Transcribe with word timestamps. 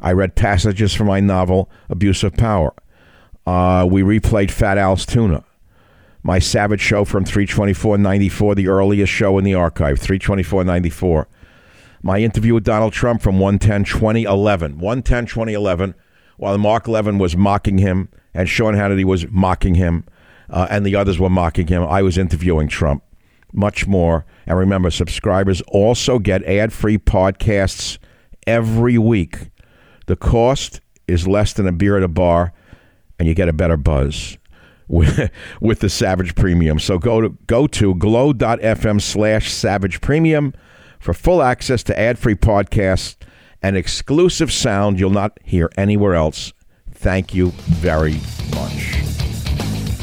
I 0.00 0.12
read 0.12 0.34
passages 0.34 0.94
from 0.94 1.08
my 1.08 1.20
novel, 1.20 1.70
Abuse 1.88 2.22
of 2.22 2.36
Power. 2.36 2.74
Uh, 3.46 3.86
we 3.90 4.02
replayed 4.02 4.50
Fat 4.50 4.78
Al's 4.78 5.06
Tuna. 5.06 5.44
My 6.22 6.38
Savage 6.38 6.80
show 6.80 7.04
from 7.04 7.24
324.94, 7.24 8.56
the 8.56 8.68
earliest 8.68 9.12
show 9.12 9.38
in 9.38 9.44
the 9.44 9.54
archive, 9.54 9.98
324.94. 9.98 11.26
My 12.02 12.18
interview 12.18 12.54
with 12.54 12.64
Donald 12.64 12.92
Trump 12.92 13.22
from 13.22 13.38
110.2011. 13.38 14.78
110.2011, 14.78 15.94
while 16.36 16.58
Mark 16.58 16.86
Levin 16.86 17.18
was 17.18 17.36
mocking 17.36 17.78
him 17.78 18.08
and 18.34 18.48
Sean 18.48 18.74
Hannity 18.74 19.04
was 19.04 19.26
mocking 19.30 19.74
him 19.74 20.04
uh, 20.50 20.66
and 20.70 20.86
the 20.86 20.94
others 20.94 21.18
were 21.18 21.30
mocking 21.30 21.66
him, 21.66 21.82
I 21.82 22.02
was 22.02 22.18
interviewing 22.18 22.68
Trump. 22.68 23.02
Much 23.52 23.86
more. 23.86 24.26
And 24.46 24.58
remember, 24.58 24.90
subscribers 24.90 25.62
also 25.68 26.18
get 26.18 26.44
ad 26.44 26.72
free 26.72 26.98
podcasts 26.98 27.98
every 28.46 28.98
week. 28.98 29.50
The 30.08 30.16
cost 30.16 30.80
is 31.06 31.28
less 31.28 31.52
than 31.52 31.66
a 31.66 31.72
beer 31.72 31.98
at 31.98 32.02
a 32.02 32.08
bar, 32.08 32.54
and 33.18 33.28
you 33.28 33.34
get 33.34 33.50
a 33.50 33.52
better 33.52 33.76
buzz 33.76 34.38
with, 34.88 35.30
with 35.60 35.80
the 35.80 35.90
Savage 35.90 36.34
Premium. 36.34 36.78
So 36.78 36.98
go 36.98 37.20
to 37.20 37.36
go 37.46 37.66
to 37.66 37.94
glow.fm 37.94 39.02
slash 39.02 39.52
savage 39.52 40.00
premium 40.00 40.54
for 40.98 41.12
full 41.12 41.42
access 41.42 41.82
to 41.84 41.98
ad 41.98 42.18
free 42.18 42.34
podcasts 42.34 43.16
and 43.62 43.76
exclusive 43.76 44.50
sound 44.50 44.98
you'll 44.98 45.10
not 45.10 45.38
hear 45.44 45.68
anywhere 45.76 46.14
else. 46.14 46.54
Thank 46.90 47.34
you 47.34 47.50
very 47.50 48.14
much. 48.54 48.96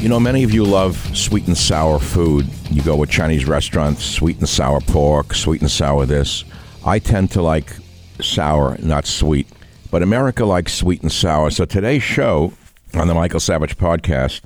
You 0.00 0.08
know, 0.08 0.20
many 0.20 0.44
of 0.44 0.54
you 0.54 0.62
love 0.64 0.96
sweet 1.16 1.48
and 1.48 1.58
sour 1.58 1.98
food. 1.98 2.46
You 2.70 2.80
go 2.82 2.94
with 2.94 3.10
Chinese 3.10 3.46
restaurants, 3.46 4.04
sweet 4.04 4.38
and 4.38 4.48
sour 4.48 4.80
pork, 4.80 5.34
sweet 5.34 5.62
and 5.62 5.70
sour 5.70 6.06
this. 6.06 6.44
I 6.84 7.00
tend 7.00 7.32
to 7.32 7.42
like 7.42 7.72
sour, 8.20 8.78
not 8.78 9.04
sweet. 9.04 9.48
But 9.96 10.02
America 10.02 10.44
likes 10.44 10.74
sweet 10.74 11.00
and 11.00 11.10
sour. 11.10 11.48
So 11.50 11.64
today's 11.64 12.02
show 12.02 12.52
on 12.92 13.08
the 13.08 13.14
Michael 13.14 13.40
Savage 13.40 13.78
podcast 13.78 14.42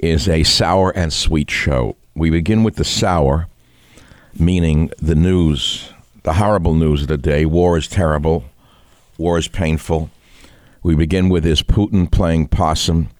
is 0.00 0.28
a 0.28 0.42
sour 0.42 0.90
and 0.96 1.12
sweet 1.12 1.48
show. 1.48 1.94
We 2.16 2.28
begin 2.28 2.64
with 2.64 2.74
the 2.74 2.84
sour, 2.84 3.46
meaning 4.36 4.90
the 5.00 5.14
news, 5.14 5.92
the 6.24 6.32
horrible 6.32 6.74
news 6.74 7.02
of 7.02 7.06
the 7.06 7.16
day. 7.16 7.46
War 7.46 7.78
is 7.78 7.86
terrible. 7.86 8.46
War 9.16 9.38
is 9.38 9.46
painful. 9.46 10.10
We 10.82 10.96
begin 10.96 11.28
with 11.28 11.46
is 11.46 11.62
Putin 11.62 12.10
playing 12.10 12.48
possum 12.48 13.10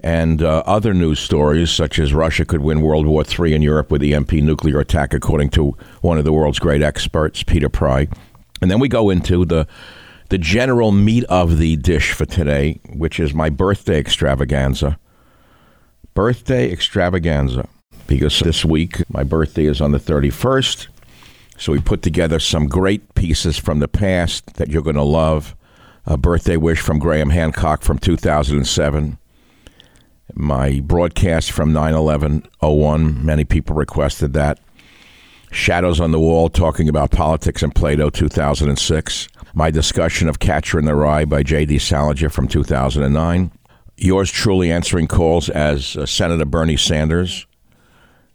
and 0.00 0.42
uh, 0.42 0.62
other 0.64 0.94
news 0.94 1.18
stories, 1.18 1.70
such 1.70 1.98
as 1.98 2.14
Russia 2.14 2.46
could 2.46 2.62
win 2.62 2.80
World 2.80 3.06
War 3.06 3.22
III 3.22 3.52
in 3.52 3.60
Europe 3.60 3.90
with 3.90 4.00
the 4.00 4.14
EMP 4.14 4.32
nuclear 4.32 4.80
attack, 4.80 5.12
according 5.12 5.50
to 5.50 5.76
one 6.00 6.16
of 6.16 6.24
the 6.24 6.32
world's 6.32 6.58
great 6.58 6.80
experts, 6.80 7.42
Peter 7.42 7.68
Pry. 7.68 8.08
And 8.62 8.70
then 8.70 8.80
we 8.80 8.88
go 8.88 9.10
into 9.10 9.44
the 9.44 9.66
the 10.32 10.38
general 10.38 10.92
meat 10.92 11.24
of 11.24 11.58
the 11.58 11.76
dish 11.76 12.12
for 12.12 12.24
today, 12.24 12.80
which 12.94 13.20
is 13.20 13.34
my 13.34 13.50
birthday 13.50 13.98
extravaganza. 13.98 14.98
Birthday 16.14 16.72
extravaganza. 16.72 17.68
Because 18.06 18.40
this 18.40 18.64
week, 18.64 19.02
my 19.10 19.24
birthday 19.24 19.66
is 19.66 19.82
on 19.82 19.92
the 19.92 19.98
31st. 19.98 20.88
So 21.58 21.72
we 21.72 21.80
put 21.80 22.00
together 22.00 22.38
some 22.38 22.66
great 22.66 23.14
pieces 23.14 23.58
from 23.58 23.80
the 23.80 23.88
past 23.88 24.54
that 24.54 24.70
you're 24.70 24.80
going 24.80 24.96
to 24.96 25.02
love. 25.02 25.54
A 26.06 26.16
birthday 26.16 26.56
wish 26.56 26.80
from 26.80 26.98
Graham 26.98 27.28
Hancock 27.28 27.82
from 27.82 27.98
2007 27.98 29.18
my 30.34 30.80
broadcast 30.80 31.52
from 31.52 31.74
9 31.74 31.92
11 31.92 32.48
01. 32.58 33.26
Many 33.26 33.44
people 33.44 33.76
requested 33.76 34.32
that. 34.32 34.58
Shadows 35.50 36.00
on 36.00 36.10
the 36.10 36.18
Wall, 36.18 36.48
talking 36.48 36.88
about 36.88 37.10
politics 37.10 37.62
and 37.62 37.74
Plato, 37.74 38.08
2006. 38.08 39.28
My 39.54 39.70
discussion 39.70 40.28
of 40.28 40.38
Catcher 40.38 40.78
in 40.78 40.84
the 40.84 40.94
Rye 40.94 41.24
by 41.24 41.42
J.D. 41.42 41.78
Salinger 41.78 42.28
from 42.28 42.48
2009, 42.48 43.52
yours 43.96 44.30
truly 44.30 44.72
answering 44.72 45.06
calls 45.06 45.48
as 45.50 45.96
uh, 45.96 46.06
Senator 46.06 46.44
Bernie 46.44 46.76
Sanders, 46.76 47.46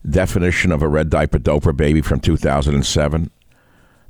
definition 0.07 0.71
of 0.71 0.81
a 0.81 0.87
red 0.87 1.09
diaper 1.09 1.39
doper 1.39 1.75
baby 1.75 2.01
from 2.01 2.19
2007, 2.19 3.31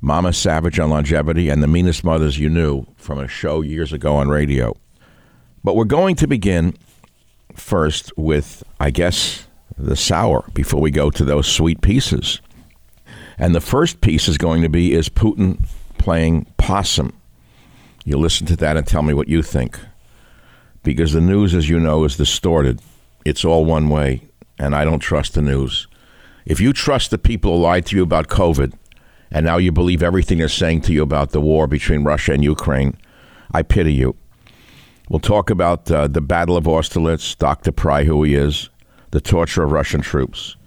Mama 0.01 0.33
Savage 0.33 0.79
on 0.79 0.89
longevity, 0.89 1.49
and 1.49 1.63
the 1.63 1.67
meanest 1.67 2.03
mothers 2.03 2.37
you 2.37 2.49
knew 2.49 2.85
from 2.97 3.19
a 3.19 3.27
show 3.27 3.61
years 3.61 3.93
ago 3.93 4.15
on 4.15 4.27
radio. 4.27 4.75
But 5.63 5.75
we're 5.75 5.85
going 5.85 6.15
to 6.17 6.27
begin 6.27 6.75
first 7.55 8.15
with, 8.17 8.63
I 8.79 8.91
guess, 8.91 9.47
the 9.77 9.95
sour 9.95 10.49
before 10.53 10.81
we 10.81 10.91
go 10.91 11.09
to 11.09 11.23
those 11.23 11.47
sweet 11.47 11.81
pieces. 11.81 12.41
And 13.37 13.55
the 13.55 13.61
first 13.61 14.01
piece 14.01 14.27
is 14.27 14.37
going 14.37 14.61
to 14.63 14.69
be 14.69 14.93
is 14.93 15.09
Putin 15.09 15.65
playing 15.97 16.45
possum. 16.67 17.13
You 18.03 18.17
listen 18.17 18.45
to 18.47 18.57
that 18.57 18.75
and 18.75 18.85
tell 18.85 19.01
me 19.01 19.13
what 19.13 19.29
you 19.29 19.41
think. 19.41 19.79
Because 20.83 21.13
the 21.13 21.21
news, 21.21 21.55
as 21.55 21.69
you 21.69 21.79
know, 21.79 22.03
is 22.03 22.17
distorted. 22.17 22.81
It's 23.23 23.45
all 23.45 23.63
one 23.63 23.87
way, 23.87 24.23
and 24.59 24.75
I 24.75 24.83
don't 24.83 24.99
trust 24.99 25.33
the 25.33 25.41
news. 25.41 25.87
If 26.45 26.59
you 26.59 26.73
trust 26.73 27.09
the 27.09 27.17
people 27.17 27.55
who 27.55 27.63
lied 27.63 27.85
to 27.85 27.95
you 27.95 28.03
about 28.03 28.27
COVID, 28.27 28.73
and 29.31 29.45
now 29.45 29.55
you 29.55 29.71
believe 29.71 30.03
everything 30.03 30.39
they're 30.39 30.49
saying 30.49 30.81
to 30.81 30.93
you 30.93 31.03
about 31.03 31.31
the 31.31 31.39
war 31.39 31.67
between 31.67 32.03
Russia 32.03 32.33
and 32.33 32.43
Ukraine, 32.43 32.97
I 33.53 33.63
pity 33.63 33.93
you. 33.93 34.17
We'll 35.07 35.21
talk 35.21 35.49
about 35.49 35.89
uh, 35.89 36.07
the 36.07 36.19
Battle 36.19 36.57
of 36.57 36.67
Austerlitz, 36.67 37.33
Dr. 37.37 37.71
Pry, 37.71 38.03
who 38.03 38.23
he 38.23 38.35
is, 38.35 38.69
the 39.11 39.21
torture 39.21 39.63
of 39.63 39.71
Russian 39.71 40.01
troops, 40.01 40.57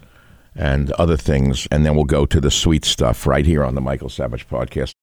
and 0.55 0.91
other 0.93 1.17
things, 1.17 1.67
and 1.69 1.85
then 1.85 1.93
we'll 1.93 2.05
go 2.05 2.25
to 2.25 2.41
the 2.41 2.49
sweet 2.49 2.85
stuff 2.85 3.27
right 3.27 3.45
here 3.45 3.63
on 3.63 3.75
the 3.75 3.81
Michael 3.81 4.09
Savage 4.09 4.49
Podcast. 4.49 4.93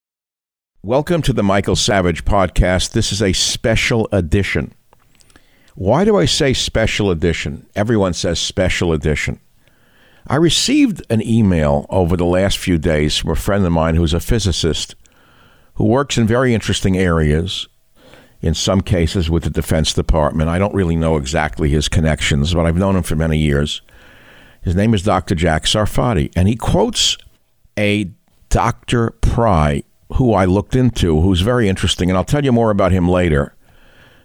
Welcome 0.85 1.23
to 1.23 1.33
the 1.33 1.43
Michael 1.43 1.75
Savage 1.75 2.25
Podcast. 2.25 2.93
This 2.93 3.11
is 3.11 3.21
a 3.21 3.33
special 3.33 4.09
edition. 4.13 4.73
Why 5.75 6.05
do 6.05 6.17
I 6.17 6.25
say 6.25 6.53
special 6.53 7.11
edition? 7.11 7.67
Everyone 7.75 8.15
says 8.15 8.39
special 8.39 8.93
edition. 8.93 9.41
I 10.29 10.37
received 10.37 11.03
an 11.11 11.21
email 11.21 11.85
over 11.91 12.17
the 12.17 12.25
last 12.25 12.59
few 12.59 12.79
days 12.79 13.17
from 13.17 13.31
a 13.31 13.35
friend 13.35 13.67
of 13.67 13.73
mine 13.73 13.97
who's 13.97 14.15
a 14.15 14.21
physicist 14.21 14.95
who 15.75 15.85
works 15.85 16.17
in 16.17 16.29
very 16.29 16.55
interesting 16.55 16.97
areas, 16.97 17.67
in 18.41 18.55
some 18.55 18.81
cases 18.81 19.29
with 19.29 19.43
the 19.43 19.51
Defense 19.51 19.93
Department. 19.93 20.49
I 20.49 20.61
don't 20.61 20.75
really 20.75 20.97
know 20.97 21.17
exactly 21.17 21.71
his 21.71 21.89
connections, 21.89 22.55
but 22.55 22.67
I've 22.67 22.77
known 22.77 22.95
him 22.95 23.03
for 23.03 23.17
many 23.17 23.37
years. 23.37 23.83
His 24.63 24.77
name 24.77 24.95
is 24.95 25.03
Dr. 25.03 25.35
Jack 25.35 25.65
Sarfatti, 25.65 26.31
and 26.37 26.47
he 26.47 26.55
quotes 26.55 27.19
a 27.77 28.13
Dr. 28.49 29.11
Pry, 29.11 29.83
who 30.15 30.33
I 30.33 30.45
looked 30.45 30.75
into, 30.75 31.21
who's 31.21 31.41
very 31.41 31.69
interesting, 31.69 32.11
and 32.11 32.17
I'll 32.17 32.25
tell 32.25 32.45
you 32.45 32.53
more 32.53 32.71
about 32.71 32.93
him 32.93 33.09
later. 33.09 33.55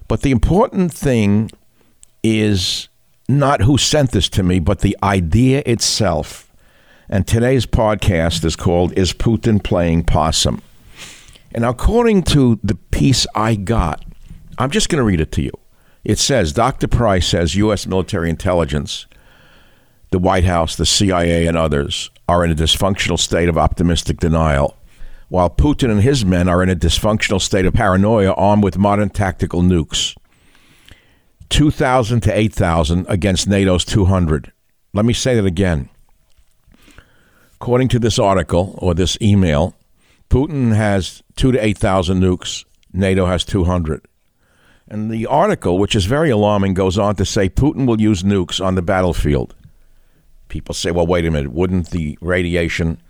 But 0.07 0.21
the 0.21 0.31
important 0.31 0.93
thing 0.93 1.49
is 2.23 2.89
not 3.27 3.61
who 3.61 3.77
sent 3.77 4.11
this 4.11 4.29
to 4.29 4.43
me, 4.43 4.59
but 4.59 4.79
the 4.79 4.97
idea 5.03 5.63
itself. 5.65 6.51
And 7.09 7.27
today's 7.27 7.65
podcast 7.65 8.43
is 8.45 8.55
called 8.55 8.97
Is 8.97 9.13
Putin 9.13 9.63
Playing 9.63 10.03
Possum? 10.03 10.61
And 11.51 11.65
according 11.65 12.23
to 12.23 12.59
the 12.63 12.75
piece 12.75 13.27
I 13.35 13.55
got, 13.55 14.03
I'm 14.57 14.71
just 14.71 14.89
going 14.89 14.99
to 14.99 15.03
read 15.03 15.21
it 15.21 15.31
to 15.33 15.41
you. 15.41 15.51
It 16.03 16.19
says 16.19 16.53
Dr. 16.53 16.87
Pry 16.87 17.19
says 17.19 17.55
U.S. 17.55 17.87
military 17.87 18.29
intelligence, 18.29 19.05
the 20.11 20.19
White 20.19 20.43
House, 20.43 20.75
the 20.75 20.85
CIA, 20.85 21.45
and 21.47 21.57
others 21.57 22.09
are 22.27 22.43
in 22.43 22.51
a 22.51 22.55
dysfunctional 22.55 23.19
state 23.19 23.49
of 23.49 23.57
optimistic 23.57 24.19
denial, 24.19 24.77
while 25.33 25.49
Putin 25.49 25.89
and 25.89 26.03
his 26.03 26.23
men 26.23 26.47
are 26.47 26.61
in 26.61 26.69
a 26.69 26.75
dysfunctional 26.75 27.41
state 27.41 27.65
of 27.65 27.73
paranoia 27.73 28.33
armed 28.33 28.63
with 28.63 28.77
modern 28.77 29.09
tactical 29.09 29.63
nukes. 29.63 30.15
2,000 31.49 32.21
to 32.21 32.31
8,000 32.31 33.07
against 33.09 33.47
NATO's 33.47 33.83
200. 33.83 34.51
Let 34.93 35.05
me 35.05 35.13
say 35.13 35.33
that 35.33 35.43
again. 35.47 35.89
According 37.55 37.87
to 37.87 37.99
this 37.99 38.19
article 38.19 38.77
or 38.77 38.93
this 38.93 39.17
email, 39.23 39.73
Putin 40.29 40.75
has 40.75 41.23
2 41.35 41.53
to 41.53 41.65
8,000 41.65 42.21
nukes, 42.21 42.63
NATO 42.93 43.25
has 43.25 43.43
200. 43.43 44.05
And 44.87 45.09
the 45.09 45.25
article, 45.25 45.79
which 45.79 45.95
is 45.95 46.05
very 46.05 46.29
alarming, 46.29 46.75
goes 46.75 46.99
on 46.99 47.15
to 47.15 47.25
say 47.25 47.49
Putin 47.49 47.87
will 47.87 47.99
use 47.99 48.21
nukes 48.21 48.63
on 48.63 48.75
the 48.75 48.83
battlefield. 48.83 49.55
People 50.47 50.75
say, 50.75 50.91
well, 50.91 51.07
wait 51.07 51.25
a 51.25 51.31
minute, 51.31 51.51
wouldn't 51.51 51.89
the 51.89 52.19
radiation 52.21 53.01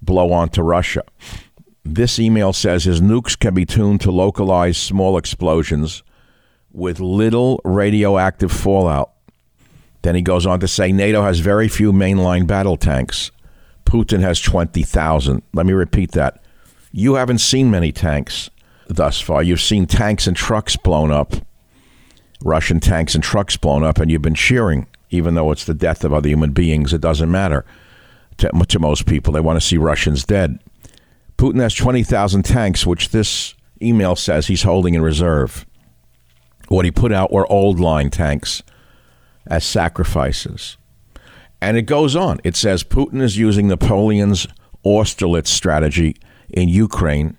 blow 0.00 0.32
onto 0.32 0.62
Russia? 0.62 1.02
This 1.84 2.18
email 2.18 2.52
says 2.52 2.84
his 2.84 3.00
nukes 3.00 3.38
can 3.38 3.54
be 3.54 3.66
tuned 3.66 4.00
to 4.02 4.12
localize 4.12 4.78
small 4.78 5.16
explosions 5.16 6.02
with 6.72 7.00
little 7.00 7.60
radioactive 7.64 8.52
fallout. 8.52 9.10
Then 10.02 10.14
he 10.14 10.22
goes 10.22 10.46
on 10.46 10.60
to 10.60 10.68
say 10.68 10.92
NATO 10.92 11.22
has 11.22 11.40
very 11.40 11.68
few 11.68 11.92
mainline 11.92 12.46
battle 12.46 12.76
tanks. 12.76 13.30
Putin 13.84 14.20
has 14.20 14.40
20,000. 14.40 15.42
Let 15.52 15.66
me 15.66 15.72
repeat 15.72 16.12
that. 16.12 16.42
You 16.92 17.14
haven't 17.14 17.38
seen 17.38 17.70
many 17.70 17.92
tanks 17.92 18.50
thus 18.88 19.20
far. 19.20 19.42
You've 19.42 19.60
seen 19.60 19.86
tanks 19.86 20.26
and 20.26 20.36
trucks 20.36 20.76
blown 20.76 21.10
up, 21.10 21.34
Russian 22.44 22.80
tanks 22.80 23.14
and 23.14 23.22
trucks 23.22 23.56
blown 23.56 23.82
up, 23.82 23.98
and 23.98 24.10
you've 24.10 24.22
been 24.22 24.34
cheering, 24.34 24.86
even 25.10 25.34
though 25.34 25.50
it's 25.52 25.64
the 25.64 25.74
death 25.74 26.04
of 26.04 26.12
other 26.12 26.28
human 26.28 26.52
beings. 26.52 26.92
It 26.92 27.00
doesn't 27.00 27.30
matter 27.30 27.64
to, 28.38 28.50
to 28.50 28.78
most 28.78 29.06
people. 29.06 29.32
They 29.32 29.40
want 29.40 29.60
to 29.60 29.66
see 29.66 29.78
Russians 29.78 30.24
dead. 30.24 30.58
Putin 31.42 31.60
has 31.60 31.74
20,000 31.74 32.44
tanks, 32.44 32.86
which 32.86 33.08
this 33.08 33.54
email 33.82 34.14
says 34.14 34.46
he's 34.46 34.62
holding 34.62 34.94
in 34.94 35.02
reserve. 35.02 35.66
What 36.68 36.84
he 36.84 36.92
put 36.92 37.10
out 37.10 37.32
were 37.32 37.50
old 37.50 37.80
line 37.80 38.10
tanks 38.10 38.62
as 39.48 39.64
sacrifices. 39.64 40.76
And 41.60 41.76
it 41.76 41.82
goes 41.82 42.14
on. 42.14 42.38
It 42.44 42.54
says 42.54 42.84
Putin 42.84 43.20
is 43.20 43.38
using 43.38 43.66
Napoleon's 43.66 44.46
Austerlitz 44.84 45.50
strategy 45.50 46.14
in 46.48 46.68
Ukraine 46.68 47.36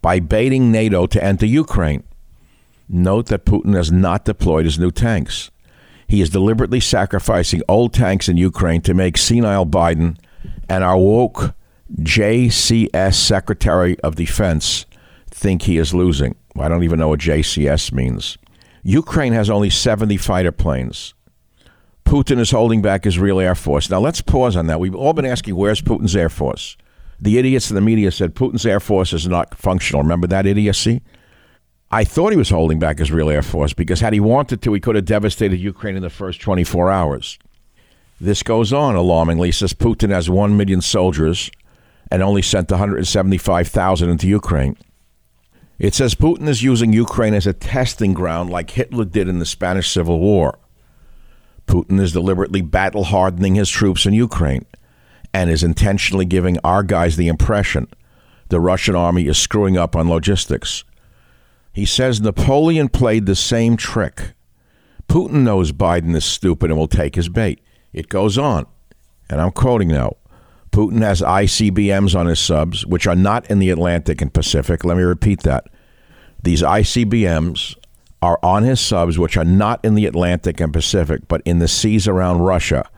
by 0.00 0.20
baiting 0.20 0.72
NATO 0.72 1.06
to 1.06 1.22
enter 1.22 1.44
Ukraine. 1.44 2.02
Note 2.88 3.26
that 3.26 3.44
Putin 3.44 3.74
has 3.76 3.92
not 3.92 4.24
deployed 4.24 4.64
his 4.64 4.78
new 4.78 4.90
tanks. 4.90 5.50
He 6.06 6.22
is 6.22 6.30
deliberately 6.30 6.80
sacrificing 6.80 7.60
old 7.68 7.92
tanks 7.92 8.26
in 8.26 8.38
Ukraine 8.38 8.80
to 8.80 8.94
make 8.94 9.18
senile 9.18 9.66
Biden 9.66 10.16
and 10.66 10.82
our 10.82 10.96
woke 10.96 11.54
JCS 11.98 13.14
Secretary 13.14 13.98
of 14.00 14.16
Defense 14.16 14.86
think 15.30 15.62
he 15.62 15.78
is 15.78 15.94
losing. 15.94 16.34
I 16.58 16.68
don't 16.68 16.82
even 16.82 16.98
know 16.98 17.08
what 17.08 17.20
JCS 17.20 17.92
means. 17.92 18.38
Ukraine 18.82 19.32
has 19.32 19.48
only 19.48 19.70
70 19.70 20.16
fighter 20.16 20.52
planes. 20.52 21.14
Putin 22.04 22.38
is 22.38 22.50
holding 22.50 22.82
back 22.82 23.04
his 23.04 23.18
real 23.18 23.40
Air 23.40 23.54
Force. 23.54 23.88
Now, 23.90 24.00
let's 24.00 24.20
pause 24.20 24.56
on 24.56 24.66
that. 24.66 24.78
We've 24.78 24.94
all 24.94 25.12
been 25.12 25.24
asking, 25.24 25.56
where's 25.56 25.80
Putin's 25.80 26.14
Air 26.14 26.28
Force? 26.28 26.76
The 27.20 27.38
idiots 27.38 27.70
in 27.70 27.76
the 27.76 27.80
media 27.80 28.10
said 28.10 28.34
Putin's 28.34 28.66
Air 28.66 28.80
Force 28.80 29.12
is 29.12 29.26
not 29.26 29.56
functional. 29.56 30.02
Remember 30.02 30.26
that 30.26 30.46
idiocy? 30.46 31.02
I 31.90 32.04
thought 32.04 32.32
he 32.32 32.36
was 32.36 32.50
holding 32.50 32.78
back 32.78 32.98
his 32.98 33.12
real 33.12 33.30
Air 33.30 33.42
Force 33.42 33.72
because 33.72 34.00
had 34.00 34.12
he 34.12 34.20
wanted 34.20 34.60
to, 34.62 34.72
he 34.72 34.80
could 34.80 34.96
have 34.96 35.04
devastated 35.04 35.56
Ukraine 35.56 35.96
in 35.96 36.02
the 36.02 36.10
first 36.10 36.40
24 36.40 36.90
hours. 36.90 37.38
This 38.20 38.42
goes 38.42 38.72
on 38.72 38.96
alarmingly. 38.96 39.52
Says 39.52 39.72
Putin 39.72 40.10
has 40.10 40.28
1 40.28 40.56
million 40.56 40.82
soldiers 40.82 41.50
and 42.10 42.22
only 42.22 42.42
sent 42.42 42.70
175,000 42.70 44.08
into 44.08 44.28
Ukraine. 44.28 44.76
It 45.78 45.94
says 45.94 46.14
Putin 46.14 46.48
is 46.48 46.62
using 46.62 46.92
Ukraine 46.92 47.34
as 47.34 47.46
a 47.46 47.52
testing 47.52 48.14
ground 48.14 48.50
like 48.50 48.70
Hitler 48.70 49.04
did 49.04 49.28
in 49.28 49.38
the 49.38 49.46
Spanish 49.46 49.90
Civil 49.90 50.20
War. 50.20 50.58
Putin 51.66 52.00
is 52.00 52.12
deliberately 52.12 52.60
battle 52.60 53.04
hardening 53.04 53.54
his 53.54 53.70
troops 53.70 54.06
in 54.06 54.14
Ukraine 54.14 54.66
and 55.32 55.50
is 55.50 55.64
intentionally 55.64 56.24
giving 56.24 56.58
our 56.62 56.82
guys 56.82 57.16
the 57.16 57.28
impression 57.28 57.88
the 58.48 58.60
Russian 58.60 58.94
army 58.94 59.26
is 59.26 59.38
screwing 59.38 59.76
up 59.76 59.96
on 59.96 60.08
logistics. 60.08 60.84
He 61.72 61.84
says 61.84 62.20
Napoleon 62.20 62.88
played 62.88 63.26
the 63.26 63.34
same 63.34 63.76
trick. 63.76 64.34
Putin 65.08 65.42
knows 65.42 65.72
Biden 65.72 66.14
is 66.14 66.24
stupid 66.24 66.70
and 66.70 66.78
will 66.78 66.86
take 66.86 67.16
his 67.16 67.28
bait. 67.28 67.60
It 67.92 68.08
goes 68.08 68.38
on, 68.38 68.66
and 69.28 69.40
I'm 69.40 69.50
quoting 69.50 69.88
now. 69.88 70.16
Putin 70.74 71.02
has 71.02 71.20
ICBMs 71.20 72.18
on 72.18 72.26
his 72.26 72.40
subs, 72.40 72.84
which 72.84 73.06
are 73.06 73.14
not 73.14 73.48
in 73.48 73.60
the 73.60 73.70
Atlantic 73.70 74.20
and 74.20 74.34
Pacific. 74.34 74.84
Let 74.84 74.96
me 74.96 75.04
repeat 75.04 75.44
that. 75.44 75.68
These 76.42 76.62
ICBMs 76.62 77.76
are 78.20 78.40
on 78.42 78.64
his 78.64 78.80
subs, 78.80 79.16
which 79.16 79.36
are 79.36 79.44
not 79.44 79.84
in 79.84 79.94
the 79.94 80.04
Atlantic 80.04 80.58
and 80.58 80.72
Pacific, 80.72 81.28
but 81.28 81.42
in 81.44 81.60
the 81.60 81.68
seas 81.68 82.08
around 82.08 82.40
Russia, 82.40 82.90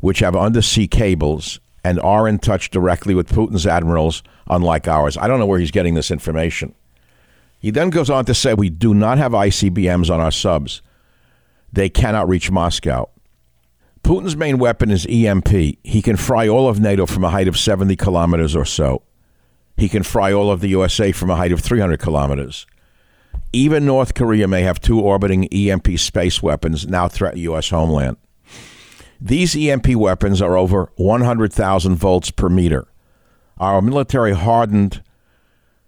which 0.00 0.18
have 0.18 0.36
undersea 0.36 0.86
cables 0.86 1.60
and 1.82 1.98
are 2.00 2.28
in 2.28 2.40
touch 2.40 2.68
directly 2.68 3.14
with 3.14 3.30
Putin's 3.30 3.66
admirals, 3.66 4.22
unlike 4.50 4.86
ours. 4.86 5.16
I 5.16 5.26
don't 5.26 5.38
know 5.38 5.46
where 5.46 5.58
he's 5.58 5.70
getting 5.70 5.94
this 5.94 6.10
information. 6.10 6.74
He 7.58 7.70
then 7.70 7.88
goes 7.88 8.10
on 8.10 8.26
to 8.26 8.34
say, 8.34 8.52
We 8.52 8.68
do 8.68 8.92
not 8.92 9.16
have 9.16 9.32
ICBMs 9.32 10.10
on 10.10 10.20
our 10.20 10.30
subs. 10.30 10.82
They 11.72 11.88
cannot 11.88 12.28
reach 12.28 12.50
Moscow. 12.50 13.08
Putin's 14.04 14.36
main 14.36 14.58
weapon 14.58 14.90
is 14.90 15.06
EMP. 15.08 15.48
He 15.48 16.02
can 16.02 16.16
fry 16.16 16.46
all 16.46 16.68
of 16.68 16.78
NATO 16.78 17.06
from 17.06 17.24
a 17.24 17.30
height 17.30 17.48
of 17.48 17.58
70 17.58 17.96
kilometers 17.96 18.54
or 18.54 18.64
so. 18.66 19.02
he 19.76 19.88
can 19.88 20.02
fry 20.04 20.32
all 20.32 20.50
of 20.52 20.60
the 20.60 20.68
USA 20.68 21.10
from 21.10 21.30
a 21.30 21.36
height 21.36 21.50
of 21.50 21.60
300 21.60 21.98
kilometers. 21.98 22.64
Even 23.52 23.84
North 23.86 24.14
Korea 24.14 24.46
may 24.46 24.62
have 24.62 24.80
two 24.80 25.00
orbiting 25.00 25.48
EMP 25.52 25.98
space 25.98 26.40
weapons 26.42 26.86
now 26.86 27.08
threaten 27.08 27.40
U.S. 27.40 27.70
homeland. 27.70 28.16
These 29.20 29.56
EMP 29.56 29.96
weapons 29.96 30.40
are 30.42 30.56
over 30.56 30.92
100,000 30.96 31.96
volts 31.96 32.30
per 32.30 32.48
meter. 32.48 32.86
Our 33.58 33.80
military 33.80 34.32
hardened 34.32 35.02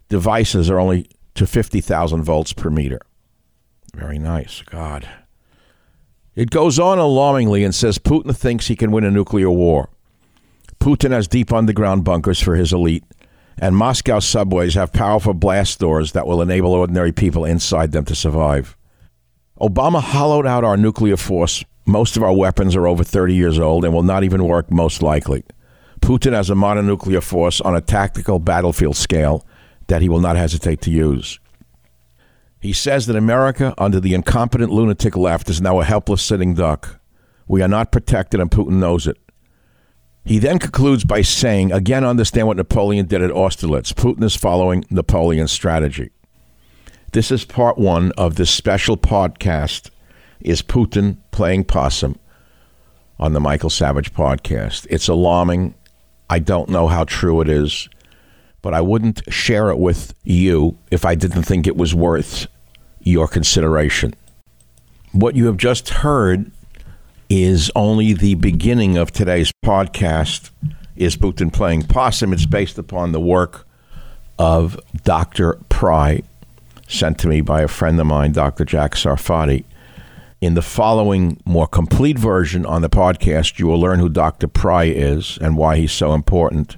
devices 0.09 0.71
are 0.71 0.79
only 0.79 1.09
to 1.35 1.47
50,000 1.47 2.23
volts 2.23 2.53
per 2.53 2.71
meter. 2.71 3.01
Very 3.95 4.19
nice. 4.19 4.63
God. 4.63 5.09
It 6.37 6.51
goes 6.51 6.79
on 6.79 6.99
alarmingly 6.99 7.65
and 7.65 7.75
says 7.75 7.99
Putin 7.99 8.37
thinks 8.37 8.67
he 8.67 8.77
can 8.77 8.91
win 8.91 9.05
a 9.05 9.11
nuclear 9.11 9.51
war. 9.51 9.89
Putin 10.79 11.11
has 11.11 11.27
deep 11.27 11.51
underground 11.51 12.05
bunkers 12.05 12.41
for 12.41 12.55
his 12.55 12.75
elite, 12.75 13.05
and 13.59 13.75
Moscow 13.75 14.19
subways 14.19 14.75
have 14.75 14.93
powerful 14.93 15.33
blast 15.33 15.81
doors 15.81 16.13
that 16.13 16.27
will 16.27 16.43
enable 16.43 16.73
ordinary 16.73 17.11
people 17.11 17.47
inside 17.47 17.93
them 17.93 18.05
to 18.05 18.15
survive. 18.15 18.77
Obama 19.59 20.03
hollowed 20.03 20.47
out 20.47 20.63
our 20.63 20.77
nuclear 20.77 21.17
force. 21.17 21.65
Most 21.87 22.19
of 22.19 22.23
our 22.23 22.35
weapons 22.35 22.77
are 22.77 22.87
over 22.87 23.03
30 23.03 23.35
years 23.35 23.59
old 23.59 23.87
and 23.87 23.95
will 23.95 24.03
not 24.03 24.23
even 24.23 24.45
work, 24.45 24.71
most 24.71 25.03
likely. 25.03 25.43
Putin 26.03 26.33
has 26.33 26.51
a 26.51 26.55
modern 26.55 26.87
nuclear 26.87 27.23
force 27.23 27.63
on 27.63 27.75
a 27.75 27.81
tactical 27.81 28.39
battlefield 28.39 28.97
scale 28.97 29.47
that 29.87 30.03
he 30.03 30.09
will 30.11 30.21
not 30.21 30.37
hesitate 30.37 30.83
to 30.83 30.91
use. 30.91 31.41
He 32.67 32.73
says 32.73 33.07
that 33.07 33.15
America, 33.15 33.73
under 33.79 34.01
the 34.01 34.13
incompetent 34.13 34.73
lunatic 34.73 35.17
left, 35.17 35.49
is 35.49 35.61
now 35.61 35.79
a 35.79 35.85
helpless 35.85 36.21
sitting 36.21 36.53
duck. 36.53 36.99
We 37.47 37.63
are 37.63 37.69
not 37.69 37.93
protected, 37.93 38.41
and 38.41 38.51
Putin 38.51 38.81
knows 38.81 39.07
it. 39.07 39.19
He 40.25 40.41
then 40.41 40.59
concludes 40.59 41.05
by 41.05 41.23
saying, 41.23 41.71
again, 41.71 42.03
understand 42.03 42.49
what 42.49 42.57
Napoleon 42.57 43.07
did 43.07 43.23
at 43.23 43.31
Austerlitz. 43.31 43.93
Putin 43.93 44.25
is 44.25 44.35
following 44.35 44.85
Napoleon's 44.91 45.53
strategy. 45.53 46.11
This 47.13 47.31
is 47.31 47.45
part 47.45 47.79
one 47.79 48.11
of 48.19 48.35
this 48.35 48.51
special 48.51 48.97
podcast. 48.97 49.91
Is 50.41 50.61
Putin 50.61 51.19
playing 51.31 51.67
possum 51.67 52.19
on 53.21 53.33
the 53.33 53.39
Michael 53.39 53.71
Savage 53.71 54.13
podcast? 54.13 54.89
It's 54.91 55.07
alarming. 55.07 55.77
I 56.29 56.41
don't 56.41 56.69
know 56.69 56.89
how 56.89 57.05
true 57.05 57.41
it 57.43 57.49
is, 57.49 57.89
but 58.61 58.75
I 58.75 58.81
wouldn't 58.81 59.23
share 59.33 59.71
it 59.71 59.79
with 59.79 60.15
you 60.25 60.77
if 60.91 61.05
I 61.05 61.15
didn't 61.15 61.45
think 61.45 61.69
it 61.69 61.77
was 61.77 61.95
worth 61.95 62.49
your 63.07 63.29
consideration. 63.29 64.15
What 65.13 65.37
you 65.37 65.47
have 65.47 65.57
just 65.57 65.89
heard 65.91 66.51
is 67.31 67.71
only 67.77 68.13
the 68.13 68.35
beginning 68.35 68.99
of 68.99 69.13
today's 69.13 69.53
podcast. 69.65 70.51
Is 70.97 71.17
Putin 71.17 71.53
playing 71.53 71.85
possum? 71.85 72.33
It's 72.33 72.47
based 72.47 72.79
upon 72.79 73.13
the 73.13 73.21
work 73.21 73.67
of 74.39 74.79
Dr. 75.05 75.55
Pry, 75.69 76.23
sent 76.89 77.19
to 77.21 77.29
me 77.29 77.41
by 77.41 77.63
a 77.63 77.69
friend 77.69 77.99
of 78.01 78.07
mine, 78.07 78.33
Dr. 78.33 78.65
Jack 78.65 78.95
Sarfatti. 78.95 79.65
In 80.41 80.55
the 80.55 80.63
following 80.63 81.41
more 81.45 81.67
complete 81.67 82.19
version 82.19 82.67
on 82.67 82.83
the 82.83 82.91
podcast, 82.91 83.59
you 83.59 83.69
will 83.69 83.81
learn 83.81 84.01
who 84.01 84.09
Dr. 84.09 84.49
Pry 84.49 84.85
is 84.85 85.39
and 85.41 85.57
why 85.57 85.77
he's 85.77 85.93
so 85.93 86.13
important. 86.13 86.77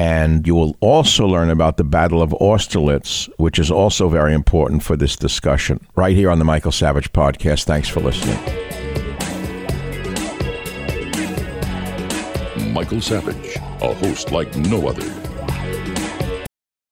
And 0.00 0.46
you 0.46 0.54
will 0.54 0.78
also 0.80 1.26
learn 1.26 1.50
about 1.50 1.76
the 1.76 1.84
Battle 1.84 2.22
of 2.22 2.32
Austerlitz, 2.40 3.28
which 3.36 3.58
is 3.58 3.70
also 3.70 4.08
very 4.08 4.32
important 4.32 4.82
for 4.82 4.96
this 4.96 5.14
discussion, 5.14 5.86
right 5.94 6.16
here 6.16 6.30
on 6.30 6.38
the 6.38 6.44
Michael 6.46 6.72
Savage 6.72 7.12
podcast. 7.12 7.64
Thanks 7.64 7.86
for 7.86 8.00
listening. 8.00 8.38
Michael 12.72 13.02
Savage, 13.02 13.56
a 13.82 13.92
host 13.92 14.32
like 14.32 14.56
no 14.56 14.88
other. 14.88 15.04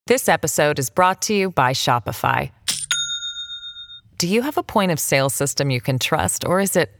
This 0.07 0.29
episode 0.29 0.79
is 0.79 0.91
brought 0.91 1.23
to 1.23 1.35
you 1.35 1.51
by 1.51 1.73
Shopify. 1.73 2.51
Do 4.19 4.29
you 4.29 4.43
have 4.43 4.59
a 4.59 4.63
point 4.63 4.93
of 4.93 5.01
sale 5.01 5.31
system 5.31 5.71
you 5.71 5.81
can 5.81 5.99
trust, 5.99 6.45
or 6.45 6.61
is 6.61 6.77
it 6.77 6.91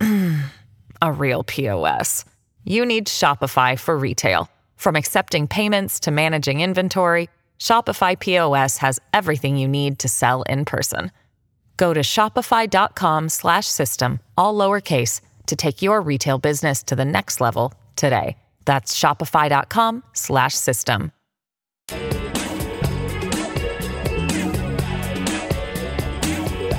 a 1.00 1.12
real 1.12 1.44
POS? 1.44 2.24
You 2.64 2.84
need 2.84 3.06
Shopify 3.06 3.78
for 3.78 3.96
retail. 3.96 4.48
From 4.76 4.96
accepting 4.96 5.48
payments 5.48 6.00
to 6.00 6.10
managing 6.10 6.60
inventory, 6.60 7.30
Shopify 7.58 8.18
POS 8.18 8.78
has 8.78 9.00
everything 9.12 9.56
you 9.56 9.68
need 9.68 9.98
to 9.98 10.08
sell 10.08 10.42
in 10.42 10.64
person. 10.64 11.10
Go 11.76 11.92
to 11.92 12.00
shopify.com/system 12.00 14.20
all 14.36 14.54
lowercase 14.54 15.20
to 15.46 15.56
take 15.56 15.82
your 15.82 16.00
retail 16.00 16.38
business 16.38 16.82
to 16.84 16.96
the 16.96 17.04
next 17.04 17.40
level 17.40 17.74
today. 17.96 18.36
That's 18.64 18.98
shopify.com/system. 18.98 21.12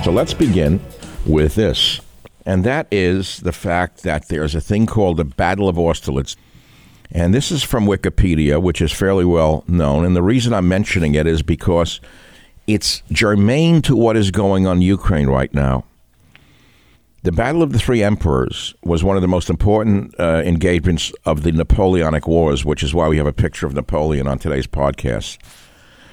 So 0.04 0.10
let's 0.12 0.34
begin 0.34 0.80
with 1.26 1.54
this. 1.56 2.00
And 2.44 2.62
that 2.62 2.86
is 2.92 3.40
the 3.40 3.52
fact 3.52 4.04
that 4.04 4.28
there's 4.28 4.54
a 4.54 4.60
thing 4.60 4.86
called 4.86 5.16
the 5.16 5.24
Battle 5.24 5.68
of 5.68 5.76
Austerlitz. 5.76 6.36
And 7.10 7.32
this 7.32 7.50
is 7.50 7.62
from 7.62 7.86
Wikipedia, 7.86 8.60
which 8.60 8.80
is 8.80 8.92
fairly 8.92 9.24
well 9.24 9.64
known. 9.68 10.04
And 10.04 10.16
the 10.16 10.22
reason 10.22 10.52
I'm 10.52 10.68
mentioning 10.68 11.14
it 11.14 11.26
is 11.26 11.42
because 11.42 12.00
it's 12.66 13.02
germane 13.12 13.82
to 13.82 13.96
what 13.96 14.16
is 14.16 14.30
going 14.30 14.66
on 14.66 14.78
in 14.78 14.82
Ukraine 14.82 15.28
right 15.28 15.52
now. 15.54 15.84
The 17.22 17.32
Battle 17.32 17.62
of 17.62 17.72
the 17.72 17.78
Three 17.78 18.04
Emperors 18.04 18.74
was 18.84 19.02
one 19.02 19.16
of 19.16 19.22
the 19.22 19.28
most 19.28 19.50
important 19.50 20.14
uh, 20.18 20.42
engagements 20.44 21.12
of 21.24 21.42
the 21.42 21.50
Napoleonic 21.50 22.28
Wars, 22.28 22.64
which 22.64 22.84
is 22.84 22.94
why 22.94 23.08
we 23.08 23.16
have 23.16 23.26
a 23.26 23.32
picture 23.32 23.66
of 23.66 23.74
Napoleon 23.74 24.28
on 24.28 24.38
today's 24.38 24.68
podcast. 24.68 25.38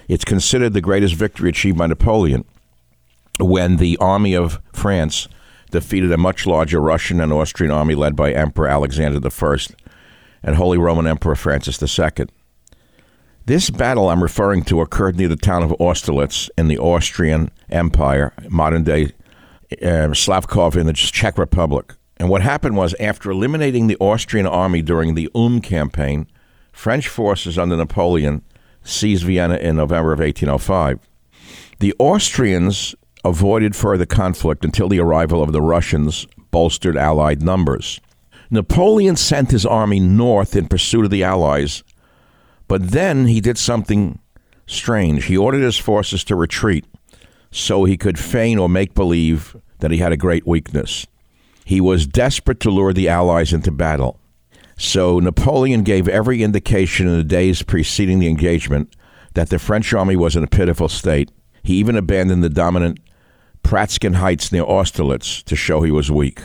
It's 0.08 0.26
considered 0.26 0.74
the 0.74 0.82
greatest 0.82 1.14
victory 1.14 1.50
achieved 1.50 1.78
by 1.78 1.88
Napoleon 1.88 2.46
when 3.40 3.78
the 3.78 3.98
army 3.98 4.36
of 4.36 4.60
France 4.74 5.28
defeated 5.70 6.12
a 6.12 6.18
much 6.18 6.46
larger 6.46 6.80
Russian 6.80 7.20
and 7.20 7.32
Austrian 7.32 7.72
army 7.72 7.96
led 7.96 8.16
by 8.16 8.32
Emperor 8.32 8.68
Alexander 8.68 9.20
I 9.24 9.58
and 10.44 10.56
Holy 10.56 10.78
Roman 10.78 11.08
Emperor 11.08 11.36
Francis 11.36 11.82
II. 11.82 12.28
This 13.46 13.70
battle 13.70 14.10
I'm 14.10 14.24
referring 14.24 14.64
to 14.66 14.82
occurred 14.82 15.18
near 15.18 15.28
the 15.28 15.36
town 15.36 15.64
of 15.64 15.74
Austerlitz 15.80 16.50
in 16.58 16.68
the 16.68 16.78
Austrian 16.78 17.52
Empire, 17.70 18.34
modern 18.50 18.84
day 18.84 19.14
uh, 19.82 20.14
Slavkov 20.14 20.76
in 20.76 20.86
the 20.86 20.94
Czech 20.94 21.38
Republic. 21.38 21.94
And 22.18 22.30
what 22.30 22.42
happened 22.42 22.78
was, 22.78 22.94
after 23.00 23.32
eliminating 23.32 23.88
the 23.88 23.98
Austrian 23.98 24.46
army 24.46 24.82
during 24.82 25.16
the 25.16 25.30
Ulm 25.36 25.60
campaign, 25.62 26.28
French 26.72 27.08
forces 27.08 27.58
under 27.58 27.76
Napoleon 27.76 28.44
seized 28.84 29.26
Vienna 29.26 29.56
in 29.56 29.76
November 29.76 30.14
of 30.14 30.20
1805. 30.20 31.00
The 31.80 31.94
Austrians 32.00 32.96
avoided 33.26 33.76
further 33.76 34.06
conflict 34.06 34.64
until 34.64 34.90
the 34.90 35.00
arrival 35.00 35.42
of 35.42 35.52
the 35.52 35.62
Russians 35.62 36.28
bolstered 36.52 36.98
Allied 36.98 37.42
numbers. 37.42 38.00
Napoleon 38.54 39.16
sent 39.16 39.50
his 39.50 39.66
army 39.66 40.00
north 40.00 40.56
in 40.56 40.68
pursuit 40.68 41.06
of 41.06 41.10
the 41.10 41.24
Allies, 41.24 41.84
but 42.68 42.92
then 42.92 43.26
he 43.26 43.42
did 43.42 43.58
something 43.58 44.20
strange. 44.68 45.26
He 45.26 45.36
ordered 45.36 45.64
his 45.64 45.80
forces 45.80 46.24
to 46.26 46.36
retreat 46.36 46.86
so 47.50 47.84
he 47.84 47.98
could 47.98 48.20
feign 48.20 48.60
or 48.60 48.70
make 48.70 48.94
believe 48.94 49.58
that 49.80 49.90
he 49.90 49.98
had 49.98 50.12
a 50.12 50.18
great 50.18 50.46
weakness. 50.46 51.08
He 51.66 51.82
was 51.82 52.06
desperate 52.06 52.60
to 52.60 52.70
lure 52.70 52.94
the 52.94 53.10
Allies 53.10 53.54
into 53.54 53.72
battle. 53.72 54.20
So 54.78 55.18
Napoleon 55.18 55.82
gave 55.82 56.08
every 56.08 56.44
indication 56.44 57.08
in 57.08 57.18
the 57.18 57.24
days 57.24 57.64
preceding 57.64 58.20
the 58.20 58.30
engagement 58.30 58.96
that 59.34 59.50
the 59.50 59.58
French 59.58 59.96
army 59.96 60.16
was 60.16 60.36
in 60.36 60.44
a 60.44 60.48
pitiful 60.48 60.90
state. 60.90 61.32
He 61.64 61.74
even 61.78 61.96
abandoned 61.96 62.44
the 62.44 62.50
dominant 62.50 63.00
Pratzen 63.64 64.14
Heights 64.16 64.52
near 64.52 64.64
Austerlitz 64.64 65.42
to 65.42 65.56
show 65.56 65.82
he 65.82 65.92
was 65.92 66.12
weak. 66.12 66.42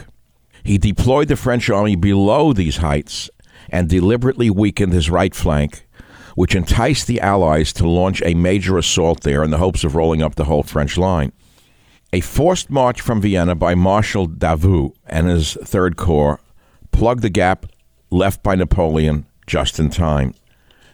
He 0.69 0.77
deployed 0.77 1.29
the 1.29 1.37
French 1.37 1.71
army 1.71 1.97
below 1.97 2.53
these 2.53 2.77
heights 2.77 3.31
and 3.71 3.89
deliberately 3.89 4.51
weakened 4.51 4.93
his 4.93 5.09
right 5.09 5.35
flank, 5.35 5.89
which 6.35 6.55
enticed 6.55 7.07
the 7.07 7.23
Allies 7.23 7.73
to 7.73 7.89
launch 7.89 8.21
a 8.23 8.35
major 8.35 8.77
assault 8.77 9.23
there 9.23 9.43
in 9.43 9.51
the 9.51 9.57
hopes 9.57 9.83
of 9.83 9.95
rolling 9.95 10.23
up 10.23 10.35
the 10.35 10.45
whole 10.45 10.63
French 10.63 10.99
line. 10.99 11.33
A 12.13 12.21
forced 12.21 12.69
march 12.69 13.01
from 13.01 13.23
Vienna 13.23 13.55
by 13.55 13.75
Marshal 13.75 14.29
Davout 14.29 14.93
and 15.07 15.27
his 15.27 15.55
Third 15.55 15.97
Corps 15.97 16.39
plugged 16.93 17.23
the 17.23 17.31
gap 17.31 17.65
left 18.11 18.43
by 18.43 18.55
Napoleon 18.55 19.25
just 19.47 19.81
in 19.81 19.89
time. 19.89 20.35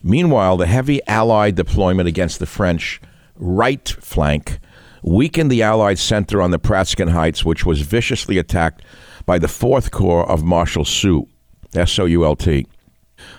Meanwhile, 0.04 0.56
the 0.56 0.66
heavy 0.66 1.00
Allied 1.08 1.56
deployment 1.56 2.06
against 2.06 2.38
the 2.38 2.46
French 2.46 3.00
right 3.34 3.88
flank 3.88 4.60
weakened 5.02 5.50
the 5.50 5.64
Allied 5.64 5.98
center 5.98 6.40
on 6.40 6.52
the 6.52 6.60
Pratzen 6.60 7.10
Heights, 7.10 7.44
which 7.44 7.66
was 7.66 7.80
viciously 7.80 8.38
attacked 8.38 8.82
by 9.26 9.38
the 9.38 9.48
Fourth 9.48 9.90
Corps 9.90 10.28
of 10.28 10.44
Marshal 10.44 10.84
Soult, 10.84 11.28
S 11.74 11.98
O 11.98 12.04
U 12.04 12.24
L 12.24 12.36
T. 12.36 12.66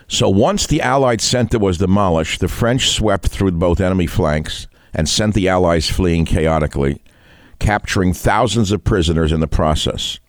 So 0.07 0.29
once 0.29 0.67
the 0.67 0.81
Allied 0.81 1.21
center 1.21 1.59
was 1.59 1.77
demolished, 1.77 2.39
the 2.39 2.47
French 2.47 2.89
swept 2.89 3.27
through 3.27 3.51
both 3.51 3.81
enemy 3.81 4.07
flanks 4.07 4.67
and 4.93 5.09
sent 5.09 5.33
the 5.33 5.49
Allies 5.49 5.89
fleeing 5.89 6.25
chaotically, 6.25 7.01
capturing 7.59 8.13
thousands 8.13 8.71
of 8.71 8.83
prisoners 8.83 9.31
in 9.31 9.41
the 9.41 9.47
process. 9.47 10.19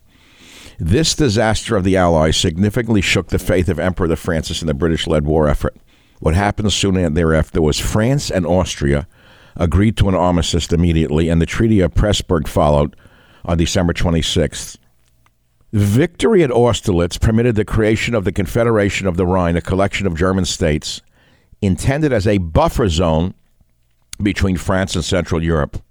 This 0.79 1.15
disaster 1.15 1.75
of 1.75 1.83
the 1.83 1.97
Allies 1.97 2.37
significantly 2.37 3.01
shook 3.01 3.29
the 3.29 3.39
faith 3.39 3.67
of 3.69 3.79
Emperor 3.79 4.15
Francis 4.15 4.61
in 4.61 4.67
the 4.67 4.73
British 4.73 5.07
led 5.07 5.25
war 5.25 5.47
effort. 5.47 5.75
What 6.19 6.35
happened 6.35 6.71
soon 6.73 7.13
thereafter 7.13 7.61
was 7.61 7.79
France 7.79 8.29
and 8.29 8.45
Austria 8.45 9.07
agreed 9.55 9.97
to 9.97 10.09
an 10.09 10.15
armistice 10.15 10.71
immediately, 10.71 11.29
and 11.29 11.41
the 11.41 11.45
Treaty 11.45 11.79
of 11.79 11.95
Pressburg 11.95 12.47
followed 12.47 12.95
on 13.45 13.57
December 13.57 13.93
26th. 13.93 14.77
Victory 15.73 16.43
at 16.43 16.51
Austerlitz 16.51 17.17
permitted 17.17 17.55
the 17.55 17.65
creation 17.65 18.15
of 18.15 18.23
the 18.23 18.31
Confederation 18.31 19.05
of 19.05 19.17
the 19.17 19.25
Rhine, 19.25 19.57
a 19.57 19.61
collection 19.61 20.07
of 20.07 20.15
German 20.15 20.45
states 20.45 21.01
intended 21.61 22.13
as 22.13 22.25
a 22.25 22.37
buffer 22.37 22.87
zone 22.87 23.33
between 24.21 24.55
France 24.55 24.95
and 24.95 25.03
Central 25.03 25.43
Europe. 25.43 25.81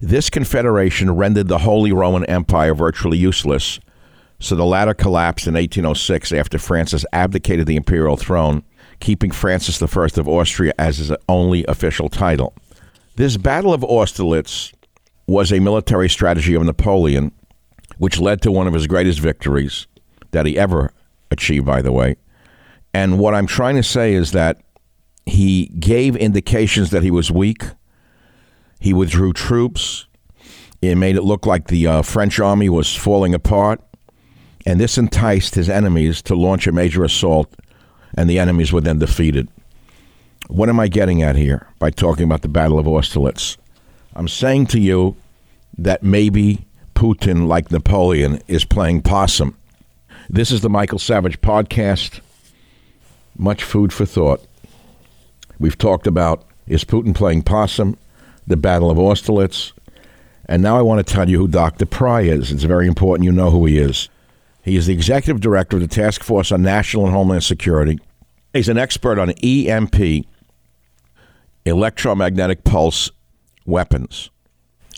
This 0.00 0.30
confederation 0.30 1.10
rendered 1.10 1.48
the 1.48 1.58
Holy 1.58 1.92
Roman 1.92 2.24
Empire 2.26 2.74
virtually 2.74 3.18
useless, 3.18 3.78
so 4.40 4.54
the 4.54 4.64
latter 4.64 4.94
collapsed 4.94 5.46
in 5.46 5.54
1806 5.54 6.32
after 6.32 6.58
Francis 6.58 7.04
abdicated 7.12 7.66
the 7.66 7.76
imperial 7.76 8.16
throne, 8.16 8.62
keeping 9.00 9.32
Francis 9.32 9.82
I 9.82 9.86
of 9.86 10.28
Austria 10.28 10.72
as 10.78 10.98
his 10.98 11.12
only 11.28 11.64
official 11.66 12.08
title. 12.08 12.54
This 13.16 13.36
Battle 13.36 13.74
of 13.74 13.82
Austerlitz 13.82 14.72
was 15.26 15.52
a 15.52 15.58
military 15.58 16.08
strategy 16.08 16.54
of 16.54 16.62
Napoleon 16.62 17.32
which 17.98 18.18
led 18.18 18.40
to 18.42 18.52
one 18.52 18.66
of 18.66 18.74
his 18.74 18.86
greatest 18.86 19.20
victories 19.20 19.86
that 20.30 20.46
he 20.46 20.58
ever 20.58 20.92
achieved, 21.30 21.66
by 21.66 21.82
the 21.82 21.92
way. 21.92 22.16
And 22.94 23.18
what 23.18 23.34
I'm 23.34 23.46
trying 23.46 23.76
to 23.76 23.82
say 23.82 24.14
is 24.14 24.32
that 24.32 24.60
he 25.26 25.66
gave 25.78 26.16
indications 26.16 26.90
that 26.90 27.02
he 27.02 27.10
was 27.10 27.30
weak. 27.30 27.62
He 28.80 28.94
withdrew 28.94 29.32
troops. 29.32 30.06
It 30.80 30.94
made 30.94 31.16
it 31.16 31.22
look 31.22 31.44
like 31.44 31.66
the 31.66 31.86
uh, 31.86 32.02
French 32.02 32.40
army 32.40 32.68
was 32.68 32.94
falling 32.94 33.34
apart. 33.34 33.80
And 34.64 34.80
this 34.80 34.98
enticed 34.98 35.54
his 35.54 35.68
enemies 35.68 36.22
to 36.22 36.34
launch 36.34 36.66
a 36.66 36.72
major 36.72 37.04
assault, 37.04 37.54
and 38.14 38.28
the 38.28 38.38
enemies 38.38 38.72
were 38.72 38.80
then 38.80 38.98
defeated. 38.98 39.48
What 40.48 40.68
am 40.68 40.80
I 40.80 40.88
getting 40.88 41.22
at 41.22 41.36
here 41.36 41.68
by 41.78 41.90
talking 41.90 42.24
about 42.24 42.42
the 42.42 42.48
Battle 42.48 42.78
of 42.78 42.86
Austerlitz? 42.86 43.56
I'm 44.14 44.28
saying 44.28 44.66
to 44.68 44.80
you 44.80 45.16
that 45.76 46.02
maybe 46.02 46.66
Putin, 46.98 47.46
like 47.46 47.70
Napoleon, 47.70 48.40
is 48.48 48.64
playing 48.64 49.02
possum. 49.02 49.56
This 50.28 50.50
is 50.50 50.62
the 50.62 50.68
Michael 50.68 50.98
Savage 50.98 51.40
podcast. 51.40 52.18
Much 53.36 53.62
food 53.62 53.92
for 53.92 54.04
thought. 54.04 54.44
We've 55.60 55.78
talked 55.78 56.08
about 56.08 56.44
is 56.66 56.82
Putin 56.82 57.14
playing 57.14 57.42
possum, 57.42 57.96
the 58.48 58.56
Battle 58.56 58.90
of 58.90 58.98
Austerlitz, 58.98 59.72
and 60.46 60.60
now 60.60 60.76
I 60.76 60.82
want 60.82 61.06
to 61.06 61.14
tell 61.14 61.30
you 61.30 61.38
who 61.38 61.46
Dr. 61.46 61.86
Pry 61.86 62.22
is. 62.22 62.50
It's 62.50 62.64
very 62.64 62.88
important 62.88 63.24
you 63.24 63.30
know 63.30 63.52
who 63.52 63.64
he 63.66 63.78
is. 63.78 64.08
He 64.64 64.74
is 64.74 64.88
the 64.88 64.92
executive 64.92 65.40
director 65.40 65.76
of 65.76 65.82
the 65.82 65.86
Task 65.86 66.24
Force 66.24 66.50
on 66.50 66.62
National 66.62 67.04
and 67.04 67.14
Homeland 67.14 67.44
Security. 67.44 68.00
He's 68.52 68.68
an 68.68 68.76
expert 68.76 69.20
on 69.20 69.30
EMP, 69.30 70.26
electromagnetic 71.64 72.64
pulse 72.64 73.12
weapons. 73.64 74.30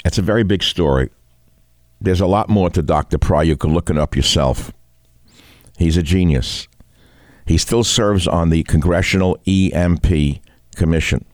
It's 0.02 0.16
a 0.16 0.23
very 0.23 0.45
big 0.45 0.62
story. 0.62 1.11
There's 2.00 2.21
a 2.21 2.26
lot 2.26 2.49
more 2.49 2.71
to 2.71 2.83
Dr. 2.83 3.19
Pry. 3.19 3.42
You 3.42 3.57
can 3.57 3.75
look 3.75 3.90
it 3.90 3.99
up 3.99 4.16
yourself. 4.16 4.73
He's 5.76 5.97
a 5.97 6.02
genius. 6.02 6.66
He 7.47 7.59
still 7.59 7.85
serves 7.85 8.26
on 8.26 8.50
the 8.50 8.62
Congressional 8.62 9.38
EMP 9.47 10.40
Commission. 10.76 11.25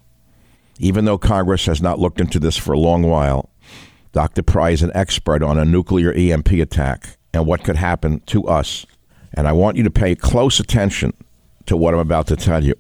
Even 0.79 1.05
though 1.05 1.19
Congress 1.19 1.67
has 1.67 1.81
not 1.81 1.99
looked 1.99 2.21
into 2.21 2.39
this 2.39 2.57
for 2.57 2.73
a 2.73 2.79
long 2.79 3.03
while, 3.03 3.51
Dr. 4.13 4.43
Pry 4.43 4.71
is 4.71 4.83
an 4.83 4.93
expert 4.95 5.43
on 5.43 5.59
a 5.59 5.65
nuclear 5.65 6.13
EMP 6.13 6.53
attack 6.53 7.17
and 7.33 7.47
what 7.47 7.65
could 7.65 7.77
happen 7.77 8.21
to 8.27 8.45
us. 8.47 8.87
And 9.35 9.47
I 9.47 9.53
want 9.53 9.77
you 9.77 9.83
to 9.85 9.91
pay 9.91 10.15
close 10.15 10.59
attention 10.59 11.13
to 11.67 11.77
what 11.77 11.95
I'm 11.95 12.01
about 12.01 12.27
to 12.29 12.37
tell 12.37 12.65
you. 12.65 12.75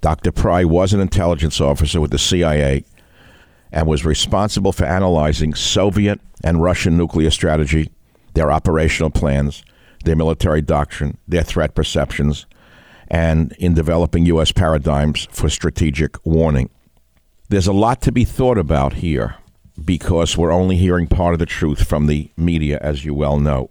Dr. 0.00 0.32
Pry 0.32 0.64
was 0.64 0.92
an 0.92 1.00
intelligence 1.00 1.60
officer 1.60 2.00
with 2.00 2.10
the 2.10 2.18
CIA 2.18 2.84
and 3.70 3.86
was 3.86 4.04
responsible 4.04 4.72
for 4.72 4.84
analyzing 4.84 5.54
Soviet 5.54 6.20
and 6.46 6.62
Russian 6.62 6.96
nuclear 6.96 7.32
strategy, 7.32 7.90
their 8.34 8.52
operational 8.52 9.10
plans, 9.10 9.64
their 10.04 10.14
military 10.14 10.62
doctrine, 10.62 11.18
their 11.26 11.42
threat 11.42 11.74
perceptions, 11.74 12.46
and 13.08 13.52
in 13.58 13.74
developing 13.74 14.26
U.S. 14.26 14.52
paradigms 14.52 15.26
for 15.32 15.50
strategic 15.50 16.24
warning. 16.24 16.70
There's 17.48 17.66
a 17.66 17.72
lot 17.72 18.00
to 18.02 18.12
be 18.12 18.24
thought 18.24 18.58
about 18.58 18.94
here 18.94 19.34
because 19.84 20.36
we're 20.36 20.52
only 20.52 20.76
hearing 20.76 21.08
part 21.08 21.32
of 21.32 21.40
the 21.40 21.46
truth 21.46 21.86
from 21.86 22.06
the 22.06 22.30
media, 22.36 22.78
as 22.80 23.04
you 23.04 23.12
well 23.12 23.40
know. 23.40 23.70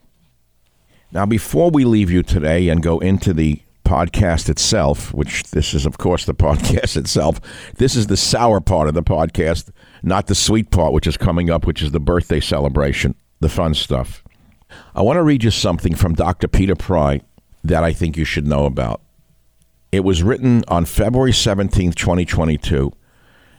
Now, 1.13 1.25
before 1.25 1.71
we 1.71 1.85
leave 1.85 2.11
you 2.11 2.23
today 2.23 2.67
and 2.67 2.83
go 2.83 2.99
into 2.99 3.33
the 3.33 3.61
podcast 3.85 4.49
itself, 4.49 5.13
which 5.13 5.43
this 5.51 5.73
is, 5.73 5.85
of 5.85 5.97
course, 5.97 6.25
the 6.25 6.33
podcast 6.35 6.97
itself, 6.97 7.39
this 7.75 7.95
is 7.95 8.07
the 8.07 8.17
sour 8.17 8.59
part 8.59 8.89
of 8.89 8.93
the 8.93 9.03
podcast 9.03 9.71
not 10.05 10.27
the 10.27 10.35
sweet 10.35 10.69
part, 10.69 10.93
which 10.93 11.07
is 11.07 11.17
coming 11.17 11.49
up, 11.49 11.65
which 11.65 11.81
is 11.81 11.91
the 11.91 11.99
birthday 11.99 12.39
celebration, 12.39 13.15
the 13.39 13.49
fun 13.49 13.73
stuff. 13.73 14.23
I 14.93 15.01
want 15.01 15.17
to 15.17 15.23
read 15.23 15.43
you 15.43 15.51
something 15.51 15.95
from 15.95 16.13
Dr. 16.13 16.47
Peter 16.47 16.75
Pry 16.75 17.21
that 17.63 17.83
I 17.83 17.91
think 17.91 18.15
you 18.15 18.23
should 18.23 18.45
know 18.45 18.65
about. 18.65 19.01
It 19.91 20.03
was 20.03 20.21
written 20.21 20.63
on 20.67 20.85
February 20.85 21.31
17th, 21.31 21.95
2022, 21.95 22.91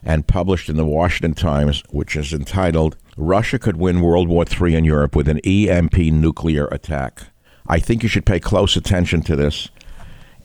and 0.05 0.29
published 0.29 0.69
in 0.69 0.77
the 0.77 0.87
Washington 0.87 1.35
Times, 1.35 1.83
which 1.91 2.15
is 2.15 2.33
entitled 2.33 2.97
Russia 3.17 3.59
Could 3.59 3.77
Win 3.77 4.01
World 4.01 4.29
War 4.29 4.45
III 4.49 4.77
in 4.77 4.85
Europe 4.85 5.17
with 5.17 5.29
an 5.29 5.41
EMP 5.41 5.97
Nuclear 5.97 6.67
Attack. 6.67 7.23
I 7.67 7.81
think 7.81 8.05
you 8.05 8.09
should 8.09 8.27
pay 8.27 8.39
close 8.39 8.77
attention 8.77 9.23
to 9.23 9.35
this 9.35 9.69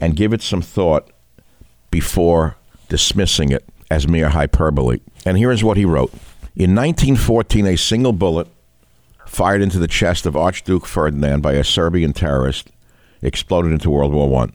and 0.01 0.15
give 0.15 0.33
it 0.33 0.41
some 0.41 0.61
thought 0.61 1.09
before 1.91 2.57
dismissing 2.89 3.51
it 3.51 3.63
as 3.89 4.07
mere 4.07 4.29
hyperbole. 4.29 4.99
And 5.25 5.37
here 5.37 5.51
is 5.51 5.63
what 5.63 5.77
he 5.77 5.85
wrote 5.85 6.11
In 6.55 6.75
1914, 6.75 7.67
a 7.67 7.77
single 7.77 8.11
bullet 8.11 8.47
fired 9.27 9.61
into 9.61 9.79
the 9.79 9.87
chest 9.87 10.25
of 10.25 10.35
Archduke 10.35 10.85
Ferdinand 10.85 11.41
by 11.41 11.53
a 11.53 11.63
Serbian 11.63 12.11
terrorist 12.11 12.71
exploded 13.21 13.71
into 13.71 13.91
World 13.91 14.13
War 14.13 14.43
I. 14.43 14.49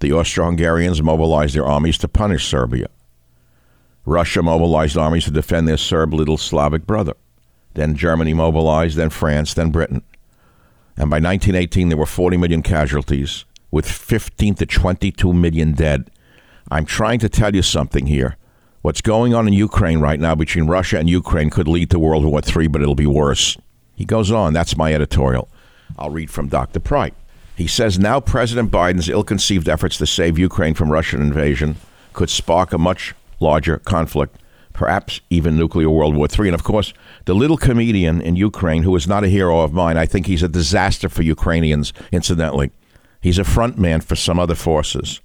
The 0.00 0.12
Austro 0.12 0.46
Hungarians 0.46 1.02
mobilized 1.02 1.54
their 1.54 1.66
armies 1.66 1.98
to 1.98 2.08
punish 2.08 2.48
Serbia. 2.48 2.88
Russia 4.06 4.42
mobilized 4.42 4.96
armies 4.96 5.24
to 5.24 5.30
defend 5.30 5.68
their 5.68 5.76
Serb 5.76 6.14
little 6.14 6.38
Slavic 6.38 6.86
brother. 6.86 7.14
Then 7.74 7.94
Germany 7.94 8.32
mobilized, 8.32 8.96
then 8.96 9.10
France, 9.10 9.52
then 9.52 9.70
Britain. 9.70 10.02
And 10.96 11.10
by 11.10 11.16
1918, 11.16 11.90
there 11.90 11.98
were 11.98 12.06
40 12.06 12.38
million 12.38 12.62
casualties, 12.62 13.44
with 13.70 13.90
15 13.90 14.54
to 14.56 14.66
22 14.66 15.32
million 15.32 15.72
dead. 15.72 16.10
I'm 16.70 16.84
trying 16.84 17.18
to 17.20 17.28
tell 17.28 17.54
you 17.54 17.62
something 17.62 18.06
here. 18.06 18.36
What's 18.82 19.00
going 19.00 19.34
on 19.34 19.46
in 19.46 19.52
Ukraine 19.52 20.00
right 20.00 20.18
now 20.18 20.34
between 20.34 20.66
Russia 20.66 20.98
and 20.98 21.08
Ukraine 21.08 21.50
could 21.50 21.68
lead 21.68 21.90
to 21.90 21.98
World 21.98 22.24
War 22.24 22.40
III, 22.40 22.68
but 22.68 22.80
it'll 22.80 22.94
be 22.94 23.06
worse. 23.06 23.56
He 23.94 24.04
goes 24.04 24.30
on. 24.30 24.52
That's 24.54 24.76
my 24.76 24.94
editorial. 24.94 25.48
I'll 25.98 26.10
read 26.10 26.30
from 26.30 26.48
Dr. 26.48 26.80
Pry. 26.80 27.12
He 27.56 27.66
says 27.66 27.98
now 27.98 28.20
President 28.20 28.70
Biden's 28.70 29.10
ill 29.10 29.22
conceived 29.22 29.68
efforts 29.68 29.98
to 29.98 30.06
save 30.06 30.38
Ukraine 30.38 30.72
from 30.74 30.90
Russian 30.90 31.20
invasion 31.20 31.76
could 32.14 32.30
spark 32.30 32.72
a 32.72 32.78
much 32.78 33.14
larger 33.38 33.78
conflict, 33.78 34.36
perhaps 34.72 35.20
even 35.28 35.56
nuclear 35.56 35.90
World 35.90 36.16
War 36.16 36.26
III. 36.26 36.48
And 36.48 36.54
of 36.54 36.64
course, 36.64 36.94
the 37.26 37.34
little 37.34 37.58
comedian 37.58 38.22
in 38.22 38.36
Ukraine, 38.36 38.82
who 38.82 38.96
is 38.96 39.06
not 39.06 39.24
a 39.24 39.28
hero 39.28 39.60
of 39.60 39.74
mine, 39.74 39.98
I 39.98 40.06
think 40.06 40.26
he's 40.26 40.42
a 40.42 40.48
disaster 40.48 41.10
for 41.10 41.22
Ukrainians, 41.22 41.92
incidentally. 42.12 42.70
He's 43.20 43.38
a 43.38 43.44
front 43.44 43.78
man 43.78 44.00
for 44.00 44.16
some 44.16 44.38
other 44.38 44.54
forces, 44.54 45.20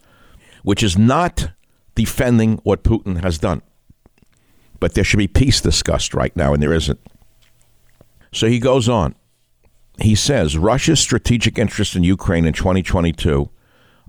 which 0.63 0.83
is 0.83 0.97
not 0.97 1.51
defending 1.95 2.57
what 2.63 2.83
Putin 2.83 3.23
has 3.23 3.37
done. 3.37 3.61
But 4.79 4.93
there 4.93 5.03
should 5.03 5.17
be 5.17 5.27
peace 5.27 5.61
discussed 5.61 6.13
right 6.13 6.35
now, 6.35 6.53
and 6.53 6.61
there 6.61 6.73
isn't. 6.73 6.99
So 8.31 8.47
he 8.47 8.59
goes 8.59 8.89
on. 8.89 9.15
He 9.99 10.13
says 10.13 10.57
Russia's 10.57 10.99
strategic 10.99 11.57
interests 11.57 11.95
in 11.95 12.03
Ukraine 12.03 12.45
in 12.45 12.53
2022 12.53 13.49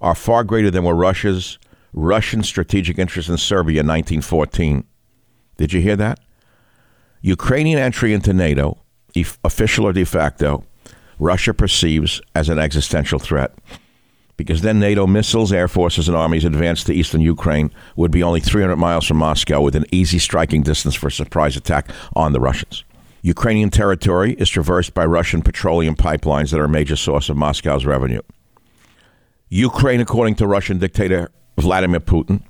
are 0.00 0.14
far 0.16 0.42
greater 0.42 0.70
than 0.70 0.84
were 0.84 0.96
Russia's 0.96 1.58
Russian 1.92 2.42
strategic 2.42 2.98
interests 2.98 3.30
in 3.30 3.38
Serbia 3.38 3.80
in 3.80 3.86
1914. 3.86 4.84
Did 5.56 5.72
you 5.72 5.80
hear 5.80 5.96
that? 5.96 6.18
Ukrainian 7.22 7.78
entry 7.78 8.12
into 8.12 8.32
NATO, 8.32 8.78
official 9.44 9.86
or 9.86 9.92
de 9.92 10.04
facto, 10.04 10.64
Russia 11.18 11.54
perceives 11.54 12.20
as 12.34 12.48
an 12.48 12.58
existential 12.58 13.18
threat 13.18 13.52
because 14.36 14.60
then 14.60 14.78
NATO 14.78 15.06
missiles, 15.06 15.52
air 15.52 15.68
forces, 15.68 16.08
and 16.08 16.16
armies 16.16 16.44
advanced 16.44 16.86
to 16.86 16.94
eastern 16.94 17.20
Ukraine 17.20 17.70
would 17.96 18.10
be 18.10 18.22
only 18.22 18.40
300 18.40 18.76
miles 18.76 19.06
from 19.06 19.16
Moscow 19.16 19.60
with 19.60 19.74
an 19.74 19.86
easy 19.90 20.18
striking 20.18 20.62
distance 20.62 20.94
for 20.94 21.08
a 21.08 21.12
surprise 21.12 21.56
attack 21.56 21.88
on 22.14 22.32
the 22.32 22.40
Russians. 22.40 22.84
Ukrainian 23.22 23.70
territory 23.70 24.34
is 24.34 24.48
traversed 24.48 24.94
by 24.94 25.04
Russian 25.04 25.42
petroleum 25.42 25.96
pipelines 25.96 26.50
that 26.50 26.60
are 26.60 26.64
a 26.64 26.68
major 26.68 26.96
source 26.96 27.28
of 27.28 27.36
Moscow's 27.36 27.86
revenue. 27.86 28.20
Ukraine, 29.48 30.00
according 30.00 30.34
to 30.36 30.46
Russian 30.46 30.78
dictator 30.78 31.30
Vladimir 31.56 32.00
Putin, 32.00 32.42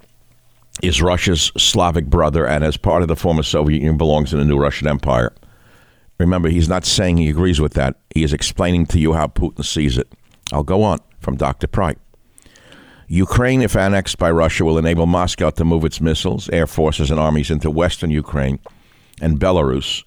is 0.82 1.00
Russia's 1.00 1.52
Slavic 1.56 2.06
brother 2.06 2.46
and, 2.46 2.62
as 2.64 2.76
part 2.76 3.02
of 3.02 3.08
the 3.08 3.16
former 3.16 3.42
Soviet 3.42 3.78
Union, 3.78 3.96
belongs 3.96 4.32
in 4.32 4.38
the 4.38 4.44
new 4.44 4.58
Russian 4.58 4.88
Empire. 4.88 5.32
Remember, 6.18 6.48
he's 6.48 6.68
not 6.68 6.84
saying 6.84 7.16
he 7.18 7.28
agrees 7.28 7.60
with 7.60 7.74
that. 7.74 7.96
He 8.14 8.24
is 8.24 8.32
explaining 8.32 8.86
to 8.86 8.98
you 8.98 9.12
how 9.12 9.26
Putin 9.26 9.64
sees 9.64 9.98
it. 9.98 10.10
I'll 10.52 10.62
go 10.62 10.82
on 10.82 10.98
from 11.20 11.36
Dr. 11.36 11.66
Pry. 11.66 11.96
Ukraine, 13.08 13.62
if 13.62 13.76
annexed 13.76 14.18
by 14.18 14.30
Russia, 14.30 14.64
will 14.64 14.78
enable 14.78 15.06
Moscow 15.06 15.50
to 15.50 15.64
move 15.64 15.84
its 15.84 16.00
missiles, 16.00 16.48
air 16.50 16.66
forces, 16.66 17.10
and 17.10 17.20
armies 17.20 17.50
into 17.50 17.70
western 17.70 18.10
Ukraine 18.10 18.58
and 19.20 19.38
Belarus 19.38 20.02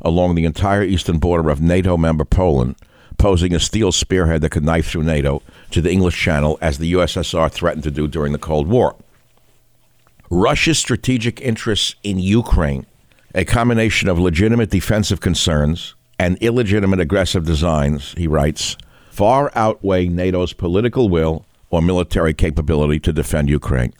along 0.00 0.34
the 0.34 0.44
entire 0.44 0.82
eastern 0.82 1.18
border 1.18 1.50
of 1.50 1.60
NATO 1.60 1.96
member 1.96 2.24
Poland, 2.24 2.76
posing 3.16 3.54
a 3.54 3.60
steel 3.60 3.90
spearhead 3.90 4.42
that 4.42 4.50
could 4.50 4.64
knife 4.64 4.88
through 4.88 5.04
NATO 5.04 5.42
to 5.70 5.80
the 5.80 5.90
English 5.90 6.20
Channel 6.20 6.58
as 6.60 6.78
the 6.78 6.92
USSR 6.92 7.50
threatened 7.50 7.84
to 7.84 7.90
do 7.90 8.06
during 8.06 8.32
the 8.32 8.38
Cold 8.38 8.68
War. 8.68 8.96
Russia's 10.30 10.78
strategic 10.78 11.40
interests 11.40 11.94
in 12.02 12.18
Ukraine, 12.18 12.86
a 13.34 13.44
combination 13.44 14.08
of 14.08 14.18
legitimate 14.18 14.70
defensive 14.70 15.20
concerns 15.20 15.96
and 16.18 16.38
illegitimate 16.38 17.00
aggressive 17.00 17.44
designs, 17.44 18.14
he 18.16 18.28
writes, 18.28 18.76
far 19.10 19.50
outweigh 19.56 20.06
NATO's 20.06 20.52
political 20.52 21.08
will 21.08 21.44
or 21.70 21.82
military 21.82 22.32
capability 22.32 23.00
to 23.00 23.12
defend 23.12 23.50
Ukraine. 23.50 23.92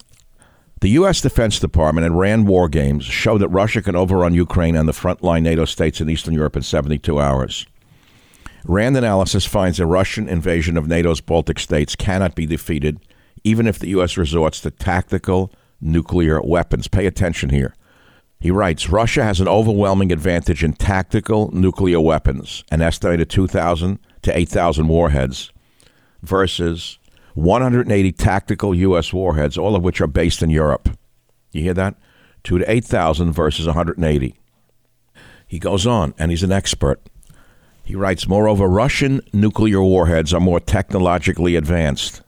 The 0.81 0.90
U.S. 0.90 1.20
Defense 1.20 1.59
Department 1.59 2.07
and 2.07 2.18
RAND 2.18 2.47
war 2.47 2.68
games 2.68 3.05
show 3.05 3.38
that 3.38 3.49
Russia 3.49 3.83
can 3.83 3.97
overrun 3.97 4.35
Ukraine 4.35 4.77
and 4.77 4.88
the 4.88 4.92
frontline 4.92 5.42
NATO 5.42 5.64
states 5.64 6.01
in 6.01 6.11
Eastern 6.11 6.35
Europe 6.35 6.57
in 6.57 6.62
72 6.62 7.18
hours. 7.18 7.66
RAND 8.64 8.97
analysis 8.97 9.44
finds 9.44 9.81
a 9.81 9.87
Russian 9.87 10.29
invasion 10.29 10.77
of 10.77 10.87
NATO's 10.87 11.20
Baltic 11.20 11.59
states 11.59 11.97
cannot 11.97 12.35
be 12.35 12.47
defeated, 12.47 13.01
even 13.42 13.66
if 13.66 13.79
the 13.79 13.88
U.S. 13.88 14.16
resorts 14.16 14.61
to 14.61 14.70
tactical 14.70 15.51
nuclear 15.81 16.40
weapons. 16.40 16.87
Pay 16.87 17.07
attention 17.07 17.51
here. 17.51 17.75
He 18.44 18.50
writes 18.50 18.90
Russia 18.90 19.24
has 19.24 19.40
an 19.40 19.48
overwhelming 19.48 20.12
advantage 20.12 20.62
in 20.62 20.74
tactical 20.74 21.50
nuclear 21.54 21.98
weapons, 21.98 22.62
an 22.70 22.83
estimated 22.83 23.30
2,000 23.30 23.98
to 24.20 24.38
8,000 24.38 24.87
warheads, 24.87 25.50
versus 26.22 26.98
180 27.33 28.12
tactical 28.12 28.74
U.S. 28.74 29.14
warheads, 29.14 29.57
all 29.57 29.74
of 29.74 29.83
which 29.83 29.98
are 30.02 30.07
based 30.07 30.42
in 30.42 30.50
Europe. 30.50 30.90
You 31.52 31.62
hear 31.62 31.72
that? 31.72 31.94
Two 32.42 32.59
to 32.59 32.70
8,000 32.70 33.33
versus 33.33 33.64
180. 33.64 34.35
He 35.46 35.59
goes 35.59 35.87
on, 35.87 36.12
and 36.18 36.30
he's 36.30 36.42
an 36.42 36.52
expert. 36.52 37.00
He 37.83 37.94
writes, 37.94 38.28
moreover, 38.28 38.68
Russian 38.68 39.22
nuclear 39.33 39.80
warheads 39.80 40.35
are 40.35 40.40
more 40.40 40.61
technologically 40.61 41.57
advanced, 41.57 42.20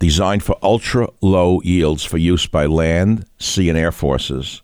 designed 0.00 0.42
for 0.42 0.58
ultra 0.64 1.10
low 1.20 1.60
yields 1.62 2.04
for 2.04 2.18
use 2.18 2.48
by 2.48 2.66
land, 2.66 3.24
sea, 3.38 3.68
and 3.68 3.78
air 3.78 3.92
forces. 3.92 4.60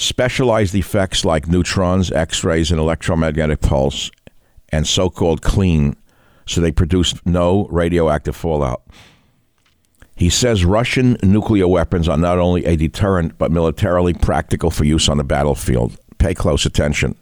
Specialized 0.00 0.74
effects 0.74 1.26
like 1.26 1.46
neutrons, 1.46 2.10
X 2.10 2.42
rays, 2.42 2.70
and 2.70 2.80
electromagnetic 2.80 3.60
pulse, 3.60 4.10
and 4.70 4.86
so 4.86 5.10
called 5.10 5.42
clean 5.42 5.94
so 6.46 6.62
they 6.62 6.72
produced 6.72 7.24
no 7.26 7.66
radioactive 7.66 8.34
fallout. 8.34 8.82
He 10.16 10.30
says 10.30 10.64
Russian 10.64 11.18
nuclear 11.22 11.68
weapons 11.68 12.08
are 12.08 12.16
not 12.16 12.38
only 12.38 12.64
a 12.64 12.76
deterrent, 12.76 13.36
but 13.36 13.52
militarily 13.52 14.14
practical 14.14 14.70
for 14.70 14.84
use 14.84 15.06
on 15.06 15.18
the 15.18 15.22
battlefield. 15.22 15.98
Pay 16.16 16.32
close 16.32 16.64
attention. 16.64 17.14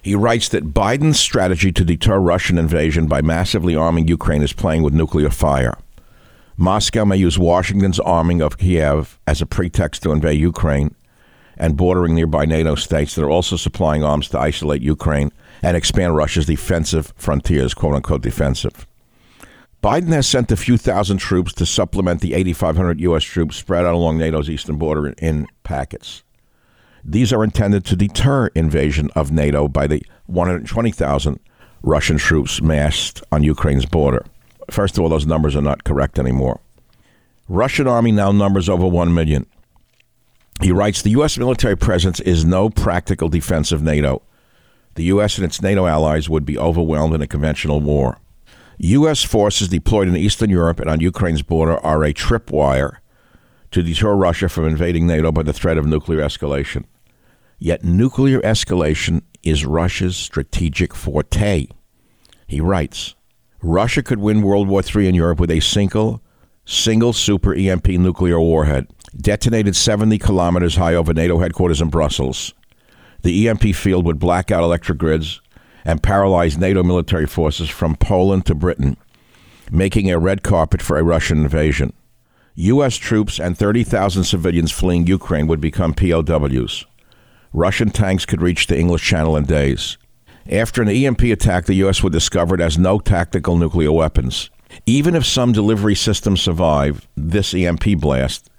He 0.00 0.14
writes 0.14 0.48
that 0.48 0.72
Biden's 0.72 1.20
strategy 1.20 1.72
to 1.72 1.84
deter 1.84 2.18
Russian 2.18 2.56
invasion 2.56 3.06
by 3.06 3.20
massively 3.20 3.76
arming 3.76 4.08
Ukraine 4.08 4.40
is 4.40 4.54
playing 4.54 4.82
with 4.82 4.94
nuclear 4.94 5.28
fire. 5.28 5.76
Moscow 6.56 7.04
may 7.04 7.18
use 7.18 7.38
Washington's 7.38 8.00
arming 8.00 8.40
of 8.40 8.56
Kiev 8.56 9.18
as 9.26 9.42
a 9.42 9.46
pretext 9.46 10.02
to 10.04 10.12
invade 10.12 10.40
Ukraine 10.40 10.94
and 11.56 11.76
bordering 11.76 12.14
nearby 12.14 12.44
NATO 12.44 12.74
states 12.74 13.14
that 13.14 13.24
are 13.24 13.30
also 13.30 13.56
supplying 13.56 14.02
arms 14.02 14.28
to 14.28 14.38
isolate 14.38 14.82
Ukraine 14.82 15.32
and 15.62 15.76
expand 15.76 16.16
Russia's 16.16 16.46
defensive 16.46 17.12
frontiers, 17.16 17.74
quote 17.74 17.94
unquote 17.94 18.22
defensive. 18.22 18.86
Biden 19.82 20.12
has 20.14 20.26
sent 20.26 20.50
a 20.50 20.56
few 20.56 20.78
thousand 20.78 21.18
troops 21.18 21.52
to 21.54 21.66
supplement 21.66 22.22
the 22.22 22.32
8,500 22.32 23.00
U.S. 23.00 23.22
troops 23.22 23.56
spread 23.56 23.84
out 23.84 23.94
along 23.94 24.16
NATO's 24.16 24.48
eastern 24.48 24.76
border 24.76 25.08
in 25.18 25.46
packets. 25.62 26.22
These 27.04 27.34
are 27.34 27.44
intended 27.44 27.84
to 27.86 27.96
deter 27.96 28.46
invasion 28.54 29.10
of 29.14 29.30
NATO 29.30 29.68
by 29.68 29.86
the 29.86 30.02
120,000 30.24 31.38
Russian 31.82 32.16
troops 32.16 32.62
massed 32.62 33.22
on 33.30 33.42
Ukraine's 33.42 33.84
border. 33.84 34.24
First 34.70 34.96
of 34.96 35.04
all, 35.04 35.10
those 35.10 35.26
numbers 35.26 35.54
are 35.54 35.60
not 35.60 35.84
correct 35.84 36.18
anymore. 36.18 36.60
Russian 37.46 37.86
army 37.86 38.10
now 38.10 38.32
numbers 38.32 38.70
over 38.70 38.86
1 38.86 39.12
million. 39.12 39.44
He 40.62 40.72
writes 40.72 41.02
The 41.02 41.10
U.S. 41.10 41.36
military 41.38 41.76
presence 41.76 42.20
is 42.20 42.44
no 42.44 42.70
practical 42.70 43.28
defense 43.28 43.72
of 43.72 43.82
NATO. 43.82 44.22
The 44.94 45.04
U.S. 45.04 45.36
and 45.36 45.44
its 45.44 45.60
NATO 45.60 45.86
allies 45.86 46.28
would 46.28 46.44
be 46.44 46.58
overwhelmed 46.58 47.14
in 47.14 47.22
a 47.22 47.26
conventional 47.26 47.80
war. 47.80 48.18
U.S. 48.78 49.22
forces 49.22 49.68
deployed 49.68 50.08
in 50.08 50.16
Eastern 50.16 50.50
Europe 50.50 50.80
and 50.80 50.90
on 50.90 51.00
Ukraine's 51.00 51.42
border 51.42 51.78
are 51.84 52.04
a 52.04 52.12
tripwire 52.12 52.98
to 53.70 53.82
deter 53.82 54.14
Russia 54.14 54.48
from 54.48 54.66
invading 54.66 55.06
NATO 55.06 55.32
by 55.32 55.42
the 55.42 55.52
threat 55.52 55.78
of 55.78 55.86
nuclear 55.86 56.20
escalation. 56.20 56.84
Yet 57.58 57.84
nuclear 57.84 58.40
escalation 58.40 59.22
is 59.42 59.66
Russia's 59.66 60.16
strategic 60.16 60.94
forte. 60.94 61.66
He 62.46 62.60
writes 62.60 63.14
Russia 63.62 64.02
could 64.02 64.18
win 64.18 64.42
World 64.42 64.68
War 64.68 64.82
III 64.82 65.08
in 65.08 65.14
Europe 65.14 65.40
with 65.40 65.50
a 65.50 65.60
single, 65.60 66.22
single 66.64 67.12
super 67.12 67.54
EMP 67.54 67.88
nuclear 67.88 68.38
warhead 68.38 68.86
detonated 69.16 69.76
70 69.76 70.18
kilometers 70.18 70.76
high 70.76 70.94
over 70.94 71.12
NATO 71.12 71.38
headquarters 71.38 71.80
in 71.80 71.88
Brussels. 71.88 72.54
The 73.22 73.48
EMP 73.48 73.74
field 73.74 74.04
would 74.04 74.18
black 74.18 74.50
out 74.50 74.62
electric 74.62 74.98
grids 74.98 75.40
and 75.84 76.02
paralyze 76.02 76.58
NATO 76.58 76.82
military 76.82 77.26
forces 77.26 77.68
from 77.68 77.96
Poland 77.96 78.46
to 78.46 78.54
Britain, 78.54 78.96
making 79.70 80.10
a 80.10 80.18
red 80.18 80.42
carpet 80.42 80.82
for 80.82 80.98
a 80.98 81.02
Russian 81.02 81.38
invasion. 81.42 81.92
U.S. 82.56 82.96
troops 82.96 83.40
and 83.40 83.58
30,000 83.58 84.24
civilians 84.24 84.70
fleeing 84.70 85.06
Ukraine 85.06 85.46
would 85.46 85.60
become 85.60 85.94
POWs. 85.94 86.86
Russian 87.52 87.90
tanks 87.90 88.24
could 88.26 88.42
reach 88.42 88.66
the 88.66 88.78
English 88.78 89.02
Channel 89.02 89.36
in 89.36 89.44
days. 89.44 89.98
After 90.50 90.82
an 90.82 90.88
EMP 90.88 91.22
attack, 91.22 91.64
the 91.64 91.74
U.S. 91.74 92.02
would 92.02 92.12
discover 92.12 92.54
it 92.54 92.60
has 92.60 92.78
no 92.78 92.98
tactical 92.98 93.56
nuclear 93.56 93.92
weapons. 93.92 94.50
Even 94.86 95.14
if 95.14 95.24
some 95.24 95.52
delivery 95.52 95.94
systems 95.94 96.42
survive 96.42 97.08
this 97.16 97.54
EMP 97.54 97.98
blast, 97.98 98.50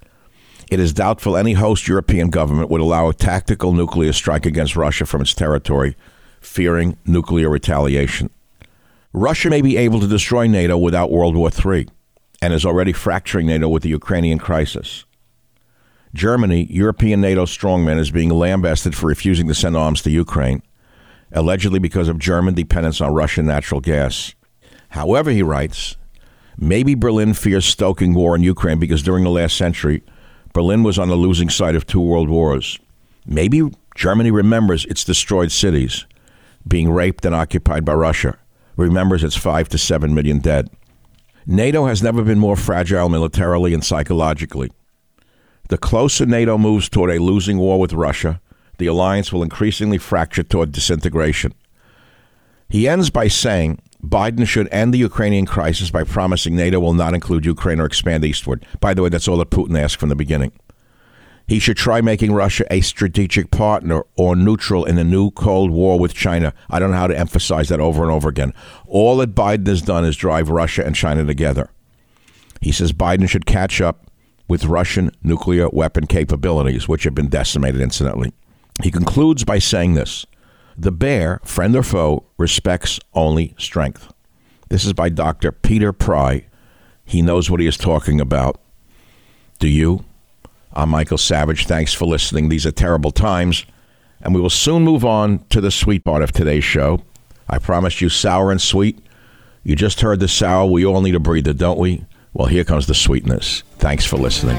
it 0.70 0.80
is 0.80 0.92
doubtful 0.92 1.36
any 1.36 1.52
host 1.52 1.86
European 1.86 2.30
government 2.30 2.70
would 2.70 2.80
allow 2.80 3.08
a 3.08 3.14
tactical 3.14 3.72
nuclear 3.72 4.12
strike 4.12 4.46
against 4.46 4.76
Russia 4.76 5.06
from 5.06 5.22
its 5.22 5.34
territory, 5.34 5.96
fearing 6.40 6.96
nuclear 7.06 7.48
retaliation. 7.48 8.30
Russia 9.12 9.48
may 9.48 9.62
be 9.62 9.76
able 9.76 10.00
to 10.00 10.06
destroy 10.06 10.46
NATO 10.46 10.76
without 10.76 11.10
World 11.10 11.36
War 11.36 11.50
III 11.50 11.88
and 12.42 12.52
is 12.52 12.66
already 12.66 12.92
fracturing 12.92 13.46
NATO 13.46 13.68
with 13.68 13.82
the 13.82 13.88
Ukrainian 13.88 14.38
crisis. 14.38 15.04
Germany, 16.12 16.66
European 16.70 17.20
NATO 17.20 17.44
strongman, 17.44 17.98
is 17.98 18.10
being 18.10 18.30
lambasted 18.30 18.94
for 18.94 19.06
refusing 19.06 19.48
to 19.48 19.54
send 19.54 19.76
arms 19.76 20.02
to 20.02 20.10
Ukraine, 20.10 20.62
allegedly 21.32 21.78
because 21.78 22.08
of 22.08 22.18
German 22.18 22.54
dependence 22.54 23.00
on 23.00 23.14
Russian 23.14 23.46
natural 23.46 23.80
gas. 23.80 24.34
However, 24.90 25.30
he 25.30 25.42
writes, 25.42 25.96
maybe 26.56 26.94
Berlin 26.94 27.34
fears 27.34 27.66
stoking 27.66 28.14
war 28.14 28.34
in 28.34 28.42
Ukraine 28.42 28.78
because 28.78 29.02
during 29.02 29.24
the 29.24 29.30
last 29.30 29.56
century, 29.56 30.02
Berlin 30.56 30.82
was 30.82 30.98
on 30.98 31.10
the 31.10 31.16
losing 31.16 31.50
side 31.50 31.74
of 31.74 31.84
two 31.84 32.00
world 32.00 32.30
wars. 32.30 32.78
Maybe 33.26 33.60
Germany 33.94 34.30
remembers 34.30 34.86
its 34.86 35.04
destroyed 35.04 35.52
cities 35.52 36.06
being 36.66 36.90
raped 36.90 37.26
and 37.26 37.34
occupied 37.34 37.84
by 37.84 37.92
Russia, 37.92 38.38
remembers 38.74 39.22
its 39.22 39.36
five 39.36 39.68
to 39.68 39.76
seven 39.76 40.14
million 40.14 40.38
dead. 40.38 40.70
NATO 41.46 41.84
has 41.84 42.02
never 42.02 42.22
been 42.22 42.38
more 42.38 42.56
fragile 42.56 43.10
militarily 43.10 43.74
and 43.74 43.84
psychologically. 43.84 44.72
The 45.68 45.76
closer 45.76 46.24
NATO 46.24 46.56
moves 46.56 46.88
toward 46.88 47.10
a 47.10 47.22
losing 47.22 47.58
war 47.58 47.78
with 47.78 47.92
Russia, 47.92 48.40
the 48.78 48.86
alliance 48.86 49.30
will 49.30 49.42
increasingly 49.42 49.98
fracture 49.98 50.42
toward 50.42 50.72
disintegration. 50.72 51.52
He 52.70 52.88
ends 52.88 53.10
by 53.10 53.28
saying 53.28 53.82
Biden 54.08 54.46
should 54.46 54.68
end 54.72 54.94
the 54.94 54.98
Ukrainian 54.98 55.46
crisis 55.46 55.90
by 55.90 56.04
promising 56.04 56.54
NATO 56.54 56.78
will 56.80 56.94
not 56.94 57.14
include 57.14 57.44
Ukraine 57.44 57.80
or 57.80 57.86
expand 57.86 58.24
eastward. 58.24 58.64
By 58.80 58.94
the 58.94 59.02
way, 59.02 59.08
that's 59.08 59.28
all 59.28 59.38
that 59.38 59.50
Putin 59.50 59.78
asked 59.78 59.98
from 59.98 60.08
the 60.08 60.16
beginning. 60.16 60.52
He 61.48 61.60
should 61.60 61.76
try 61.76 62.00
making 62.00 62.32
Russia 62.32 62.66
a 62.70 62.80
strategic 62.80 63.50
partner 63.52 64.02
or 64.16 64.34
neutral 64.34 64.84
in 64.84 64.96
the 64.96 65.04
new 65.04 65.30
Cold 65.30 65.70
War 65.70 65.98
with 65.98 66.12
China. 66.12 66.52
I 66.68 66.78
don't 66.78 66.90
know 66.90 66.96
how 66.96 67.06
to 67.06 67.18
emphasize 67.18 67.68
that 67.68 67.78
over 67.78 68.02
and 68.02 68.10
over 68.10 68.28
again. 68.28 68.52
All 68.86 69.16
that 69.18 69.34
Biden 69.34 69.66
has 69.68 69.82
done 69.82 70.04
is 70.04 70.16
drive 70.16 70.50
Russia 70.50 70.84
and 70.84 70.96
China 70.96 71.24
together. 71.24 71.70
He 72.60 72.72
says 72.72 72.92
Biden 72.92 73.28
should 73.28 73.46
catch 73.46 73.80
up 73.80 74.10
with 74.48 74.64
Russian 74.64 75.10
nuclear 75.22 75.68
weapon 75.68 76.06
capabilities, 76.06 76.88
which 76.88 77.04
have 77.04 77.14
been 77.14 77.28
decimated, 77.28 77.80
incidentally. 77.80 78.32
He 78.82 78.90
concludes 78.90 79.44
by 79.44 79.58
saying 79.58 79.94
this 79.94 80.26
the 80.76 80.92
bear, 80.92 81.40
friend 81.44 81.74
or 81.74 81.82
foe, 81.82 82.24
respects 82.36 83.00
only 83.14 83.54
strength. 83.58 84.12
This 84.68 84.84
is 84.84 84.92
by 84.92 85.08
Dr. 85.08 85.52
Peter 85.52 85.92
Pry. 85.92 86.46
He 87.04 87.22
knows 87.22 87.50
what 87.50 87.60
he 87.60 87.66
is 87.66 87.76
talking 87.76 88.20
about. 88.20 88.60
Do 89.58 89.68
you? 89.68 90.04
I'm 90.72 90.90
Michael 90.90 91.18
Savage. 91.18 91.66
Thanks 91.66 91.94
for 91.94 92.04
listening. 92.04 92.48
These 92.48 92.66
are 92.66 92.72
terrible 92.72 93.10
times, 93.10 93.64
and 94.20 94.34
we 94.34 94.40
will 94.40 94.50
soon 94.50 94.82
move 94.82 95.04
on 95.04 95.44
to 95.50 95.60
the 95.60 95.70
sweet 95.70 96.04
part 96.04 96.22
of 96.22 96.32
today's 96.32 96.64
show. 96.64 97.02
I 97.48 97.58
promised 97.58 98.00
you 98.00 98.08
sour 98.08 98.50
and 98.50 98.60
sweet. 98.60 98.98
You 99.62 99.76
just 99.76 100.00
heard 100.00 100.20
the 100.20 100.28
sour. 100.28 100.66
We 100.66 100.84
all 100.84 101.00
need 101.00 101.14
a 101.14 101.20
breather, 101.20 101.52
don't 101.52 101.78
we? 101.78 102.04
Well, 102.34 102.48
here 102.48 102.64
comes 102.64 102.86
the 102.86 102.94
sweetness. 102.94 103.62
Thanks 103.78 104.04
for 104.04 104.16
listening. 104.18 104.58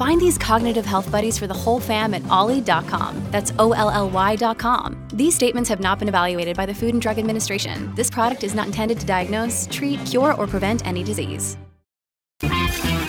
Find 0.00 0.18
these 0.18 0.38
cognitive 0.38 0.86
health 0.86 1.12
buddies 1.12 1.38
for 1.38 1.46
the 1.46 1.52
whole 1.52 1.78
fam 1.78 2.14
at 2.14 2.26
olly.com. 2.28 3.22
That's 3.30 3.52
O 3.58 3.72
L 3.72 3.90
L 3.90 4.08
Y.com. 4.08 4.96
These 5.12 5.34
statements 5.34 5.68
have 5.68 5.78
not 5.78 5.98
been 5.98 6.08
evaluated 6.08 6.56
by 6.56 6.64
the 6.64 6.72
Food 6.72 6.94
and 6.94 7.02
Drug 7.02 7.18
Administration. 7.18 7.94
This 7.96 8.08
product 8.08 8.42
is 8.42 8.54
not 8.54 8.64
intended 8.64 8.98
to 9.00 9.04
diagnose, 9.04 9.68
treat, 9.70 10.02
cure, 10.06 10.32
or 10.36 10.46
prevent 10.46 10.86
any 10.86 11.02
disease. 11.02 11.58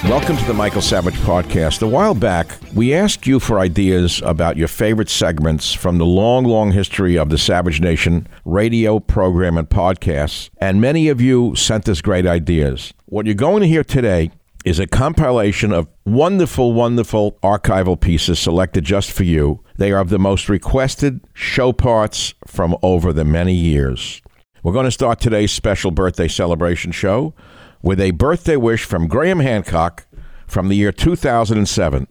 Welcome 0.04 0.36
to 0.36 0.44
the 0.44 0.54
Michael 0.54 0.82
Savage 0.82 1.16
Podcast. 1.20 1.82
A 1.82 1.88
while 1.88 2.14
back, 2.14 2.58
we 2.76 2.94
asked 2.94 3.26
you 3.26 3.40
for 3.40 3.58
ideas 3.58 4.22
about 4.26 4.58
your 4.58 4.68
favorite 4.68 5.08
segments 5.08 5.74
from 5.74 5.98
the 5.98 6.06
long, 6.06 6.44
long 6.44 6.74
history 6.74 7.18
of 7.18 7.30
the 7.30 7.38
Savage 7.38 7.80
Nation 7.80 8.28
radio 8.44 9.00
program 9.00 9.58
and 9.58 9.70
podcasts, 9.70 10.50
and 10.58 10.82
many 10.82 11.08
of 11.08 11.22
you 11.22 11.56
sent 11.56 11.88
us 11.88 12.02
great 12.02 12.26
ideas. 12.28 12.94
What 13.06 13.28
you're 13.28 13.36
going 13.36 13.62
to 13.62 13.68
hear 13.70 13.86
today 13.86 14.32
is 14.64 14.80
a 14.80 14.88
compilation 14.88 15.72
of 15.72 15.88
wonderful, 16.06 16.74
wonderful 16.74 17.38
archival 17.44 18.00
pieces 18.00 18.40
selected 18.40 18.84
just 18.84 19.12
for 19.12 19.24
you. 19.24 19.64
They 19.78 19.92
are 19.92 20.00
of 20.00 20.10
the 20.10 20.20
most 20.20 20.50
requested 20.50 21.22
show 21.34 21.74
parts 21.74 22.34
from 22.46 22.76
over 22.84 23.12
the 23.12 23.26
many 23.26 23.54
years. 23.54 24.22
We're 24.64 24.74
going 24.74 24.86
to 24.86 24.92
start 24.92 25.20
today's 25.20 25.52
special 25.52 25.92
birthday 25.92 26.28
celebration 26.28 26.92
show 26.92 27.34
with 27.82 28.00
a 28.00 28.12
birthday 28.12 28.58
wish 28.58 28.84
from 28.84 29.08
Graham 29.08 29.40
Hancock 29.40 30.06
from 30.46 30.68
the 30.68 30.76
year 30.76 30.92
2007. 30.92 32.08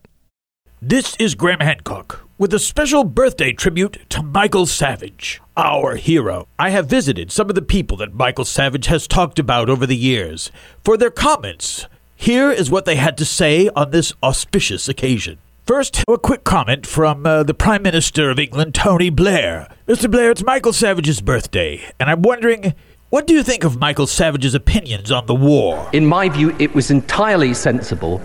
This 0.82 1.14
is 1.16 1.34
Graham 1.34 1.60
Hancock 1.60 2.26
with 2.38 2.54
a 2.54 2.58
special 2.58 3.04
birthday 3.04 3.52
tribute 3.52 3.98
to 4.08 4.22
Michael 4.22 4.64
Savage, 4.64 5.40
our 5.56 5.96
hero. 5.96 6.48
I 6.58 6.70
have 6.70 6.86
visited 6.88 7.30
some 7.30 7.50
of 7.50 7.54
the 7.54 7.62
people 7.62 7.98
that 7.98 8.14
Michael 8.14 8.46
Savage 8.46 8.86
has 8.86 9.06
talked 9.06 9.38
about 9.38 9.68
over 9.68 9.86
the 9.86 9.96
years 9.96 10.50
for 10.82 10.96
their 10.96 11.10
comments. 11.10 11.86
Here 12.20 12.50
is 12.50 12.70
what 12.70 12.85
they 12.85 12.96
had 12.96 13.16
to 13.16 13.24
say 13.24 13.70
on 13.74 13.92
this 13.92 14.12
auspicious 14.22 14.90
occasion. 14.90 15.38
First, 15.66 16.04
a 16.06 16.18
quick 16.18 16.44
comment 16.44 16.87
from 16.87 17.24
uh, 17.24 17.44
the 17.44 17.54
Prime 17.54 17.80
Minister 17.80 18.28
of 18.28 18.38
England, 18.38 18.74
Tony 18.74 19.09
Blair. 19.09 19.74
Mr. 19.88 20.11
Blair, 20.11 20.30
it's 20.30 20.44
Michael 20.44 20.74
Savage's 20.74 21.22
birthday, 21.22 21.80
and 21.98 22.11
I'm 22.11 22.20
wondering 22.20 22.74
what 23.10 23.26
do 23.26 23.34
you 23.34 23.42
think 23.42 23.64
of 23.64 23.78
Michael 23.80 24.06
Savage's 24.06 24.54
opinions 24.54 25.10
on 25.10 25.26
the 25.26 25.34
war? 25.34 25.90
In 25.92 26.06
my 26.06 26.28
view, 26.28 26.54
it 26.60 26.74
was 26.76 26.92
entirely 26.92 27.54
sensible. 27.54 28.22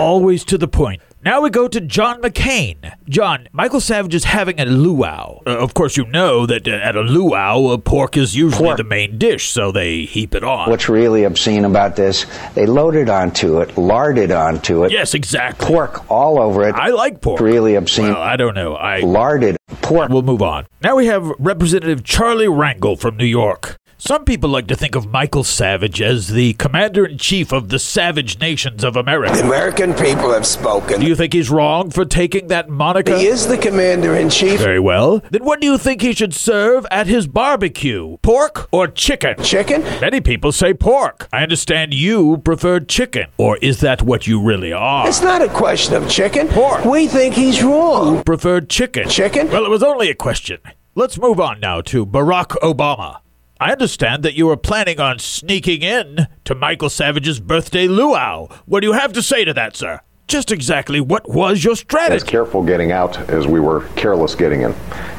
Always 0.00 0.42
to 0.46 0.56
the 0.56 0.66
point. 0.66 1.02
Now 1.22 1.42
we 1.42 1.50
go 1.50 1.66
to 1.68 1.80
John 1.80 2.22
McCain. 2.22 2.76
John, 3.08 3.48
Michael 3.52 3.80
Savage 3.80 4.14
is 4.14 4.24
having 4.24 4.60
a 4.60 4.64
luau. 4.64 5.42
Uh, 5.46 5.58
of 5.58 5.74
course, 5.74 5.96
you 5.96 6.06
know 6.06 6.46
that 6.46 6.68
uh, 6.68 6.70
at 6.70 6.94
a 6.96 7.00
luau, 7.00 7.74
uh, 7.74 7.78
pork 7.78 8.16
is 8.16 8.36
usually 8.36 8.68
Pork. 8.68 8.76
the 8.78 8.84
main 8.84 9.18
dish, 9.18 9.50
so 9.50 9.72
they 9.72 10.04
heap 10.04 10.34
it 10.34 10.44
on. 10.44 10.70
What's 10.70 10.88
really 10.88 11.24
obscene 11.24 11.64
about 11.64 11.96
this, 11.96 12.26
they 12.54 12.64
loaded 12.64 13.10
onto 13.10 13.60
it, 13.60 13.76
larded 13.76 14.30
onto 14.30 14.84
it, 14.84 14.92
yes, 14.92 15.14
exactly. 15.14 15.66
pork 15.66 16.08
all 16.10 16.38
over 16.38 16.66
it. 16.68 16.74
I 16.76 16.90
like 16.90 17.20
pork. 17.20 17.40
Really 17.40 17.74
obscene. 17.74 18.06
Well, 18.06 18.22
I 18.22 18.36
don't 18.36 18.54
know. 18.54 18.76
I 18.76 19.00
larded 19.00 19.56
pork. 19.86 20.10
We'll 20.10 20.22
move 20.22 20.42
on. 20.42 20.66
Now 20.82 20.96
we 20.96 21.06
have 21.06 21.32
Representative 21.38 22.04
Charlie 22.04 22.46
Rangel 22.46 22.98
from 22.98 23.16
New 23.16 23.24
York. 23.26 23.76
Some 23.98 24.26
people 24.26 24.50
like 24.50 24.66
to 24.66 24.76
think 24.76 24.94
of 24.94 25.06
Michael 25.10 25.42
Savage 25.42 26.02
as 26.02 26.28
the 26.28 26.52
commander 26.54 27.06
in 27.06 27.16
chief 27.16 27.50
of 27.50 27.70
the 27.70 27.78
savage 27.78 28.38
nations 28.38 28.84
of 28.84 28.94
America. 28.94 29.34
The 29.34 29.42
American 29.46 29.94
people 29.94 30.32
have 30.34 30.44
spoken. 30.44 31.00
Do 31.00 31.06
you 31.06 31.16
think 31.16 31.32
he's 31.32 31.48
wrong 31.48 31.90
for 31.90 32.04
taking 32.04 32.48
that 32.48 32.68
moniker? 32.68 33.16
he 33.16 33.26
is 33.26 33.46
the 33.46 33.56
commander 33.56 34.14
in 34.14 34.28
chief. 34.28 34.60
Very 34.60 34.78
well. 34.78 35.20
Then 35.30 35.44
what 35.46 35.62
do 35.62 35.66
you 35.66 35.78
think 35.78 36.02
he 36.02 36.12
should 36.12 36.34
serve 36.34 36.86
at 36.90 37.06
his 37.06 37.26
barbecue? 37.26 38.18
Pork 38.18 38.68
or 38.70 38.86
chicken? 38.86 39.42
Chicken? 39.42 39.80
Many 40.00 40.20
people 40.20 40.52
say 40.52 40.74
pork. 40.74 41.26
I 41.32 41.42
understand 41.42 41.94
you 41.94 42.36
prefer 42.44 42.80
chicken. 42.80 43.28
Or 43.38 43.56
is 43.58 43.80
that 43.80 44.02
what 44.02 44.26
you 44.26 44.42
really 44.42 44.74
are? 44.74 45.08
It's 45.08 45.22
not 45.22 45.40
a 45.40 45.48
question 45.48 45.94
of 45.94 46.08
chicken. 46.08 46.48
Pork. 46.48 46.84
We 46.84 47.06
think 47.06 47.34
he's 47.34 47.62
wrong. 47.62 48.22
preferred 48.24 48.68
chicken. 48.68 49.08
Chicken? 49.08 49.48
Well, 49.50 49.64
it 49.64 49.70
was 49.70 49.82
only 49.82 50.10
a 50.10 50.14
question. 50.14 50.58
Let's 50.94 51.18
move 51.18 51.40
on 51.40 51.60
now 51.60 51.80
to 51.82 52.04
Barack 52.04 52.48
Obama. 52.62 53.20
I 53.58 53.72
understand 53.72 54.22
that 54.22 54.34
you 54.34 54.46
were 54.46 54.58
planning 54.58 55.00
on 55.00 55.18
sneaking 55.18 55.80
in 55.80 56.26
to 56.44 56.54
Michael 56.54 56.90
Savage's 56.90 57.40
birthday 57.40 57.88
luau. 57.88 58.48
What 58.66 58.80
do 58.80 58.86
you 58.86 58.92
have 58.92 59.14
to 59.14 59.22
say 59.22 59.46
to 59.46 59.54
that, 59.54 59.74
sir? 59.74 60.00
Just 60.28 60.52
exactly 60.52 61.00
what 61.00 61.30
was 61.30 61.64
your 61.64 61.74
strategy? 61.74 62.16
as 62.16 62.22
careful 62.22 62.62
getting 62.62 62.92
out 62.92 63.16
as 63.30 63.46
we 63.46 63.60
were 63.60 63.86
careless 63.96 64.34
getting 64.34 64.60
in, 64.60 64.72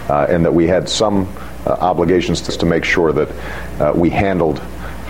uh, 0.10 0.28
and 0.30 0.46
that 0.46 0.54
we 0.54 0.68
had 0.68 0.88
some 0.88 1.28
uh, 1.66 1.72
obligations 1.80 2.42
to, 2.42 2.56
to 2.56 2.66
make 2.68 2.84
sure 2.84 3.12
that 3.12 3.82
uh, 3.82 3.94
we 3.96 4.12
handled 4.12 4.60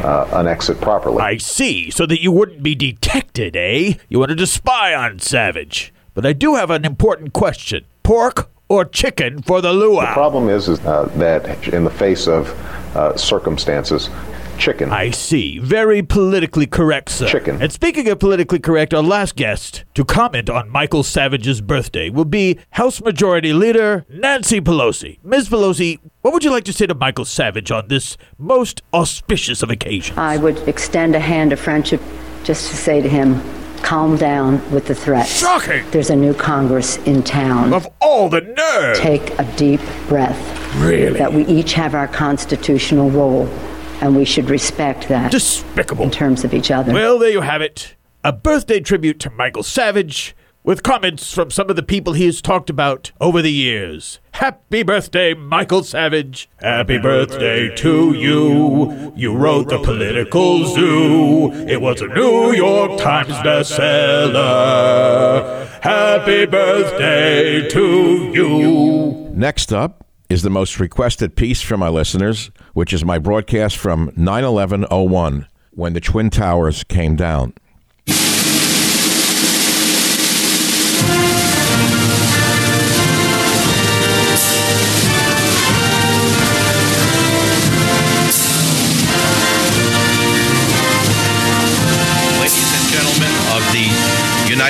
uh, 0.03 0.29
an 0.31 0.47
exit 0.47 0.79
properly. 0.79 1.21
I 1.21 1.35
see, 1.35 1.91
so 1.91 2.05
that 2.05 2.21
you 2.21 2.31
wouldn't 2.31 2.63
be 2.63 2.75
detected, 2.75 3.57
eh? 3.57 3.95
You 4.07 4.19
wanted 4.19 4.37
to 4.37 4.47
spy 4.47 4.93
on 4.93 5.19
Savage. 5.19 5.91
But 6.13 6.25
I 6.25 6.31
do 6.31 6.55
have 6.55 6.69
an 6.69 6.85
important 6.85 7.33
question. 7.33 7.83
Pork 8.03 8.49
or 8.69 8.85
chicken 8.85 9.41
for 9.41 9.61
the 9.61 9.73
luau? 9.73 10.01
the 10.01 10.13
problem 10.13 10.49
is, 10.49 10.67
is 10.67 10.79
uh, 10.81 11.05
that 11.15 11.67
in 11.69 11.83
the 11.83 11.89
face 11.89 12.27
of 12.27 12.49
uh, 12.95 13.15
circumstances, 13.15 14.09
chicken. 14.57 14.91
I 14.91 15.11
see. 15.11 15.59
Very 15.59 16.01
politically 16.01 16.65
correct, 16.65 17.09
sir. 17.09 17.27
Chicken. 17.27 17.61
And 17.61 17.71
speaking 17.71 18.07
of 18.09 18.19
politically 18.19 18.59
correct, 18.59 18.93
our 18.93 19.03
last 19.03 19.35
guest 19.35 19.85
to 19.93 20.03
comment 20.03 20.49
on 20.49 20.69
Michael 20.69 21.03
Savage's 21.03 21.61
birthday 21.61 22.09
will 22.09 22.25
be 22.25 22.59
House 22.71 23.01
Majority 23.01 23.53
Leader 23.53 24.05
Nancy 24.09 24.59
Pelosi. 24.59 25.19
Ms. 25.23 25.49
Pelosi, 25.49 25.99
what 26.21 26.33
would 26.33 26.43
you 26.43 26.51
like 26.51 26.63
to 26.65 26.73
say 26.73 26.87
to 26.87 26.95
Michael 26.95 27.25
Savage 27.25 27.71
on 27.71 27.87
this 27.87 28.17
most 28.37 28.81
auspicious 28.93 29.63
of 29.63 29.69
occasions? 29.69 30.17
I 30.17 30.37
would 30.37 30.57
extend 30.67 31.15
a 31.15 31.19
hand 31.19 31.53
of 31.53 31.59
friendship 31.59 32.01
just 32.43 32.69
to 32.69 32.75
say 32.75 33.01
to 33.01 33.09
him, 33.09 33.41
calm 33.83 34.17
down 34.17 34.69
with 34.71 34.87
the 34.87 34.95
threats. 34.95 35.39
Shocking! 35.39 35.83
There's 35.91 36.09
a 36.09 36.15
new 36.15 36.33
Congress 36.33 36.97
in 36.99 37.23
town. 37.23 37.73
Of 37.73 37.87
all 38.01 38.29
the 38.29 38.41
nerve! 38.41 38.97
Take 38.97 39.37
a 39.39 39.43
deep 39.55 39.81
breath. 40.07 40.37
Really? 40.77 41.17
That 41.17 41.33
we 41.33 41.45
each 41.45 41.73
have 41.73 41.95
our 41.95 42.07
constitutional 42.07 43.09
role, 43.09 43.47
and 44.01 44.15
we 44.15 44.25
should 44.25 44.49
respect 44.49 45.07
that 45.07 45.31
Despicable. 45.31 46.03
in 46.03 46.11
terms 46.11 46.43
of 46.43 46.53
each 46.53 46.71
other. 46.71 46.93
Well, 46.93 47.17
there 47.19 47.29
you 47.29 47.41
have 47.41 47.61
it. 47.61 47.95
A 48.23 48.33
birthday 48.33 48.79
tribute 48.79 49.19
to 49.21 49.29
Michael 49.29 49.63
Savage 49.63 50.35
with 50.67 50.83
comments 50.83 51.33
from 51.33 51.49
some 51.49 51.69
of 51.69 51.77
the 51.77 51.81
people 51.81 52.11
he 52.11 52.25
has 52.25 52.41
talked 52.41 52.69
about 52.69 53.13
over 53.21 53.41
the 53.41 53.53
years. 53.53 54.19
Happy 54.33 54.83
birthday, 54.83 55.33
Michael 55.33 55.81
Savage. 55.81 56.49
Happy 56.57 56.97
birthday 56.97 57.73
to 57.77 58.11
you. 58.11 59.13
You 59.15 59.33
wrote 59.33 59.69
the 59.69 59.79
political 59.79 60.65
zoo. 60.65 61.53
It 61.53 61.79
was 61.79 62.01
a 62.01 62.07
New 62.07 62.51
York 62.51 62.99
Times 62.99 63.31
bestseller. 63.35 64.35
Happy 65.81 66.45
birthday 66.45 67.69
to 67.69 68.31
you. 68.33 69.31
Next 69.33 69.71
up 69.71 70.05
is 70.29 70.41
the 70.41 70.49
most 70.49 70.81
requested 70.81 71.37
piece 71.37 71.61
from 71.61 71.79
my 71.79 71.87
listeners, 71.87 72.51
which 72.73 72.91
is 72.91 73.05
my 73.05 73.19
broadcast 73.19 73.77
from 73.77 74.11
9 74.17 74.43
11 74.43 74.85
01 74.91 75.47
when 75.71 75.93
the 75.93 76.01
Twin 76.01 76.29
Towers 76.29 76.83
came 76.83 77.15
down. 77.15 77.53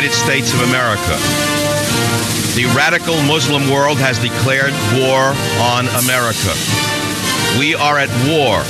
United 0.08 0.26
States 0.26 0.54
of 0.54 0.62
America, 0.62 1.18
the 2.56 2.64
radical 2.74 3.22
Muslim 3.24 3.70
world 3.70 3.98
has 3.98 4.18
declared 4.18 4.72
war 4.96 5.36
on 5.60 5.86
America. 6.00 6.54
We 7.60 7.76
are 7.76 8.00
at 8.00 8.08
war. 8.24 8.64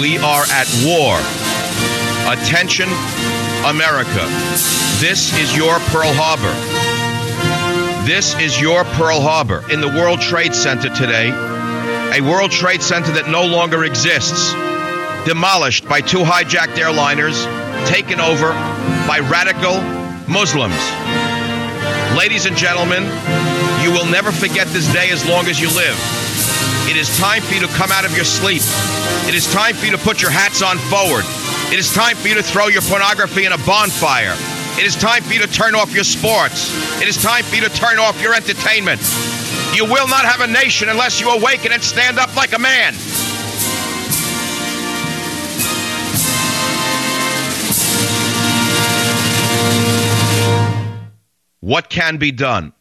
We 0.00 0.16
are 0.16 0.44
at 0.48 0.68
war. 0.88 1.20
Attention, 2.32 2.88
America. 3.68 4.24
This 5.04 5.36
is 5.36 5.54
your 5.54 5.78
Pearl 5.92 6.14
Harbor. 6.16 6.54
This 8.06 8.34
is 8.40 8.58
your 8.58 8.84
Pearl 8.96 9.20
Harbor. 9.20 9.62
In 9.70 9.82
the 9.82 9.88
World 9.88 10.22
Trade 10.22 10.54
Center 10.54 10.88
today, 10.88 11.28
a 12.16 12.22
World 12.22 12.52
Trade 12.52 12.80
Center 12.80 13.12
that 13.12 13.28
no 13.28 13.44
longer 13.44 13.84
exists, 13.84 14.54
demolished 15.26 15.86
by 15.86 16.00
two 16.00 16.20
hijacked 16.20 16.76
airliners, 16.80 17.44
taken 17.86 18.18
over 18.18 18.52
by 19.06 19.18
radical 19.18 20.01
Muslims. 20.32 20.80
Ladies 22.16 22.46
and 22.46 22.56
gentlemen, 22.56 23.04
you 23.84 23.92
will 23.92 24.06
never 24.06 24.32
forget 24.32 24.66
this 24.68 24.90
day 24.90 25.10
as 25.10 25.28
long 25.28 25.46
as 25.46 25.60
you 25.60 25.68
live. 25.76 25.92
It 26.88 26.96
is 26.96 27.06
time 27.18 27.42
for 27.42 27.54
you 27.54 27.60
to 27.60 27.72
come 27.74 27.92
out 27.92 28.06
of 28.06 28.16
your 28.16 28.24
sleep. 28.24 28.62
It 29.28 29.34
is 29.34 29.44
time 29.52 29.74
for 29.74 29.84
you 29.84 29.92
to 29.92 29.98
put 29.98 30.22
your 30.22 30.30
hats 30.30 30.62
on 30.62 30.78
forward. 30.88 31.24
It 31.70 31.78
is 31.78 31.92
time 31.92 32.16
for 32.16 32.28
you 32.28 32.34
to 32.34 32.42
throw 32.42 32.68
your 32.68 32.80
pornography 32.80 33.44
in 33.44 33.52
a 33.52 33.58
bonfire. 33.58 34.34
It 34.80 34.86
is 34.86 34.96
time 34.96 35.22
for 35.22 35.34
you 35.34 35.40
to 35.40 35.52
turn 35.52 35.74
off 35.74 35.94
your 35.94 36.04
sports. 36.04 36.72
It 37.02 37.08
is 37.08 37.22
time 37.22 37.44
for 37.44 37.56
you 37.56 37.62
to 37.62 37.70
turn 37.70 37.98
off 37.98 38.20
your 38.22 38.34
entertainment. 38.34 39.02
You 39.76 39.84
will 39.84 40.08
not 40.08 40.24
have 40.24 40.40
a 40.40 40.46
nation 40.46 40.88
unless 40.88 41.20
you 41.20 41.28
awaken 41.28 41.72
and 41.72 41.82
stand 41.82 42.18
up 42.18 42.34
like 42.36 42.54
a 42.54 42.58
man. 42.58 42.94
What 51.62 51.90
can 51.90 52.16
be 52.16 52.32
done? 52.32 52.72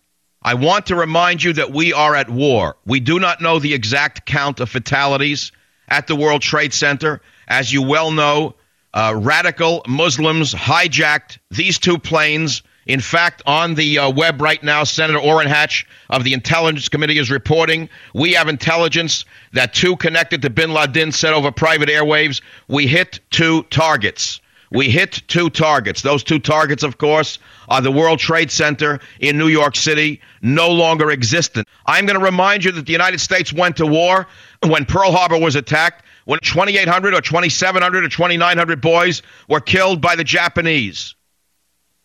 I 0.41 0.55
want 0.55 0.87
to 0.87 0.95
remind 0.95 1.43
you 1.43 1.53
that 1.53 1.71
we 1.71 1.93
are 1.93 2.15
at 2.15 2.31
war. 2.31 2.77
We 2.83 2.99
do 2.99 3.19
not 3.19 3.39
know 3.39 3.59
the 3.59 3.75
exact 3.75 4.25
count 4.25 4.59
of 4.59 4.71
fatalities 4.71 5.51
at 5.87 6.07
the 6.07 6.15
World 6.15 6.41
Trade 6.41 6.73
Center. 6.73 7.21
As 7.47 7.71
you 7.71 7.83
well 7.83 8.09
know, 8.09 8.55
uh, 8.95 9.13
radical 9.15 9.83
Muslims 9.87 10.51
hijacked 10.55 11.37
these 11.51 11.77
two 11.77 11.99
planes. 11.99 12.63
In 12.87 13.01
fact, 13.01 13.43
on 13.45 13.75
the 13.75 13.99
uh, 13.99 14.09
web 14.09 14.41
right 14.41 14.63
now, 14.63 14.83
Senator 14.83 15.19
Orrin 15.19 15.47
Hatch 15.47 15.85
of 16.09 16.23
the 16.23 16.33
Intelligence 16.33 16.89
Committee 16.89 17.19
is 17.19 17.29
reporting 17.29 17.87
we 18.15 18.33
have 18.33 18.47
intelligence 18.47 19.25
that 19.53 19.75
two 19.75 19.95
connected 19.95 20.41
to 20.41 20.49
bin 20.49 20.73
Laden 20.73 21.11
said 21.11 21.33
over 21.33 21.51
private 21.51 21.87
airwaves, 21.87 22.41
we 22.67 22.87
hit 22.87 23.19
two 23.29 23.61
targets. 23.69 24.40
We 24.71 24.89
hit 24.89 25.21
two 25.27 25.49
targets. 25.49 26.01
Those 26.01 26.23
two 26.23 26.39
targets, 26.39 26.81
of 26.81 26.97
course, 26.97 27.39
are 27.67 27.81
the 27.81 27.91
World 27.91 28.19
Trade 28.19 28.49
Center 28.49 29.01
in 29.19 29.38
New 29.38 29.49
York 29.49 29.75
City, 29.75 30.21
no 30.41 30.69
longer 30.69 31.12
existent. 31.12 31.67
I'm 31.88 32.05
going 32.05 32.17
to 32.17 32.23
remind 32.23 32.63
you 32.63 32.71
that 32.71 32.86
the 32.86 32.93
United 32.93 33.19
States 33.19 33.51
went 33.51 33.75
to 33.77 33.86
war 33.86 34.27
when 34.65 34.86
Pearl 34.86 35.12
Harbor 35.12 35.38
was 35.38 35.57
attacked, 35.57 36.05
when 36.23 36.39
2,800 36.39 37.13
or 37.13 37.19
2,700 37.19 38.05
or 38.05 38.07
2,900 38.07 38.79
boys 38.79 39.21
were 39.49 39.60
killed 39.60 39.99
by 39.99 40.15
the 40.15 40.23
Japanese. 40.23 41.15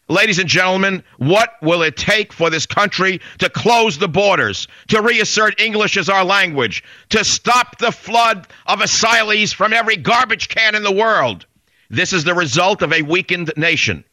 Ladies 0.09 0.41
and 0.41 0.49
gentlemen, 0.49 1.05
what 1.19 1.51
will 1.63 1.83
it 1.83 1.97
take 1.97 2.33
for 2.33 2.51
this 2.51 2.67
country 2.67 3.21
to 3.39 3.49
close 3.49 3.99
the 3.99 4.09
borders, 4.09 4.67
to 4.89 5.03
reassert 5.03 5.61
English 5.61 5.97
as 5.97 6.09
our 6.09 6.25
language, 6.25 6.83
to 7.11 7.25
stop 7.25 7.79
the 7.79 7.93
flood 7.93 8.49
of 8.67 8.81
asylees 8.81 9.55
from 9.55 9.73
every 9.73 9.97
garbage 9.97 10.49
can 10.49 10.75
in 10.75 10.83
the 10.83 10.93
world? 10.93 11.47
This 11.89 12.13
is 12.13 12.25
the 12.25 12.35
result 12.35 12.83
of 12.83 12.93
a 12.93 13.03
weakened 13.03 13.53
nation. 13.57 14.05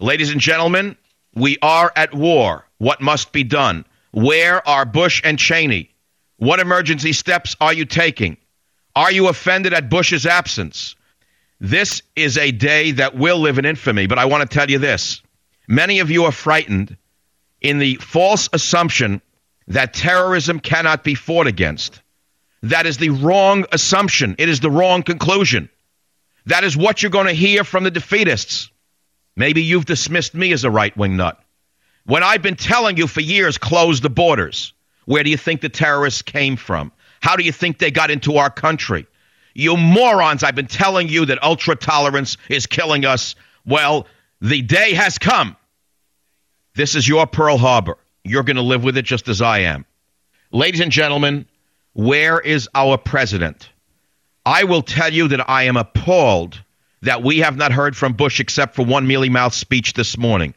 Ladies 0.00 0.30
and 0.30 0.40
gentlemen, 0.40 0.96
we 1.34 1.58
are 1.62 1.92
at 1.94 2.14
war. 2.14 2.66
What 2.78 3.00
must 3.00 3.32
be 3.32 3.44
done? 3.44 3.84
Where 4.10 4.66
are 4.68 4.84
Bush 4.84 5.22
and 5.24 5.38
Cheney? 5.38 5.90
What 6.36 6.60
emergency 6.60 7.12
steps 7.12 7.56
are 7.60 7.72
you 7.72 7.84
taking? 7.84 8.36
Are 8.96 9.12
you 9.12 9.28
offended 9.28 9.72
at 9.72 9.88
Bush's 9.88 10.26
absence? 10.26 10.96
This 11.60 12.02
is 12.16 12.36
a 12.36 12.50
day 12.50 12.90
that 12.92 13.16
will 13.16 13.38
live 13.38 13.58
in 13.58 13.64
infamy, 13.64 14.06
but 14.06 14.18
I 14.18 14.24
want 14.24 14.48
to 14.48 14.52
tell 14.52 14.68
you 14.68 14.78
this. 14.78 15.22
Many 15.68 16.00
of 16.00 16.10
you 16.10 16.24
are 16.24 16.32
frightened 16.32 16.96
in 17.60 17.78
the 17.78 17.94
false 17.96 18.48
assumption 18.52 19.22
that 19.68 19.94
terrorism 19.94 20.58
cannot 20.58 21.04
be 21.04 21.14
fought 21.14 21.46
against. 21.46 22.02
That 22.62 22.86
is 22.86 22.98
the 22.98 23.10
wrong 23.10 23.64
assumption. 23.72 24.34
It 24.38 24.48
is 24.48 24.60
the 24.60 24.70
wrong 24.70 25.02
conclusion. 25.04 25.68
That 26.46 26.64
is 26.64 26.76
what 26.76 27.02
you're 27.02 27.10
going 27.10 27.26
to 27.26 27.32
hear 27.32 27.64
from 27.64 27.84
the 27.84 27.90
defeatists. 27.90 28.70
Maybe 29.36 29.62
you've 29.62 29.84
dismissed 29.84 30.34
me 30.34 30.52
as 30.52 30.64
a 30.64 30.70
right 30.70 30.96
wing 30.96 31.16
nut. 31.16 31.38
When 32.04 32.22
I've 32.22 32.42
been 32.42 32.56
telling 32.56 32.96
you 32.96 33.06
for 33.06 33.20
years, 33.20 33.58
close 33.58 34.00
the 34.00 34.10
borders. 34.10 34.72
Where 35.04 35.22
do 35.22 35.30
you 35.30 35.36
think 35.36 35.60
the 35.60 35.68
terrorists 35.68 36.22
came 36.22 36.56
from? 36.56 36.92
How 37.20 37.36
do 37.36 37.44
you 37.44 37.52
think 37.52 37.78
they 37.78 37.90
got 37.90 38.10
into 38.10 38.36
our 38.36 38.50
country? 38.50 39.06
You 39.54 39.76
morons, 39.76 40.42
I've 40.42 40.54
been 40.54 40.66
telling 40.66 41.08
you 41.08 41.26
that 41.26 41.42
ultra 41.42 41.76
tolerance 41.76 42.36
is 42.48 42.66
killing 42.66 43.04
us. 43.04 43.34
Well, 43.64 44.06
the 44.40 44.62
day 44.62 44.94
has 44.94 45.18
come. 45.18 45.56
This 46.74 46.94
is 46.94 47.06
your 47.06 47.26
Pearl 47.26 47.58
Harbor. 47.58 47.98
You're 48.24 48.42
going 48.42 48.56
to 48.56 48.62
live 48.62 48.82
with 48.82 48.96
it 48.96 49.04
just 49.04 49.28
as 49.28 49.42
I 49.42 49.60
am. 49.60 49.84
Ladies 50.50 50.80
and 50.80 50.90
gentlemen, 50.90 51.46
where 51.92 52.40
is 52.40 52.68
our 52.74 52.96
president? 52.98 53.68
I 54.44 54.64
will 54.64 54.82
tell 54.82 55.12
you 55.12 55.28
that 55.28 55.48
I 55.48 55.64
am 55.64 55.76
appalled 55.76 56.60
that 57.02 57.22
we 57.22 57.38
have 57.38 57.56
not 57.56 57.72
heard 57.72 57.96
from 57.96 58.12
Bush 58.12 58.40
except 58.40 58.74
for 58.74 58.84
one 58.84 59.06
mealy 59.06 59.28
mouthed 59.28 59.54
speech 59.54 59.92
this 59.94 60.16
morning. 60.16 60.54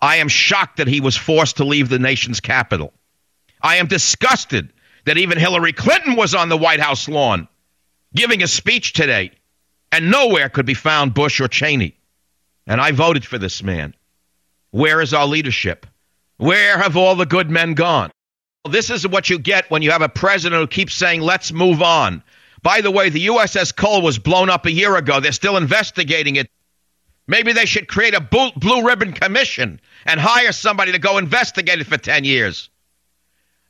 I 0.00 0.16
am 0.16 0.28
shocked 0.28 0.78
that 0.78 0.88
he 0.88 1.00
was 1.00 1.16
forced 1.16 1.58
to 1.58 1.64
leave 1.64 1.88
the 1.88 1.98
nation's 1.98 2.40
capital. 2.40 2.92
I 3.62 3.76
am 3.76 3.86
disgusted 3.86 4.72
that 5.04 5.18
even 5.18 5.38
Hillary 5.38 5.72
Clinton 5.72 6.16
was 6.16 6.34
on 6.34 6.48
the 6.48 6.56
White 6.56 6.80
House 6.80 7.08
lawn 7.08 7.48
giving 8.14 8.42
a 8.42 8.48
speech 8.48 8.92
today, 8.92 9.32
and 9.90 10.10
nowhere 10.10 10.48
could 10.48 10.66
be 10.66 10.74
found 10.74 11.14
Bush 11.14 11.40
or 11.40 11.48
Cheney. 11.48 11.96
And 12.66 12.80
I 12.80 12.92
voted 12.92 13.24
for 13.24 13.38
this 13.38 13.62
man. 13.62 13.94
Where 14.70 15.00
is 15.00 15.12
our 15.14 15.26
leadership? 15.26 15.86
Where 16.36 16.78
have 16.78 16.96
all 16.96 17.16
the 17.16 17.26
good 17.26 17.50
men 17.50 17.74
gone? 17.74 18.10
This 18.68 18.90
is 18.90 19.06
what 19.06 19.28
you 19.28 19.38
get 19.38 19.70
when 19.70 19.82
you 19.82 19.90
have 19.90 20.02
a 20.02 20.08
president 20.08 20.60
who 20.60 20.66
keeps 20.66 20.94
saying, 20.94 21.20
let's 21.20 21.52
move 21.52 21.82
on. 21.82 22.22
By 22.62 22.80
the 22.80 22.90
way, 22.90 23.08
the 23.08 23.26
USS 23.26 23.74
Cole 23.74 24.02
was 24.02 24.18
blown 24.18 24.48
up 24.48 24.66
a 24.66 24.72
year 24.72 24.96
ago. 24.96 25.20
They're 25.20 25.32
still 25.32 25.56
investigating 25.56 26.36
it. 26.36 26.48
Maybe 27.26 27.52
they 27.52 27.66
should 27.66 27.88
create 27.88 28.14
a 28.14 28.20
blue 28.20 28.86
ribbon 28.86 29.12
commission 29.12 29.80
and 30.06 30.20
hire 30.20 30.52
somebody 30.52 30.92
to 30.92 30.98
go 30.98 31.18
investigate 31.18 31.80
it 31.80 31.86
for 31.86 31.96
10 31.96 32.24
years. 32.24 32.68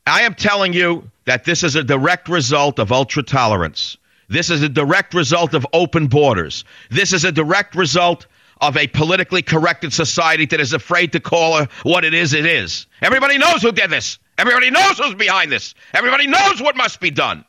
I 0.06 0.22
am 0.22 0.34
telling 0.34 0.72
you 0.72 1.10
that 1.26 1.44
this 1.44 1.62
is 1.62 1.76
a 1.76 1.84
direct 1.84 2.28
result 2.28 2.78
of 2.78 2.92
ultra 2.92 3.22
tolerance. 3.22 3.96
This 4.28 4.50
is 4.50 4.62
a 4.62 4.68
direct 4.68 5.14
result 5.14 5.54
of 5.54 5.66
open 5.72 6.06
borders. 6.06 6.64
This 6.90 7.12
is 7.12 7.24
a 7.24 7.32
direct 7.32 7.74
result 7.74 8.26
of 8.60 8.76
a 8.76 8.86
politically 8.88 9.42
corrected 9.42 9.92
society 9.92 10.46
that 10.46 10.60
is 10.60 10.72
afraid 10.72 11.12
to 11.12 11.20
call 11.20 11.64
what 11.82 12.04
it 12.04 12.14
is, 12.14 12.32
it 12.32 12.46
is. 12.46 12.86
Everybody 13.02 13.38
knows 13.38 13.62
who 13.62 13.72
did 13.72 13.90
this. 13.90 14.18
Everybody 14.38 14.70
knows 14.70 14.98
who's 14.98 15.14
behind 15.14 15.52
this. 15.52 15.74
Everybody 15.92 16.26
knows 16.26 16.62
what 16.62 16.76
must 16.76 17.00
be 17.00 17.10
done. 17.10 17.44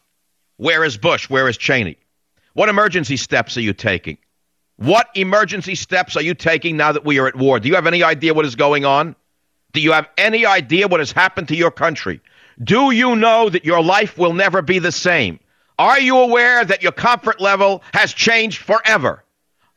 Where 0.57 0.83
is 0.83 0.97
Bush? 0.97 1.29
Where 1.29 1.47
is 1.47 1.57
Cheney? 1.57 1.97
What 2.53 2.69
emergency 2.69 3.17
steps 3.17 3.57
are 3.57 3.61
you 3.61 3.73
taking? 3.73 4.17
What 4.77 5.09
emergency 5.15 5.75
steps 5.75 6.15
are 6.15 6.21
you 6.21 6.33
taking 6.33 6.77
now 6.77 6.91
that 6.91 7.05
we 7.05 7.19
are 7.19 7.27
at 7.27 7.35
war? 7.35 7.59
Do 7.59 7.67
you 7.67 7.75
have 7.75 7.87
any 7.87 8.03
idea 8.03 8.33
what 8.33 8.45
is 8.45 8.55
going 8.55 8.85
on? 8.85 9.15
Do 9.71 9.81
you 9.81 9.91
have 9.91 10.07
any 10.17 10.45
idea 10.45 10.87
what 10.87 10.99
has 10.99 11.11
happened 11.11 11.47
to 11.47 11.55
your 11.55 11.71
country? 11.71 12.21
Do 12.63 12.91
you 12.91 13.15
know 13.15 13.49
that 13.49 13.65
your 13.65 13.81
life 13.81 14.17
will 14.17 14.33
never 14.33 14.61
be 14.61 14.79
the 14.79 14.91
same? 14.91 15.39
Are 15.79 15.99
you 15.99 16.17
aware 16.17 16.63
that 16.63 16.83
your 16.83 16.91
comfort 16.91 17.41
level 17.41 17.81
has 17.93 18.13
changed 18.13 18.59
forever? 18.59 19.23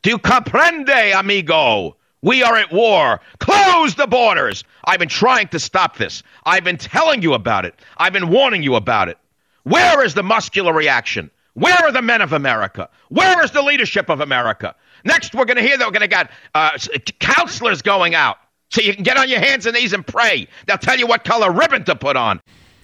Do 0.03 0.11
you 0.11 0.19
comprende, 0.19 1.19
amigo? 1.19 1.97
We 2.21 2.43
are 2.43 2.57
at 2.57 2.73
war. 2.73 3.21
Close 3.39 3.95
the 3.95 4.07
borders. 4.07 4.65
I've 4.85 4.99
been 4.99 5.09
trying 5.09 5.49
to 5.49 5.59
stop 5.59 5.97
this. 5.97 6.23
I've 6.45 6.65
been 6.65 6.77
telling 6.77 7.23
you 7.23 7.35
about 7.35 7.65
it. 7.65 7.75
I've 7.97 8.13
been 8.13 8.29
warning 8.29 8.63
you 8.63 8.75
about 8.75 9.09
it. 9.09 9.19
Where 9.67 10.05
is 10.05 10.15
the 10.15 10.23
muscular 10.23 10.73
reaction? 10.73 11.29
Where 11.55 11.75
are 11.75 11.91
the 11.91 12.01
men 12.01 12.21
of 12.21 12.33
America? 12.33 12.89
Where 13.09 13.43
is 13.43 13.51
the 13.51 13.63
leadership 13.63 14.09
of 14.09 14.21
America? 14.21 14.77
Next, 15.05 15.35
we're 15.35 15.45
going 15.45 15.57
to 15.57 15.63
hear 15.63 15.77
that 15.77 15.85
we're 15.85 15.91
going 15.91 16.03
to 16.03 16.07
get 16.07 16.31
uh, 16.55 16.79
counselors 17.19 17.83
going 17.83 18.15
out 18.15 18.37
so 18.71 18.81
you 18.81 18.95
can 18.95 19.03
get 19.03 19.17
on 19.17 19.29
your 19.29 19.41
hands 19.41 19.67
and 19.67 19.75
knees 19.75 19.93
and 19.93 20.07
pray. 20.07 20.47
They'll 20.69 20.79
tell 20.79 20.97
you 20.97 21.09
what 21.09 21.25
color 21.25 21.51
ribbon 21.51 21.83
to 21.87 21.97
put 21.97 22.15
on. 22.15 22.41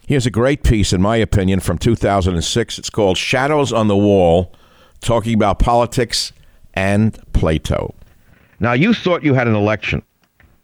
Here's 0.09 0.27
a 0.27 0.31
great 0.31 0.65
piece, 0.65 0.93
in 0.93 1.01
my 1.01 1.15
opinion, 1.19 1.61
from 1.61 1.79
2006. 1.79 2.79
It's 2.81 2.91
called 2.91 3.17
Shadows 3.17 3.73
on 3.73 3.87
the 3.87 3.97
Wall, 3.97 4.53
talking 5.01 5.35
about 5.35 5.61
politics 5.61 6.33
and 6.75 7.17
Plato. 7.33 7.95
Now, 8.59 8.73
you 8.73 8.93
thought 8.93 9.23
you 9.23 9.35
had 9.35 9.47
an 9.47 9.55
election, 9.55 10.03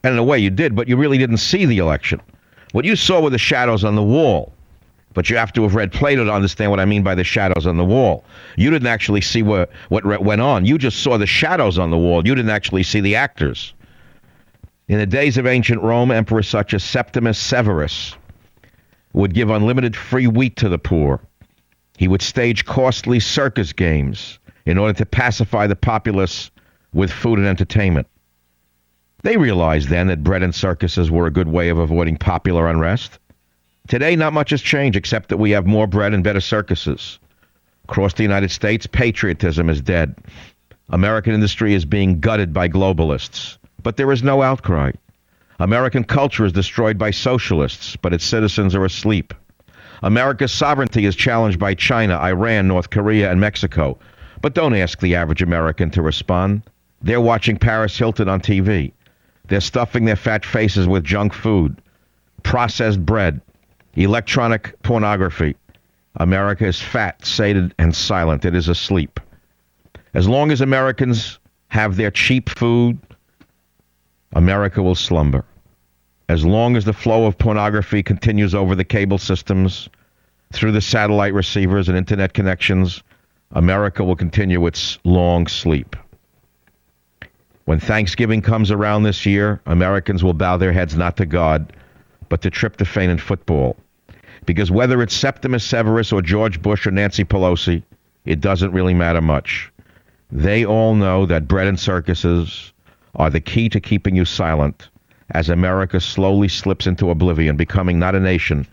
and 0.03 0.15
in 0.15 0.19
a 0.19 0.25
way 0.25 0.41
you 0.41 0.51
did, 0.51 0.75
but 0.75 0.89
you 0.89 0.97
really 0.97 1.17
didn't 1.17 1.37
see 1.37 1.65
the 1.65 1.79
election. 1.79 2.21
What 2.73 2.85
you 2.85 2.97
saw 2.97 3.21
were 3.21 3.31
the 3.31 3.39
shadows 3.39 3.85
on 3.85 3.95
the 3.95 4.03
wall. 4.03 4.53
But 5.19 5.29
you 5.29 5.37
have 5.37 5.53
to 5.55 5.65
have 5.65 5.75
read 5.75 5.91
Plato 5.91 6.25
to 6.25 6.33
understand 6.33 6.71
what 6.71 6.79
I 6.79 6.85
mean 6.85 7.03
by 7.03 7.17
the 7.17 7.25
shadows 7.25 7.67
on 7.67 7.77
the 7.77 7.85
wall. 7.85 8.25
You 8.57 8.71
didn't 8.71 8.87
actually 8.87 9.21
see 9.21 9.43
what, 9.43 9.69
what 9.89 10.05
went 10.23 10.41
on. 10.41 10.65
You 10.65 10.79
just 10.79 11.03
saw 11.03 11.19
the 11.19 11.27
shadows 11.27 11.77
on 11.77 11.91
the 11.91 11.99
wall. 11.99 12.25
You 12.25 12.37
didn't 12.37 12.53
actually 12.53 12.85
see 12.85 13.01
the 13.01 13.17
actors. 13.17 13.75
In 14.87 14.99
the 14.99 15.07
days 15.07 15.37
of 15.37 15.45
ancient 15.45 15.83
Rome, 15.83 16.13
emperors 16.13 16.47
such 16.47 16.73
as 16.73 16.85
Septimus 16.85 17.37
Severus 17.37 18.15
would 19.13 19.35
give 19.35 19.51
unlimited 19.51 19.97
free 19.97 20.29
wheat 20.29 20.55
to 20.55 20.69
the 20.69 20.79
poor. 20.79 21.21
He 21.97 22.07
would 22.07 22.23
stage 22.23 22.65
costly 22.65 23.19
circus 23.19 23.73
games 23.73 24.39
in 24.67 24.79
order 24.79 24.97
to 24.99 25.05
pacify 25.05 25.67
the 25.67 25.75
populace 25.75 26.53
with 26.93 27.11
food 27.11 27.41
and 27.41 27.49
entertainment. 27.49 28.07
They 29.25 29.37
realized 29.37 29.89
then 29.89 30.07
that 30.07 30.23
bread 30.23 30.45
and 30.45 30.55
circuses 30.55 31.11
were 31.11 31.27
a 31.27 31.33
good 31.33 31.49
way 31.49 31.71
of 31.71 31.79
avoiding 31.79 32.19
popular 32.19 32.69
unrest. 32.69 33.19
Today, 33.89 34.17
not 34.17 34.35
much 34.35 34.51
has 34.51 34.61
changed 34.61 34.97
except 34.97 35.31
that 35.31 35.39
we 35.39 35.51
have 35.53 35.67
more 35.67 35.87
bread 35.87 36.13
and 36.13 36.23
better 36.23 36.43
circuses. 36.43 37.19
Across 37.85 38.15
the 38.15 38.23
United 38.23 38.51
States, 38.51 38.87
patriotism 38.87 39.71
is 39.71 39.81
dead. 39.81 40.15
American 40.91 41.33
industry 41.33 41.73
is 41.73 41.87
being 41.87 42.21
gutted 42.21 42.53
by 42.53 42.69
globalists. 42.69 43.57
But 43.83 43.97
there 43.97 44.13
is 44.13 44.23
no 44.23 44.43
outcry. 44.43 44.93
American 45.59 46.05
culture 46.05 46.45
is 46.45 46.53
destroyed 46.53 46.99
by 46.99 47.11
socialists, 47.11 47.97
but 47.97 48.13
its 48.13 48.27
citizens 48.27 48.75
are 48.75 48.85
asleep. 48.85 49.33
America's 50.03 50.53
sovereignty 50.53 51.07
is 51.07 51.17
challenged 51.17 51.59
by 51.59 51.73
China, 51.75 52.19
Iran, 52.19 52.69
North 52.69 52.91
Korea, 52.91 53.31
and 53.31 53.41
Mexico. 53.41 53.99
But 54.43 54.55
don't 54.55 54.75
ask 54.75 55.01
the 55.01 55.15
average 55.15 55.41
American 55.41 55.91
to 55.93 56.03
respond. 56.03 56.63
They're 57.01 57.23
watching 57.23 57.57
Paris 57.57 57.97
Hilton 57.97 58.29
on 58.29 58.43
TV. 58.43 58.93
They're 59.47 59.63
stuffing 59.63 60.05
their 60.05 60.15
fat 60.15 60.45
faces 60.45 60.87
with 60.87 61.05
junk 61.05 61.33
food, 61.33 61.81
processed 62.43 63.05
bread, 63.07 63.41
electronic 64.03 64.81
pornography. 64.83 65.57
America 66.17 66.67
is 66.67 66.81
fat, 66.81 67.25
sated, 67.25 67.75
and 67.79 67.95
silent. 67.95 68.45
It 68.45 68.55
is 68.55 68.69
asleep. 68.69 69.21
As 70.15 70.29
long 70.29 70.51
as 70.51 70.61
Americans 70.61 71.39
have 71.69 71.97
their 71.97 72.11
cheap 72.11 72.49
food, 72.49 72.99
America 74.33 74.83
will 74.83 74.95
slumber. 74.95 75.45
As 76.29 76.45
long 76.45 76.77
as 76.77 76.85
the 76.85 76.93
flow 76.93 77.27
of 77.27 77.39
pornography 77.39 78.03
continues 78.03 78.55
over 78.55 78.75
the 78.75 78.85
cable 78.85 79.19
systems, 79.19 79.89
through 80.53 80.73
the 80.73 80.81
satellite 80.81 81.35
receivers 81.35 81.89
and 81.89 81.97
internet 81.97 82.35
connections, 82.35 83.03
America 83.53 84.05
will 84.05 84.17
continue 84.17 84.67
its 84.67 84.99
long 85.05 85.47
sleep. 85.47 85.97
When 87.65 87.81
Thanksgiving 87.81 88.41
comes 88.41 88.71
around 88.71 89.03
this 89.03 89.27
year, 89.27 89.61
Americans 89.67 90.25
will 90.25 90.35
bow 90.35 90.57
their 90.57 90.73
heads 90.73 90.97
not 90.97 91.17
to 91.19 91.27
God, 91.27 91.73
but 92.29 92.41
to 92.43 92.51
tryptophan 92.51 93.11
and 93.11 93.21
football. 93.21 93.77
Because 94.47 94.71
whether 94.71 95.03
it's 95.03 95.15
Septimus 95.15 95.65
Severus 95.65 96.13
or 96.13 96.23
George 96.23 96.63
Bush 96.63 96.87
or 96.87 96.91
Nancy 96.91 97.25
Pelosi, 97.25 97.83
it 98.25 98.41
doesn't 98.41 98.73
really 98.73 98.95
matter 98.95 99.21
much. 99.21 99.71
They 100.31 100.65
all 100.65 100.95
know 100.95 101.27
that 101.27 101.49
bread 101.49 101.67
and 101.67 101.81
circuses 101.81 102.73
are 103.15 103.31
the 103.31 103.41
key 103.41 103.69
to 103.71 103.81
keeping 103.81 104.15
you 104.15 104.25
silent 104.25 104.89
as 105.31 105.49
America 105.49 106.01
slowly 106.01 106.49
slips 106.49 106.87
into 106.87 107.11
oblivion, 107.11 107.57
becoming 107.57 107.99
not 107.99 108.15
a 108.15 108.21
nation, 108.21 108.67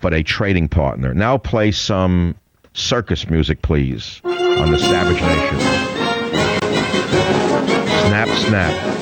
but 0.00 0.14
a 0.14 0.22
trading 0.22 0.68
partner. 0.68 1.12
Now 1.12 1.36
play 1.36 1.72
some 1.72 2.34
circus 2.72 3.28
music, 3.28 3.62
please, 3.62 4.20
on 4.24 4.70
the 4.70 4.78
Savage 4.78 5.20
Nation. 5.20 5.60
Snap, 8.06 8.28
snap. 8.38 9.00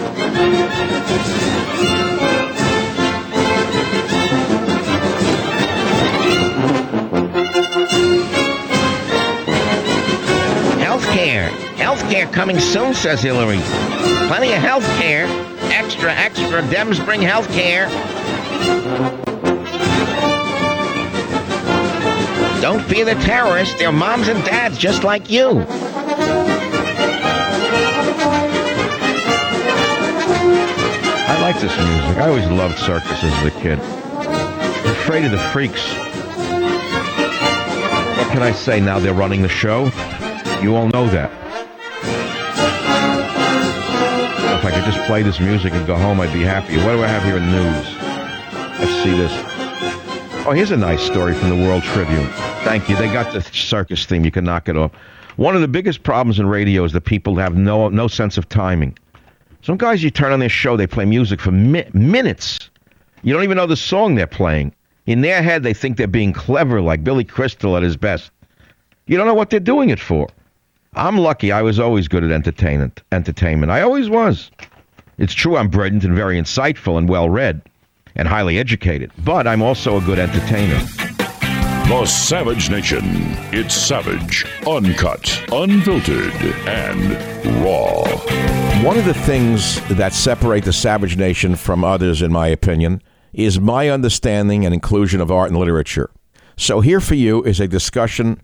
Healthcare 12.09 12.33
coming 12.33 12.59
soon, 12.59 12.95
says 12.95 13.21
Hillary. 13.21 13.59
Plenty 14.29 14.55
of 14.55 14.63
health 14.63 14.87
care. 14.99 15.27
Extra, 15.71 16.11
extra. 16.11 16.63
Dems 16.63 17.05
bring 17.05 17.21
health 17.21 17.47
care. 17.51 17.87
Don't 22.63 22.83
fear 22.85 23.05
the 23.05 23.15
terrorists. 23.17 23.79
They're 23.79 23.93
moms 23.93 24.29
and 24.29 24.43
dads 24.43 24.79
just 24.79 25.05
like 25.05 25.29
you. 25.29 25.67
I 31.29 31.39
like 31.43 31.61
this 31.61 31.77
music. 31.77 32.17
I 32.17 32.29
always 32.29 32.47
loved 32.47 32.79
circuses 32.79 33.23
as 33.23 33.45
a 33.45 33.51
kid. 33.51 33.79
Afraid 34.89 35.27
of 35.27 35.33
the 35.33 35.39
freaks. 35.53 35.93
What 38.17 38.33
can 38.33 38.43
I 38.43 38.53
say 38.53 38.81
now 38.81 38.99
they're 38.99 39.13
running 39.13 39.43
the 39.43 39.49
show? 39.51 39.91
You 40.63 40.75
all 40.75 40.89
know 40.89 41.07
that. 41.09 41.48
I 44.69 44.71
could 44.71 44.85
just 44.85 45.03
play 45.07 45.23
this 45.23 45.41
music 45.41 45.73
and 45.73 45.87
go 45.87 45.97
home, 45.97 46.21
I'd 46.21 46.31
be 46.31 46.43
happy. 46.43 46.77
What 46.77 46.93
do 46.93 47.03
I 47.03 47.07
have 47.07 47.23
here 47.23 47.39
in 47.39 47.51
news? 47.51 47.87
Let's 48.79 49.03
see 49.03 49.17
this. 49.17 49.33
Oh, 50.47 50.51
here's 50.51 50.73
a 50.73 50.77
nice 50.77 51.01
story 51.01 51.33
from 51.33 51.49
the 51.49 51.57
World 51.57 51.83
Tribune. 51.85 52.27
Thank 52.65 52.91
you. 52.91 52.95
They 52.97 53.11
got 53.11 53.33
the 53.33 53.41
circus 53.41 54.05
theme. 54.05 54.27
You 54.27 54.31
can 54.31 54.45
knock 54.45 54.69
it 54.69 54.77
off. 54.77 54.93
One 55.37 55.55
of 55.55 55.63
the 55.63 55.69
biggest 55.69 56.03
problems 56.03 56.39
in 56.39 56.47
radio 56.47 56.85
is 56.85 56.93
that 56.93 57.07
people 57.07 57.37
have 57.37 57.57
no 57.57 57.89
no 57.89 58.09
sense 58.09 58.37
of 58.37 58.47
timing. 58.51 58.99
Some 59.63 59.79
guys, 59.79 60.03
you 60.03 60.11
turn 60.11 60.33
on 60.33 60.39
their 60.41 60.51
show, 60.51 60.77
they 60.77 60.87
play 60.87 61.07
music 61.07 61.41
for 61.41 61.51
mi- 61.51 61.89
minutes. 61.95 62.69
You 63.23 63.33
don't 63.33 63.45
even 63.45 63.57
know 63.57 63.67
the 63.67 63.75
song 63.75 64.17
they're 64.17 64.27
playing. 64.27 64.75
In 65.07 65.23
their 65.23 65.41
head, 65.41 65.63
they 65.63 65.73
think 65.73 65.97
they're 65.97 66.07
being 66.07 66.35
clever, 66.35 66.83
like 66.83 67.03
Billy 67.03 67.25
Crystal 67.25 67.75
at 67.75 67.83
his 67.83 67.97
best. 67.97 68.31
You 69.07 69.17
don't 69.17 69.27
know 69.27 69.33
what 69.33 69.49
they're 69.49 69.61
doing 69.61 69.89
it 69.89 69.99
for. 69.99 70.29
I'm 70.95 71.19
lucky. 71.19 71.53
I 71.53 71.63
was 71.63 71.79
always 71.79 72.09
good 72.09 72.25
at 72.25 72.31
entertainment. 72.31 73.03
Entertainment. 73.13 73.71
I 73.71 73.83
always 73.83 74.09
was. 74.09 74.51
It's 75.19 75.35
true. 75.35 75.57
I'm 75.57 75.69
brilliant 75.69 76.05
and 76.05 76.15
very 76.15 76.41
insightful 76.41 76.97
and 76.99 77.09
well 77.09 77.29
read, 77.29 77.63
and 78.15 78.29
highly 78.29 78.59
educated. 78.59 79.13
But 79.25 79.47
I'm 79.47 79.63
also 79.63 79.99
a 79.99 80.01
good 80.01 80.19
entertainer. 80.19 80.79
The 81.89 82.05
Savage 82.05 82.69
Nation. 82.69 83.03
It's 83.51 83.75
savage, 83.75 84.45
uncut, 84.67 85.43
unfiltered, 85.51 86.35
and 86.67 87.65
raw. 87.65 88.05
One 88.85 88.99
of 88.99 89.07
the 89.07 89.15
things 89.15 89.81
that 89.97 90.13
separate 90.13 90.65
the 90.65 90.73
Savage 90.73 91.17
Nation 91.17 91.57
from 91.57 91.85
others, 91.85 92.23
in 92.23 92.31
my 92.31 92.49
opinion, 92.49 93.03
is 93.33 93.59
my 93.59 93.89
understanding 93.89 94.65
and 94.65 94.75
inclusion 94.75 95.21
of 95.21 95.31
art 95.31 95.49
and 95.51 95.59
literature. 95.59 96.11
So 96.57 96.81
here 96.81 97.01
for 97.01 97.15
you 97.15 97.43
is 97.45 97.59
a 97.59 97.67
discussion 97.67 98.41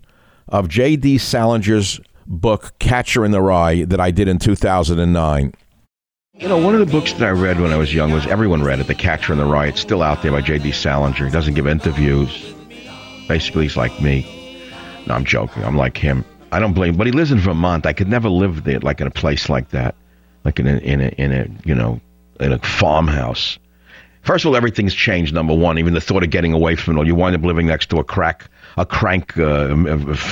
of 0.47 0.67
J.D. 0.67 1.17
Salinger's 1.17 1.99
book 2.25 2.73
Catcher 2.79 3.25
in 3.25 3.31
the 3.31 3.41
Rye 3.41 3.85
that 3.85 3.99
I 3.99 4.11
did 4.11 4.27
in 4.27 4.39
2009. 4.39 5.53
You 6.37 6.49
know, 6.49 6.57
one 6.57 6.73
of 6.73 6.81
the 6.81 6.91
books 6.91 7.13
that 7.13 7.23
I 7.23 7.31
read 7.31 7.61
when 7.61 7.71
I 7.71 7.77
was 7.77 7.93
young 7.93 8.11
was 8.11 8.27
everyone 8.27 8.61
read 8.61 8.79
it, 8.79 8.87
The 8.87 8.95
Catcher 8.95 9.31
in 9.31 9.39
the 9.39 9.45
Rye. 9.45 9.67
It's 9.67 9.79
still 9.79 10.03
out 10.03 10.21
there 10.21 10.31
by 10.31 10.41
J.D. 10.41 10.71
Salinger. 10.73 11.25
He 11.25 11.31
doesn't 11.31 11.53
give 11.53 11.65
interviews. 11.65 12.53
Basically, 13.27 13.63
he's 13.63 13.77
like 13.77 14.01
me. 14.01 14.25
No, 15.07 15.13
I'm 15.13 15.23
joking. 15.23 15.63
I'm 15.63 15.77
like 15.77 15.97
him. 15.97 16.25
I 16.51 16.59
don't 16.59 16.73
blame. 16.73 16.97
But 16.97 17.07
he 17.07 17.13
lives 17.13 17.31
in 17.31 17.39
Vermont. 17.39 17.85
I 17.85 17.93
could 17.93 18.09
never 18.09 18.29
live 18.29 18.63
there, 18.63 18.79
like 18.79 19.01
in 19.01 19.07
a 19.07 19.11
place 19.11 19.49
like 19.49 19.69
that, 19.69 19.95
like 20.43 20.59
in 20.59 20.67
a 20.67 20.77
in 20.77 21.01
a 21.01 21.07
in 21.09 21.31
a 21.31 21.47
you 21.63 21.75
know 21.75 21.99
in 22.39 22.51
a 22.51 22.59
farmhouse. 22.59 23.57
First 24.25 24.43
of 24.43 24.49
all, 24.49 24.55
everything's 24.55 24.95
changed. 24.95 25.35
Number 25.35 25.53
one, 25.53 25.77
even 25.77 25.93
the 25.93 26.01
thought 26.01 26.23
of 26.23 26.31
getting 26.31 26.51
away 26.51 26.75
from 26.75 26.95
it 26.95 26.97
all. 26.97 27.05
You 27.05 27.13
wind 27.13 27.35
up 27.35 27.43
living 27.43 27.67
next 27.67 27.91
to 27.91 27.97
a 27.97 28.03
crack, 28.03 28.49
a 28.75 28.83
crank 28.83 29.37
uh, 29.37 29.75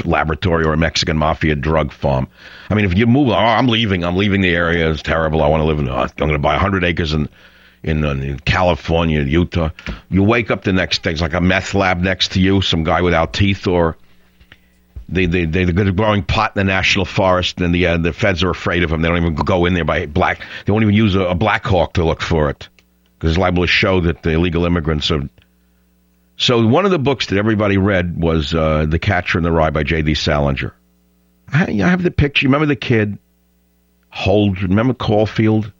laboratory 0.03 0.65
or 0.65 0.73
a 0.73 0.77
Mexican 0.77 1.15
mafia 1.15 1.55
drug 1.55 1.91
farm. 1.91 2.27
I 2.71 2.73
mean, 2.73 2.85
if 2.85 2.97
you 2.97 3.05
move, 3.05 3.29
oh, 3.29 3.33
I'm 3.33 3.67
leaving. 3.67 4.03
I'm 4.03 4.15
leaving 4.15 4.41
the 4.41 4.49
area. 4.49 4.89
It's 4.89 5.03
terrible. 5.03 5.43
I 5.43 5.47
want 5.47 5.61
to 5.61 5.65
live 5.65 5.77
in. 5.77 5.89
Uh, 5.89 6.07
I'm 6.09 6.15
going 6.17 6.31
to 6.31 6.39
buy 6.39 6.53
100 6.53 6.83
acres 6.83 7.13
in 7.13 7.29
in, 7.83 8.03
uh, 8.03 8.11
in 8.11 8.39
California, 8.39 9.21
Utah. 9.21 9.69
You 10.09 10.23
wake 10.23 10.49
up 10.49 10.63
the 10.63 10.73
next 10.73 11.03
day, 11.03 11.11
it's 11.11 11.21
like 11.21 11.33
a 11.33 11.41
meth 11.41 11.75
lab 11.75 11.99
next 11.99 12.31
to 12.31 12.39
you, 12.39 12.61
some 12.61 12.83
guy 12.83 13.01
without 13.01 13.33
teeth, 13.33 13.67
or 13.67 13.97
they, 15.09 15.25
they, 15.25 15.45
they're 15.45 15.91
growing 15.91 16.23
pot 16.23 16.55
in 16.55 16.61
the 16.61 16.63
national 16.63 17.03
forest, 17.03 17.59
and 17.59 17.75
the, 17.75 17.85
uh, 17.85 17.97
the 17.97 18.13
feds 18.13 18.41
are 18.41 18.49
afraid 18.49 18.83
of 18.83 18.89
them. 18.89 19.01
They 19.01 19.09
don't 19.09 19.17
even 19.17 19.35
go 19.35 19.65
in 19.65 19.73
there 19.73 19.83
by 19.83 20.05
black. 20.05 20.41
They 20.65 20.71
won't 20.71 20.83
even 20.83 20.95
use 20.95 21.13
a, 21.15 21.23
a 21.23 21.35
Black 21.35 21.65
Hawk 21.65 21.93
to 21.95 22.05
look 22.05 22.21
for 22.21 22.49
it 22.49 22.69
because 23.23 23.37
it's 23.37 23.39
liable 23.39 23.63
to 23.63 23.67
show 23.67 24.01
that 24.01 24.21
the 24.21 24.31
illegal 24.31 24.65
immigrants 24.65 25.09
are. 25.09 25.21
So 26.35 26.67
one 26.67 26.83
of 26.83 26.91
the 26.91 26.99
books 26.99 27.27
that 27.27 27.37
everybody 27.37 27.77
read 27.77 28.21
was 28.21 28.53
uh, 28.53 28.85
The 28.85 28.99
Catcher 28.99 29.37
in 29.37 29.45
the 29.45 29.51
Rye 29.51 29.69
by 29.69 29.83
J.D. 29.83 30.15
Salinger. 30.15 30.75
I, 31.47 31.71
have 31.71 32.03
the 32.03 32.11
picture. 32.11 32.47
Remember 32.47 32.65
the 32.65 32.75
kid? 32.75 33.17
Hold. 34.09 34.61
Remember 34.61 34.93
Caulfield? 34.93 35.71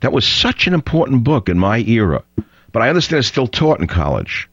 That 0.00 0.12
was 0.12 0.26
such 0.26 0.66
an 0.66 0.74
important 0.74 1.24
book 1.24 1.48
in 1.48 1.58
my 1.58 1.78
era. 1.78 2.24
But 2.72 2.82
I 2.82 2.90
understand 2.90 3.20
it's 3.20 3.28
still 3.28 3.46
taught 3.46 3.80
in 3.80 3.86
college. 3.86 4.50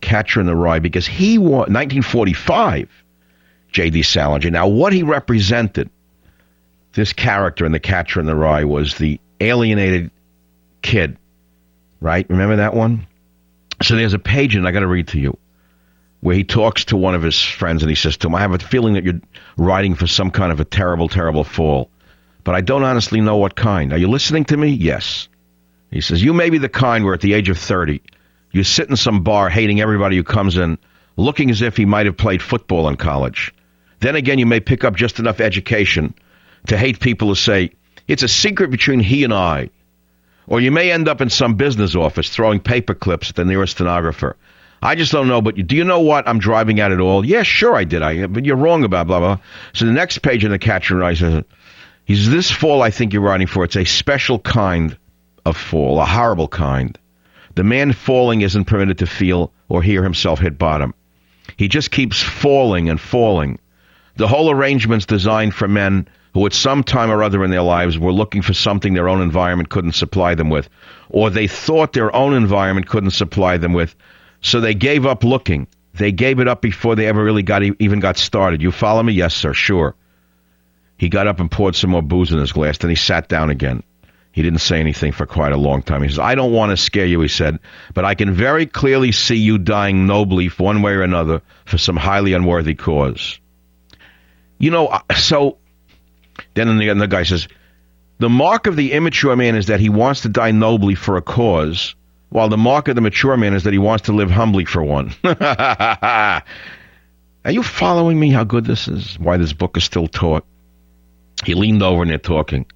Catcher 0.00 0.40
in 0.40 0.46
the 0.46 0.56
Rye, 0.56 0.78
because 0.78 1.06
he 1.06 1.36
was 1.36 1.68
1945, 1.68 2.88
J.D. 3.72 4.04
Salinger. 4.04 4.50
Now, 4.50 4.68
what 4.68 4.94
he 4.94 5.02
represented, 5.02 5.90
this 6.94 7.12
character 7.12 7.66
in 7.66 7.72
The 7.72 7.80
Catcher 7.80 8.20
in 8.20 8.26
the 8.26 8.36
Rye, 8.36 8.64
was 8.64 8.96
the 8.96 9.20
alienated 9.38 10.10
kid, 10.80 11.18
right? 12.00 12.26
Remember 12.28 12.56
that 12.56 12.74
one? 12.74 13.06
So 13.82 13.96
there's 13.96 14.14
a 14.14 14.18
page, 14.18 14.54
and 14.56 14.66
I 14.66 14.72
got 14.72 14.80
to 14.80 14.88
read 14.88 15.08
to 15.08 15.20
you, 15.20 15.38
where 16.20 16.34
he 16.34 16.44
talks 16.44 16.86
to 16.86 16.96
one 16.96 17.14
of 17.14 17.22
his 17.22 17.40
friends, 17.40 17.82
and 17.82 17.90
he 17.90 17.94
says 17.94 18.16
to 18.18 18.26
him, 18.26 18.34
I 18.34 18.40
have 18.40 18.52
a 18.52 18.58
feeling 18.58 18.94
that 18.94 19.04
you're 19.04 19.20
riding 19.56 19.94
for 19.94 20.06
some 20.06 20.30
kind 20.30 20.50
of 20.52 20.60
a 20.60 20.64
terrible, 20.64 21.08
terrible 21.08 21.44
fall 21.44 21.90
but 22.48 22.54
I 22.54 22.62
don't 22.62 22.82
honestly 22.82 23.20
know 23.20 23.36
what 23.36 23.56
kind. 23.56 23.92
Are 23.92 23.98
you 23.98 24.08
listening 24.08 24.46
to 24.46 24.56
me? 24.56 24.68
Yes. 24.68 25.28
He 25.90 26.00
says, 26.00 26.22
You 26.22 26.32
may 26.32 26.48
be 26.48 26.56
the 26.56 26.70
kind 26.70 27.04
where 27.04 27.12
at 27.12 27.20
the 27.20 27.34
age 27.34 27.50
of 27.50 27.58
30, 27.58 28.00
you 28.52 28.64
sit 28.64 28.88
in 28.88 28.96
some 28.96 29.22
bar 29.22 29.50
hating 29.50 29.82
everybody 29.82 30.16
who 30.16 30.24
comes 30.24 30.56
in, 30.56 30.78
looking 31.18 31.50
as 31.50 31.60
if 31.60 31.76
he 31.76 31.84
might 31.84 32.06
have 32.06 32.16
played 32.16 32.40
football 32.40 32.88
in 32.88 32.96
college. 32.96 33.52
Then 34.00 34.16
again, 34.16 34.38
you 34.38 34.46
may 34.46 34.60
pick 34.60 34.82
up 34.82 34.96
just 34.96 35.18
enough 35.18 35.40
education 35.40 36.14
to 36.68 36.78
hate 36.78 37.00
people 37.00 37.28
who 37.28 37.34
say, 37.34 37.72
It's 38.06 38.22
a 38.22 38.28
secret 38.28 38.70
between 38.70 39.00
he 39.00 39.24
and 39.24 39.34
I. 39.34 39.68
Or 40.48 40.60
you 40.60 40.70
may 40.70 40.90
end 40.90 41.08
up 41.08 41.20
in 41.20 41.30
some 41.30 41.54
business 41.54 41.94
office 41.94 42.30
throwing 42.30 42.58
paper 42.58 42.94
clips 42.94 43.30
at 43.30 43.36
the 43.36 43.44
nearest 43.44 43.76
stenographer. 43.76 44.36
I 44.80 44.94
just 44.94 45.12
don't 45.12 45.28
know, 45.28 45.42
but 45.42 45.54
do 45.66 45.76
you 45.76 45.84
know 45.84 46.00
what 46.00 46.26
I'm 46.26 46.38
driving 46.38 46.80
at 46.80 46.92
at 46.92 47.00
all? 47.00 47.24
Yeah, 47.24 47.42
sure 47.42 47.74
I 47.74 47.84
did. 47.84 48.02
I, 48.02 48.26
but 48.26 48.44
you're 48.44 48.56
wrong 48.56 48.84
about 48.84 49.08
blah, 49.08 49.18
blah. 49.18 49.38
So 49.72 49.84
the 49.84 49.92
next 49.92 50.18
page 50.18 50.44
in 50.44 50.50
the 50.50 50.58
catcher 50.58 50.96
and 50.96 51.04
I 51.04 51.14
says, 51.14 51.44
says, 52.08 52.30
This 52.30 52.50
fall, 52.50 52.82
I 52.82 52.90
think 52.90 53.12
you're 53.12 53.22
writing 53.22 53.46
for, 53.46 53.64
it's 53.64 53.76
a 53.76 53.84
special 53.84 54.38
kind 54.38 54.96
of 55.44 55.56
fall, 55.56 56.00
a 56.00 56.06
horrible 56.06 56.48
kind. 56.48 56.98
The 57.56 57.64
man 57.64 57.92
falling 57.92 58.42
isn't 58.42 58.66
permitted 58.66 58.98
to 58.98 59.06
feel 59.06 59.52
or 59.68 59.82
hear 59.82 60.02
himself 60.02 60.38
hit 60.38 60.58
bottom. 60.58 60.94
He 61.56 61.68
just 61.68 61.90
keeps 61.90 62.22
falling 62.22 62.88
and 62.88 63.00
falling. 63.00 63.58
The 64.18 64.26
whole 64.26 64.50
arrangement's 64.50 65.06
designed 65.06 65.54
for 65.54 65.68
men 65.68 66.08
who 66.34 66.44
at 66.44 66.52
some 66.52 66.82
time 66.82 67.08
or 67.08 67.22
other 67.22 67.44
in 67.44 67.52
their 67.52 67.62
lives 67.62 67.96
were 67.96 68.12
looking 68.12 68.42
for 68.42 68.52
something 68.52 68.92
their 68.92 69.08
own 69.08 69.22
environment 69.22 69.68
couldn't 69.68 69.92
supply 69.92 70.34
them 70.34 70.50
with, 70.50 70.68
or 71.08 71.30
they 71.30 71.46
thought 71.46 71.92
their 71.92 72.14
own 72.14 72.34
environment 72.34 72.88
couldn't 72.88 73.12
supply 73.12 73.58
them 73.58 73.72
with, 73.72 73.94
so 74.40 74.60
they 74.60 74.74
gave 74.74 75.06
up 75.06 75.22
looking. 75.22 75.68
They 75.94 76.10
gave 76.10 76.40
it 76.40 76.48
up 76.48 76.62
before 76.62 76.96
they 76.96 77.06
ever 77.06 77.22
really 77.22 77.44
got 77.44 77.62
even 77.62 78.00
got 78.00 78.16
started. 78.16 78.60
You 78.60 78.72
follow 78.72 79.04
me? 79.04 79.12
Yes, 79.12 79.36
sir. 79.36 79.54
Sure. 79.54 79.94
He 80.96 81.08
got 81.08 81.28
up 81.28 81.38
and 81.38 81.48
poured 81.48 81.76
some 81.76 81.90
more 81.90 82.02
booze 82.02 82.32
in 82.32 82.40
his 82.40 82.50
glass. 82.50 82.78
Then 82.78 82.90
he 82.90 82.96
sat 82.96 83.28
down 83.28 83.50
again. 83.50 83.84
He 84.32 84.42
didn't 84.42 84.62
say 84.62 84.80
anything 84.80 85.12
for 85.12 85.26
quite 85.26 85.52
a 85.52 85.56
long 85.56 85.82
time. 85.82 86.02
He 86.02 86.08
says, 86.08 86.18
I 86.18 86.34
don't 86.34 86.52
want 86.52 86.70
to 86.70 86.76
scare 86.76 87.06
you, 87.06 87.20
he 87.20 87.28
said, 87.28 87.60
but 87.94 88.04
I 88.04 88.16
can 88.16 88.32
very 88.32 88.66
clearly 88.66 89.12
see 89.12 89.36
you 89.36 89.58
dying 89.58 90.08
nobly, 90.08 90.48
one 90.48 90.82
way 90.82 90.94
or 90.94 91.02
another, 91.02 91.40
for 91.66 91.78
some 91.78 91.96
highly 91.96 92.32
unworthy 92.32 92.74
cause. 92.74 93.38
You 94.58 94.70
know, 94.70 95.00
so 95.16 95.58
then 96.54 96.78
the, 96.78 96.92
the 96.94 97.06
guy 97.06 97.22
says, 97.22 97.48
the 98.18 98.28
mark 98.28 98.66
of 98.66 98.76
the 98.76 98.92
immature 98.92 99.36
man 99.36 99.54
is 99.54 99.66
that 99.66 99.80
he 99.80 99.88
wants 99.88 100.22
to 100.22 100.28
die 100.28 100.50
nobly 100.50 100.94
for 100.96 101.16
a 101.16 101.22
cause, 101.22 101.94
while 102.30 102.48
the 102.48 102.56
mark 102.56 102.88
of 102.88 102.96
the 102.96 103.00
mature 103.00 103.36
man 103.36 103.54
is 103.54 103.64
that 103.64 103.72
he 103.72 103.78
wants 103.78 104.06
to 104.06 104.12
live 104.12 104.30
humbly 104.30 104.64
for 104.64 104.82
one. 104.82 105.14
Are 105.24 106.42
you 107.46 107.62
following 107.62 108.18
me 108.18 108.30
how 108.30 108.44
good 108.44 108.64
this 108.64 108.88
is? 108.88 109.18
Why 109.18 109.36
this 109.36 109.52
book 109.52 109.76
is 109.76 109.84
still 109.84 110.08
taught? 110.08 110.44
He 111.44 111.54
leaned 111.54 111.82
over 111.82 112.02
and 112.02 112.10
they're 112.10 112.18
talking. 112.18 112.66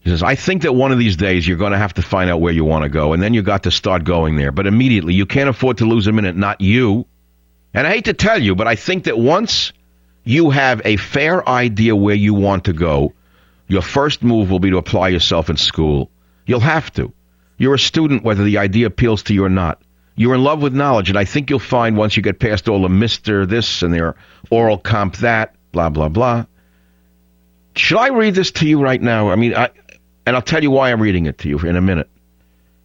He 0.00 0.10
says, 0.10 0.22
I 0.22 0.36
think 0.36 0.62
that 0.62 0.72
one 0.72 0.92
of 0.92 0.98
these 0.98 1.16
days 1.16 1.46
you're 1.46 1.58
going 1.58 1.72
to 1.72 1.78
have 1.78 1.94
to 1.94 2.02
find 2.02 2.30
out 2.30 2.40
where 2.40 2.52
you 2.52 2.64
want 2.64 2.84
to 2.84 2.88
go, 2.88 3.12
and 3.12 3.22
then 3.22 3.34
you 3.34 3.42
got 3.42 3.64
to 3.64 3.70
start 3.70 4.04
going 4.04 4.36
there. 4.36 4.50
But 4.50 4.66
immediately, 4.66 5.14
you 5.14 5.26
can't 5.26 5.48
afford 5.48 5.78
to 5.78 5.84
lose 5.84 6.06
a 6.06 6.12
minute, 6.12 6.36
not 6.36 6.60
you. 6.60 7.06
And 7.74 7.86
I 7.86 7.90
hate 7.90 8.04
to 8.06 8.12
tell 8.12 8.40
you, 8.40 8.54
but 8.54 8.66
I 8.66 8.74
think 8.74 9.04
that 9.04 9.18
once 9.18 9.72
you 10.24 10.50
have 10.50 10.82
a 10.84 10.96
fair 10.96 11.46
idea 11.48 11.96
where 11.96 12.14
you 12.14 12.34
want 12.34 12.64
to 12.64 12.72
go, 12.72 13.12
your 13.68 13.82
first 13.82 14.22
move 14.22 14.50
will 14.50 14.60
be 14.60 14.70
to 14.70 14.76
apply 14.76 15.08
yourself 15.08 15.50
in 15.50 15.56
school. 15.56 16.10
You'll 16.46 16.60
have 16.60 16.92
to. 16.94 17.12
You're 17.58 17.74
a 17.74 17.78
student 17.78 18.24
whether 18.24 18.44
the 18.44 18.58
idea 18.58 18.86
appeals 18.86 19.22
to 19.24 19.34
you 19.34 19.44
or 19.44 19.48
not. 19.50 19.80
You're 20.14 20.34
in 20.34 20.44
love 20.44 20.60
with 20.60 20.74
knowledge, 20.74 21.08
and 21.08 21.18
I 21.18 21.24
think 21.24 21.48
you'll 21.48 21.58
find 21.58 21.96
once 21.96 22.16
you 22.16 22.22
get 22.22 22.38
past 22.38 22.68
all 22.68 22.82
the 22.82 22.88
Mr. 22.88 23.48
this 23.48 23.82
and 23.82 23.94
their 23.94 24.16
oral 24.50 24.76
comp 24.76 25.16
that, 25.18 25.54
blah, 25.72 25.88
blah, 25.88 26.08
blah. 26.08 26.44
Should 27.74 27.98
I 27.98 28.08
read 28.08 28.34
this 28.34 28.50
to 28.52 28.68
you 28.68 28.80
right 28.80 29.00
now? 29.00 29.30
I 29.30 29.36
mean, 29.36 29.54
I, 29.54 29.70
and 30.26 30.36
I'll 30.36 30.42
tell 30.42 30.62
you 30.62 30.70
why 30.70 30.92
I'm 30.92 31.00
reading 31.00 31.26
it 31.26 31.38
to 31.38 31.48
you 31.48 31.58
in 31.60 31.76
a 31.76 31.80
minute. 31.80 32.10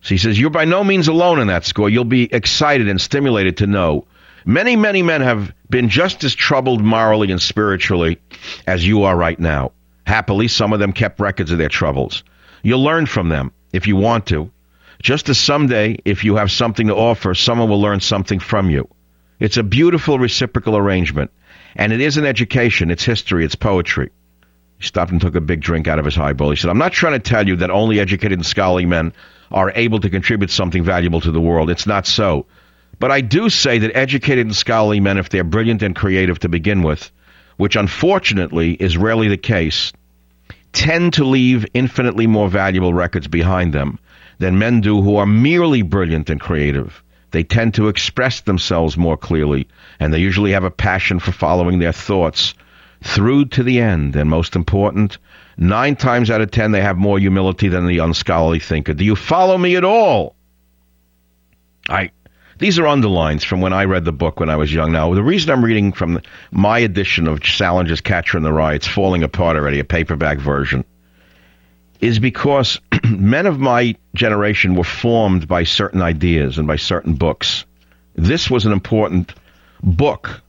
So 0.01 0.09
he 0.09 0.17
says, 0.17 0.39
You're 0.39 0.49
by 0.49 0.65
no 0.65 0.83
means 0.83 1.07
alone 1.09 1.39
in 1.39 1.47
that 1.47 1.65
score. 1.65 1.89
You'll 1.89 2.05
be 2.05 2.33
excited 2.33 2.87
and 2.87 2.99
stimulated 2.99 3.57
to 3.57 3.67
know. 3.67 4.07
Many, 4.47 4.77
many 4.77 5.03
men 5.03 5.19
have 5.19 5.53
been 5.69 5.89
just 5.89 6.23
as 6.23 6.33
troubled 6.33 6.81
morally 6.81 7.31
and 7.31 7.41
spiritually 7.41 8.17
as 8.65 8.87
you 8.87 9.03
are 9.03 9.13
right 9.13 9.37
now. 9.37 9.73
Happily, 10.05 10.47
some 10.47 10.71
of 10.71 10.79
them 10.79 10.93
kept 10.93 11.19
records 11.19 11.51
of 11.51 11.57
their 11.57 11.67
troubles. 11.67 12.23
You'll 12.63 12.81
learn 12.81 13.07
from 13.07 13.27
them 13.27 13.51
if 13.73 13.87
you 13.87 13.97
want 13.97 14.27
to. 14.27 14.49
Just 15.03 15.27
as 15.27 15.37
someday, 15.37 15.97
if 16.05 16.23
you 16.23 16.37
have 16.37 16.49
something 16.49 16.87
to 16.87 16.95
offer, 16.95 17.35
someone 17.35 17.67
will 17.67 17.81
learn 17.81 17.99
something 17.99 18.39
from 18.39 18.69
you. 18.69 18.87
It's 19.37 19.57
a 19.57 19.63
beautiful 19.63 20.17
reciprocal 20.17 20.77
arrangement. 20.77 21.29
And 21.75 21.91
it 21.91 21.99
is 21.99 22.15
an 22.15 22.25
education, 22.25 22.89
it's 22.89 23.03
history, 23.03 23.43
it's 23.43 23.55
poetry. 23.55 24.11
He 24.77 24.85
stopped 24.85 25.11
and 25.11 25.19
took 25.19 25.35
a 25.35 25.41
big 25.41 25.59
drink 25.59 25.89
out 25.89 25.99
of 25.99 26.05
his 26.05 26.15
highball. 26.15 26.51
He 26.51 26.55
said, 26.55 26.69
I'm 26.69 26.77
not 26.77 26.93
trying 26.93 27.13
to 27.13 27.19
tell 27.19 27.45
you 27.45 27.57
that 27.57 27.69
only 27.69 27.99
educated 27.99 28.39
and 28.39 28.45
scholarly 28.45 28.85
men 28.85 29.11
are 29.51 29.73
able 29.75 29.99
to 29.99 30.09
contribute 30.09 30.51
something 30.51 30.85
valuable 30.85 31.19
to 31.19 31.31
the 31.31 31.41
world. 31.41 31.69
It's 31.69 31.85
not 31.85 32.07
so. 32.07 32.45
But 32.99 33.11
I 33.11 33.21
do 33.21 33.49
say 33.49 33.77
that 33.79 33.95
educated 33.95 34.47
and 34.47 34.55
scholarly 34.55 34.99
men, 34.99 35.17
if 35.17 35.29
they're 35.29 35.43
brilliant 35.43 35.83
and 35.83 35.95
creative 35.95 36.39
to 36.39 36.49
begin 36.49 36.81
with, 36.81 37.11
which 37.57 37.75
unfortunately 37.75 38.73
is 38.73 38.97
rarely 38.97 39.27
the 39.27 39.37
case, 39.37 39.93
tend 40.73 41.13
to 41.13 41.23
leave 41.23 41.65
infinitely 41.73 42.27
more 42.27 42.49
valuable 42.49 42.93
records 42.93 43.27
behind 43.27 43.73
them 43.73 43.99
than 44.39 44.59
men 44.59 44.81
do 44.81 45.01
who 45.01 45.15
are 45.17 45.25
merely 45.25 45.81
brilliant 45.81 46.29
and 46.29 46.39
creative. 46.39 47.03
They 47.31 47.43
tend 47.43 47.73
to 47.75 47.87
express 47.87 48.41
themselves 48.41 48.97
more 48.97 49.17
clearly, 49.17 49.67
and 49.99 50.13
they 50.13 50.19
usually 50.19 50.51
have 50.51 50.63
a 50.63 50.71
passion 50.71 51.19
for 51.19 51.31
following 51.31 51.79
their 51.79 51.91
thoughts 51.91 52.53
through 53.03 53.45
to 53.45 53.63
the 53.63 53.79
end. 53.79 54.15
And 54.15 54.29
most 54.29 54.55
important, 54.55 55.17
nine 55.57 55.95
times 55.95 56.31
out 56.31 56.41
of 56.41 56.51
ten, 56.51 56.71
they 56.71 56.81
have 56.81 56.97
more 56.97 57.19
humility 57.19 57.67
than 57.67 57.85
the 57.85 57.99
unscholarly 57.99 58.59
thinker. 58.59 58.93
Do 58.93 59.03
you 59.03 59.15
follow 59.15 59.57
me 59.57 59.75
at 59.75 59.83
all? 59.83 60.35
I. 61.89 62.11
These 62.59 62.79
are 62.79 62.87
underlines 62.87 63.43
from 63.43 63.61
when 63.61 63.73
I 63.73 63.85
read 63.85 64.05
the 64.05 64.11
book 64.11 64.39
when 64.39 64.49
I 64.49 64.55
was 64.55 64.73
young. 64.73 64.91
Now, 64.91 65.13
the 65.13 65.23
reason 65.23 65.51
I'm 65.51 65.63
reading 65.63 65.91
from 65.91 66.21
my 66.51 66.79
edition 66.79 67.27
of 67.27 67.41
Salinger's 67.41 68.01
Catcher 68.01 68.37
in 68.37 68.43
the 68.43 68.51
Rye, 68.51 68.73
it's 68.73 68.87
falling 68.87 69.23
apart 69.23 69.57
already, 69.57 69.79
a 69.79 69.83
paperback 69.83 70.39
version, 70.39 70.83
is 72.01 72.17
because 72.17 72.79
men 73.09 73.45
of 73.45 73.59
my 73.59 73.95
generation 74.15 74.75
were 74.75 74.83
formed 74.83 75.47
by 75.47 75.63
certain 75.63 76.01
ideas 76.01 76.57
and 76.57 76.67
by 76.67 76.77
certain 76.77 77.13
books. 77.13 77.65
This 78.15 78.49
was 78.49 78.65
an 78.65 78.71
important 78.71 79.33
book 79.83 80.41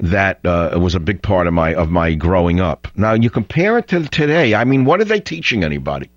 that 0.00 0.44
uh, 0.44 0.76
was 0.80 0.96
a 0.96 1.00
big 1.00 1.22
part 1.22 1.46
of 1.46 1.52
my 1.52 1.74
of 1.74 1.88
my 1.88 2.14
growing 2.14 2.60
up. 2.60 2.88
Now 2.96 3.14
you 3.14 3.30
compare 3.30 3.78
it 3.78 3.88
to 3.88 4.08
today. 4.08 4.54
I 4.54 4.64
mean, 4.64 4.84
what 4.84 5.00
are 5.00 5.04
they 5.04 5.20
teaching 5.20 5.62
anybody? 5.62 6.10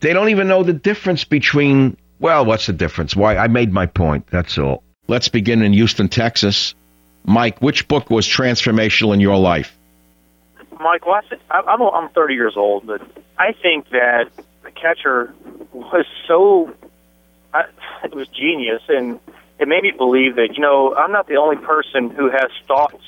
They 0.00 0.12
don't 0.12 0.28
even 0.28 0.48
know 0.48 0.62
the 0.62 0.72
difference 0.72 1.24
between. 1.24 1.96
Well, 2.18 2.44
what's 2.44 2.66
the 2.66 2.72
difference? 2.72 3.14
Why? 3.14 3.36
I 3.36 3.48
made 3.48 3.72
my 3.72 3.86
point. 3.86 4.26
That's 4.28 4.58
all. 4.58 4.82
Let's 5.08 5.28
begin 5.28 5.62
in 5.62 5.72
Houston, 5.72 6.08
Texas. 6.08 6.74
Mike, 7.24 7.60
which 7.60 7.88
book 7.88 8.10
was 8.10 8.26
transformational 8.26 9.12
in 9.12 9.20
your 9.20 9.36
life? 9.36 9.76
Mike, 10.80 11.06
well, 11.06 11.20
I'm 11.50 11.82
I'm 11.82 12.08
30 12.10 12.34
years 12.34 12.54
old, 12.56 12.86
but 12.86 13.02
I 13.38 13.52
think 13.52 13.88
that 13.90 14.30
the 14.62 14.70
catcher 14.70 15.34
was 15.72 16.06
so 16.26 16.74
I, 17.52 17.64
it 18.04 18.14
was 18.14 18.28
genius, 18.28 18.82
and 18.88 19.18
it 19.58 19.68
made 19.68 19.82
me 19.82 19.92
believe 19.92 20.36
that 20.36 20.50
you 20.54 20.60
know 20.60 20.94
I'm 20.94 21.12
not 21.12 21.26
the 21.26 21.36
only 21.36 21.56
person 21.56 22.10
who 22.10 22.30
has 22.30 22.50
thoughts 22.66 23.02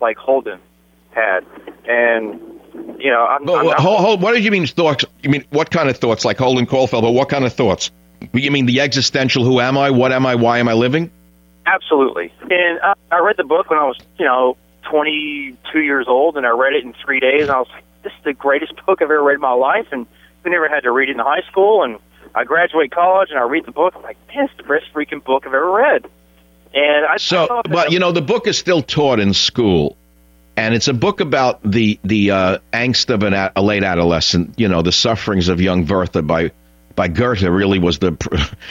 like 0.00 0.16
Holden 0.16 0.58
had, 1.10 1.44
and 1.86 2.40
you 2.98 3.10
know 3.10 3.24
I'm. 3.24 3.44
But, 3.44 3.58
I'm 3.58 3.66
not, 3.66 3.80
hold, 3.80 4.00
hold, 4.00 4.22
what 4.22 4.34
do 4.34 4.42
you 4.42 4.50
mean 4.50 4.66
thoughts? 4.66 5.04
You 5.22 5.30
mean 5.30 5.44
what 5.50 5.70
kind 5.70 5.88
of 5.88 5.96
thoughts? 5.96 6.24
Like 6.24 6.38
Holden 6.38 6.66
Caulfield, 6.66 7.02
but 7.02 7.12
what 7.12 7.28
kind 7.28 7.44
of 7.44 7.52
thoughts? 7.52 7.90
You 8.32 8.50
mean 8.50 8.66
the 8.66 8.80
existential? 8.80 9.44
Who 9.44 9.60
am 9.60 9.78
I? 9.78 9.90
What 9.90 10.12
am 10.12 10.26
I? 10.26 10.34
Why 10.34 10.58
am 10.58 10.68
I 10.68 10.74
living? 10.74 11.10
Absolutely. 11.66 12.32
And 12.42 12.80
I, 12.80 12.94
I 13.10 13.18
read 13.20 13.36
the 13.36 13.44
book 13.44 13.70
when 13.70 13.78
I 13.78 13.84
was 13.84 13.98
you 14.18 14.24
know 14.24 14.56
22 14.90 15.80
years 15.80 16.06
old, 16.08 16.36
and 16.36 16.46
I 16.46 16.50
read 16.50 16.74
it 16.74 16.84
in 16.84 16.94
three 17.04 17.20
days. 17.20 17.42
And 17.42 17.50
I 17.50 17.58
was 17.58 17.68
like, 17.72 17.84
this 18.02 18.12
is 18.12 18.24
the 18.24 18.32
greatest 18.32 18.74
book 18.86 19.02
I've 19.02 19.10
ever 19.10 19.22
read 19.22 19.34
in 19.34 19.40
my 19.40 19.52
life, 19.52 19.86
and 19.90 20.06
we 20.44 20.50
never 20.50 20.68
had 20.68 20.80
to 20.80 20.90
read 20.90 21.08
it 21.08 21.12
in 21.12 21.18
high 21.18 21.42
school, 21.50 21.82
and 21.82 21.98
I 22.34 22.44
graduate 22.44 22.90
college 22.90 23.30
and 23.30 23.38
I 23.38 23.44
read 23.44 23.64
the 23.64 23.72
book. 23.72 23.94
I'm 23.96 24.02
like, 24.02 24.18
man, 24.28 24.44
it's 24.44 24.56
the 24.58 24.62
best 24.62 24.92
freaking 24.92 25.24
book 25.24 25.46
I've 25.46 25.54
ever 25.54 25.70
read. 25.70 26.06
And 26.74 27.06
I 27.06 27.16
so, 27.16 27.62
but 27.64 27.92
you 27.92 27.98
know, 27.98 28.12
the 28.12 28.20
book 28.20 28.46
is 28.46 28.58
still 28.58 28.82
taught 28.82 29.18
in 29.18 29.32
school, 29.32 29.96
and 30.56 30.74
it's 30.74 30.88
a 30.88 30.94
book 30.94 31.20
about 31.20 31.62
the 31.62 31.98
the 32.04 32.30
uh, 32.30 32.58
angst 32.72 33.08
of 33.08 33.22
an, 33.22 33.32
a 33.56 33.62
late 33.62 33.82
adolescent. 33.82 34.58
You 34.58 34.68
know, 34.68 34.82
the 34.82 34.92
sufferings 34.92 35.48
of 35.48 35.60
young 35.60 35.86
Werther 35.86 36.20
by 36.20 36.50
by 36.96 37.08
Goethe 37.08 37.42
really 37.42 37.78
was 37.78 37.98
the 37.98 38.12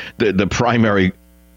the, 0.18 0.34
the 0.34 0.48
primary 0.48 1.14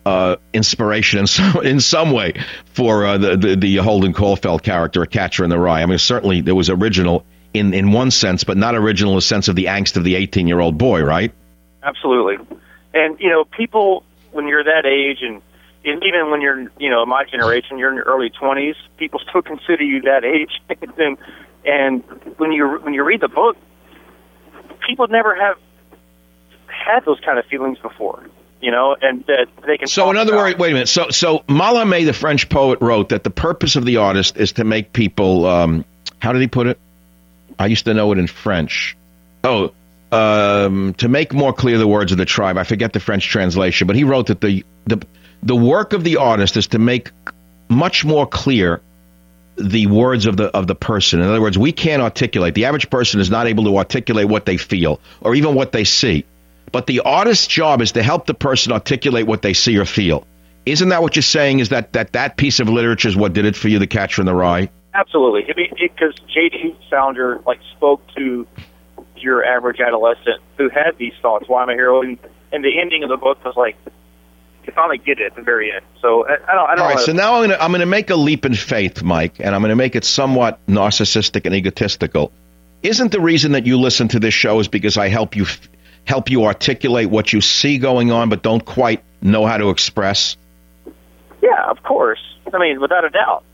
uh, 0.07 0.37
inspiration 0.53 1.21
in 1.21 1.27
some 1.27 1.67
in 1.67 1.81
some 1.81 2.13
way 2.13 2.35
for 2.75 3.05
uh, 3.05 3.19
the, 3.19 3.37
the 3.37 3.57
the 3.57 3.77
Holden 3.77 4.13
Caulfield 4.13 4.63
character, 4.63 5.03
a 5.03 5.07
Catcher 5.07 5.45
in 5.45 5.51
the 5.51 5.59
Rye. 5.59 5.83
I 5.83 5.87
mean, 5.87 5.99
certainly 5.99 6.43
there 6.43 6.55
was 6.55 6.71
original 6.71 7.25
in 7.53 7.75
in 7.75 7.93
one 7.93 8.11
sense, 8.11 8.45
but 8.45 8.57
not 8.57 8.75
original 8.77 9.13
in 9.13 9.17
the 9.17 9.23
sense 9.23 9.49
of 9.49 9.57
the 9.57 9.65
angst 9.65 9.97
of 9.97 10.05
the 10.05 10.15
eighteen 10.15 10.47
year 10.47 10.61
old 10.61 10.79
boy, 10.79 11.03
right? 11.03 11.33
Absolutely. 11.83 12.37
And, 12.95 13.19
you 13.21 13.31
know, 13.31 13.45
people, 13.45 14.05
when 14.33 14.49
you're 14.49 14.65
that 14.65 14.87
age 14.87 15.19
and, 15.23 15.43
and 15.85 16.03
even 16.03 16.31
when 16.31 16.41
you're, 16.41 16.71
you 16.79 16.91
know, 16.91 17.07
my 17.07 17.25
generation, 17.25 17.79
you're 17.79 17.91
in 17.91 17.97
your 17.97 18.05
early 18.05 18.31
20s, 18.31 18.75
people 18.97 19.21
still 19.29 19.43
consider 19.43 19.85
you 19.85 20.03
that 20.03 20.25
age. 20.25 20.51
and, 20.99 21.19
and 21.65 22.03
when 22.39 22.53
you 22.53 22.79
when 22.83 22.95
you 22.95 23.05
read 23.05 23.21
the 23.21 23.29
book, 23.29 23.57
people 24.87 25.07
never 25.09 25.35
have 25.35 25.57
had 26.89 27.05
those 27.05 27.21
kind 27.21 27.39
of 27.39 27.45
feelings 27.47 27.79
before, 27.79 28.25
you 28.61 28.71
know, 28.71 28.97
and 29.01 29.25
that 29.27 29.47
they 29.67 29.79
can. 29.79 29.87
So, 29.87 30.11
in 30.11 30.17
other 30.17 30.35
words, 30.35 30.59
wait 30.59 30.71
a 30.71 30.75
minute. 30.75 30.89
So, 30.89 31.11
so 31.11 31.41
Mallarmé, 31.41 32.05
the 32.07 32.13
French 32.13 32.49
poet, 32.49 32.81
wrote 32.81 33.11
that 33.11 33.25
the 33.25 33.31
purpose 33.31 33.77
of 33.77 33.85
the 33.85 33.99
artist 33.99 34.37
is 34.37 34.53
to 34.53 34.65
make 34.65 34.93
people. 34.93 35.47
Um, 35.47 35.85
how 36.19 36.33
did 36.33 36.41
he 36.41 36.49
put 36.49 36.67
it? 36.67 36.79
I 37.59 37.67
used 37.67 37.85
to 37.85 37.95
know 37.95 38.11
it 38.13 38.19
in 38.19 38.27
French. 38.27 38.97
Oh, 39.45 39.73
um, 40.11 40.95
to 40.95 41.09
make 41.09 41.33
more 41.33 41.53
clear 41.53 41.79
the 41.79 41.87
words 41.87 42.13
of 42.13 42.19
the 42.19 42.25
tribe. 42.25 42.57
I 42.57 42.65
forget 42.65 42.93
the 42.93 43.01
French 43.01 43.27
translation, 43.29 43.87
but 43.87 43.97
he 43.97 44.05
wrote 44.05 44.29
that 44.29 44.41
the 44.41 44.65
the 44.87 45.05
the 45.43 45.57
work 45.57 45.93
of 45.93 46.05
the 46.05 46.17
artist 46.17 46.57
is 46.57 46.69
to 46.69 46.79
make 46.79 47.11
much 47.69 48.05
more 48.05 48.27
clear 48.27 48.81
the 49.57 49.87
words 49.87 50.27
of 50.27 50.37
the 50.37 50.47
of 50.47 50.67
the 50.67 50.75
person. 50.75 51.21
In 51.21 51.29
other 51.29 51.41
words, 51.41 51.59
we 51.59 51.73
can't 51.73 52.01
articulate. 52.01 52.55
The 52.55 52.65
average 52.65 52.89
person 52.89 53.21
is 53.21 53.31
not 53.31 53.47
able 53.47 53.65
to 53.65 53.77
articulate 53.77 54.29
what 54.29 54.47
they 54.47 54.57
feel 54.57 55.01
or 55.21 55.35
even 55.35 55.55
what 55.55 55.73
they 55.73 55.85
see. 55.85 56.25
But 56.73 56.87
the 56.87 57.01
artist's 57.01 57.47
job 57.47 57.81
is 57.81 57.93
to 57.93 58.03
help 58.03 58.27
the 58.27 58.35
person 58.35 58.73
articulate 58.73 59.27
what 59.27 59.43
they 59.43 59.55
see 59.55 59.77
or 59.79 59.85
feel. 59.85 60.27
Isn't 60.67 60.91
that 60.91 61.03
what 61.03 61.17
you're 61.17 61.23
saying? 61.23 61.61
Is 61.61 61.71
that 61.71 61.93
that, 61.95 62.13
that 62.13 62.37
piece 62.37 62.61
of 62.61 62.69
literature 62.69 63.09
is 63.09 63.17
what 63.17 63.33
did 63.33 63.45
it 63.45 63.57
for 63.57 63.69
you, 63.69 63.79
The 63.79 63.87
Catcher 63.87 64.23
in 64.23 64.27
the 64.27 64.35
Rye? 64.35 64.69
Absolutely, 64.95 65.47
because 65.81 66.15
J.D. 66.33 66.77
Salinger 66.91 67.41
like 67.47 67.61
spoke 67.77 68.03
to 68.17 68.47
your 69.17 69.45
average 69.45 69.81
adolescent 69.81 70.41
who 70.57 70.69
had 70.69 70.97
these 70.99 71.13
thoughts. 71.23 71.49
Why 71.49 71.63
am 71.63 71.71
I 71.71 71.75
hero? 71.75 72.03
And, 72.03 72.19
and 72.53 72.65
the 72.65 72.81
ending 72.81 73.03
of 73.03 73.09
the 73.09 73.17
book 73.17 73.45
was 73.45 73.57
like, 73.57 73.77
you 74.69 74.73
finally 74.75 74.99
get 74.99 75.19
it 75.19 75.27
at 75.27 75.37
the 75.37 75.43
very 75.43 75.73
end. 75.73 75.85
So 76.01 76.27
I, 76.29 76.35
I 76.35 76.55
don't. 76.55 76.71
I 76.71 76.75
don't. 76.75 76.81
All 76.81 76.95
right, 76.95 76.99
so 77.01 77.13
now 77.13 77.37
I'm 77.37 77.49
gonna 77.49 77.59
I'm 77.59 77.73
gonna 77.73 77.87
make 77.87 78.11
a 78.11 78.17
leap 78.17 78.45
in 78.45 78.55
faith, 78.55 79.03
Mike, 79.03 79.37
and 79.41 79.55
I'm 79.55 79.63
gonna 79.63 79.77
make 79.77 79.97
it 79.97 80.05
somewhat 80.05 80.65
narcissistic 80.67 81.47
and 81.47 81.55
egotistical. 81.55 82.33
Isn't 82.83 83.11
the 83.11 83.21
reason 83.21 83.53
that 83.53 83.67
you 83.67 83.79
listen 83.79 84.09
to 84.09 84.21
this 84.21 84.35
show 84.35 84.61
is 84.61 84.69
because 84.69 84.97
I 84.99 85.09
help 85.09 85.35
you 85.35 85.45
f- 85.45 85.69
help 86.09 86.31
you 86.31 86.47
articulate 86.47 87.11
what 87.11 87.33
you 87.35 87.41
see 87.43 87.77
going 87.77 88.11
on, 88.11 88.31
but 88.31 88.43
don't 88.43 88.65
quite 88.65 89.05
know 89.21 89.45
how 89.45 89.59
to 89.59 89.69
express? 89.69 90.39
Yeah, 91.43 91.71
of 91.71 91.83
course. 91.83 92.19
I 92.53 92.59
mean, 92.59 92.81
without 92.81 93.05
a 93.05 93.11
doubt. 93.11 93.45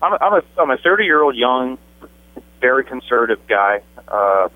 I'm 0.00 0.12
a, 0.12 0.18
I'm 0.20 0.32
a, 0.34 0.60
I'm 0.62 0.70
a 0.70 0.76
30 0.78 1.04
year 1.04 1.20
old 1.20 1.34
young, 1.34 1.76
very 2.60 2.84
conservative 2.84 3.40
guy. 3.48 3.82
Uh, 4.06 4.48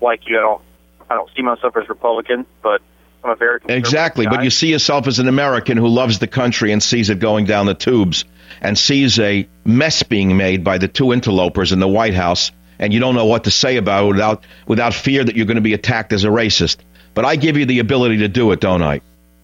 like 0.00 0.26
you, 0.26 0.38
I 0.38 0.40
don't, 0.40 0.62
I 1.08 1.14
don't 1.14 1.30
see 1.36 1.42
myself 1.42 1.76
as 1.76 1.88
Republican, 1.88 2.46
but 2.62 2.82
I'm 3.22 3.30
a 3.30 3.36
very 3.36 3.60
conservative 3.60 3.78
Exactly, 3.84 4.24
guy. 4.26 4.32
but 4.32 4.44
you 4.44 4.50
see 4.50 4.70
yourself 4.72 5.06
as 5.06 5.20
an 5.20 5.28
American 5.28 5.76
who 5.76 5.86
loves 5.86 6.18
the 6.18 6.26
country 6.26 6.72
and 6.72 6.82
sees 6.82 7.10
it 7.10 7.20
going 7.20 7.44
down 7.44 7.66
the 7.66 7.74
tubes 7.74 8.24
and 8.60 8.76
sees 8.76 9.20
a 9.20 9.48
mess 9.64 10.02
being 10.02 10.36
made 10.36 10.64
by 10.64 10.78
the 10.78 10.88
two 10.88 11.12
interlopers 11.12 11.70
in 11.70 11.78
the 11.78 11.88
White 11.88 12.14
House, 12.14 12.50
and 12.80 12.92
you 12.92 12.98
don't 12.98 13.14
know 13.14 13.26
what 13.26 13.44
to 13.44 13.50
say 13.52 13.76
about 13.76 14.04
it 14.04 14.08
without 14.08 14.44
without 14.66 14.94
fear 14.94 15.22
that 15.22 15.36
you're 15.36 15.46
going 15.46 15.56
to 15.56 15.60
be 15.60 15.74
attacked 15.74 16.12
as 16.12 16.24
a 16.24 16.28
racist. 16.28 16.78
But 17.18 17.24
I 17.24 17.34
give 17.34 17.56
you 17.56 17.66
the 17.66 17.80
ability 17.80 18.18
to 18.18 18.28
do 18.28 18.52
it, 18.52 18.60
don't 18.60 18.80
I? 18.80 19.00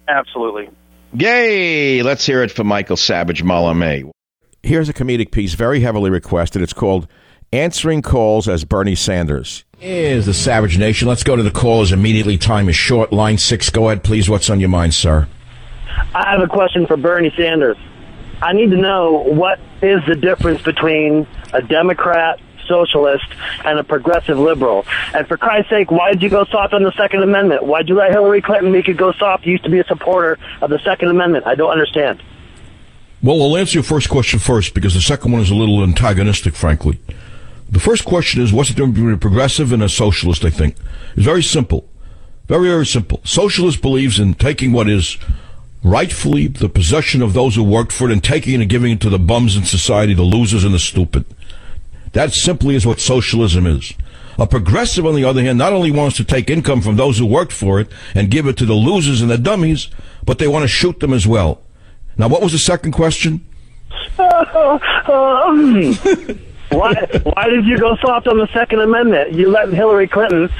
Absolutely. 0.07 0.70
Yay! 1.12 2.05
Let's 2.05 2.25
hear 2.25 2.45
it 2.45 2.53
for 2.53 2.62
Michael 2.62 2.97
Savage 2.97 3.43
Mallarmé. 3.43 4.09
Here's 4.62 4.89
a 4.89 4.93
comedic 4.93 5.33
piece 5.33 5.55
very 5.55 5.81
heavily 5.81 6.09
requested. 6.09 6.62
It's 6.62 6.72
called 6.72 7.09
Answering 7.53 8.03
Calls 8.03 8.49
as 8.49 8.64
Bernie 8.64 8.95
Sanders. 8.95 9.64
Is 9.81 10.27
the 10.27 10.35
Savage 10.35 10.79
Nation. 10.79 11.09
Let's 11.09 11.25
go 11.25 11.35
to 11.35 11.43
the 11.43 11.51
callers 11.51 11.91
immediately. 11.91 12.39
Time 12.39 12.68
is 12.68 12.77
short. 12.77 13.12
Line 13.12 13.39
six, 13.39 13.70
go 13.70 13.89
ahead, 13.89 14.05
please. 14.05 14.31
What's 14.31 14.49
on 14.51 14.61
your 14.61 14.68
mind, 14.68 14.95
sir? 14.95 15.27
I 16.14 16.31
have 16.31 16.43
a 16.43 16.47
question 16.47 16.87
for 16.87 16.97
Bernie 16.97 17.35
Sanders. 17.37 17.77
I 18.41 18.53
need 18.53 18.70
to 18.70 18.77
know 18.77 19.25
what 19.27 19.59
is 19.83 20.01
the 20.07 20.14
difference 20.14 20.62
between 20.62 21.27
a 21.53 21.61
Democrat, 21.61 22.39
socialist, 22.66 23.26
and 23.64 23.78
a 23.78 23.84
progressive 23.84 24.38
liberal. 24.38 24.84
And 25.14 25.26
for 25.26 25.36
Christ's 25.36 25.70
sake, 25.70 25.90
why 25.90 26.12
did 26.12 26.22
you 26.22 26.28
go 26.28 26.44
soft 26.44 26.72
on 26.74 26.82
the 26.82 26.92
Second 26.92 27.22
Amendment? 27.22 27.64
Why 27.64 27.80
did 27.80 27.88
you 27.88 27.96
let 27.96 28.10
Hillary 28.10 28.42
Clinton 28.42 28.72
make 28.72 28.88
you 28.88 28.94
go 28.94 29.12
soft? 29.12 29.46
You 29.46 29.52
used 29.52 29.64
to 29.64 29.70
be 29.70 29.80
a 29.80 29.84
supporter 29.84 30.38
of 30.60 30.70
the 30.70 30.78
Second 30.80 31.08
Amendment. 31.08 31.46
I 31.46 31.54
don't 31.54 31.70
understand. 31.70 32.22
Well, 33.22 33.38
we'll 33.38 33.56
answer 33.56 33.78
your 33.78 33.84
first 33.84 34.10
question 34.10 34.38
first 34.38 34.74
because 34.74 34.92
the 34.92 35.00
second 35.00 35.32
one 35.32 35.40
is 35.40 35.50
a 35.50 35.54
little 35.54 35.82
antagonistic, 35.82 36.54
frankly. 36.54 37.00
The 37.70 37.80
first 37.80 38.04
question 38.04 38.42
is 38.42 38.52
what's 38.52 38.68
the 38.68 38.74
difference 38.74 38.96
between 38.96 39.14
a 39.14 39.18
progressive 39.18 39.72
and 39.72 39.82
a 39.82 39.88
socialist, 39.88 40.44
I 40.44 40.50
think? 40.50 40.76
It's 41.16 41.24
very 41.24 41.42
simple. 41.42 41.88
Very, 42.46 42.68
very 42.68 42.84
simple. 42.84 43.20
Socialist 43.24 43.80
believes 43.80 44.20
in 44.20 44.34
taking 44.34 44.72
what 44.72 44.88
is 44.90 45.16
rightfully 45.82 46.48
the 46.48 46.68
possession 46.68 47.22
of 47.22 47.32
those 47.32 47.54
who 47.56 47.62
worked 47.62 47.92
for 47.92 48.08
it 48.10 48.12
and 48.12 48.22
taking 48.22 48.54
it 48.54 48.60
and 48.60 48.70
giving 48.70 48.92
it 48.92 49.00
to 49.00 49.10
the 49.10 49.18
bums 49.18 49.56
in 49.56 49.64
society, 49.64 50.12
the 50.12 50.22
losers 50.22 50.64
and 50.64 50.74
the 50.74 50.78
stupid. 50.78 51.24
That 52.14 52.32
simply 52.32 52.74
is 52.76 52.86
what 52.86 53.00
socialism 53.00 53.66
is. 53.66 53.92
A 54.38 54.46
progressive, 54.46 55.04
on 55.04 55.14
the 55.14 55.24
other 55.24 55.42
hand, 55.42 55.58
not 55.58 55.72
only 55.72 55.90
wants 55.90 56.16
to 56.16 56.24
take 56.24 56.48
income 56.48 56.80
from 56.80 56.96
those 56.96 57.18
who 57.18 57.26
worked 57.26 57.52
for 57.52 57.78
it 57.78 57.88
and 58.14 58.30
give 58.30 58.46
it 58.46 58.56
to 58.56 58.64
the 58.64 58.74
losers 58.74 59.20
and 59.20 59.30
the 59.30 59.38
dummies, 59.38 59.88
but 60.24 60.38
they 60.38 60.48
want 60.48 60.62
to 60.62 60.68
shoot 60.68 61.00
them 61.00 61.12
as 61.12 61.26
well. 61.26 61.60
Now, 62.16 62.28
what 62.28 62.42
was 62.42 62.52
the 62.52 62.58
second 62.58 62.92
question? 62.92 63.44
Um, 65.06 65.98
Why, 66.75 66.95
why 67.22 67.49
did 67.49 67.64
you 67.66 67.79
go 67.79 67.97
soft 67.97 68.27
on 68.27 68.39
the 68.39 68.49
Second 68.53 68.81
Amendment? 68.81 69.33
You 69.33 69.51
let 69.51 69.68
Hillary 69.72 70.09
Clinton 70.09 70.51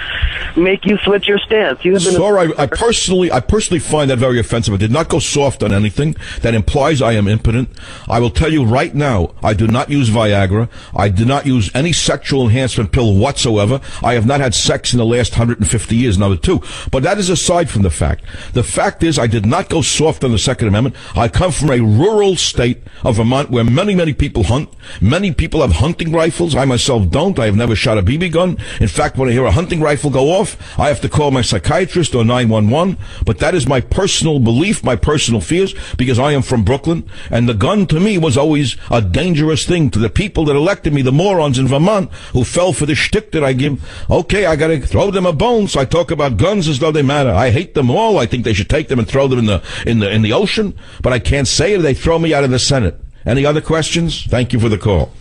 make 0.57 0.85
you 0.87 0.97
switch 0.99 1.27
your 1.27 1.39
stance. 1.39 1.85
You 1.85 1.95
have 1.95 2.03
been 2.05 2.15
a- 2.15 2.17
Sorry, 2.17 2.53
I, 2.57 2.63
I 2.63 2.67
personally, 2.67 3.33
I 3.33 3.41
personally 3.41 3.81
find 3.81 4.11
that 4.11 4.19
very 4.19 4.39
offensive. 4.39 4.75
I 4.75 4.77
did 4.77 4.91
not 4.93 5.09
go 5.09 5.19
soft 5.19 5.63
on 5.63 5.73
anything 5.73 6.15
that 6.43 6.55
implies 6.55 7.03
I 7.03 7.13
am 7.13 7.27
impotent. 7.29 7.69
I 8.09 8.21
will 8.21 8.31
tell 8.31 8.53
you 8.53 8.65
right 8.65 8.95
now, 8.95 9.35
I 9.43 9.55
do 9.55 9.67
not 9.67 9.91
use 9.91 10.11
Viagra. 10.11 10.69
I 10.95 11.09
do 11.09 11.25
not 11.25 11.47
use 11.47 11.71
any 11.75 11.93
sexual 11.93 12.45
enhancement 12.45 12.93
pill 12.93 13.15
whatsoever. 13.17 13.81
I 14.03 14.15
have 14.15 14.27
not 14.27 14.41
had 14.41 14.55
sex 14.55 14.93
in 14.93 14.99
the 14.99 15.05
last 15.07 15.33
150 15.33 15.97
years, 15.97 16.17
number 16.19 16.37
two. 16.37 16.63
But 16.91 17.03
that 17.03 17.19
is 17.19 17.29
aside 17.29 17.69
from 17.71 17.83
the 17.83 17.91
fact. 17.91 18.25
The 18.53 18.63
fact 18.63 19.03
is, 19.03 19.19
I 19.19 19.27
did 19.27 19.47
not 19.47 19.69
go 19.69 19.83
soft 19.83 20.23
on 20.25 20.31
the 20.33 20.39
Second 20.39 20.69
Amendment. 20.69 20.97
I 21.17 21.29
come 21.29 21.51
from 21.51 21.71
a 21.71 21.81
rural 21.81 22.37
state 22.37 22.83
of 23.03 23.17
Vermont 23.17 23.51
where 23.51 23.65
many, 23.65 23.95
many 23.95 24.13
people 24.13 24.45
hunt. 24.45 24.69
Many 25.01 25.33
people 25.33 25.61
have 25.63 25.73
hunting 25.73 26.04
rifles. 26.13 26.55
I 26.55 26.65
myself 26.65 27.11
don't. 27.11 27.39
I 27.39 27.47
have 27.47 27.57
never 27.57 27.77
shot 27.77 27.99
a 27.99 28.03
BB 28.03 28.33
gun. 28.33 28.59
In 28.81 28.89
fact, 28.89 29.17
when 29.17 29.29
I 29.29 29.33
hear 29.33 29.45
a 29.45 29.51
hunting 29.51 29.81
rifle 29.81 30.11
go 30.11 30.31
off, 30.31 30.79
I 30.79 30.89
have 30.89 31.01
to 31.03 31.09
call 31.09 31.31
my 31.31 31.43
psychiatrist 31.43 32.15
or 32.15 32.25
911. 32.25 32.97
But 33.25 33.39
that 33.39 33.55
is 33.55 33.67
my 33.67 33.81
personal 33.81 34.41
belief, 34.41 34.85
my 34.85 34.97
personal 34.97 35.41
fears, 35.41 35.75
because 35.97 36.19
I 36.19 36.33
am 36.33 36.43
from 36.43 36.65
Brooklyn. 36.65 37.09
And 37.31 37.49
the 37.49 37.55
gun 37.55 37.87
to 37.87 38.01
me 38.01 38.19
was 38.19 38.37
always 38.37 38.77
a 38.91 39.01
dangerous 39.01 39.67
thing 39.67 39.91
to 39.91 39.99
the 39.99 40.11
people 40.11 40.45
that 40.47 40.57
elected 40.57 40.93
me, 40.93 41.03
the 41.03 41.13
morons 41.13 41.59
in 41.59 41.69
Vermont 41.69 42.13
who 42.33 42.45
fell 42.45 42.73
for 42.73 42.87
the 42.87 42.95
shtick 42.95 43.33
that 43.33 43.45
I 43.45 43.53
give. 43.53 43.83
Okay, 44.11 44.47
I 44.47 44.57
gotta 44.57 44.81
throw 44.81 45.11
them 45.11 45.27
a 45.27 45.33
bone. 45.33 45.69
So 45.69 45.81
I 45.81 45.85
talk 45.85 46.11
about 46.11 46.37
guns 46.37 46.69
as 46.69 46.79
though 46.79 46.93
they 46.93 47.03
matter. 47.03 47.31
I 47.31 47.51
hate 47.51 47.75
them 47.75 47.91
all. 47.91 48.19
I 48.19 48.27
think 48.27 48.45
they 48.45 48.55
should 48.55 48.71
take 48.71 48.89
them 48.89 48.99
and 48.99 49.09
throw 49.09 49.29
them 49.29 49.39
in 49.41 49.47
the, 49.47 49.63
in 49.87 49.99
the, 50.01 50.11
in 50.11 50.23
the 50.23 50.33
ocean. 50.33 50.77
But 51.03 51.13
I 51.13 51.19
can't 51.19 51.49
say 51.49 51.75
it. 51.75 51.79
They 51.79 51.95
throw 51.95 52.19
me 52.19 52.35
out 52.35 52.45
of 52.45 52.51
the 52.51 52.59
Senate. 52.59 53.01
Any 53.27 53.47
other 53.47 53.61
questions? 53.61 54.25
Thank 54.25 54.53
you 54.53 54.61
for 54.61 54.69
the 54.69 54.79
call. 54.79 55.13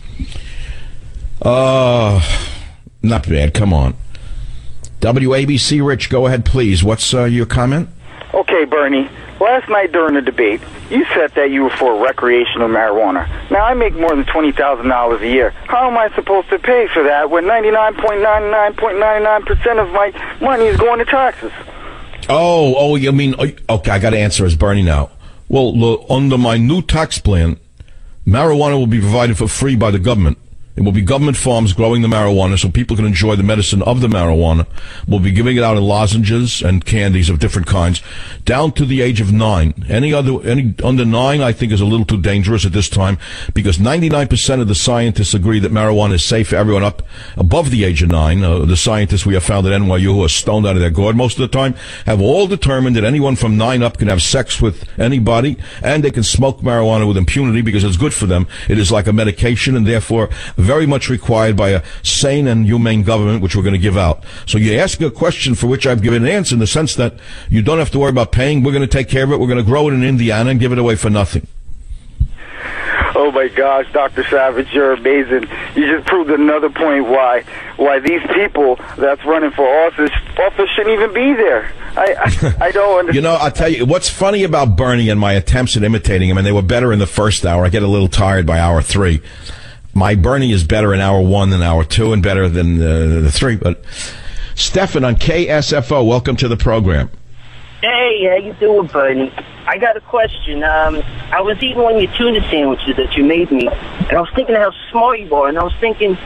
Uh, 1.42 2.20
not 3.02 3.28
bad. 3.28 3.54
Come 3.54 3.72
on. 3.72 3.94
WABC 5.00 5.86
Rich, 5.86 6.08
go 6.08 6.26
ahead, 6.26 6.44
please. 6.44 6.82
What's 6.82 7.12
uh, 7.12 7.24
your 7.24 7.46
comment? 7.46 7.88
Okay, 8.32 8.64
Bernie. 8.64 9.08
Last 9.40 9.68
night 9.68 9.92
during 9.92 10.14
the 10.14 10.22
debate, 10.22 10.60
you 10.90 11.04
said 11.14 11.32
that 11.34 11.50
you 11.50 11.64
were 11.64 11.70
for 11.70 12.02
recreational 12.02 12.68
marijuana. 12.68 13.28
Now 13.50 13.64
I 13.64 13.74
make 13.74 13.94
more 13.94 14.14
than 14.14 14.24
twenty 14.24 14.52
thousand 14.52 14.88
dollars 14.88 15.20
a 15.22 15.28
year. 15.28 15.50
How 15.50 15.90
am 15.90 15.98
I 15.98 16.08
supposed 16.14 16.48
to 16.50 16.58
pay 16.58 16.86
for 16.94 17.02
that 17.02 17.30
when 17.30 17.46
ninety 17.46 17.70
nine 17.70 17.94
point 17.94 18.22
nine 18.22 18.50
nine 18.50 18.74
point 18.74 18.98
nine 18.98 19.22
nine 19.22 19.42
percent 19.42 19.78
of 19.78 19.90
my 19.90 20.12
money 20.40 20.64
is 20.66 20.76
going 20.78 21.00
to 21.00 21.04
taxes? 21.04 21.52
Oh, 22.28 22.74
oh, 22.76 22.96
you 22.96 23.12
mean, 23.12 23.34
oh, 23.38 23.50
okay, 23.68 23.90
I 23.90 23.98
got 23.98 24.10
to 24.10 24.18
answer 24.18 24.46
as 24.46 24.56
Bernie 24.56 24.82
now. 24.82 25.10
Well, 25.48 25.76
look, 25.76 26.06
under 26.08 26.38
my 26.38 26.56
new 26.56 26.80
tax 26.80 27.18
plan, 27.18 27.58
marijuana 28.26 28.78
will 28.78 28.86
be 28.86 29.00
provided 29.00 29.36
for 29.36 29.48
free 29.48 29.76
by 29.76 29.90
the 29.90 29.98
government. 29.98 30.38
It 30.76 30.82
will 30.82 30.92
be 30.92 31.02
government 31.02 31.36
farms 31.36 31.72
growing 31.72 32.02
the 32.02 32.08
marijuana 32.08 32.58
so 32.58 32.68
people 32.68 32.96
can 32.96 33.04
enjoy 33.04 33.36
the 33.36 33.44
medicine 33.44 33.80
of 33.82 34.00
the 34.00 34.08
marijuana. 34.08 34.66
We'll 35.06 35.20
be 35.20 35.30
giving 35.30 35.56
it 35.56 35.62
out 35.62 35.76
in 35.76 35.84
lozenges 35.84 36.62
and 36.62 36.84
candies 36.84 37.30
of 37.30 37.38
different 37.38 37.68
kinds 37.68 38.02
down 38.44 38.72
to 38.72 38.84
the 38.84 39.00
age 39.00 39.20
of 39.20 39.32
nine. 39.32 39.84
Any 39.88 40.12
other, 40.12 40.42
any 40.44 40.74
under 40.82 41.04
nine, 41.04 41.40
I 41.40 41.52
think 41.52 41.70
is 41.70 41.80
a 41.80 41.84
little 41.84 42.04
too 42.04 42.20
dangerous 42.20 42.66
at 42.66 42.72
this 42.72 42.88
time 42.88 43.18
because 43.54 43.78
99% 43.78 44.60
of 44.60 44.66
the 44.66 44.74
scientists 44.74 45.32
agree 45.32 45.60
that 45.60 45.70
marijuana 45.70 46.14
is 46.14 46.24
safe 46.24 46.48
for 46.48 46.56
everyone 46.56 46.82
up 46.82 47.02
above 47.36 47.70
the 47.70 47.84
age 47.84 48.02
of 48.02 48.08
nine. 48.08 48.42
Uh, 48.42 48.64
the 48.64 48.76
scientists 48.76 49.24
we 49.24 49.34
have 49.34 49.44
found 49.44 49.66
at 49.68 49.80
NYU 49.80 50.14
who 50.14 50.24
are 50.24 50.28
stoned 50.28 50.66
out 50.66 50.74
of 50.74 50.80
their 50.80 50.90
gourd 50.90 51.14
most 51.14 51.38
of 51.38 51.48
the 51.48 51.56
time 51.56 51.74
have 52.06 52.20
all 52.20 52.48
determined 52.48 52.96
that 52.96 53.04
anyone 53.04 53.36
from 53.36 53.56
nine 53.56 53.84
up 53.84 53.98
can 53.98 54.08
have 54.08 54.22
sex 54.22 54.60
with 54.60 54.88
anybody 54.98 55.56
and 55.84 56.02
they 56.02 56.10
can 56.10 56.24
smoke 56.24 56.62
marijuana 56.62 57.06
with 57.06 57.16
impunity 57.16 57.62
because 57.62 57.84
it's 57.84 57.96
good 57.96 58.12
for 58.12 58.26
them. 58.26 58.48
It 58.68 58.78
is 58.78 58.90
like 58.90 59.06
a 59.06 59.12
medication 59.12 59.76
and 59.76 59.86
therefore 59.86 60.30
very 60.64 60.86
much 60.86 61.08
required 61.08 61.56
by 61.56 61.70
a 61.70 61.82
sane 62.02 62.46
and 62.46 62.64
humane 62.66 63.02
government, 63.02 63.42
which 63.42 63.54
we're 63.54 63.62
going 63.62 63.74
to 63.74 63.78
give 63.78 63.96
out. 63.96 64.24
So 64.46 64.58
you 64.58 64.78
ask 64.78 65.00
a 65.00 65.10
question 65.10 65.54
for 65.54 65.66
which 65.66 65.86
I've 65.86 66.02
given 66.02 66.24
an 66.24 66.28
answer 66.28 66.54
in 66.54 66.58
the 66.58 66.66
sense 66.66 66.94
that 66.96 67.14
you 67.48 67.62
don't 67.62 67.78
have 67.78 67.90
to 67.92 67.98
worry 67.98 68.10
about 68.10 68.32
paying. 68.32 68.62
We're 68.62 68.72
going 68.72 68.82
to 68.82 68.88
take 68.88 69.08
care 69.08 69.24
of 69.24 69.32
it. 69.32 69.38
We're 69.38 69.46
going 69.46 69.58
to 69.58 69.64
grow 69.64 69.88
it 69.88 69.94
in 69.94 70.02
Indiana 70.02 70.50
and 70.50 70.60
give 70.60 70.72
it 70.72 70.78
away 70.78 70.96
for 70.96 71.10
nothing. 71.10 71.46
Oh 73.16 73.30
my 73.30 73.48
gosh, 73.48 73.90
Dr. 73.92 74.24
Savage, 74.24 74.72
you're 74.72 74.92
amazing. 74.92 75.48
You 75.76 75.96
just 75.96 76.06
proved 76.06 76.30
another 76.30 76.68
point 76.68 77.06
why 77.06 77.44
why 77.76 78.00
these 78.00 78.20
people 78.34 78.76
that's 78.98 79.24
running 79.24 79.52
for 79.52 79.66
office 79.86 80.10
office 80.38 80.68
shouldn't 80.70 80.94
even 80.94 81.14
be 81.14 81.32
there. 81.34 81.72
I 81.96 82.14
I, 82.18 82.66
I 82.66 82.70
don't 82.72 82.98
understand. 82.98 83.14
You 83.14 83.20
know, 83.20 83.34
I'll 83.34 83.52
tell 83.52 83.68
you 83.68 83.86
what's 83.86 84.08
funny 84.08 84.42
about 84.42 84.76
Bernie 84.76 85.10
and 85.10 85.20
my 85.20 85.34
attempts 85.34 85.76
at 85.76 85.84
imitating 85.84 86.28
him, 86.28 86.38
and 86.38 86.46
they 86.46 86.52
were 86.52 86.62
better 86.62 86.92
in 86.92 86.98
the 86.98 87.06
first 87.06 87.46
hour. 87.46 87.64
I 87.64 87.68
get 87.68 87.82
a 87.82 87.88
little 87.88 88.08
tired 88.08 88.46
by 88.46 88.58
hour 88.58 88.82
three. 88.82 89.22
My 89.94 90.16
Bernie 90.16 90.50
is 90.50 90.64
better 90.64 90.92
in 90.92 91.00
hour 91.00 91.20
one 91.20 91.50
than 91.50 91.62
hour 91.62 91.84
two, 91.84 92.12
and 92.12 92.22
better 92.22 92.48
than 92.48 92.82
uh, 92.82 93.20
the 93.20 93.30
three. 93.30 93.54
But 93.54 93.84
Stefan 94.56 95.04
on 95.04 95.14
KSFO, 95.14 96.06
welcome 96.06 96.34
to 96.36 96.48
the 96.48 96.56
program. 96.56 97.10
Hey, 97.80 98.26
how 98.28 98.36
you 98.36 98.54
doing, 98.54 98.88
Bernie? 98.88 99.32
I 99.66 99.78
got 99.78 99.96
a 99.96 100.00
question. 100.00 100.64
Um, 100.64 100.96
I 101.30 101.40
was 101.42 101.56
eating 101.62 101.82
one 101.82 101.94
of 101.94 102.02
your 102.02 102.12
tuna 102.16 102.40
sandwiches 102.50 102.96
that 102.96 103.16
you 103.16 103.22
made 103.22 103.52
me, 103.52 103.68
and 103.68 104.12
I 104.12 104.20
was 104.20 104.30
thinking 104.34 104.56
how 104.56 104.72
smart 104.90 105.20
you 105.20 105.32
are, 105.34 105.48
and 105.48 105.58
I 105.58 105.62
was 105.62 105.74
thinking, 105.80 106.18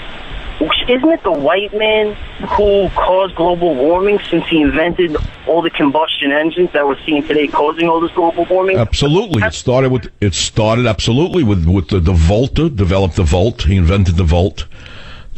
isn't 0.61 1.11
it 1.11 1.23
the 1.23 1.33
white 1.33 1.73
man 1.73 2.15
who 2.57 2.89
caused 2.91 3.35
global 3.37 3.75
warming 3.75 4.19
since 4.31 4.45
he 4.49 4.61
invented 4.61 5.17
all 5.47 5.63
the 5.63 5.71
combustion 5.71 6.33
engines 6.33 6.73
that 6.73 6.87
we're 6.87 7.01
seeing 7.05 7.23
today 7.23 7.47
causing 7.47 7.89
all 7.89 8.01
this 8.01 8.13
global 8.13 8.45
warming? 8.47 8.77
Absolutely, 8.77 9.43
it 9.43 9.55
started 9.55 9.93
with 9.93 10.11
it 10.21 10.35
started 10.35 10.87
absolutely 10.87 11.45
with 11.45 11.67
with 11.67 11.89
the, 11.89 12.01
the 12.01 12.13
Volta 12.13 12.69
developed 12.69 13.17
the 13.17 13.23
Volt. 13.23 13.63
He 13.63 13.77
invented 13.77 14.17
the 14.17 14.25
Volt. 14.25 14.67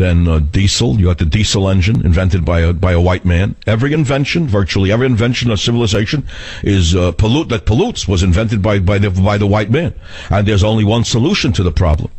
Then 0.00 0.26
uh, 0.26 0.38
diesel, 0.38 0.98
you 0.98 1.06
got 1.06 1.18
the 1.18 1.26
diesel 1.26 1.68
engine 1.68 2.06
invented 2.06 2.42
by 2.42 2.60
a 2.60 2.72
by 2.72 2.92
a 2.92 3.00
white 3.00 3.26
man. 3.26 3.56
Every 3.66 3.92
invention, 3.92 4.48
virtually 4.48 4.90
every 4.90 5.04
invention 5.04 5.50
of 5.50 5.60
civilization, 5.60 6.26
is 6.62 6.96
uh, 6.96 7.12
pollute 7.12 7.50
that 7.50 7.66
pollutes 7.66 8.08
was 8.08 8.22
invented 8.22 8.62
by 8.62 8.78
by 8.78 8.96
the 8.96 9.10
by 9.10 9.36
the 9.36 9.46
white 9.46 9.70
man. 9.70 9.92
And 10.30 10.48
there's 10.48 10.64
only 10.64 10.84
one 10.84 11.04
solution 11.04 11.52
to 11.52 11.62
the 11.62 11.70
problem, 11.70 12.10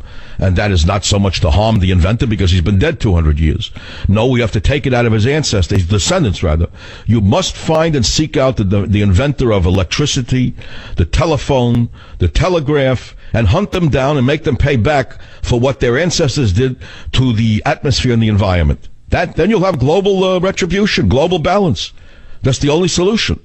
and 0.42 0.56
that 0.56 0.72
is 0.72 0.84
not 0.84 1.04
so 1.04 1.20
much 1.20 1.40
to 1.40 1.50
harm 1.52 1.78
the 1.78 1.92
inventor 1.92 2.26
because 2.26 2.50
he's 2.50 2.60
been 2.60 2.78
dead 2.78 3.00
200 3.00 3.38
years. 3.38 3.70
No, 4.08 4.26
we 4.26 4.40
have 4.40 4.50
to 4.52 4.60
take 4.60 4.86
it 4.86 4.92
out 4.92 5.06
of 5.06 5.12
his 5.12 5.24
ancestors, 5.24 5.86
descendants 5.86 6.42
rather. 6.42 6.66
You 7.06 7.20
must 7.20 7.56
find 7.56 7.94
and 7.94 8.04
seek 8.04 8.36
out 8.36 8.56
the, 8.56 8.64
the, 8.64 8.80
the 8.86 9.02
inventor 9.02 9.52
of 9.52 9.66
electricity, 9.66 10.54
the 10.96 11.04
telephone, 11.04 11.90
the 12.18 12.26
telegraph, 12.26 13.14
and 13.32 13.46
hunt 13.46 13.70
them 13.70 13.88
down 13.88 14.16
and 14.16 14.26
make 14.26 14.42
them 14.42 14.56
pay 14.56 14.74
back 14.74 15.16
for 15.42 15.60
what 15.60 15.78
their 15.78 15.96
ancestors 15.96 16.52
did 16.52 16.76
to 17.12 17.32
the 17.32 17.62
atmosphere 17.64 18.12
and 18.12 18.22
the 18.22 18.28
environment. 18.28 18.88
That 19.10 19.36
then 19.36 19.48
you'll 19.48 19.64
have 19.64 19.78
global 19.78 20.24
uh, 20.24 20.40
retribution, 20.40 21.08
global 21.08 21.38
balance. 21.38 21.92
That's 22.42 22.58
the 22.58 22.70
only 22.70 22.88
solution. 22.88 23.38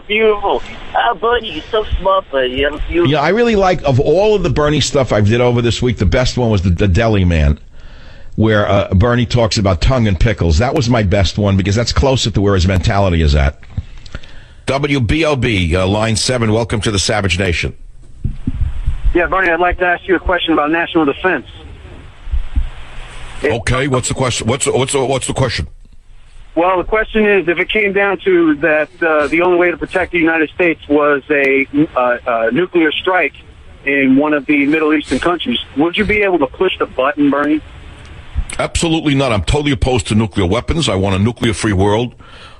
Beautiful. 0.00 0.62
Oh, 0.94 1.14
Bernie, 1.20 1.52
you're 1.54 1.64
so 1.64 1.84
smart, 1.84 2.30
buddy. 2.30 2.50
You, 2.50 2.80
you, 2.88 3.06
Yeah, 3.06 3.20
I 3.20 3.30
really 3.30 3.56
like 3.56 3.82
of 3.82 4.00
all 4.00 4.34
of 4.34 4.42
the 4.42 4.50
Bernie 4.50 4.80
stuff 4.80 5.12
I've 5.12 5.26
did 5.26 5.40
over 5.40 5.62
this 5.62 5.80
week. 5.82 5.98
The 5.98 6.06
best 6.06 6.36
one 6.36 6.50
was 6.50 6.62
the, 6.62 6.70
the 6.70 6.88
Deli 6.88 7.24
Man, 7.24 7.58
where 8.36 8.68
uh, 8.68 8.92
Bernie 8.94 9.26
talks 9.26 9.58
about 9.58 9.80
tongue 9.80 10.06
and 10.06 10.18
pickles. 10.18 10.58
That 10.58 10.74
was 10.74 10.88
my 10.88 11.02
best 11.02 11.38
one 11.38 11.56
because 11.56 11.74
that's 11.74 11.92
closer 11.92 12.30
to 12.30 12.40
where 12.40 12.54
his 12.54 12.66
mentality 12.66 13.22
is 13.22 13.34
at. 13.34 13.60
WBOB, 14.66 15.72
uh, 15.74 15.86
line 15.86 16.16
seven. 16.16 16.52
Welcome 16.52 16.80
to 16.82 16.90
the 16.90 16.98
Savage 16.98 17.38
Nation. 17.38 17.76
Yeah, 19.14 19.26
Bernie, 19.28 19.50
I'd 19.50 19.60
like 19.60 19.78
to 19.78 19.86
ask 19.86 20.06
you 20.08 20.16
a 20.16 20.20
question 20.20 20.52
about 20.52 20.70
national 20.70 21.04
defense. 21.04 21.46
Okay, 23.44 23.86
what's 23.88 24.08
the 24.08 24.14
question? 24.14 24.46
What's 24.46 24.66
what's 24.66 24.94
what's 24.94 25.26
the 25.26 25.34
question? 25.34 25.68
Well, 26.56 26.78
the 26.78 26.84
question 26.84 27.26
is, 27.26 27.46
if 27.48 27.58
it 27.58 27.68
came 27.68 27.92
down 27.92 28.18
to 28.20 28.54
that, 28.56 28.88
uh, 29.02 29.26
the 29.26 29.42
only 29.42 29.58
way 29.58 29.70
to 29.70 29.76
protect 29.76 30.12
the 30.12 30.18
United 30.18 30.48
States 30.50 30.80
was 30.88 31.22
a 31.28 31.66
uh, 31.94 32.00
uh, 32.00 32.50
nuclear 32.50 32.90
strike 32.92 33.34
in 33.84 34.16
one 34.16 34.32
of 34.32 34.46
the 34.46 34.64
Middle 34.64 34.94
Eastern 34.94 35.18
countries, 35.18 35.58
would 35.76 35.98
you 35.98 36.06
be 36.06 36.22
able 36.22 36.38
to 36.38 36.46
push 36.46 36.76
the 36.78 36.86
button, 36.86 37.30
Bernie? 37.30 37.60
Absolutely 38.58 39.14
not. 39.14 39.32
I'm 39.32 39.44
totally 39.44 39.72
opposed 39.72 40.06
to 40.08 40.14
nuclear 40.14 40.46
weapons. 40.46 40.88
I 40.88 40.94
want 40.94 41.14
a 41.14 41.18
nuclear-free 41.18 41.74
world. 41.74 42.14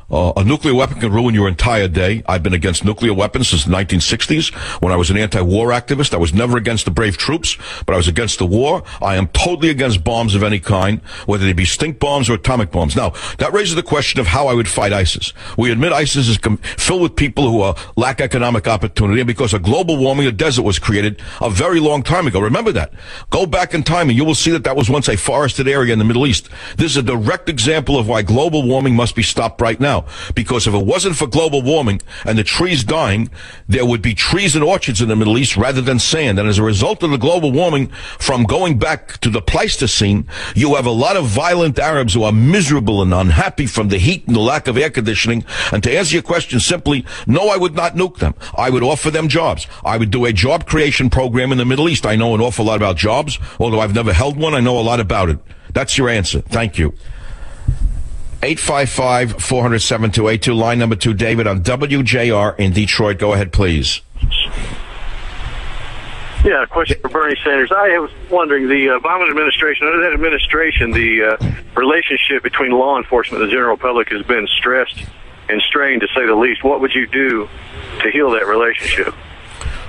Uh, 0.09 0.33
a 0.37 0.45
nuclear 0.45 0.73
weapon 0.73 1.01
can 1.01 1.13
ruin 1.13 1.35
your 1.35 1.49
entire 1.49 1.89
day. 1.89 2.23
I've 2.29 2.43
been 2.43 2.55
against 2.55 2.85
nuclear 2.85 3.13
weapons 3.13 3.49
since 3.49 3.65
the 3.65 3.73
1960s 3.73 4.55
when 4.81 4.93
I 4.93 4.97
was 4.97 5.11
an 5.11 5.17
anti-war 5.17 5.71
activist. 5.71 6.15
I 6.15 6.19
was 6.19 6.33
never 6.33 6.57
against 6.57 6.85
the 6.85 6.93
brave 6.93 7.17
troops, 7.17 7.57
but 7.85 7.95
I 7.95 7.97
was 7.97 8.07
against 8.07 8.39
the 8.39 8.47
war. 8.47 8.85
I 9.03 9.17
am 9.17 9.27
totally 9.29 9.69
against 9.69 10.05
bombs 10.05 10.37
of 10.37 10.45
any 10.45 10.61
kind, 10.61 11.01
whether 11.27 11.45
they 11.45 11.53
be 11.53 11.65
stink 11.65 11.99
bombs 11.99 12.31
or 12.31 12.35
atomic 12.35 12.71
bombs. 12.71 12.95
Now, 12.95 13.15
that 13.39 13.53
raises 13.53 13.75
the 13.75 13.83
question 13.83 14.21
of 14.21 14.29
how 14.29 14.47
I 14.47 14.55
would 14.55 14.69
fight 14.69 14.93
ISIS. 14.93 15.33
We 15.57 15.73
admit 15.73 15.93
ISIS 15.93 16.29
is 16.29 16.39
com- 16.39 16.59
filled 16.59 17.03
with 17.03 17.17
people 17.17 17.51
who 17.51 17.63
uh, 17.63 17.75
lack 17.97 18.21
economic 18.21 18.69
opportunity, 18.69 19.21
and 19.21 19.27
because 19.27 19.55
of 19.55 19.63
global 19.63 19.97
warming, 19.97 20.27
a 20.27 20.33
desert 20.33 20.63
was 20.63 20.79
created 20.79 21.21
a 21.41 21.51
very 21.51 21.81
long 21.81 22.05
time 22.05 22.29
ago. 22.29 22.39
Remember 22.39 22.71
that. 22.73 22.93
Go 23.31 23.45
back 23.45 23.75
in 23.75 23.83
time 23.83 24.09
and 24.09 24.17
you 24.17 24.25
will 24.25 24.35
see 24.37 24.53
that 24.53 24.65
that 24.65 24.77
was 24.77 24.89
once 24.89 25.09
a 25.09 25.17
forested 25.17 25.67
area 25.67 25.93
in 25.93 25.99
the 25.99 26.05
Middle 26.05 26.27
East. 26.27 26.49
This 26.77 26.93
is 26.93 26.97
a 26.99 27.03
direct 27.03 27.49
example 27.49 27.99
of 27.99 28.07
why 28.07 28.23
global 28.23 28.63
warming 28.63 28.95
must 28.95 29.17
be 29.17 29.23
stopped 29.23 29.61
right 29.61 29.81
now. 29.81 29.96
Because 30.35 30.67
if 30.67 30.75
it 30.75 30.85
wasn't 30.85 31.17
for 31.17 31.27
global 31.27 31.63
warming 31.63 32.01
and 32.25 32.39
the 32.39 32.45
trees 32.45 32.85
dying, 32.85 33.31
there 33.69 33.87
would 33.87 34.03
be 34.03 34.15
trees 34.15 34.55
and 34.55 34.65
orchards 34.65 35.01
in 35.01 35.09
the 35.09 35.17
Middle 35.17 35.39
East 35.39 35.57
rather 35.57 35.81
than 35.81 35.99
sand. 35.99 36.39
And 36.39 36.49
as 36.49 36.59
a 36.59 36.63
result 36.63 37.03
of 37.03 37.11
the 37.11 37.19
global 37.19 37.53
warming, 37.53 37.89
from 38.19 38.45
going 38.45 38.79
back 38.79 39.19
to 39.21 39.31
the 39.31 39.43
Pleistocene, 39.43 40.27
you 40.55 40.75
have 40.75 40.87
a 40.87 40.91
lot 40.91 41.17
of 41.17 41.27
violent 41.27 41.79
Arabs 41.79 42.15
who 42.15 42.23
are 42.23 42.33
miserable 42.33 43.03
and 43.03 43.13
unhappy 43.15 43.67
from 43.67 43.89
the 43.89 43.99
heat 43.99 44.27
and 44.27 44.37
the 44.37 44.41
lack 44.41 44.67
of 44.67 44.77
air 44.77 44.91
conditioning. 44.91 45.45
And 45.73 45.83
to 45.83 45.97
answer 45.97 46.15
your 46.15 46.23
question 46.23 46.61
simply, 46.61 47.05
no, 47.27 47.49
I 47.49 47.57
would 47.57 47.75
not 47.75 47.95
nuke 47.95 48.19
them. 48.19 48.35
I 48.57 48.71
would 48.71 48.83
offer 48.83 49.11
them 49.11 49.29
jobs. 49.29 49.67
I 49.85 49.97
would 49.97 50.11
do 50.11 50.25
a 50.25 50.33
job 50.33 50.67
creation 50.67 51.11
program 51.11 51.53
in 51.53 51.59
the 51.59 51.65
Middle 51.65 51.89
East. 51.89 52.07
I 52.07 52.17
know 52.17 52.35
an 52.35 52.41
awful 52.41 52.65
lot 52.65 52.77
about 52.77 52.97
jobs, 52.97 53.39
although 53.59 53.81
I've 53.81 53.95
never 53.95 54.13
held 54.13 54.37
one. 54.37 54.55
I 54.55 54.61
know 54.61 54.79
a 54.79 54.83
lot 54.83 55.01
about 55.01 55.29
it. 55.29 55.39
That's 55.73 55.99
your 55.99 56.09
answer. 56.09 56.41
Thank 56.41 56.79
you. 56.79 56.95
855 58.43 59.43
400 59.43 59.79
7282. 59.79 60.55
Line 60.55 60.79
number 60.79 60.97
two, 60.97 61.15
David 61.15 61.47
on 61.47 61.63
WJR 61.63 62.59
in 62.59 62.73
Detroit. 62.73 63.19
Go 63.19 63.33
ahead, 63.33 63.53
please. 63.53 64.01
Yeah, 66.45 66.63
a 66.63 66.67
question 66.67 66.99
for 67.01 67.09
Bernie 67.09 67.37
Sanders. 67.43 67.73
I 67.73 67.99
was 67.99 68.11
wondering, 68.31 68.69
the 68.69 68.87
Obama 68.87 69.29
administration, 69.29 69.89
under 69.89 70.01
that 70.03 70.13
administration, 70.13 70.93
the 70.93 71.23
uh, 71.23 71.55
relationship 71.75 72.45
between 72.45 72.71
law 72.71 72.99
enforcement 72.99 73.43
and 73.43 73.51
the 73.51 73.53
general 73.53 73.77
public 73.77 74.11
has 74.11 74.23
been 74.23 74.47
stressed 74.47 75.03
and 75.49 75.61
strained, 75.63 76.03
to 76.03 76.09
say 76.15 76.25
the 76.25 76.35
least. 76.37 76.63
What 76.63 76.81
would 76.81 76.95
you 76.95 77.07
do 77.09 77.49
to 78.01 78.11
heal 78.11 78.31
that 78.33 78.47
relationship? 78.47 79.15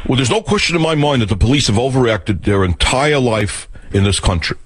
Well, 0.07 0.15
there's 0.15 0.31
no 0.31 0.41
question 0.41 0.75
in 0.75 0.81
my 0.81 0.95
mind 0.95 1.21
that 1.21 1.29
the 1.29 1.37
police 1.37 1.67
have 1.67 1.75
overreacted 1.75 2.43
their 2.43 2.63
entire 2.63 3.19
life 3.19 3.67
in 3.91 4.03
this 4.03 4.19
country. 4.19 4.57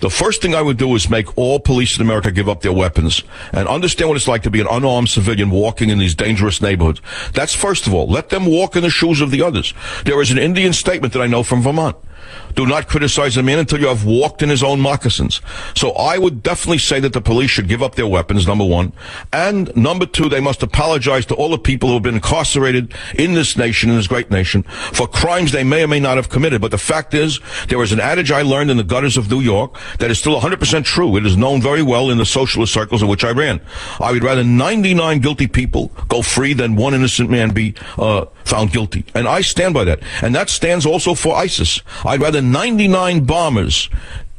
The 0.00 0.10
first 0.10 0.42
thing 0.42 0.54
I 0.54 0.62
would 0.62 0.76
do 0.76 0.94
is 0.94 1.08
make 1.08 1.36
all 1.36 1.60
police 1.60 1.96
in 1.96 2.02
America 2.02 2.30
give 2.30 2.48
up 2.48 2.62
their 2.62 2.72
weapons 2.72 3.22
and 3.52 3.68
understand 3.68 4.08
what 4.08 4.16
it's 4.16 4.28
like 4.28 4.42
to 4.44 4.50
be 4.50 4.60
an 4.60 4.66
unarmed 4.70 5.08
civilian 5.08 5.50
walking 5.50 5.90
in 5.90 5.98
these 5.98 6.14
dangerous 6.14 6.60
neighborhoods. 6.60 7.00
That's 7.34 7.54
first 7.54 7.86
of 7.86 7.94
all. 7.94 8.06
Let 8.06 8.30
them 8.30 8.46
walk 8.46 8.76
in 8.76 8.82
the 8.82 8.90
shoes 8.90 9.20
of 9.20 9.30
the 9.30 9.42
others. 9.42 9.74
There 10.04 10.20
is 10.20 10.30
an 10.30 10.38
Indian 10.38 10.72
statement 10.72 11.12
that 11.12 11.22
I 11.22 11.26
know 11.26 11.42
from 11.42 11.62
Vermont. 11.62 11.96
Do 12.54 12.66
not 12.66 12.88
criticize 12.88 13.36
a 13.36 13.42
man 13.42 13.58
until 13.58 13.80
you 13.80 13.88
have 13.88 14.04
walked 14.04 14.42
in 14.42 14.48
his 14.48 14.62
own 14.62 14.80
moccasins. 14.80 15.40
So 15.74 15.92
I 15.92 16.18
would 16.18 16.42
definitely 16.42 16.78
say 16.78 17.00
that 17.00 17.12
the 17.12 17.20
police 17.20 17.50
should 17.50 17.68
give 17.68 17.82
up 17.82 17.94
their 17.94 18.06
weapons, 18.06 18.46
number 18.46 18.64
one. 18.64 18.92
And 19.32 19.74
number 19.76 20.06
two, 20.06 20.28
they 20.28 20.40
must 20.40 20.62
apologize 20.62 21.26
to 21.26 21.34
all 21.34 21.50
the 21.50 21.58
people 21.58 21.88
who 21.88 21.94
have 21.94 22.02
been 22.02 22.16
incarcerated 22.16 22.94
in 23.14 23.34
this 23.34 23.56
nation, 23.56 23.90
in 23.90 23.96
this 23.96 24.06
great 24.06 24.30
nation, 24.30 24.62
for 24.92 25.06
crimes 25.06 25.52
they 25.52 25.64
may 25.64 25.84
or 25.84 25.88
may 25.88 26.00
not 26.00 26.16
have 26.16 26.28
committed. 26.28 26.60
But 26.60 26.70
the 26.70 26.78
fact 26.78 27.14
is, 27.14 27.40
there 27.68 27.82
is 27.82 27.92
an 27.92 28.00
adage 28.00 28.30
I 28.30 28.42
learned 28.42 28.70
in 28.70 28.76
the 28.76 28.84
gutters 28.84 29.16
of 29.16 29.30
New 29.30 29.40
York 29.40 29.78
that 29.98 30.10
is 30.10 30.18
still 30.18 30.38
100% 30.40 30.84
true. 30.84 31.16
It 31.16 31.26
is 31.26 31.36
known 31.36 31.62
very 31.62 31.82
well 31.82 32.10
in 32.10 32.18
the 32.18 32.26
socialist 32.26 32.72
circles 32.72 33.02
in 33.02 33.08
which 33.08 33.24
I 33.24 33.30
ran. 33.30 33.60
I 34.00 34.12
would 34.12 34.24
rather 34.24 34.44
99 34.44 35.20
guilty 35.20 35.46
people 35.46 35.92
go 36.08 36.22
free 36.22 36.52
than 36.52 36.76
one 36.76 36.94
innocent 36.94 37.30
man 37.30 37.50
be 37.50 37.74
uh, 37.98 38.26
found 38.44 38.72
guilty. 38.72 39.04
And 39.14 39.26
I 39.26 39.40
stand 39.40 39.74
by 39.74 39.84
that. 39.84 40.00
And 40.20 40.34
that 40.34 40.50
stands 40.50 40.84
also 40.84 41.14
for 41.14 41.34
ISIS. 41.34 41.80
I'd 42.04 42.20
rather 42.20 42.41
99 42.42 43.24
bombers 43.24 43.88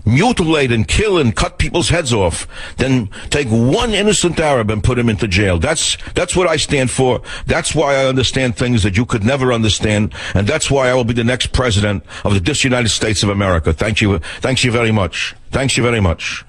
mutilate 0.06 0.72
and 0.72 0.88
kill 0.88 1.18
and 1.18 1.36
cut 1.36 1.58
people's 1.58 1.90
heads 1.90 2.14
off 2.14 2.48
than 2.78 3.10
take 3.30 3.48
one 3.48 3.92
innocent 3.92 4.40
Arab 4.40 4.70
and 4.70 4.84
put 4.84 5.00
him 5.00 5.10
into 5.10 5.28
jail. 5.28 5.58
That's, 5.58 5.98
that's 6.14 6.36
what 6.36 6.48
I 6.48 6.58
stand 6.58 6.92
for. 6.92 7.22
That's 7.46 7.74
why 7.74 7.96
I 7.96 8.06
understand 8.06 8.56
things 8.56 8.84
that 8.84 8.98
you 8.98 9.06
could 9.06 9.24
never 9.24 9.54
understand. 9.54 10.14
And 10.34 10.48
that's 10.48 10.70
why 10.70 10.90
I 10.90 10.94
will 10.94 11.06
be 11.06 11.14
the 11.14 11.24
next 11.24 11.54
president 11.54 12.04
of 12.26 12.34
the 12.34 12.40
dis 12.40 12.64
United 12.64 12.90
States 12.90 13.24
of 13.24 13.30
America. 13.30 13.74
Thank 13.74 14.02
you. 14.02 14.20
Thanks 14.42 14.64
you 14.64 14.72
very 14.72 14.92
much. 14.92 15.36
Thanks 15.52 15.78
you 15.78 15.84
very 15.84 16.00
much. 16.00 16.44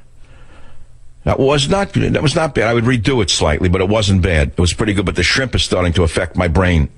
That 1.24 1.38
was 1.38 1.70
not 1.70 1.92
that 1.94 2.22
was 2.22 2.34
not 2.34 2.54
bad. 2.54 2.68
I 2.68 2.74
would 2.74 2.84
redo 2.84 3.22
it 3.22 3.30
slightly, 3.30 3.70
but 3.70 3.80
it 3.80 3.88
wasn't 3.88 4.20
bad. 4.20 4.48
It 4.50 4.58
was 4.58 4.74
pretty 4.74 4.92
good. 4.92 5.06
But 5.06 5.16
the 5.16 5.22
shrimp 5.22 5.54
is 5.54 5.62
starting 5.62 5.94
to 5.94 6.02
affect 6.02 6.36
my 6.36 6.48
brain. 6.48 6.90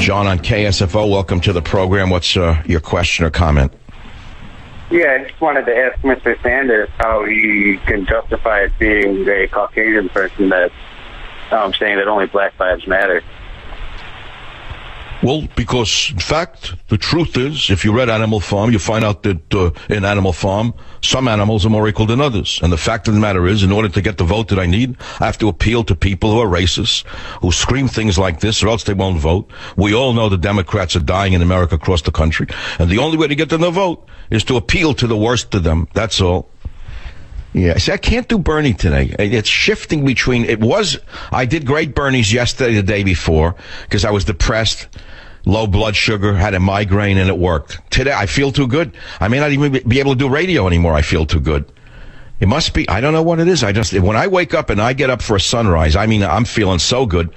John 0.00 0.26
on 0.26 0.38
KSFO, 0.38 1.10
welcome 1.10 1.40
to 1.42 1.52
the 1.52 1.60
program. 1.60 2.08
What's 2.08 2.36
uh, 2.36 2.62
your 2.64 2.80
question 2.80 3.26
or 3.26 3.30
comment? 3.30 3.72
Yeah, 4.90 5.18
I 5.20 5.28
just 5.28 5.38
wanted 5.38 5.66
to 5.66 5.76
ask 5.76 5.98
Mr. 6.00 6.40
Sanders 6.42 6.88
how 6.96 7.24
he 7.26 7.78
can 7.84 8.06
justify 8.06 8.60
it 8.60 8.72
being 8.78 9.28
a 9.28 9.46
Caucasian 9.48 10.08
person 10.08 10.48
that 10.48 10.72
um, 11.50 11.74
saying 11.74 11.96
that 11.98 12.08
only 12.08 12.26
Black 12.26 12.58
Lives 12.58 12.86
Matter. 12.86 13.22
Well, 15.20 15.48
because 15.56 16.10
in 16.12 16.20
fact, 16.20 16.74
the 16.88 16.96
truth 16.96 17.36
is, 17.36 17.70
if 17.70 17.84
you 17.84 17.92
read 17.92 18.08
Animal 18.08 18.38
Farm, 18.38 18.70
you 18.70 18.78
find 18.78 19.04
out 19.04 19.24
that 19.24 19.52
uh, 19.52 19.72
in 19.92 20.04
Animal 20.04 20.32
Farm, 20.32 20.72
some 21.00 21.26
animals 21.26 21.66
are 21.66 21.70
more 21.70 21.88
equal 21.88 22.06
than 22.06 22.20
others. 22.20 22.60
And 22.62 22.72
the 22.72 22.76
fact 22.76 23.08
of 23.08 23.14
the 23.14 23.20
matter 23.20 23.48
is, 23.48 23.64
in 23.64 23.72
order 23.72 23.88
to 23.88 24.00
get 24.00 24.18
the 24.18 24.24
vote 24.24 24.46
that 24.48 24.60
I 24.60 24.66
need, 24.66 24.96
I 25.18 25.26
have 25.26 25.38
to 25.38 25.48
appeal 25.48 25.82
to 25.84 25.96
people 25.96 26.30
who 26.30 26.40
are 26.40 26.46
racist, 26.46 27.04
who 27.40 27.50
scream 27.50 27.88
things 27.88 28.16
like 28.16 28.38
this, 28.38 28.62
or 28.62 28.68
else 28.68 28.84
they 28.84 28.94
won't 28.94 29.18
vote. 29.18 29.50
We 29.76 29.92
all 29.92 30.12
know 30.12 30.28
the 30.28 30.38
Democrats 30.38 30.94
are 30.94 31.00
dying 31.00 31.32
in 31.32 31.42
America 31.42 31.74
across 31.74 32.02
the 32.02 32.12
country. 32.12 32.46
And 32.78 32.88
the 32.88 32.98
only 32.98 33.18
way 33.18 33.26
to 33.26 33.34
get 33.34 33.48
them 33.48 33.62
to 33.62 33.72
vote 33.72 34.08
is 34.30 34.44
to 34.44 34.56
appeal 34.56 34.94
to 34.94 35.08
the 35.08 35.16
worst 35.16 35.52
of 35.54 35.64
them. 35.64 35.88
That's 35.94 36.20
all. 36.20 36.48
Yeah, 37.52 37.78
see, 37.78 37.92
I 37.92 37.96
can't 37.96 38.28
do 38.28 38.38
Bernie 38.38 38.74
today. 38.74 39.14
It's 39.18 39.48
shifting 39.48 40.04
between. 40.04 40.44
It 40.44 40.60
was 40.60 40.98
I 41.32 41.46
did 41.46 41.64
great 41.64 41.94
Bernies 41.94 42.32
yesterday, 42.32 42.74
the 42.74 42.82
day 42.82 43.02
before, 43.02 43.54
because 43.82 44.04
I 44.04 44.10
was 44.10 44.24
depressed, 44.24 44.86
low 45.46 45.66
blood 45.66 45.96
sugar, 45.96 46.34
had 46.34 46.54
a 46.54 46.60
migraine, 46.60 47.16
and 47.16 47.28
it 47.28 47.38
worked. 47.38 47.80
Today, 47.90 48.12
I 48.12 48.26
feel 48.26 48.52
too 48.52 48.66
good. 48.66 48.92
I 49.20 49.28
may 49.28 49.40
not 49.40 49.52
even 49.52 49.80
be 49.88 49.98
able 49.98 50.12
to 50.12 50.18
do 50.18 50.28
radio 50.28 50.66
anymore. 50.66 50.92
I 50.92 51.02
feel 51.02 51.24
too 51.24 51.40
good. 51.40 51.64
It 52.40 52.48
must 52.48 52.74
be. 52.74 52.88
I 52.88 53.00
don't 53.00 53.14
know 53.14 53.22
what 53.22 53.40
it 53.40 53.48
is. 53.48 53.64
I 53.64 53.72
just 53.72 53.98
when 53.98 54.16
I 54.16 54.26
wake 54.26 54.54
up 54.54 54.70
and 54.70 54.80
I 54.80 54.92
get 54.92 55.10
up 55.10 55.22
for 55.22 55.34
a 55.34 55.40
sunrise. 55.40 55.96
I 55.96 56.06
mean, 56.06 56.22
I'm 56.22 56.44
feeling 56.44 56.78
so 56.78 57.06
good 57.06 57.30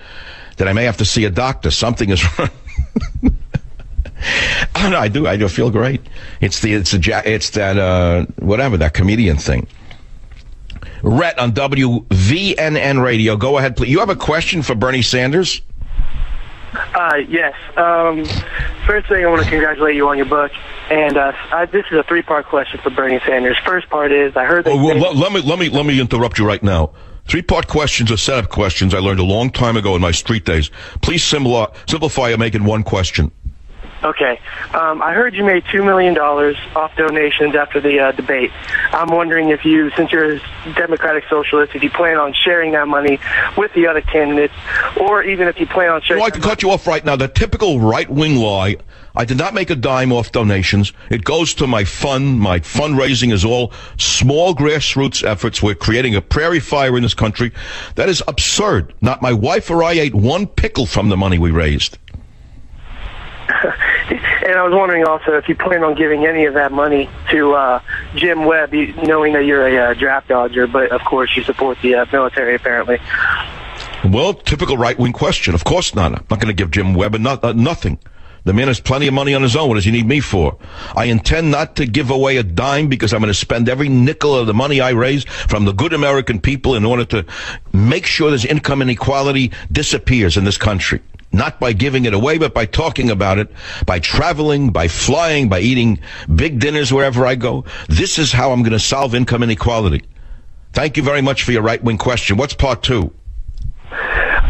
that 0.58 0.68
I 0.68 0.74
may 0.74 0.84
have 0.84 0.98
to 0.98 1.06
see 1.06 1.26
a 1.26 1.30
doctor. 1.30 1.72
Something 1.72 2.10
is 2.10 2.24
wrong. 2.40 2.50
I 4.76 5.08
do. 5.08 5.26
I 5.26 5.38
do 5.38 5.48
feel 5.48 5.72
great. 5.72 6.02
It's 6.42 6.60
the 6.60 6.74
it's 6.74 6.92
the 6.92 7.22
it's 7.26 7.52
that 7.52 7.78
uh, 7.78 8.26
whatever 8.40 8.78
that 8.78 8.94
comedian 8.94 9.38
thing. 9.38 9.68
Rhett 11.04 11.40
on 11.40 11.52
WVNN 11.54 13.04
radio. 13.04 13.36
Go 13.36 13.58
ahead, 13.58 13.78
please. 13.78 13.90
You 13.90 14.00
have 14.00 14.10
a 14.10 14.16
question 14.16 14.62
for 14.62 14.76
Bernie 14.76 15.02
Sanders? 15.02 15.62
Uh, 16.74 17.16
yes. 17.28 17.54
Um, 17.76 18.26
first 18.86 19.10
thing, 19.10 19.26
I 19.26 19.30
want 19.30 19.44
to 19.44 19.50
congratulate 19.50 19.96
you 19.96 20.08
on 20.08 20.18
your 20.18 20.26
book. 20.26 20.52
And 20.90 21.18
uh, 21.18 21.34
I, 21.52 21.66
this 21.66 21.86
is 21.92 21.98
a 21.98 22.04
three-part 22.04 22.48
question 22.48 22.80
for 22.82 22.90
Bernie 22.90 23.20
Sanders. 23.26 23.58
First 23.66 23.90
part 23.90 24.12
is, 24.12 24.36
I 24.36 24.46
heard 24.46 24.66
that. 24.66 24.72
Oh, 24.72 24.84
well, 24.84 24.98
let, 24.98 25.16
let 25.16 25.32
me 25.32 25.42
let 25.42 25.60
me 25.60 25.70
let 25.70 25.86
me 25.86 26.00
interrupt 26.00 26.38
you 26.38 26.46
right 26.46 26.62
now. 26.62 26.92
Three-part 27.28 27.68
questions 27.68 28.12
are 28.12 28.18
setup 28.18 28.50
questions 28.50 28.94
I 28.94 29.00
learned 29.00 29.20
a 29.20 29.24
long 29.24 29.52
time 29.52 29.78
ago 29.78 29.96
in 29.96 30.02
my 30.02 30.12
street 30.12 30.44
days. 30.46 30.70
Please 31.02 31.24
simplify 31.24 32.30
and 32.30 32.40
make 32.40 32.56
it 32.56 32.62
one 32.62 32.84
question. 32.84 33.32
Okay. 34.04 34.40
Um, 34.74 35.02
I 35.02 35.14
heard 35.14 35.36
you 35.36 35.44
made 35.44 35.64
$2 35.66 35.86
million 35.86 36.18
off 36.18 36.96
donations 36.96 37.56
after 37.56 37.80
the 37.80 38.00
uh, 38.00 38.12
debate. 38.14 38.52
I'm 38.92 39.10
wondering 39.10 39.50
if 39.50 39.64
you, 39.64 39.92
since 39.92 40.12
you're 40.12 40.38
a 40.38 40.74
Democratic 40.76 41.26
Socialist, 41.30 41.76
if 41.76 41.84
you 41.84 41.92
plan 41.92 42.18
on 42.18 42.34
sharing 42.34 42.72
that 42.72 42.88
money 42.88 43.20
with 43.58 43.72
the 43.74 43.88
other 43.88 44.02
candidates, 44.02 44.54
or 45.00 45.22
even 45.24 45.48
if 45.48 45.60
you 45.60 45.68
plan 45.68 45.92
on 45.92 46.02
sharing... 46.02 46.22
Well, 46.22 46.28
I 46.28 46.32
can 46.32 46.42
cut 46.42 46.64
you 46.64 46.72
off 46.72 46.88
right 46.88 47.06
now. 47.06 47.16
The 47.16 47.28
typical 47.28 47.80
right-wing 47.80 48.38
lie, 48.38 48.78
I 49.16 49.26
did 49.26 49.38
not 49.38 49.54
make 49.54 49.70
a 49.70 49.76
dime 49.76 50.12
off 50.12 50.32
donations. 50.32 50.94
It 51.12 51.24
goes 51.24 51.54
to 51.56 51.68
my 51.68 51.84
fund. 51.84 52.40
My 52.40 52.60
fundraising 52.60 53.32
is 53.32 53.46
all 53.46 53.72
small 53.98 54.56
grassroots 54.56 55.24
efforts. 55.24 55.62
We're 55.62 55.76
creating 55.76 56.16
a 56.16 56.22
prairie 56.22 56.60
fire 56.60 56.98
in 56.98 57.04
this 57.04 57.14
country. 57.14 57.52
That 57.96 58.10
is 58.10 58.24
absurd. 58.28 58.96
Not 59.00 59.22
my 59.22 59.34
wife 59.34 59.70
or 59.70 59.84
I 59.84 59.94
ate 59.94 60.16
one 60.16 60.48
pickle 60.48 60.88
from 60.88 61.10
the 61.10 61.18
money 61.18 61.38
we 61.38 61.52
raised. 61.52 62.00
And 64.42 64.58
I 64.58 64.64
was 64.64 64.74
wondering 64.74 65.06
also 65.06 65.38
if 65.38 65.48
you 65.48 65.56
plan 65.56 65.84
on 65.84 65.94
giving 65.94 66.26
any 66.26 66.46
of 66.46 66.56
that 66.56 66.72
money 66.72 67.08
to 67.30 67.54
uh, 67.54 67.80
Jim 68.16 68.46
Webb, 68.46 68.74
knowing 68.74 69.34
that 69.34 69.46
you're 69.46 69.68
a 69.68 69.78
uh, 69.78 69.94
draft 69.94 70.30
dodger, 70.30 70.66
but 70.66 70.92
of 70.92 71.02
course 71.02 71.38
you 71.38 71.44
support 71.44 71.78
the 71.84 71.94
uh, 71.94 72.06
military 72.12 72.56
apparently. 72.56 72.98
Well, 74.04 74.34
typical 74.34 74.78
right 74.78 74.98
wing 74.98 75.14
question. 75.14 75.54
Of 75.54 75.64
course 75.64 75.94
not. 75.94 76.14
I'm 76.14 76.26
not 76.28 76.40
going 76.40 76.48
to 76.48 76.54
give 76.54 76.72
Jim 76.72 76.96
Webb 76.96 77.20
no, 77.20 77.40
uh, 77.42 77.54
nothing. 77.54 78.00
The 78.44 78.54
man 78.54 78.68
has 78.68 78.80
plenty 78.80 79.08
of 79.08 79.14
money 79.14 79.34
on 79.34 79.44
his 79.44 79.56
own. 79.56 79.70
What 79.70 79.76
does 79.76 79.86
he 79.86 79.92
need 79.92 80.08
me 80.08 80.20
for? 80.20 80.58
I 80.96 81.06
intend 81.06 81.52
not 81.52 81.76
to 81.76 81.86
give 81.86 82.10
away 82.10 82.38
a 82.38 82.44
dime 82.44 82.88
because 82.88 83.14
I'm 83.14 83.20
going 83.20 83.28
to 83.28 83.34
spend 83.34 83.70
every 83.70 83.88
nickel 83.88 84.36
of 84.36 84.48
the 84.48 84.54
money 84.54 84.82
I 84.82 84.90
raise 84.92 85.26
from 85.26 85.66
the 85.66 85.74
good 85.74 85.94
American 85.94 86.40
people 86.42 86.76
in 86.76 86.84
order 86.84 87.06
to 87.06 87.26
make 87.72 88.06
sure 88.06 88.32
this 88.32 88.46
income 88.46 88.82
inequality 88.82 89.52
disappears 89.72 90.38
in 90.38 90.44
this 90.44 90.58
country 90.58 91.02
not 91.34 91.60
by 91.60 91.72
giving 91.72 92.06
it 92.06 92.14
away, 92.14 92.38
but 92.38 92.54
by 92.54 92.66
talking 92.66 93.10
about 93.10 93.40
it, 93.40 93.50
by 93.86 94.00
traveling, 94.00 94.70
by 94.70 94.88
flying, 94.88 95.48
by 95.48 95.60
eating 95.60 96.00
big 96.36 96.60
dinners 96.60 96.92
wherever 96.92 97.26
I 97.26 97.36
go. 97.36 97.64
This 97.88 98.20
is 98.20 98.34
how 98.34 98.52
I'm 98.52 98.64
going 98.64 98.74
to 98.74 98.80
solve 98.80 99.16
income 99.16 99.42
inequality. 99.44 100.04
Thank 100.74 100.98
you 100.98 101.04
very 101.04 101.22
much 101.22 101.44
for 101.44 101.52
your 101.52 101.62
right 101.62 101.82
wing 101.82 101.98
question. 101.98 102.38
What's 102.38 102.54
part 102.54 102.84
two? 102.84 103.14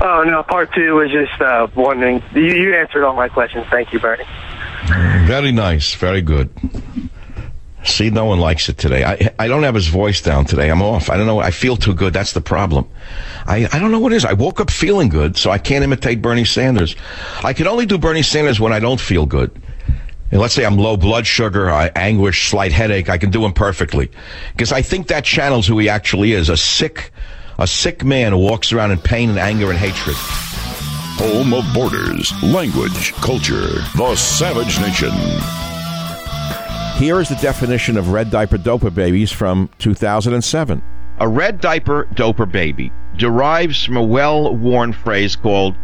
Oh, 0.03 0.23
no, 0.23 0.41
part 0.43 0.73
two 0.73 0.95
was 0.95 1.11
just 1.11 1.39
uh, 1.41 1.67
wondering. 1.75 2.23
You, 2.33 2.41
you 2.41 2.75
answered 2.75 3.03
all 3.05 3.15
my 3.15 3.29
questions. 3.29 3.65
Thank 3.69 3.93
you, 3.93 3.99
Bernie. 3.99 4.25
Very 5.27 5.51
nice. 5.51 5.93
Very 5.93 6.21
good. 6.23 6.49
See, 7.83 8.09
no 8.09 8.25
one 8.25 8.39
likes 8.39 8.69
it 8.69 8.77
today. 8.77 9.03
I 9.03 9.31
I 9.39 9.47
don't 9.47 9.63
have 9.63 9.73
his 9.75 9.87
voice 9.87 10.21
down 10.21 10.45
today. 10.45 10.69
I'm 10.69 10.81
off. 10.81 11.09
I 11.09 11.17
don't 11.17 11.25
know. 11.25 11.39
I 11.39 11.51
feel 11.51 11.75
too 11.77 11.93
good. 11.93 12.13
That's 12.13 12.33
the 12.33 12.41
problem. 12.41 12.87
I, 13.45 13.67
I 13.71 13.79
don't 13.79 13.91
know 13.91 13.99
what 13.99 14.11
it 14.11 14.17
is. 14.17 14.25
I 14.25 14.33
woke 14.33 14.59
up 14.59 14.69
feeling 14.69 15.09
good, 15.09 15.35
so 15.37 15.49
I 15.49 15.57
can't 15.57 15.83
imitate 15.83 16.21
Bernie 16.21 16.45
Sanders. 16.45 16.95
I 17.43 17.53
can 17.53 17.67
only 17.67 17.85
do 17.87 17.97
Bernie 17.97 18.21
Sanders 18.21 18.59
when 18.59 18.71
I 18.71 18.79
don't 18.79 18.99
feel 18.99 19.25
good. 19.25 19.51
And 20.31 20.39
let's 20.39 20.53
say 20.53 20.63
I'm 20.63 20.77
low 20.77 20.95
blood 20.95 21.25
sugar, 21.27 21.69
I, 21.71 21.87
anguish, 21.95 22.49
slight 22.49 22.71
headache. 22.71 23.09
I 23.09 23.17
can 23.17 23.31
do 23.31 23.43
him 23.43 23.51
perfectly 23.51 24.11
because 24.53 24.71
I 24.71 24.81
think 24.81 25.07
that 25.07 25.25
channels 25.25 25.67
who 25.67 25.77
he 25.79 25.89
actually 25.89 26.33
is—a 26.33 26.57
sick, 26.57 27.11
a 27.59 27.67
sick 27.67 28.03
man 28.03 28.31
who 28.31 28.37
walks 28.39 28.73
around 28.73 28.91
in 28.91 28.99
pain 28.99 29.29
and 29.29 29.39
anger 29.39 29.69
and 29.69 29.77
hatred. 29.77 30.15
Home 31.19 31.53
of 31.53 31.65
borders, 31.73 32.31
language, 32.41 33.13
culture, 33.13 33.67
the 33.95 34.15
Savage 34.15 34.79
Nation. 34.79 35.11
Here 36.97 37.19
is 37.19 37.29
the 37.29 37.37
definition 37.41 37.97
of 37.97 38.09
red 38.09 38.29
diaper 38.29 38.57
doper 38.57 38.93
babies 38.93 39.31
from 39.31 39.69
2007. 39.79 40.81
A 41.19 41.27
red 41.27 41.61
diaper 41.61 42.07
doper 42.13 42.51
baby 42.51 42.91
derives 43.17 43.83
from 43.83 43.97
a 43.97 44.03
well 44.03 44.55
worn 44.55 44.93
phrase 44.93 45.35
called 45.35 45.75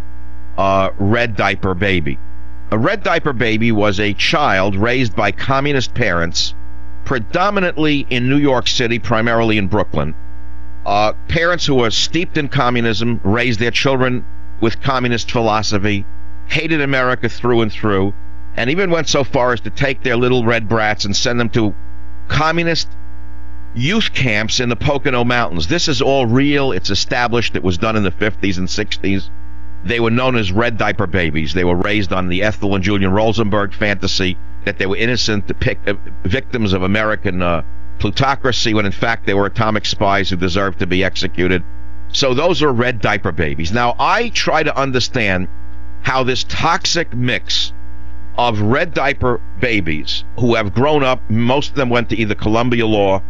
uh, 0.58 0.90
red 0.98 1.36
diaper 1.36 1.74
baby. 1.74 2.18
A 2.72 2.78
red 2.78 3.04
diaper 3.04 3.34
baby 3.34 3.72
was 3.72 4.00
a 4.00 4.14
child 4.14 4.76
raised 4.76 5.16
by 5.16 5.32
communist 5.32 5.94
parents, 5.94 6.54
predominantly 7.06 8.06
in 8.10 8.30
New 8.30 8.38
York 8.38 8.68
City, 8.68 9.00
primarily 9.00 9.58
in 9.58 9.68
Brooklyn. 9.68 10.16
Uh, 10.88 11.12
parents 11.28 11.66
who 11.66 11.76
were 11.76 11.92
steeped 11.92 12.38
in 12.38 12.48
communism 12.48 13.20
raised 13.22 13.60
their 13.60 13.72
children 13.72 14.24
with 14.62 14.82
communist 14.82 15.30
philosophy, 15.30 16.06
hated 16.48 16.80
America 16.80 17.28
through 17.28 17.60
and 17.60 17.74
through, 17.74 18.14
and 18.56 18.70
even 18.70 18.90
went 18.90 19.10
so 19.10 19.26
far 19.26 19.52
as 19.52 19.60
to 19.60 19.70
take 19.70 20.02
their 20.02 20.16
little 20.16 20.46
red 20.46 20.70
brats 20.70 21.04
and 21.04 21.14
send 21.14 21.42
them 21.42 21.50
to 21.50 21.76
communist 22.30 22.88
youth 23.76 24.14
camps 24.14 24.62
in 24.62 24.70
the 24.70 24.78
Pocono 24.78 25.26
Mountains. 25.26 25.68
This 25.68 25.90
is 25.90 26.02
all 26.02 26.26
real. 26.26 26.72
It's 26.72 26.90
established. 26.90 27.58
It 27.58 27.64
was 27.64 27.78
done 27.78 27.98
in 27.98 28.04
the 28.04 28.12
50s 28.12 28.58
and 28.58 28.70
60s. 28.70 29.30
They 29.84 30.00
were 30.00 30.10
known 30.10 30.38
as 30.38 30.54
red 30.54 30.78
diaper 30.78 31.06
babies. 31.06 31.54
They 31.54 31.66
were 31.66 31.76
raised 31.76 32.14
on 32.14 32.30
the 32.30 32.44
Ethel 32.44 32.76
and 32.76 32.84
Julius 32.84 33.12
Rosenberg 33.12 33.74
fantasy 33.74 34.38
that 34.64 34.78
they 34.78 34.86
were 34.86 34.96
innocent 34.96 35.52
uh, 35.52 35.94
victims 36.24 36.72
of 36.72 36.82
American 36.82 37.42
uh, 37.42 37.64
plutocracy 38.00 38.74
when 38.74 38.86
in 38.86 38.92
fact 38.92 39.26
they 39.26 39.34
were 39.34 39.46
atomic 39.46 39.86
spies 39.86 40.30
who 40.30 40.36
deserved 40.36 40.80
to 40.80 40.88
be 40.88 41.04
executed. 41.04 41.64
So 42.10 42.34
those 42.34 42.64
are 42.64 42.72
red 42.72 43.02
diaper 43.02 43.32
babies. 43.32 43.72
Now 43.72 43.96
I 44.00 44.30
try 44.30 44.64
to 44.64 44.78
understand 44.78 45.48
how 46.02 46.24
this 46.24 46.46
toxic 46.46 47.14
mix 47.14 47.74
of 48.38 48.62
red 48.62 48.94
diaper 48.94 49.42
babies 49.60 50.24
who 50.40 50.56
have 50.56 50.74
grown 50.74 51.04
up. 51.04 51.22
Most 51.30 51.72
of 51.72 51.76
them 51.76 51.90
went 51.90 52.10
to 52.10 52.16
either 52.16 52.36
Columbia 52.36 52.86
Law 52.86 53.22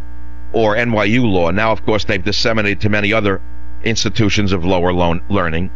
or 0.52 0.76
NYU 0.76 1.24
Law. 1.24 1.50
Now, 1.50 1.72
of 1.72 1.84
course, 1.84 2.04
they've 2.04 2.22
disseminated 2.22 2.80
to 2.82 2.88
many 2.88 3.12
other 3.12 3.40
institutions 3.84 4.52
of 4.52 4.64
lower 4.64 4.92
learning. 4.92 5.70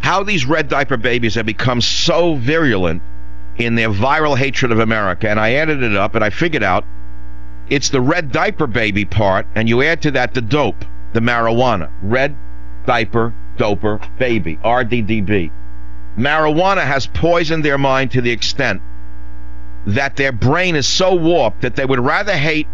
How 0.00 0.22
these 0.22 0.46
red 0.46 0.68
diaper 0.68 0.96
babies 0.96 1.34
have 1.34 1.46
become 1.46 1.80
so 1.80 2.36
virulent 2.36 3.02
in 3.58 3.74
their 3.74 3.90
viral 3.90 4.36
hatred 4.36 4.72
of 4.72 4.78
America. 4.78 5.28
And 5.28 5.38
I 5.38 5.54
added 5.54 5.82
it 5.82 5.96
up 5.96 6.14
and 6.14 6.24
I 6.24 6.30
figured 6.30 6.62
out 6.62 6.84
it's 7.70 7.88
the 7.88 8.00
red 8.00 8.32
diaper 8.32 8.66
baby 8.66 9.04
part, 9.04 9.46
and 9.54 9.68
you 9.68 9.82
add 9.82 10.02
to 10.02 10.10
that 10.10 10.34
the 10.34 10.42
dope, 10.42 10.84
the 11.14 11.20
marijuana. 11.20 11.90
Red 12.02 12.36
diaper 12.84 13.32
doper 13.56 14.00
baby, 14.18 14.56
RDDB 14.56 15.50
marijuana 16.18 16.84
has 16.84 17.06
poisoned 17.06 17.64
their 17.64 17.78
mind 17.78 18.10
to 18.10 18.20
the 18.20 18.30
extent 18.30 18.82
that 19.86 20.16
their 20.16 20.32
brain 20.32 20.76
is 20.76 20.86
so 20.86 21.14
warped 21.14 21.62
that 21.62 21.76
they 21.76 21.84
would 21.84 22.00
rather 22.00 22.36
hate 22.36 22.66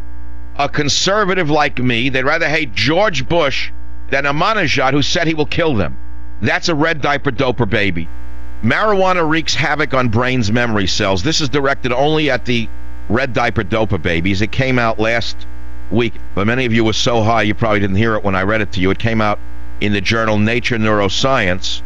a 0.57 0.69
conservative 0.69 1.51
like 1.51 1.79
me, 1.79 2.09
they'd 2.09 2.25
rather 2.25 2.49
hate 2.49 2.75
George 2.75 3.29
Bush 3.29 3.71
than 4.11 4.25
Ahmadinejad 4.25 4.93
who 4.93 5.03
said 5.03 5.27
he 5.27 5.35
will 5.35 5.47
kill 5.47 5.75
them. 5.75 5.97
That's 6.41 6.69
a 6.69 6.75
red 6.75 7.01
diaper 7.01 7.31
doper 7.31 7.69
baby. 7.69 8.09
Marijuana 8.63 9.29
wreaks 9.29 9.55
havoc 9.55 9.95
on 9.95 10.09
brain's 10.09 10.51
memory 10.51 10.87
cells. 10.87 11.23
This 11.23 11.41
is 11.41 11.49
directed 11.49 11.93
only 11.93 12.31
at 12.31 12.47
the 12.47 12.69
red 13.09 13.33
diaper 13.33 13.63
doper 13.63 14.01
babies. 14.01 14.43
It 14.43 14.53
came 14.53 14.79
out 14.79 14.99
last 14.99 15.47
week, 15.91 16.15
but 16.35 16.47
many 16.47 16.65
of 16.65 16.73
you 16.73 16.85
were 16.85 16.93
so 16.93 17.23
high 17.23 17.43
you 17.43 17.55
probably 17.55 17.81
didn't 17.81 17.97
hear 17.97 18.15
it 18.15 18.25
when 18.25 18.35
I 18.35 18.43
read 18.43 18.61
it 18.61 18.73
to 18.73 18.81
you. 18.81 18.91
It 18.91 18.99
came 18.99 19.21
out 19.21 19.39
in 19.81 19.93
the 19.93 20.01
journal 20.01 20.39
Nature 20.39 20.79
Neuroscience. 20.79 21.83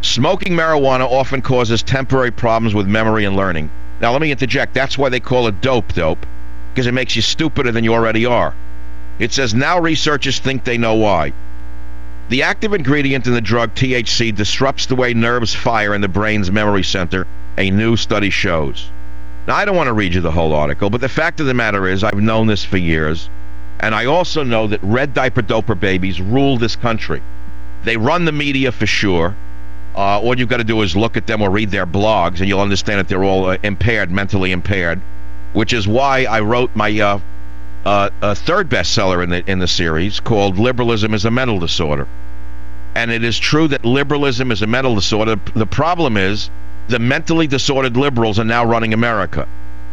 Smoking 0.00 0.52
marijuana 0.52 1.10
often 1.10 1.42
causes 1.42 1.82
temporary 1.82 2.30
problems 2.30 2.74
with 2.74 2.86
memory 2.86 3.24
and 3.24 3.36
learning. 3.36 3.70
Now, 4.00 4.12
let 4.12 4.20
me 4.20 4.30
interject. 4.30 4.74
That's 4.74 4.96
why 4.96 5.08
they 5.08 5.20
call 5.20 5.48
it 5.48 5.60
dope 5.60 5.92
dope, 5.92 6.24
because 6.72 6.86
it 6.86 6.94
makes 6.94 7.16
you 7.16 7.22
stupider 7.22 7.72
than 7.72 7.84
you 7.84 7.94
already 7.94 8.24
are. 8.24 8.54
It 9.18 9.32
says 9.32 9.54
now 9.54 9.80
researchers 9.80 10.38
think 10.38 10.62
they 10.62 10.78
know 10.78 10.94
why. 10.94 11.32
The 12.28 12.42
active 12.42 12.74
ingredient 12.74 13.26
in 13.26 13.32
the 13.32 13.40
drug 13.40 13.74
THC 13.74 14.34
disrupts 14.34 14.86
the 14.86 14.94
way 14.94 15.14
nerves 15.14 15.54
fire 15.54 15.94
in 15.94 16.00
the 16.00 16.08
brain's 16.08 16.52
memory 16.52 16.84
center, 16.84 17.26
a 17.56 17.70
new 17.70 17.96
study 17.96 18.30
shows. 18.30 18.90
Now, 19.48 19.56
I 19.56 19.64
don't 19.64 19.76
want 19.76 19.86
to 19.86 19.94
read 19.94 20.12
you 20.12 20.20
the 20.20 20.30
whole 20.30 20.52
article, 20.52 20.90
but 20.90 21.00
the 21.00 21.08
fact 21.08 21.40
of 21.40 21.46
the 21.46 21.54
matter 21.54 21.88
is, 21.88 22.04
I've 22.04 22.20
known 22.20 22.48
this 22.48 22.66
for 22.66 22.76
years, 22.76 23.30
and 23.80 23.94
I 23.94 24.04
also 24.04 24.42
know 24.42 24.66
that 24.66 24.78
red 24.82 25.14
diaper 25.14 25.40
doper 25.40 25.74
babies 25.74 26.20
rule 26.20 26.58
this 26.58 26.76
country. 26.76 27.22
They 27.82 27.96
run 27.96 28.26
the 28.26 28.32
media 28.32 28.72
for 28.72 28.84
sure. 28.84 29.34
Uh, 29.96 30.20
all 30.20 30.38
you've 30.38 30.50
got 30.50 30.58
to 30.58 30.64
do 30.64 30.82
is 30.82 30.94
look 30.94 31.16
at 31.16 31.26
them 31.26 31.40
or 31.40 31.48
read 31.48 31.70
their 31.70 31.86
blogs, 31.86 32.40
and 32.40 32.48
you'll 32.48 32.60
understand 32.60 32.98
that 32.98 33.08
they're 33.08 33.24
all 33.24 33.46
uh, 33.46 33.56
impaired, 33.62 34.10
mentally 34.10 34.52
impaired. 34.52 35.00
Which 35.54 35.72
is 35.72 35.88
why 35.88 36.24
I 36.24 36.40
wrote 36.40 36.76
my 36.76 37.00
uh, 37.00 37.18
uh, 37.86 38.10
uh, 38.20 38.34
third 38.34 38.68
bestseller 38.68 39.24
in 39.24 39.30
the 39.30 39.50
in 39.50 39.60
the 39.60 39.66
series 39.66 40.20
called 40.20 40.58
"Liberalism 40.58 41.14
is 41.14 41.24
a 41.24 41.30
Mental 41.30 41.58
Disorder." 41.58 42.06
And 42.94 43.10
it 43.10 43.24
is 43.24 43.38
true 43.38 43.66
that 43.68 43.82
liberalism 43.82 44.52
is 44.52 44.60
a 44.60 44.66
mental 44.66 44.94
disorder. 44.94 45.36
The 45.54 45.66
problem 45.66 46.18
is 46.18 46.50
the 46.88 46.98
mentally 46.98 47.46
disordered 47.46 47.96
liberals 47.96 48.38
are 48.38 48.44
now 48.44 48.64
running 48.64 48.94
America. 48.94 49.46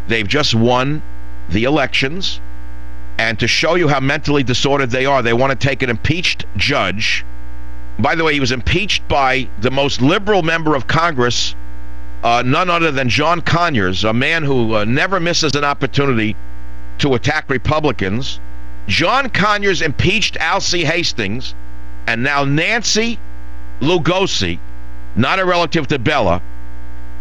They've 0.07 0.27
just 0.27 0.55
won 0.55 1.01
the 1.49 1.65
elections, 1.65 2.39
and 3.17 3.37
to 3.39 3.47
show 3.47 3.75
you 3.75 3.87
how 3.87 3.99
mentally 3.99 4.43
disordered 4.43 4.91
they 4.91 5.05
are, 5.05 5.21
they 5.21 5.33
want 5.33 5.51
to 5.51 5.67
take 5.67 5.83
an 5.83 5.89
impeached 5.89 6.45
judge. 6.57 7.25
By 7.99 8.15
the 8.15 8.23
way, 8.23 8.33
he 8.33 8.39
was 8.39 8.51
impeached 8.51 9.07
by 9.07 9.47
the 9.59 9.71
most 9.71 10.01
liberal 10.01 10.41
member 10.41 10.75
of 10.75 10.87
Congress, 10.87 11.55
uh, 12.23 12.43
none 12.45 12.69
other 12.69 12.91
than 12.91 13.09
John 13.09 13.41
Conyers, 13.41 14.03
a 14.03 14.13
man 14.13 14.43
who 14.43 14.75
uh, 14.75 14.85
never 14.85 15.19
misses 15.19 15.55
an 15.55 15.63
opportunity 15.63 16.35
to 16.99 17.13
attack 17.13 17.49
Republicans. 17.49 18.39
John 18.87 19.29
Conyers 19.29 19.81
impeached 19.81 20.37
Alcee 20.39 20.85
Hastings, 20.85 21.55
and 22.07 22.23
now 22.23 22.43
Nancy 22.43 23.19
Lugosi, 23.81 24.59
not 25.15 25.39
a 25.39 25.45
relative 25.45 25.87
to 25.87 25.99
Bela, 25.99 26.41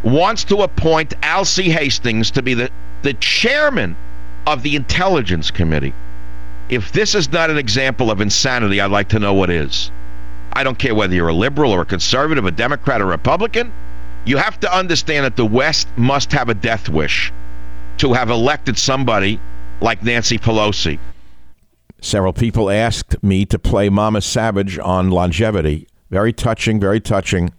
wants 0.05 0.45
to 0.45 0.59
appoint 0.59 1.15
Alcee 1.23 1.71
Hastings 1.71 2.31
to 2.33 2.43
be 2.43 2.55
the, 2.55 2.71
the 3.03 3.15
chairman 3.15 3.97
of 4.47 4.63
the 4.63 4.77
Intelligence 4.77 5.51
Committee. 5.51 5.95
If 6.69 6.93
this 6.93 7.15
is 7.15 7.33
not 7.33 7.51
an 7.51 7.59
example 7.59 8.11
of 8.11 8.21
insanity, 8.21 8.81
I'd 8.81 8.91
like 8.91 9.09
to 9.11 9.19
know 9.19 9.35
what 9.35 9.51
is. 9.51 9.91
I 10.53 10.63
don't 10.63 10.79
care 10.79 10.95
whether 10.95 11.15
you're 11.15 11.29
a 11.29 11.35
liberal 11.35 11.73
or 11.73 11.83
a 11.83 11.87
conservative, 11.87 12.45
a 12.47 12.51
Democrat 12.51 13.01
or 13.01 13.07
Republican. 13.07 13.73
You 14.25 14.37
have 14.37 14.61
to 14.61 14.75
understand 14.75 15.25
that 15.25 15.37
the 15.37 15.45
West 15.45 15.89
must 15.97 16.33
have 16.33 16.49
a 16.49 16.55
death 16.55 16.89
wish 16.89 17.33
to 17.99 18.13
have 18.13 18.31
elected 18.31 18.79
somebody 18.79 19.41
like 19.81 20.03
Nancy 20.03 20.39
Pelosi. 20.39 20.99
Several 22.01 22.33
people 22.33 22.71
asked 22.71 23.23
me 23.23 23.47
to 23.47 23.59
play 23.59 23.89
Mama 23.89 24.21
Savage 24.21 24.79
on 24.79 25.11
longevity. 25.11 25.89
Very 26.11 26.33
touching, 26.33 26.79
very 26.79 27.01
touching. 27.01 27.53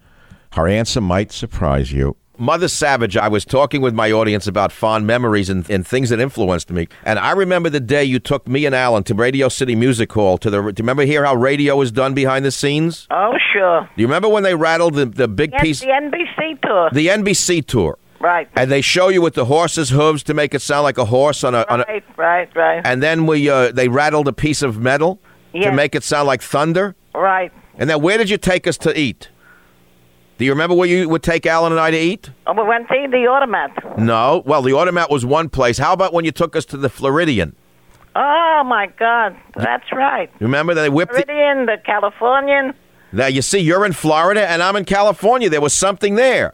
Her 0.53 0.67
answer 0.67 1.01
might 1.01 1.31
surprise 1.31 1.91
you. 1.91 2.15
Mother 2.39 2.67
Savage, 2.67 3.15
I 3.17 3.27
was 3.27 3.45
talking 3.45 3.81
with 3.81 3.93
my 3.93 4.11
audience 4.11 4.47
about 4.47 4.71
fond 4.71 5.05
memories 5.07 5.49
and, 5.49 5.69
and 5.69 5.85
things 5.85 6.09
that 6.09 6.19
influenced 6.19 6.69
me. 6.71 6.87
And 7.03 7.19
I 7.19 7.31
remember 7.31 7.69
the 7.69 7.79
day 7.79 8.03
you 8.03 8.19
took 8.19 8.47
me 8.47 8.65
and 8.65 8.73
Alan 8.75 9.03
to 9.05 9.13
Radio 9.13 9.49
City 9.49 9.75
Music 9.75 10.11
Hall. 10.11 10.37
To 10.39 10.49
the, 10.49 10.61
do 10.61 10.67
you 10.67 10.73
remember 10.83 11.03
here 11.03 11.23
how 11.25 11.35
radio 11.35 11.79
is 11.81 11.91
done 11.91 12.13
behind 12.13 12.45
the 12.45 12.51
scenes? 12.51 13.07
Oh, 13.11 13.33
sure. 13.53 13.81
Do 13.95 14.01
you 14.01 14.07
remember 14.07 14.29
when 14.29 14.43
they 14.43 14.55
rattled 14.55 14.95
the, 14.95 15.05
the 15.05 15.27
big 15.27 15.51
Yes, 15.53 15.61
piece? 15.61 15.79
the 15.81 15.87
NBC 15.87 16.61
tour. 16.61 16.89
The 16.91 17.07
NBC 17.07 17.65
tour. 17.65 17.97
Right. 18.19 18.47
And 18.55 18.71
they 18.71 18.81
show 18.81 19.09
you 19.09 19.21
with 19.21 19.35
the 19.35 19.45
horse's 19.45 19.89
hooves 19.89 20.23
to 20.23 20.33
make 20.33 20.53
it 20.55 20.61
sound 20.61 20.83
like 20.83 20.97
a 20.97 21.05
horse 21.05 21.43
on 21.43 21.53
a. 21.53 21.65
On 21.69 21.81
a 21.81 21.85
Right, 21.85 22.03
right, 22.17 22.55
right. 22.55 22.81
and 22.85 23.03
then 23.03 23.25
we 23.27 23.49
uh, 23.49 23.71
they 23.71 23.87
rattled 23.87 24.27
a 24.27 24.33
piece 24.33 24.61
of 24.61 24.79
metal 24.79 25.19
to 25.53 25.71
make 25.71 25.93
it 25.95 26.03
sound 26.03 26.25
like 26.27 26.41
thunder. 26.41 26.95
Right. 27.13 27.51
And 27.77 27.89
then 27.89 28.01
where 28.01 28.17
did 28.17 28.29
you 28.29 28.37
take 28.37 28.65
us 28.67 28.77
to 28.79 28.97
eat? 28.99 29.29
Do 30.37 30.43
you 30.43 30.51
remember 30.51 30.75
where 30.75 30.87
you 30.87 31.07
would 31.07 31.23
take 31.23 31.45
Alan 31.45 31.71
and 31.71 31.79
I 31.79 31.91
to 31.91 31.97
eat? 31.97 32.29
Oh, 32.45 32.53
we 32.53 32.63
went 32.67 32.89
to 32.89 33.07
the 33.09 33.25
automat. 33.27 33.97
No. 33.97 34.43
Well, 34.45 34.61
the 34.61 34.73
automat 34.73 35.09
was 35.09 35.25
one 35.25 35.49
place. 35.49 35.77
How 35.77 35.93
about 35.93 36.13
when 36.13 36.25
you 36.25 36.31
took 36.31 36.55
us 36.55 36.65
to 36.65 36.77
the 36.77 36.89
Floridian? 36.89 37.55
Oh, 38.15 38.63
my 38.65 38.87
God. 38.99 39.35
That's 39.55 39.89
right. 39.93 40.29
Remember 40.39 40.73
they 40.73 40.89
whipped 40.89 41.13
the, 41.13 41.23
Meridian, 41.25 41.65
the 41.65 41.77
Californian. 41.85 42.73
Now 43.13 43.27
you 43.27 43.41
see, 43.41 43.59
you're 43.59 43.85
in 43.85 43.93
Florida 43.93 44.49
and 44.49 44.61
I'm 44.61 44.75
in 44.75 44.83
California. 44.83 45.49
There 45.49 45.61
was 45.61 45.73
something 45.73 46.15
there. 46.15 46.53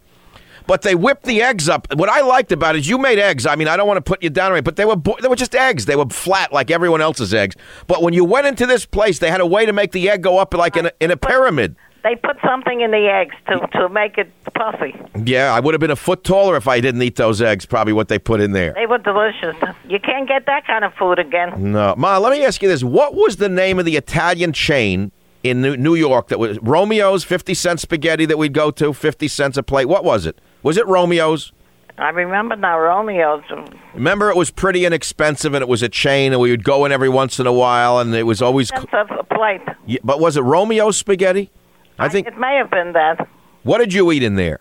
But 0.68 0.84
they 0.84 0.94
whipped 0.94 1.24
the 1.24 1.42
eggs 1.42 1.68
up. 1.68 1.92
What 1.96 2.08
I 2.08 2.22
liked 2.22 2.52
about 2.52 2.76
it 2.76 2.80
is 2.80 2.88
you 2.90 3.00
made 3.00 3.18
eggs. 3.18 3.48
I 3.48 3.56
mean, 3.56 3.68
I 3.68 3.76
don't 3.78 3.88
want 3.88 3.98
to 3.98 4.02
put 4.02 4.22
you 4.22 4.30
down, 4.30 4.52
right? 4.52 4.64
But 4.64 4.76
they 4.76 4.86
were 4.86 4.96
bo- 4.96 5.18
they 5.20 5.28
were 5.28 5.36
just 5.36 5.56
eggs. 5.56 5.86
They 5.86 5.96
were 5.96 6.06
flat 6.06 6.54
like 6.54 6.70
everyone 6.70 7.02
else's 7.02 7.34
eggs. 7.34 7.56
But 7.88 8.04
when 8.04 8.14
you 8.14 8.24
went 8.24 8.46
into 8.46 8.68
this 8.68 8.86
place, 8.86 9.18
they 9.18 9.32
had 9.32 9.42
a 9.42 9.46
way 9.46 9.66
to 9.66 9.74
make 9.74 9.92
the 9.92 10.08
egg 10.08 10.22
go 10.22 10.38
up 10.38 10.54
like 10.54 10.78
in 10.78 10.86
a, 10.86 10.92
in 11.00 11.10
a 11.10 11.18
pyramid. 11.18 11.76
They 12.04 12.16
put 12.16 12.38
something 12.44 12.82
in 12.82 12.90
the 12.92 13.08
eggs 13.08 13.36
to, 13.48 13.60
to 13.80 13.90
make 13.90 14.18
it 14.18 14.32
puffy. 14.56 14.96
Yeah, 15.24 15.54
I 15.54 15.60
would 15.60 15.74
have 15.76 15.80
been 15.82 15.92
a 15.92 15.96
foot 15.96 16.24
taller 16.24 16.56
if 16.58 16.68
I 16.68 16.80
didn't 16.80 17.02
eat 17.04 17.16
those 17.16 17.42
eggs. 17.42 17.66
Probably 17.66 17.94
what 17.94 18.08
they 18.08 18.18
put 18.18 18.42
in 18.42 18.54
there. 18.54 18.74
They 18.74 18.88
were 18.88 18.98
delicious. 18.98 19.56
You 19.88 20.00
can't 20.00 20.28
get 20.28 20.48
that 20.48 20.66
kind 20.66 20.84
of 20.84 20.94
food 20.96 21.20
again. 21.20 21.72
No, 21.72 21.94
Ma. 21.98 22.18
Let 22.18 22.32
me 22.32 22.44
ask 22.44 22.62
you 22.64 22.70
this: 22.70 22.84
What 22.84 23.14
was 23.14 23.36
the 23.38 23.50
name 23.50 23.78
of 23.78 23.86
the 23.86 23.98
Italian 23.98 24.52
chain 24.52 25.12
in 25.44 25.62
New- 25.62 25.96
York 25.96 26.30
that 26.30 26.40
was 26.40 26.58
Romeo's 26.60 27.24
fifty 27.24 27.54
cent 27.54 27.80
spaghetti 27.80 28.26
that 28.26 28.38
we'd 28.38 28.54
go 28.54 28.72
to, 28.72 28.94
fifty 28.94 29.28
cents 29.28 29.58
a 29.58 29.64
plate? 29.64 29.86
What 29.86 30.04
was 30.04 30.26
it? 30.26 30.40
Was 30.64 30.78
it 30.78 30.88
Romeo's? 30.88 31.52
I 32.00 32.10
remember 32.10 32.56
now 32.56 32.80
Romeo's. 32.80 33.44
Remember, 33.94 34.32
it 34.32 34.36
was 34.36 34.50
pretty 34.50 34.86
inexpensive, 34.86 35.54
and 35.54 35.62
it 35.62 35.68
was 35.68 35.84
a 35.84 35.90
chain, 35.90 36.32
and 36.32 36.42
we 36.42 36.50
would 36.50 36.64
go 36.64 36.86
in 36.86 36.92
every 36.92 37.10
once 37.10 37.40
in 37.40 37.46
a 37.46 37.54
while, 37.54 38.00
and 38.00 38.16
it 38.16 38.24
was 38.24 38.42
always. 38.42 38.70
Cents 38.70 38.88
a 38.94 39.24
plate. 39.36 39.62
Yeah, 39.86 40.00
but 40.04 40.20
was 40.20 40.36
it 40.36 40.42
Romeo's 40.42 40.98
spaghetti? 40.98 41.52
I 42.02 42.10
think. 42.10 42.28
It 42.28 42.38
may 42.38 42.56
have 42.58 42.70
been 42.70 42.94
that. 42.94 43.28
What 43.64 43.78
did 43.78 43.94
you 43.94 44.12
eat 44.12 44.24
in 44.24 44.36
there? 44.36 44.60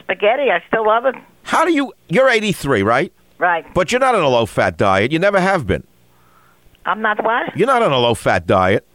Spaghetti, 0.00 0.50
I 0.50 0.62
still 0.68 0.86
love 0.86 1.04
it. 1.04 1.14
How 1.42 1.64
do 1.64 1.72
you? 1.72 1.92
You're 2.08 2.28
83, 2.28 2.82
right? 2.82 3.12
Right. 3.38 3.64
But 3.74 3.92
you're 3.92 4.00
not 4.00 4.14
on 4.14 4.22
a 4.22 4.28
low 4.28 4.46
fat 4.46 4.76
diet. 4.76 5.12
You 5.12 5.18
never 5.18 5.40
have 5.40 5.66
been. 5.66 5.84
I'm 6.86 7.02
not 7.02 7.22
what? 7.22 7.56
You're 7.56 7.66
not 7.66 7.82
on 7.82 7.92
a 7.92 7.98
low 7.98 8.14
fat 8.14 8.46
diet. 8.46 8.86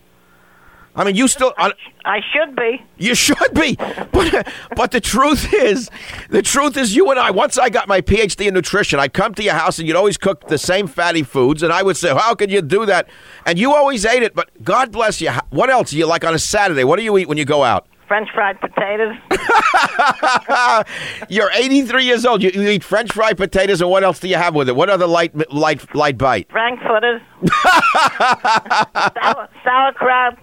I 0.96 1.04
mean, 1.04 1.16
you 1.16 1.28
still. 1.28 1.54
I, 1.58 1.72
I 2.06 2.20
should 2.32 2.56
be. 2.56 2.84
You 2.98 3.16
should 3.16 3.54
be, 3.54 3.76
but 4.12 4.48
but 4.76 4.92
the 4.92 5.02
truth 5.02 5.52
is, 5.54 5.90
the 6.30 6.42
truth 6.42 6.78
is, 6.78 6.96
you 6.96 7.10
and 7.10 7.20
I. 7.20 7.32
Once 7.32 7.58
I 7.58 7.70
got 7.70 7.88
my 7.88 8.02
PhD 8.02 8.48
in 8.48 8.54
nutrition, 8.54 9.00
I'd 9.00 9.14
come 9.14 9.34
to 9.36 9.44
your 9.44 9.56
house 9.56 9.80
and 9.80 9.88
you'd 9.88 9.98
always 9.98 10.18
cook 10.18 10.48
the 10.48 10.58
same 10.58 10.86
fatty 10.88 11.24
foods, 11.24 11.64
and 11.64 11.74
I 11.74 11.82
would 11.82 11.98
say, 11.98 12.14
"How 12.14 12.36
could 12.36 12.52
you 12.52 12.62
do 12.62 12.86
that?" 12.86 13.10
And 13.46 13.58
you 13.58 13.74
always 13.74 14.06
ate 14.06 14.22
it. 14.22 14.36
But 14.36 14.50
God 14.64 14.92
bless 14.92 15.20
you. 15.20 15.32
What 15.50 15.70
else 15.70 15.90
do 15.90 15.98
you 15.98 16.06
like 16.06 16.24
on 16.24 16.36
a 16.36 16.40
Saturday? 16.40 16.84
What 16.84 16.98
do 16.98 17.04
you 17.04 17.18
eat 17.18 17.28
when 17.28 17.38
you 17.38 17.46
go 17.46 17.64
out? 17.64 17.88
French 18.08 18.30
fried 18.34 18.60
potatoes. 18.60 19.16
You're 21.30 21.50
83 21.54 22.04
years 22.04 22.26
old. 22.26 22.44
You, 22.44 22.52
you 22.54 22.70
eat 22.70 22.84
French 22.84 23.12
fried 23.12 23.38
potatoes, 23.38 23.82
and 23.82 23.90
what 23.90 24.04
else 24.04 24.20
do 24.20 24.28
you 24.28 24.36
have 24.36 24.56
with 24.56 24.70
it? 24.70 24.76
What 24.76 24.90
other 24.90 25.08
light 25.08 25.34
light 25.52 25.96
light 25.96 26.18
bite? 26.18 26.50
Frankfurters. 26.52 27.22
Sour, 27.64 29.50
sauerkraut. 29.64 30.38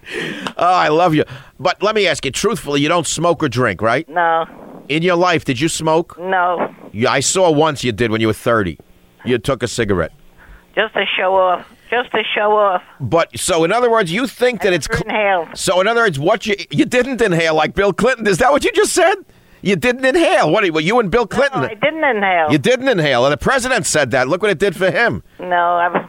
Oh, 0.57 0.75
I 0.75 0.89
love 0.89 1.15
you. 1.15 1.25
But 1.59 1.83
let 1.83 1.95
me 1.95 2.07
ask 2.07 2.25
you, 2.25 2.31
truthfully, 2.31 2.81
you 2.81 2.89
don't 2.89 3.07
smoke 3.07 3.43
or 3.43 3.49
drink, 3.49 3.83
right? 3.83 4.09
No. 4.09 4.47
In 4.89 5.03
your 5.03 5.17
life, 5.17 5.45
did 5.45 5.61
you 5.61 5.69
smoke? 5.69 6.19
No. 6.19 6.75
Yeah, 6.93 7.13
I 7.13 7.21
saw 7.21 7.51
once 7.51 7.85
you 7.85 7.93
did 7.93 8.11
when 8.11 8.21
you 8.21 8.27
were 8.27 8.33
30. 8.33 8.79
You 9.25 9.39
took 9.39 9.63
a 9.63 9.69
cigarette. 9.69 10.13
Just 10.75 10.95
to 10.95 11.05
show 11.17 11.37
off. 11.37 11.67
Just 11.91 12.13
to 12.13 12.23
show 12.35 12.57
off. 12.57 12.83
But 13.01 13.37
so, 13.39 13.65
in 13.65 13.73
other 13.73 13.91
words, 13.91 14.13
you 14.13 14.27
think 14.29 14.63
that 14.63 14.73
it's 14.73 14.87
cl- 14.87 15.03
inhale. 15.03 15.49
so. 15.55 15.81
In 15.81 15.89
other 15.89 16.03
words, 16.03 16.19
what 16.19 16.47
you 16.47 16.55
you 16.71 16.85
didn't 16.85 17.21
inhale 17.21 17.55
like 17.55 17.75
Bill 17.75 17.93
Clinton? 17.93 18.27
Is 18.29 18.39
that 18.39 18.53
what 18.53 18.65
you 18.65 18.71
just 18.73 18.93
said? 18.93 19.17
You 19.63 19.77
didn't 19.77 20.05
inhale. 20.05 20.51
What? 20.51 20.69
Were 20.71 20.81
you 20.81 21.01
and 21.01 21.11
Bill 21.11 21.27
Clinton? 21.27 21.63
No, 21.63 21.67
I 21.67 21.75
didn't 21.75 22.05
inhale. 22.05 22.51
You 22.51 22.59
didn't 22.59 22.89
inhale, 22.89 23.25
and 23.27 23.33
the 23.33 23.37
president 23.37 23.87
said 23.87 24.11
that. 24.13 24.29
Look 24.29 24.41
what 24.41 24.51
it 24.51 24.59
did 24.59 24.77
for 24.77 24.91
him. 24.91 25.23
No, 25.39 25.75
I've, 25.75 26.09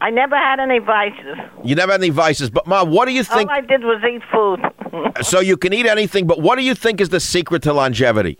I 0.00 0.10
never 0.10 0.36
had 0.36 0.60
any 0.60 0.78
vices. 0.78 1.36
You 1.64 1.74
never 1.74 1.92
had 1.92 2.00
any 2.00 2.10
vices. 2.10 2.50
But 2.50 2.66
mom, 2.66 2.90
what 2.90 3.06
do 3.06 3.12
you 3.12 3.24
think? 3.24 3.50
All 3.50 3.56
I 3.56 3.62
did 3.62 3.82
was 3.82 4.02
eat 4.04 4.22
food. 4.30 4.60
so 5.26 5.40
you 5.40 5.56
can 5.56 5.72
eat 5.72 5.86
anything, 5.86 6.26
but 6.26 6.40
what 6.40 6.56
do 6.56 6.62
you 6.62 6.74
think 6.74 7.00
is 7.00 7.08
the 7.08 7.20
secret 7.20 7.62
to 7.62 7.72
longevity? 7.72 8.38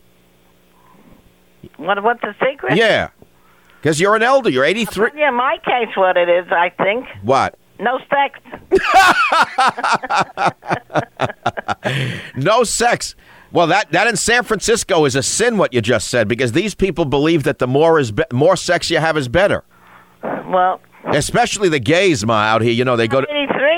what? 1.77 2.01
What's 2.03 2.21
the 2.21 2.35
secret? 2.45 2.77
Yeah, 2.77 3.09
because 3.81 3.99
you're 3.99 4.15
an 4.15 4.23
elder. 4.23 4.49
You're 4.49 4.65
83. 4.65 5.11
Yeah, 5.15 5.31
my 5.31 5.57
case, 5.63 5.95
what 5.95 6.17
it 6.17 6.29
is, 6.29 6.45
I 6.51 6.69
think. 6.69 7.05
What? 7.23 7.57
No 7.79 7.99
sex. 8.09 8.39
No 12.35 12.63
sex. 12.63 13.15
Well, 13.51 13.67
that, 13.67 13.91
that 13.91 14.07
in 14.07 14.15
San 14.15 14.43
Francisco 14.43 15.05
is 15.05 15.15
a 15.15 15.23
sin. 15.23 15.57
What 15.57 15.73
you 15.73 15.81
just 15.81 16.09
said, 16.09 16.27
because 16.27 16.51
these 16.51 16.75
people 16.75 17.05
believe 17.05 17.43
that 17.43 17.59
the 17.59 17.67
more 17.67 17.99
is 17.99 18.11
be- 18.11 18.23
more 18.31 18.55
sex 18.55 18.91
you 18.91 18.99
have 18.99 19.17
is 19.17 19.27
better. 19.27 19.63
Well, 20.23 20.81
Especially 21.05 21.69
the 21.69 21.79
gays, 21.79 22.25
ma, 22.25 22.33
out 22.33 22.61
here. 22.61 22.73
You 22.73 22.85
know 22.85 22.95
they 22.95 23.07
go 23.07 23.21
to 23.21 23.27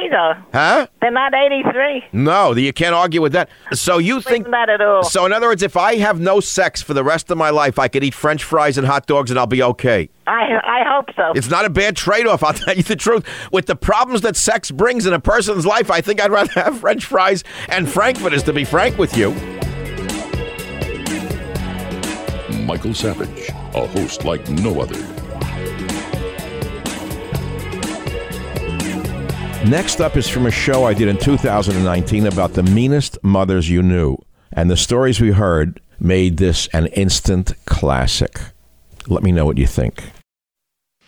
83 0.02 0.10
though. 0.10 0.34
huh? 0.54 0.88
They're 1.02 1.12
not 1.12 1.34
83. 1.34 2.06
No, 2.14 2.56
you 2.56 2.74
can't 2.74 2.96
argue 2.96 3.22
with 3.22 3.34
that. 3.34 3.50
So 3.74 3.98
you 3.98 4.22
think 4.22 4.50
that 4.52 4.70
at 4.70 4.82
all. 4.82 5.04
So 5.04 5.26
in 5.26 5.34
other 5.34 5.48
words, 5.48 5.64
if 5.64 5.78
I 5.78 5.96
have 5.98 6.20
no 6.20 6.40
sex 6.40 6.82
for 6.82 6.94
the 6.94 7.04
rest 7.04 7.30
of 7.32 7.38
my 7.38 7.50
life, 7.50 7.80
I 7.80 7.88
could 7.88 8.04
eat 8.04 8.14
French 8.14 8.44
fries 8.44 8.78
and 8.78 8.88
hot 8.88 9.08
dogs 9.08 9.30
and 9.32 9.40
I'll 9.40 9.48
be 9.48 9.64
okay. 9.64 10.10
I 10.28 10.60
I 10.64 10.84
hope 10.88 11.10
so. 11.16 11.32
It's 11.36 11.50
not 11.50 11.66
a 11.66 11.70
bad 11.70 11.96
trade-off. 11.96 12.44
I'll 12.44 12.54
tell 12.54 12.76
you 12.76 12.84
the 12.84 12.96
truth. 12.96 13.26
With 13.52 13.66
the 13.66 13.76
problems 13.76 14.22
that 14.22 14.36
sex 14.36 14.72
brings 14.72 15.06
in 15.06 15.14
a 15.14 15.20
person's 15.20 15.66
life, 15.66 15.90
I 15.92 16.02
think 16.02 16.22
I'd 16.22 16.32
rather 16.32 16.52
have 16.62 16.80
French 16.80 17.06
fries 17.06 17.44
and 17.70 17.90
frankfurters. 17.90 18.44
To 18.44 18.54
be 18.54 18.64
frank 18.64 18.98
with 18.98 19.16
you. 19.18 19.32
Michael 22.66 22.94
Savage, 22.94 23.50
a 23.50 23.86
host 23.88 24.24
like 24.24 24.48
no 24.50 24.80
other. 24.82 24.98
Next 29.66 30.02
up 30.02 30.18
is 30.18 30.28
from 30.28 30.48
a 30.48 30.52
show 30.52 30.86
I 30.86 30.96
did 30.96 31.08
in 31.08 31.18
2019 31.18 32.26
about 32.26 32.54
the 32.54 32.64
meanest 32.64 33.24
mothers 33.24 33.70
you 33.70 33.84
knew. 33.84 34.18
And 34.52 34.72
the 34.72 34.76
stories 34.76 35.22
we 35.22 35.30
heard 35.32 35.80
made 36.00 36.38
this 36.38 36.68
an 36.74 36.88
instant 36.88 37.54
classic. 37.66 38.40
Let 39.08 39.22
me 39.22 39.32
know 39.32 39.46
what 39.46 39.60
you 39.60 39.68
think. 39.68 40.04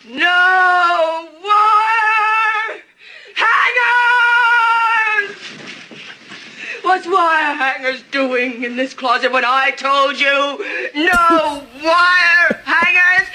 No 0.08 1.28
wire 1.42 2.80
hangers! 3.34 5.36
What's 6.82 7.08
wire 7.08 7.54
hangers 7.56 8.04
doing 8.12 8.62
in 8.62 8.76
this 8.76 8.94
closet 8.94 9.32
when 9.32 9.44
I 9.44 9.72
told 9.72 10.20
you 10.20 10.58
no 10.94 11.66
wire 11.82 12.62
hangers 12.64 13.28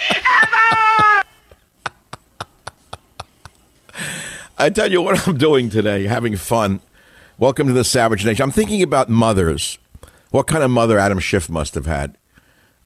ever? 0.43 1.25
I 4.61 4.69
tell 4.69 4.91
you 4.91 5.01
what 5.01 5.25
I'm 5.25 5.37
doing 5.37 5.69
today, 5.69 6.05
having 6.05 6.35
fun. 6.35 6.81
Welcome 7.37 7.67
to 7.67 7.73
the 7.73 7.85
Savage 7.85 8.25
Nation. 8.25 8.43
I'm 8.43 8.51
thinking 8.51 8.83
about 8.83 9.07
mothers. 9.07 9.77
What 10.31 10.47
kind 10.47 10.65
of 10.65 10.69
mother 10.69 10.99
Adam 10.99 11.19
Schiff 11.19 11.49
must 11.49 11.75
have 11.75 11.85
had 11.85 12.17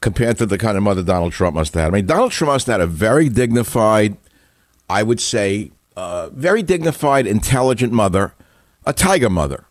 compared 0.00 0.38
to 0.38 0.46
the 0.46 0.56
kind 0.56 0.76
of 0.76 0.84
mother 0.84 1.02
Donald 1.02 1.32
Trump 1.32 1.56
must 1.56 1.74
have 1.74 1.82
had. 1.82 1.88
I 1.88 1.90
mean, 1.90 2.06
Donald 2.06 2.30
Trump 2.30 2.52
must 2.52 2.68
have 2.68 2.74
had 2.74 2.80
a 2.80 2.86
very 2.86 3.28
dignified, 3.28 4.16
I 4.88 5.02
would 5.02 5.18
say, 5.18 5.72
uh, 5.96 6.28
very 6.32 6.62
dignified, 6.62 7.26
intelligent 7.26 7.92
mother, 7.92 8.34
a 8.86 8.92
tiger 8.92 9.28
mother. 9.28 9.64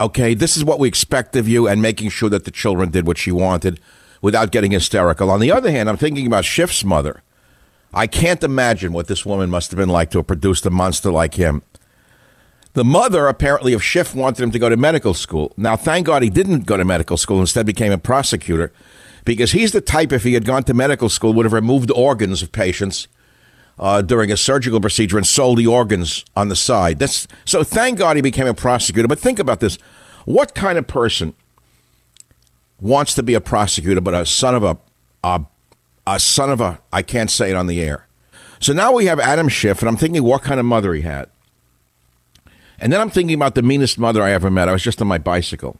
Okay, 0.00 0.32
this 0.32 0.56
is 0.56 0.64
what 0.64 0.78
we 0.78 0.88
expect 0.88 1.36
of 1.36 1.46
you, 1.46 1.68
and 1.68 1.82
making 1.82 2.08
sure 2.08 2.30
that 2.30 2.46
the 2.46 2.50
children 2.50 2.90
did 2.90 3.06
what 3.06 3.18
she 3.18 3.30
wanted 3.30 3.80
without 4.22 4.50
getting 4.50 4.70
hysterical. 4.70 5.30
On 5.30 5.40
the 5.40 5.52
other 5.52 5.70
hand, 5.70 5.90
I'm 5.90 5.98
thinking 5.98 6.26
about 6.26 6.46
Schiff's 6.46 6.84
mother. 6.84 7.22
I 7.94 8.06
can't 8.06 8.42
imagine 8.42 8.92
what 8.92 9.06
this 9.06 9.24
woman 9.24 9.50
must 9.50 9.70
have 9.70 9.78
been 9.78 9.88
like 9.88 10.10
to 10.10 10.18
have 10.18 10.26
produced 10.26 10.66
a 10.66 10.70
monster 10.70 11.10
like 11.10 11.34
him. 11.34 11.62
The 12.72 12.84
mother, 12.84 13.28
apparently, 13.28 13.72
of 13.72 13.84
Schiff 13.84 14.16
wanted 14.16 14.42
him 14.42 14.50
to 14.50 14.58
go 14.58 14.68
to 14.68 14.76
medical 14.76 15.14
school. 15.14 15.52
Now, 15.56 15.76
thank 15.76 16.06
God 16.06 16.24
he 16.24 16.30
didn't 16.30 16.66
go 16.66 16.76
to 16.76 16.84
medical 16.84 17.16
school, 17.16 17.40
instead 17.40 17.66
became 17.66 17.92
a 17.92 17.98
prosecutor, 17.98 18.72
because 19.24 19.52
he's 19.52 19.70
the 19.70 19.80
type, 19.80 20.12
if 20.12 20.24
he 20.24 20.34
had 20.34 20.44
gone 20.44 20.64
to 20.64 20.74
medical 20.74 21.08
school, 21.08 21.32
would 21.34 21.46
have 21.46 21.52
removed 21.52 21.92
organs 21.92 22.42
of 22.42 22.50
patients 22.50 23.06
uh, 23.78 24.02
during 24.02 24.32
a 24.32 24.36
surgical 24.36 24.80
procedure 24.80 25.16
and 25.16 25.26
sold 25.26 25.58
the 25.58 25.66
organs 25.66 26.24
on 26.34 26.48
the 26.48 26.56
side. 26.56 26.98
That's 26.98 27.28
so. 27.44 27.62
Thank 27.62 27.98
God 27.98 28.16
he 28.16 28.22
became 28.22 28.46
a 28.46 28.54
prosecutor. 28.54 29.08
But 29.08 29.18
think 29.18 29.38
about 29.38 29.60
this: 29.60 29.78
what 30.24 30.54
kind 30.54 30.78
of 30.78 30.86
person 30.86 31.34
wants 32.80 33.14
to 33.14 33.22
be 33.22 33.34
a 33.34 33.40
prosecutor, 33.40 34.00
but 34.00 34.14
a 34.14 34.26
son 34.26 34.54
of 34.54 34.62
a, 34.62 34.78
a, 35.22 35.44
a 36.06 36.20
son 36.20 36.50
of 36.50 36.60
a? 36.60 36.80
I 36.92 37.02
can't 37.02 37.30
say 37.30 37.50
it 37.50 37.56
on 37.56 37.66
the 37.66 37.80
air. 37.80 38.06
So 38.60 38.72
now 38.72 38.92
we 38.92 39.06
have 39.06 39.20
Adam 39.20 39.48
Schiff, 39.48 39.80
and 39.80 39.88
I'm 39.88 39.96
thinking 39.96 40.22
what 40.22 40.42
kind 40.42 40.60
of 40.60 40.66
mother 40.66 40.94
he 40.94 41.02
had. 41.02 41.28
And 42.78 42.92
then 42.92 43.00
I'm 43.00 43.10
thinking 43.10 43.34
about 43.34 43.54
the 43.54 43.62
meanest 43.62 43.98
mother 43.98 44.22
I 44.22 44.32
ever 44.32 44.50
met. 44.50 44.68
I 44.68 44.72
was 44.72 44.82
just 44.82 45.00
on 45.00 45.08
my 45.08 45.18
bicycle. 45.18 45.78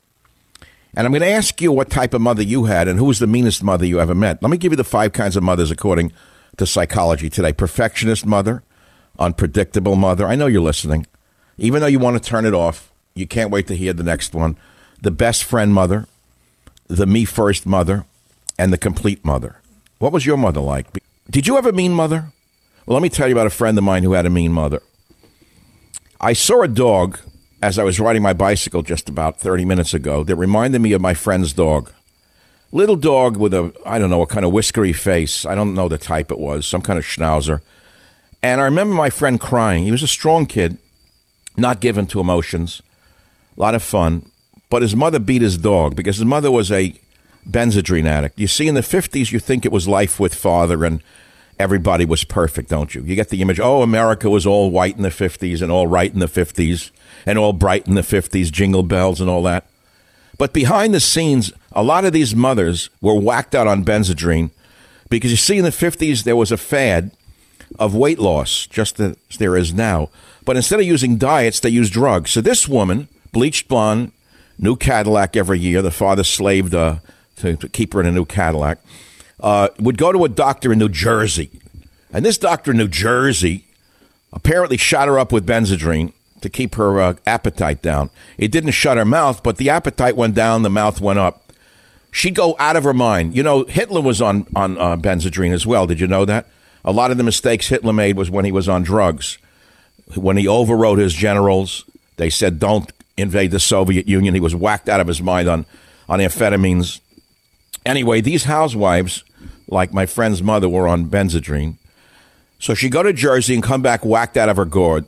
And 0.96 1.06
I'm 1.06 1.12
going 1.12 1.22
to 1.22 1.28
ask 1.28 1.60
you 1.60 1.72
what 1.72 1.90
type 1.90 2.14
of 2.14 2.20
mother 2.20 2.42
you 2.42 2.64
had 2.64 2.86
and 2.86 2.98
who 2.98 3.06
was 3.06 3.18
the 3.18 3.26
meanest 3.26 3.62
mother 3.62 3.84
you 3.84 4.00
ever 4.00 4.14
met. 4.14 4.42
Let 4.42 4.50
me 4.50 4.56
give 4.56 4.72
you 4.72 4.76
the 4.76 4.84
five 4.84 5.12
kinds 5.12 5.36
of 5.36 5.42
mothers 5.42 5.70
according 5.70 6.12
to 6.56 6.66
psychology 6.66 7.28
today 7.28 7.52
perfectionist 7.52 8.24
mother, 8.24 8.62
unpredictable 9.18 9.96
mother. 9.96 10.26
I 10.26 10.36
know 10.36 10.46
you're 10.46 10.62
listening. 10.62 11.06
Even 11.58 11.80
though 11.80 11.88
you 11.88 11.98
want 11.98 12.22
to 12.22 12.28
turn 12.28 12.44
it 12.44 12.54
off, 12.54 12.92
you 13.14 13.26
can't 13.26 13.50
wait 13.50 13.66
to 13.68 13.76
hear 13.76 13.92
the 13.92 14.02
next 14.02 14.34
one. 14.34 14.56
The 15.00 15.10
best 15.10 15.44
friend 15.44 15.74
mother, 15.74 16.06
the 16.86 17.06
me 17.06 17.24
first 17.24 17.66
mother, 17.66 18.04
and 18.58 18.72
the 18.72 18.78
complete 18.78 19.24
mother. 19.24 19.60
What 20.04 20.12
was 20.12 20.26
your 20.26 20.36
mother 20.36 20.60
like? 20.60 20.86
Did 21.30 21.46
you 21.46 21.54
have 21.54 21.64
a 21.64 21.72
mean 21.72 21.94
mother? 21.94 22.30
Well, 22.84 22.94
let 22.94 23.02
me 23.02 23.08
tell 23.08 23.26
you 23.26 23.34
about 23.34 23.46
a 23.46 23.50
friend 23.58 23.78
of 23.78 23.84
mine 23.84 24.02
who 24.02 24.12
had 24.12 24.26
a 24.26 24.30
mean 24.30 24.52
mother. 24.52 24.82
I 26.20 26.34
saw 26.34 26.60
a 26.60 26.68
dog 26.68 27.20
as 27.62 27.78
I 27.78 27.84
was 27.84 27.98
riding 27.98 28.20
my 28.20 28.34
bicycle 28.34 28.82
just 28.82 29.08
about 29.08 29.40
30 29.40 29.64
minutes 29.64 29.94
ago 29.94 30.22
that 30.22 30.36
reminded 30.36 30.82
me 30.82 30.92
of 30.92 31.00
my 31.00 31.14
friend's 31.14 31.54
dog. 31.54 31.90
Little 32.70 32.96
dog 32.96 33.38
with 33.38 33.54
a, 33.54 33.72
I 33.86 33.98
don't 33.98 34.10
know, 34.10 34.20
a 34.20 34.26
kind 34.26 34.44
of 34.44 34.52
whiskery 34.52 34.92
face. 34.92 35.46
I 35.46 35.54
don't 35.54 35.72
know 35.72 35.88
the 35.88 35.96
type 35.96 36.30
it 36.30 36.38
was, 36.38 36.66
some 36.66 36.82
kind 36.82 36.98
of 36.98 37.06
schnauzer. 37.06 37.62
And 38.42 38.60
I 38.60 38.64
remember 38.64 38.94
my 38.94 39.08
friend 39.08 39.40
crying. 39.40 39.84
He 39.84 39.90
was 39.90 40.02
a 40.02 40.06
strong 40.06 40.44
kid, 40.44 40.76
not 41.56 41.80
given 41.80 42.06
to 42.08 42.20
emotions, 42.20 42.82
a 43.56 43.60
lot 43.62 43.74
of 43.74 43.82
fun. 43.82 44.30
But 44.68 44.82
his 44.82 44.94
mother 44.94 45.18
beat 45.18 45.40
his 45.40 45.56
dog 45.56 45.96
because 45.96 46.16
his 46.16 46.26
mother 46.26 46.50
was 46.50 46.70
a 46.70 46.94
Benzedrine 47.48 48.06
addict. 48.06 48.38
You 48.38 48.46
see, 48.46 48.68
in 48.68 48.74
the 48.74 48.80
50s, 48.80 49.32
you 49.32 49.38
think 49.38 49.64
it 49.64 49.72
was 49.72 49.86
life 49.86 50.18
with 50.18 50.34
father 50.34 50.84
and 50.84 51.02
everybody 51.58 52.04
was 52.04 52.24
perfect, 52.24 52.70
don't 52.70 52.94
you? 52.94 53.02
You 53.02 53.14
get 53.14 53.28
the 53.28 53.42
image, 53.42 53.60
oh, 53.60 53.82
America 53.82 54.28
was 54.28 54.46
all 54.46 54.70
white 54.70 54.96
in 54.96 55.02
the 55.02 55.10
50s 55.10 55.62
and 55.62 55.70
all 55.70 55.86
right 55.86 56.12
in 56.12 56.20
the 56.20 56.26
50s 56.26 56.90
and 57.26 57.38
all 57.38 57.52
bright 57.52 57.86
in 57.86 57.94
the 57.94 58.02
50s, 58.02 58.50
jingle 58.50 58.82
bells 58.82 59.20
and 59.20 59.30
all 59.30 59.42
that. 59.44 59.66
But 60.36 60.52
behind 60.52 60.94
the 60.94 61.00
scenes, 61.00 61.52
a 61.72 61.82
lot 61.82 62.04
of 62.04 62.12
these 62.12 62.34
mothers 62.34 62.90
were 63.00 63.18
whacked 63.18 63.54
out 63.54 63.66
on 63.66 63.84
Benzedrine 63.84 64.50
because 65.08 65.30
you 65.30 65.36
see, 65.36 65.58
in 65.58 65.64
the 65.64 65.70
50s, 65.70 66.24
there 66.24 66.36
was 66.36 66.50
a 66.50 66.56
fad 66.56 67.12
of 67.78 67.94
weight 67.94 68.18
loss, 68.18 68.66
just 68.66 68.98
as 69.00 69.16
there 69.38 69.56
is 69.56 69.72
now. 69.72 70.10
But 70.44 70.56
instead 70.56 70.80
of 70.80 70.86
using 70.86 71.18
diets, 71.18 71.60
they 71.60 71.70
used 71.70 71.92
drugs. 71.92 72.32
So 72.32 72.40
this 72.40 72.68
woman, 72.68 73.08
bleached 73.32 73.68
blonde, 73.68 74.12
new 74.58 74.76
Cadillac 74.76 75.36
every 75.36 75.58
year, 75.58 75.82
the 75.82 75.90
father 75.90 76.24
slaved 76.24 76.74
uh, 76.74 76.96
to, 77.36 77.56
to 77.56 77.68
keep 77.68 77.92
her 77.94 78.00
in 78.00 78.06
a 78.06 78.12
new 78.12 78.24
Cadillac, 78.24 78.78
uh, 79.40 79.68
would 79.78 79.98
go 79.98 80.12
to 80.12 80.24
a 80.24 80.28
doctor 80.28 80.72
in 80.72 80.78
New 80.78 80.88
Jersey. 80.88 81.50
And 82.12 82.24
this 82.24 82.38
doctor 82.38 82.70
in 82.70 82.76
New 82.76 82.88
Jersey 82.88 83.66
apparently 84.32 84.76
shot 84.76 85.08
her 85.08 85.18
up 85.18 85.32
with 85.32 85.46
Benzedrine 85.46 86.12
to 86.40 86.48
keep 86.48 86.74
her 86.74 87.00
uh, 87.00 87.14
appetite 87.26 87.82
down. 87.82 88.10
It 88.36 88.52
didn't 88.52 88.72
shut 88.72 88.98
her 88.98 89.04
mouth, 89.04 89.42
but 89.42 89.56
the 89.56 89.70
appetite 89.70 90.16
went 90.16 90.34
down, 90.34 90.62
the 90.62 90.70
mouth 90.70 91.00
went 91.00 91.18
up. 91.18 91.52
She'd 92.12 92.34
go 92.34 92.54
out 92.58 92.76
of 92.76 92.84
her 92.84 92.94
mind. 92.94 93.34
You 93.34 93.42
know, 93.42 93.64
Hitler 93.64 94.00
was 94.00 94.22
on 94.22 94.46
on 94.54 94.78
uh, 94.78 94.96
Benzedrine 94.96 95.52
as 95.52 95.66
well. 95.66 95.86
Did 95.86 95.98
you 95.98 96.06
know 96.06 96.24
that? 96.24 96.46
A 96.84 96.92
lot 96.92 97.10
of 97.10 97.16
the 97.16 97.24
mistakes 97.24 97.68
Hitler 97.68 97.92
made 97.92 98.16
was 98.16 98.30
when 98.30 98.44
he 98.44 98.52
was 98.52 98.68
on 98.68 98.82
drugs. 98.82 99.38
When 100.14 100.36
he 100.36 100.46
overrode 100.46 100.98
his 100.98 101.14
generals, 101.14 101.84
they 102.16 102.30
said 102.30 102.60
don't 102.60 102.92
invade 103.16 103.50
the 103.50 103.58
Soviet 103.58 104.06
Union. 104.06 104.34
He 104.34 104.40
was 104.40 104.54
whacked 104.54 104.88
out 104.88 105.00
of 105.00 105.08
his 105.08 105.22
mind 105.22 105.48
on 105.48 105.66
on 106.08 106.20
amphetamines. 106.20 107.00
Anyway, 107.84 108.20
these 108.20 108.44
housewives, 108.44 109.24
like 109.68 109.92
my 109.92 110.06
friend's 110.06 110.42
mother, 110.42 110.68
were 110.68 110.88
on 110.88 111.06
Benzedrine. 111.06 111.76
So 112.58 112.74
she 112.74 112.88
go 112.88 113.02
to 113.02 113.12
Jersey 113.12 113.54
and 113.54 113.62
come 113.62 113.82
back 113.82 114.04
whacked 114.04 114.36
out 114.36 114.48
of 114.48 114.56
her 114.56 114.64
gourd. 114.64 115.04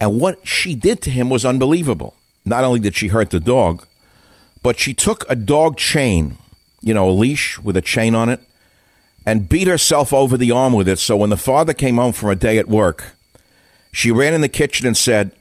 And 0.00 0.20
what 0.20 0.46
she 0.46 0.74
did 0.74 1.00
to 1.02 1.10
him 1.10 1.30
was 1.30 1.44
unbelievable. 1.44 2.14
Not 2.44 2.64
only 2.64 2.80
did 2.80 2.94
she 2.94 3.08
hurt 3.08 3.30
the 3.30 3.40
dog, 3.40 3.86
but 4.62 4.78
she 4.78 4.92
took 4.92 5.24
a 5.28 5.36
dog 5.36 5.76
chain, 5.76 6.38
you 6.82 6.92
know, 6.92 7.08
a 7.08 7.12
leash 7.12 7.58
with 7.58 7.76
a 7.76 7.82
chain 7.82 8.14
on 8.14 8.28
it, 8.28 8.40
and 9.24 9.48
beat 9.48 9.68
herself 9.68 10.12
over 10.12 10.36
the 10.36 10.50
arm 10.50 10.72
with 10.72 10.88
it. 10.88 10.98
So 10.98 11.16
when 11.16 11.30
the 11.30 11.36
father 11.36 11.72
came 11.72 11.96
home 11.96 12.12
from 12.12 12.30
a 12.30 12.36
day 12.36 12.58
at 12.58 12.68
work, 12.68 13.12
she 13.92 14.10
ran 14.10 14.34
in 14.34 14.40
the 14.40 14.48
kitchen 14.48 14.86
and 14.86 14.96
said, 14.96 15.32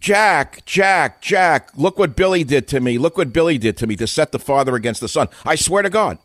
Jack, 0.00 0.64
Jack, 0.64 1.20
Jack, 1.20 1.70
look 1.76 1.98
what 1.98 2.16
Billy 2.16 2.44
did 2.44 2.68
to 2.68 2.80
me. 2.80 2.98
Look 2.98 3.16
what 3.16 3.32
Billy 3.32 3.58
did 3.58 3.76
to 3.78 3.86
me 3.86 3.96
to 3.96 4.06
set 4.06 4.32
the 4.32 4.38
father 4.38 4.74
against 4.74 5.00
the 5.00 5.08
son. 5.08 5.28
I 5.44 5.54
swear 5.56 5.82
to 5.82 5.90
God. 5.90 6.18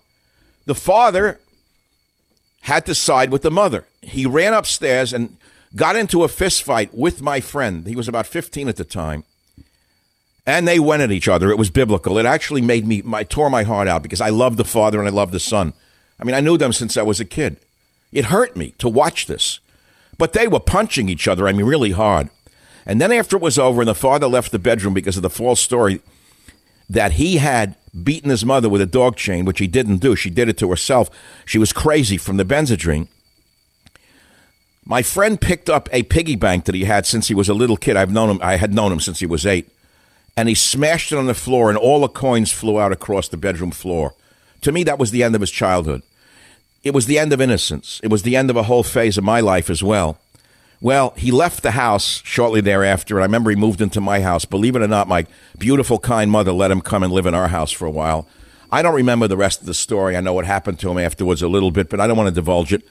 The 0.65 0.75
father 0.75 1.39
had 2.61 2.85
to 2.85 2.95
side 2.95 3.31
with 3.31 3.41
the 3.41 3.51
mother. 3.51 3.85
He 4.01 4.25
ran 4.25 4.53
upstairs 4.53 5.13
and 5.13 5.37
got 5.75 5.95
into 5.95 6.23
a 6.23 6.27
fist 6.27 6.63
fight 6.63 6.93
with 6.93 7.21
my 7.21 7.39
friend. 7.39 7.87
He 7.87 7.95
was 7.95 8.07
about 8.07 8.27
15 8.27 8.67
at 8.67 8.75
the 8.75 8.83
time. 8.83 9.23
And 10.45 10.67
they 10.67 10.79
went 10.79 11.03
at 11.03 11.11
each 11.11 11.27
other. 11.27 11.51
It 11.51 11.57
was 11.57 11.69
biblical. 11.69 12.17
It 12.17 12.25
actually 12.25 12.61
made 12.61 12.85
me, 12.85 13.01
my, 13.03 13.23
tore 13.23 13.49
my 13.49 13.63
heart 13.63 13.87
out 13.87 14.03
because 14.03 14.21
I 14.21 14.29
love 14.29 14.57
the 14.57 14.63
father 14.63 14.99
and 14.99 15.07
I 15.07 15.11
love 15.11 15.31
the 15.31 15.39
son. 15.39 15.73
I 16.19 16.23
mean, 16.23 16.35
I 16.35 16.39
knew 16.39 16.57
them 16.57 16.73
since 16.73 16.97
I 16.97 17.03
was 17.03 17.19
a 17.19 17.25
kid. 17.25 17.57
It 18.11 18.25
hurt 18.25 18.55
me 18.55 18.73
to 18.79 18.89
watch 18.89 19.27
this. 19.27 19.59
But 20.17 20.33
they 20.33 20.47
were 20.47 20.59
punching 20.59 21.09
each 21.09 21.27
other, 21.27 21.47
I 21.47 21.53
mean, 21.53 21.65
really 21.65 21.91
hard. 21.91 22.29
And 22.85 22.99
then 22.99 23.11
after 23.11 23.37
it 23.37 23.41
was 23.41 23.59
over 23.59 23.81
and 23.81 23.87
the 23.87 23.95
father 23.95 24.27
left 24.27 24.51
the 24.51 24.59
bedroom 24.59 24.93
because 24.93 25.17
of 25.17 25.23
the 25.23 25.29
false 25.29 25.59
story 25.59 26.01
that 26.89 27.13
he 27.13 27.37
had 27.37 27.75
beaten 28.03 28.29
his 28.29 28.45
mother 28.45 28.69
with 28.69 28.81
a 28.81 28.85
dog 28.85 29.15
chain, 29.15 29.45
which 29.45 29.59
he 29.59 29.67
didn't 29.67 29.97
do. 29.97 30.15
She 30.15 30.29
did 30.29 30.49
it 30.49 30.57
to 30.59 30.69
herself. 30.69 31.09
She 31.45 31.57
was 31.57 31.73
crazy 31.73 32.17
from 32.17 32.37
the 32.37 32.45
Benzedrine. 32.45 33.07
My 34.83 35.01
friend 35.01 35.39
picked 35.39 35.69
up 35.69 35.87
a 35.91 36.03
piggy 36.03 36.35
bank 36.35 36.65
that 36.65 36.75
he 36.75 36.85
had 36.85 37.05
since 37.05 37.27
he 37.27 37.35
was 37.35 37.49
a 37.49 37.53
little 37.53 37.77
kid. 37.77 37.95
I've 37.95 38.11
known 38.11 38.29
him. 38.29 38.39
I 38.41 38.55
had 38.55 38.73
known 38.73 38.91
him 38.91 38.99
since 38.99 39.19
he 39.19 39.25
was 39.25 39.45
eight, 39.45 39.69
and 40.35 40.49
he 40.49 40.55
smashed 40.55 41.11
it 41.11 41.17
on 41.17 41.27
the 41.27 41.33
floor, 41.33 41.69
and 41.69 41.77
all 41.77 42.01
the 42.01 42.07
coins 42.07 42.51
flew 42.51 42.79
out 42.79 42.91
across 42.91 43.27
the 43.27 43.37
bedroom 43.37 43.71
floor. 43.71 44.15
To 44.61 44.71
me, 44.71 44.83
that 44.83 44.99
was 44.99 45.11
the 45.11 45.23
end 45.23 45.35
of 45.35 45.41
his 45.41 45.51
childhood. 45.51 46.01
It 46.83 46.93
was 46.93 47.05
the 47.05 47.19
end 47.19 47.31
of 47.31 47.39
innocence. 47.39 47.99
It 48.03 48.09
was 48.09 48.23
the 48.23 48.35
end 48.35 48.49
of 48.49 48.57
a 48.57 48.63
whole 48.63 48.83
phase 48.83 49.17
of 49.17 49.23
my 49.23 49.39
life 49.39 49.69
as 49.69 49.83
well. 49.83 50.17
Well, 50.81 51.13
he 51.15 51.29
left 51.29 51.61
the 51.61 51.71
house 51.71 52.23
shortly 52.25 52.59
thereafter, 52.59 53.15
and 53.15 53.21
I 53.21 53.27
remember 53.27 53.51
he 53.51 53.55
moved 53.55 53.81
into 53.81 54.01
my 54.01 54.21
house. 54.21 54.45
Believe 54.45 54.75
it 54.75 54.81
or 54.81 54.87
not, 54.87 55.07
my 55.07 55.27
beautiful, 55.59 55.99
kind 55.99 56.31
mother 56.31 56.51
let 56.51 56.71
him 56.71 56.81
come 56.81 57.03
and 57.03 57.13
live 57.13 57.27
in 57.27 57.35
our 57.35 57.49
house 57.49 57.71
for 57.71 57.85
a 57.85 57.91
while. 57.91 58.27
I 58.71 58.81
don't 58.81 58.95
remember 58.95 59.27
the 59.27 59.37
rest 59.37 59.61
of 59.61 59.67
the 59.67 59.75
story. 59.75 60.17
I 60.17 60.21
know 60.21 60.33
what 60.33 60.45
happened 60.45 60.79
to 60.79 60.89
him 60.89 60.97
afterwards 60.97 61.43
a 61.43 61.47
little 61.47 61.69
bit, 61.69 61.87
but 61.87 61.99
I 61.99 62.07
don't 62.07 62.17
want 62.17 62.29
to 62.29 62.33
divulge 62.33 62.73
it 62.73 62.81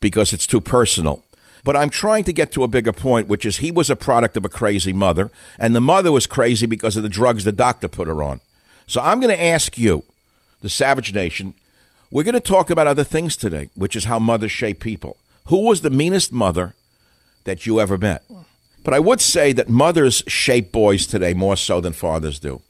because 0.00 0.32
it's 0.32 0.46
too 0.46 0.60
personal. 0.60 1.24
But 1.64 1.76
I'm 1.76 1.90
trying 1.90 2.22
to 2.24 2.32
get 2.32 2.52
to 2.52 2.62
a 2.62 2.68
bigger 2.68 2.92
point, 2.92 3.26
which 3.26 3.44
is 3.44 3.56
he 3.56 3.72
was 3.72 3.90
a 3.90 3.96
product 3.96 4.36
of 4.36 4.44
a 4.44 4.48
crazy 4.48 4.92
mother, 4.92 5.32
and 5.58 5.74
the 5.74 5.80
mother 5.80 6.12
was 6.12 6.28
crazy 6.28 6.66
because 6.66 6.96
of 6.96 7.02
the 7.02 7.08
drugs 7.08 7.42
the 7.42 7.52
doctor 7.52 7.88
put 7.88 8.06
her 8.06 8.22
on. 8.22 8.40
So 8.86 9.00
I'm 9.00 9.18
going 9.18 9.34
to 9.34 9.42
ask 9.42 9.76
you, 9.76 10.04
the 10.60 10.68
Savage 10.68 11.12
Nation, 11.12 11.54
we're 12.12 12.22
going 12.22 12.34
to 12.34 12.40
talk 12.40 12.70
about 12.70 12.86
other 12.86 13.04
things 13.04 13.36
today, 13.36 13.70
which 13.74 13.96
is 13.96 14.04
how 14.04 14.20
mothers 14.20 14.52
shape 14.52 14.78
people. 14.78 15.16
Who 15.46 15.66
was 15.66 15.80
the 15.80 15.90
meanest 15.90 16.32
mother 16.32 16.74
that 17.44 17.66
you 17.66 17.80
ever 17.80 17.98
met? 17.98 18.22
But 18.82 18.94
I 18.94 18.98
would 18.98 19.20
say 19.20 19.52
that 19.52 19.68
mothers 19.68 20.22
shape 20.26 20.72
boys 20.72 21.06
today 21.06 21.34
more 21.34 21.56
so 21.56 21.80
than 21.80 21.92
fathers 21.92 22.38
do. 22.38 22.62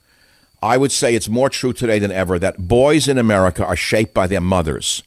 I 0.63 0.77
would 0.77 0.93
say 0.93 1.15
it's 1.15 1.29
more 1.29 1.49
true 1.49 1.73
today 1.73 1.99
than 1.99 2.13
ever 2.13 2.39
that 2.39 2.69
boys 2.69 3.09
in 3.09 3.17
America 3.17 3.65
are 3.65 3.77
shaped 3.77 4.13
by 4.13 4.27
their 4.27 4.41
mothers. 4.41 5.03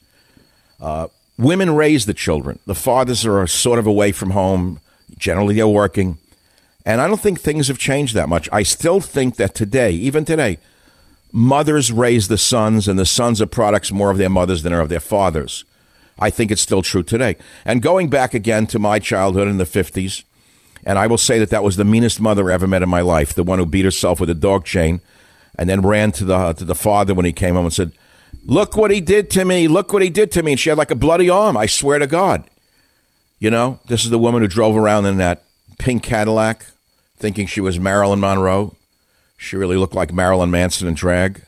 Uh, 0.82 1.08
women 1.38 1.76
raise 1.76 2.06
the 2.06 2.14
children. 2.14 2.60
The 2.66 2.76
fathers 2.76 3.26
are 3.26 3.46
sort 3.48 3.80
of 3.80 3.86
away 3.86 4.12
from 4.12 4.32
home. 4.32 4.80
Generally, 5.18 5.56
they're 5.56 5.68
working. 5.68 6.18
And 6.86 7.00
I 7.00 7.08
don't 7.08 7.22
think 7.22 7.40
things 7.40 7.68
have 7.68 7.78
changed 7.78 8.16
that 8.16 8.30
much. 8.30 8.50
I 8.52 8.64
still 8.64 9.00
think 9.00 9.36
that 9.36 9.54
today, 9.54 9.92
even 9.92 10.26
today, 10.26 10.58
mothers 11.32 11.92
raise 11.92 12.28
the 12.28 12.38
sons, 12.38 12.88
and 12.88 12.98
the 12.98 13.06
sons 13.06 13.42
are 13.42 13.46
products 13.46 13.92
more 13.92 14.12
of 14.12 14.18
their 14.18 14.30
mothers 14.30 14.64
than 14.64 14.74
are 14.74 14.82
of 14.82 14.90
their 14.90 15.00
fathers. 15.00 15.66
I 16.20 16.30
think 16.30 16.52
it's 16.52 16.62
still 16.62 16.82
true 16.82 17.04
today. 17.04 17.38
And 17.66 17.82
going 17.82 18.10
back 18.10 18.34
again 18.34 18.68
to 18.68 18.80
my 18.80 19.00
childhood 19.00 19.48
in 19.48 19.58
the 19.58 19.64
50s, 19.64 20.24
and 20.86 21.00
I 21.00 21.08
will 21.08 21.18
say 21.18 21.40
that 21.40 21.50
that 21.50 21.64
was 21.64 21.78
the 21.78 21.86
meanest 21.86 22.20
mother 22.20 22.50
I 22.52 22.54
ever 22.54 22.68
met 22.68 22.84
in 22.84 22.90
my 22.90 23.02
life, 23.02 23.34
the 23.34 23.44
one 23.44 23.60
who 23.60 23.66
beat 23.66 23.86
herself 23.86 24.20
with 24.20 24.30
a 24.30 24.36
dog 24.36 24.66
chain 24.66 25.02
and 25.58 25.70
then 25.70 25.82
ran 25.82 26.12
to 26.14 26.26
the 26.26 26.54
to 26.54 26.66
the 26.66 26.76
father 26.76 27.14
when 27.14 27.26
he 27.26 27.34
came 27.34 27.56
home 27.56 27.66
and 27.66 27.74
said, 27.74 27.92
"Look 28.46 28.76
what 28.76 28.92
he 28.92 29.02
did 29.02 29.30
to 29.32 29.46
me! 29.46 29.68
Look 29.68 29.94
what 29.94 30.02
he 30.02 30.10
did 30.10 30.32
to 30.34 30.44
me!" 30.44 30.54
And 30.54 30.60
she 30.60 30.70
had 30.70 30.78
like 30.78 30.92
a 30.92 30.96
bloody 30.96 31.30
arm. 31.30 31.56
I 31.56 31.68
swear 31.68 32.00
to 32.00 32.08
God. 32.08 32.44
You 33.40 33.50
know, 33.50 33.80
this 33.88 34.04
is 34.04 34.10
the 34.10 34.20
woman 34.20 34.42
who 34.42 34.48
drove 34.48 34.76
around 34.76 35.06
in 35.06 35.18
that 35.18 35.44
pink 35.78 36.04
Cadillac, 36.04 36.66
thinking 37.18 37.46
she 37.46 37.62
was 37.62 37.80
Marilyn 37.80 38.20
Monroe. 38.20 38.76
She 39.38 39.58
really 39.58 39.76
looked 39.76 39.96
like 39.96 40.14
Marilyn 40.14 40.52
Manson 40.52 40.88
in 40.88 40.94
drag, 40.94 41.44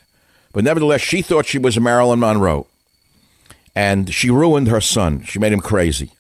but 0.52 0.64
nevertheless, 0.64 1.02
she 1.02 1.22
thought 1.22 1.46
she 1.46 1.60
was 1.60 1.80
Marilyn 1.80 2.20
Monroe, 2.20 2.68
and 3.76 4.14
she 4.14 4.30
ruined 4.30 4.70
her 4.70 4.82
son. 4.82 5.24
She 5.24 5.40
made 5.40 5.52
him 5.52 5.60
crazy. 5.60 6.12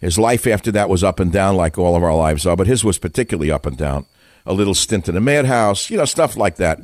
His 0.00 0.18
life 0.18 0.46
after 0.46 0.72
that 0.72 0.88
was 0.88 1.04
up 1.04 1.20
and 1.20 1.32
down, 1.32 1.56
like 1.56 1.78
all 1.78 1.96
of 1.96 2.02
our 2.02 2.14
lives 2.14 2.46
are, 2.46 2.56
but 2.56 2.66
his 2.66 2.84
was 2.84 2.98
particularly 2.98 3.50
up 3.50 3.66
and 3.66 3.76
down. 3.76 4.06
A 4.44 4.52
little 4.52 4.74
stint 4.74 5.08
in 5.08 5.16
a 5.16 5.20
madhouse, 5.20 5.90
you 5.90 5.96
know, 5.96 6.04
stuff 6.04 6.36
like 6.36 6.56
that. 6.56 6.80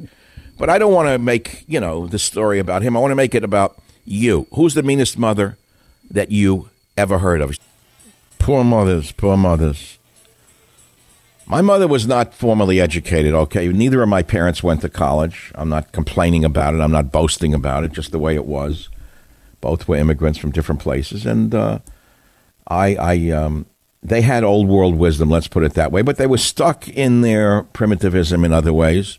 But 0.58 0.68
I 0.68 0.78
don't 0.78 0.92
want 0.92 1.08
to 1.08 1.18
make, 1.18 1.64
you 1.66 1.80
know, 1.80 2.06
the 2.06 2.18
story 2.18 2.58
about 2.58 2.82
him. 2.82 2.96
I 2.96 3.00
want 3.00 3.12
to 3.12 3.16
make 3.16 3.34
it 3.34 3.44
about 3.44 3.80
you. 4.04 4.46
Who's 4.54 4.74
the 4.74 4.82
meanest 4.82 5.18
mother 5.18 5.56
that 6.10 6.30
you 6.30 6.70
ever 6.96 7.18
heard 7.18 7.40
of? 7.40 7.56
Poor 8.38 8.64
mothers, 8.64 9.12
poor 9.12 9.36
mothers. 9.36 9.98
My 11.46 11.60
mother 11.60 11.86
was 11.86 12.06
not 12.06 12.34
formally 12.34 12.80
educated, 12.80 13.34
okay? 13.34 13.68
Neither 13.68 14.02
of 14.02 14.08
my 14.08 14.22
parents 14.22 14.62
went 14.62 14.80
to 14.80 14.88
college. 14.88 15.52
I'm 15.54 15.68
not 15.68 15.92
complaining 15.92 16.44
about 16.44 16.74
it. 16.74 16.80
I'm 16.80 16.92
not 16.92 17.12
boasting 17.12 17.54
about 17.54 17.84
it, 17.84 17.92
just 17.92 18.10
the 18.10 18.18
way 18.18 18.34
it 18.34 18.46
was. 18.46 18.88
Both 19.62 19.88
were 19.88 19.96
immigrants 19.96 20.38
from 20.38 20.50
different 20.50 20.82
places. 20.82 21.24
And 21.24 21.54
uh, 21.54 21.78
I, 22.68 22.96
I, 22.96 23.30
um, 23.30 23.64
they 24.02 24.20
had 24.20 24.44
old 24.44 24.68
world 24.68 24.96
wisdom, 24.96 25.30
let's 25.30 25.48
put 25.48 25.62
it 25.62 25.72
that 25.74 25.90
way, 25.90 26.02
but 26.02 26.18
they 26.18 26.26
were 26.26 26.36
stuck 26.36 26.88
in 26.88 27.22
their 27.22 27.62
primitivism 27.62 28.44
in 28.44 28.52
other 28.52 28.72
ways. 28.74 29.18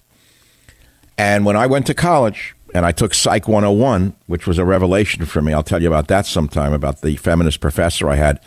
And 1.17 1.45
when 1.45 1.55
I 1.55 1.65
went 1.65 1.87
to 1.87 1.93
college 1.95 2.55
and 2.75 2.85
I 2.85 2.91
took 2.91 3.13
Psych 3.13 3.47
101, 3.47 4.13
which 4.27 4.45
was 4.45 4.59
a 4.59 4.65
revelation 4.65 5.25
for 5.25 5.41
me, 5.41 5.53
I'll 5.53 5.63
tell 5.63 5.81
you 5.81 5.87
about 5.87 6.09
that 6.09 6.25
sometime, 6.25 6.73
about 6.73 7.01
the 7.01 7.15
feminist 7.15 7.61
professor 7.61 8.09
I 8.09 8.15
had. 8.15 8.39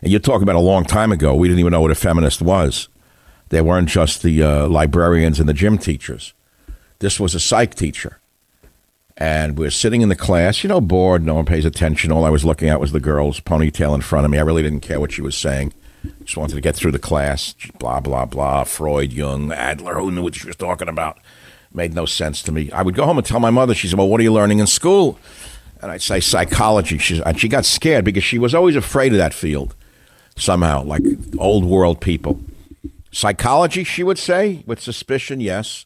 And 0.00 0.10
you're 0.10 0.20
talking 0.20 0.44
about 0.44 0.56
a 0.56 0.60
long 0.60 0.84
time 0.84 1.12
ago. 1.12 1.34
We 1.34 1.48
didn't 1.48 1.60
even 1.60 1.72
know 1.72 1.80
what 1.80 1.90
a 1.90 1.96
feminist 1.96 2.40
was. 2.40 2.88
They 3.48 3.60
weren't 3.60 3.88
just 3.88 4.22
the 4.22 4.42
uh, 4.42 4.68
librarians 4.68 5.40
and 5.40 5.48
the 5.48 5.52
gym 5.52 5.76
teachers. 5.76 6.32
This 7.00 7.18
was 7.18 7.34
a 7.34 7.40
psych 7.40 7.74
teacher. 7.74 8.19
And 9.20 9.58
we're 9.58 9.70
sitting 9.70 10.00
in 10.00 10.08
the 10.08 10.16
class, 10.16 10.64
you 10.64 10.68
know, 10.68 10.80
bored, 10.80 11.26
no 11.26 11.34
one 11.34 11.44
pays 11.44 11.66
attention. 11.66 12.10
All 12.10 12.24
I 12.24 12.30
was 12.30 12.42
looking 12.42 12.70
at 12.70 12.80
was 12.80 12.92
the 12.92 13.00
girl's 13.00 13.38
ponytail 13.38 13.94
in 13.94 14.00
front 14.00 14.24
of 14.24 14.30
me. 14.30 14.38
I 14.38 14.42
really 14.42 14.62
didn't 14.62 14.80
care 14.80 14.98
what 14.98 15.12
she 15.12 15.20
was 15.20 15.36
saying. 15.36 15.74
Just 16.24 16.38
wanted 16.38 16.54
to 16.54 16.62
get 16.62 16.74
through 16.74 16.92
the 16.92 16.98
class. 16.98 17.54
Blah, 17.78 18.00
blah, 18.00 18.24
blah. 18.24 18.64
Freud, 18.64 19.12
Jung, 19.12 19.52
Adler, 19.52 19.96
who 19.96 20.10
knew 20.10 20.22
what 20.22 20.36
she 20.36 20.46
was 20.46 20.56
talking 20.56 20.88
about? 20.88 21.18
Made 21.74 21.92
no 21.92 22.06
sense 22.06 22.42
to 22.44 22.52
me. 22.52 22.72
I 22.72 22.80
would 22.80 22.94
go 22.94 23.04
home 23.04 23.18
and 23.18 23.26
tell 23.26 23.40
my 23.40 23.50
mother, 23.50 23.74
she 23.74 23.88
said, 23.88 23.98
Well, 23.98 24.08
what 24.08 24.20
are 24.20 24.24
you 24.24 24.32
learning 24.32 24.58
in 24.58 24.66
school? 24.66 25.18
And 25.82 25.90
I'd 25.90 26.00
say 26.00 26.20
psychology. 26.20 26.96
She, 26.96 27.22
and 27.22 27.38
she 27.38 27.46
got 27.46 27.66
scared 27.66 28.06
because 28.06 28.24
she 28.24 28.38
was 28.38 28.54
always 28.54 28.74
afraid 28.74 29.12
of 29.12 29.18
that 29.18 29.34
field 29.34 29.74
somehow, 30.36 30.82
like 30.82 31.02
old 31.38 31.66
world 31.66 32.00
people. 32.00 32.40
Psychology, 33.12 33.84
she 33.84 34.02
would 34.02 34.18
say, 34.18 34.62
with 34.66 34.80
suspicion, 34.80 35.40
yes. 35.40 35.84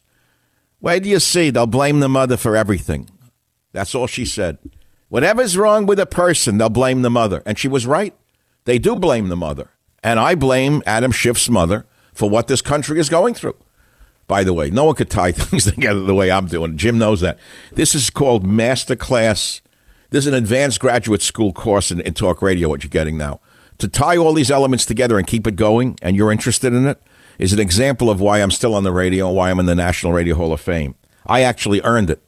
Wait 0.79 1.03
do 1.03 1.09
you 1.09 1.19
see? 1.19 1.49
They'll 1.49 1.67
blame 1.67 1.99
the 1.99 2.09
mother 2.09 2.37
for 2.37 2.55
everything. 2.55 3.09
That's 3.75 3.93
all 3.93 4.07
she 4.07 4.25
said. 4.25 4.57
Whatever's 5.09 5.57
wrong 5.57 5.85
with 5.85 5.99
a 5.99 6.05
person, 6.05 6.57
they'll 6.57 6.69
blame 6.69 7.03
the 7.03 7.09
mother. 7.09 7.43
And 7.45 7.59
she 7.59 7.67
was 7.67 7.85
right. 7.85 8.15
They 8.65 8.79
do 8.79 8.95
blame 8.95 9.27
the 9.27 9.35
mother. 9.35 9.69
And 10.03 10.19
I 10.19 10.35
blame 10.35 10.81
Adam 10.85 11.11
Schiff's 11.11 11.49
mother 11.49 11.85
for 12.13 12.29
what 12.29 12.47
this 12.47 12.61
country 12.61 12.99
is 12.99 13.09
going 13.09 13.33
through 13.33 13.55
by 14.27 14.43
the 14.43 14.53
way. 14.53 14.69
No 14.69 14.85
one 14.85 14.95
could 14.95 15.09
tie 15.09 15.31
things 15.33 15.65
together 15.65 16.01
the 16.01 16.15
way 16.15 16.31
I'm 16.31 16.47
doing. 16.47 16.77
Jim 16.77 16.97
knows 16.97 17.21
that. 17.21 17.39
This 17.73 17.95
is 17.95 18.09
called 18.09 18.45
Master 18.45 18.95
Class. 18.95 19.61
This 20.09 20.25
is 20.25 20.27
an 20.27 20.33
advanced 20.33 20.79
graduate 20.79 21.21
school 21.21 21.53
course 21.53 21.91
in, 21.91 22.01
in 22.01 22.13
talk 22.13 22.41
radio, 22.41 22.69
what 22.69 22.83
you're 22.83 22.89
getting 22.89 23.17
now. 23.17 23.39
To 23.79 23.87
tie 23.87 24.17
all 24.17 24.33
these 24.33 24.51
elements 24.51 24.85
together 24.85 25.17
and 25.17 25.27
keep 25.27 25.45
it 25.45 25.55
going, 25.55 25.97
and 26.01 26.15
you're 26.15 26.31
interested 26.31 26.73
in 26.73 26.87
it, 26.87 27.01
is 27.37 27.51
an 27.51 27.59
example 27.59 28.09
of 28.09 28.21
why 28.21 28.41
I'm 28.41 28.51
still 28.51 28.73
on 28.73 28.83
the 28.83 28.93
radio 28.93 29.27
and 29.27 29.35
why 29.35 29.51
I'm 29.51 29.59
in 29.59 29.65
the 29.65 29.75
National 29.75 30.13
Radio 30.13 30.35
Hall 30.35 30.53
of 30.53 30.61
Fame. 30.61 30.95
I 31.25 31.41
actually 31.41 31.81
earned 31.81 32.09
it 32.09 32.21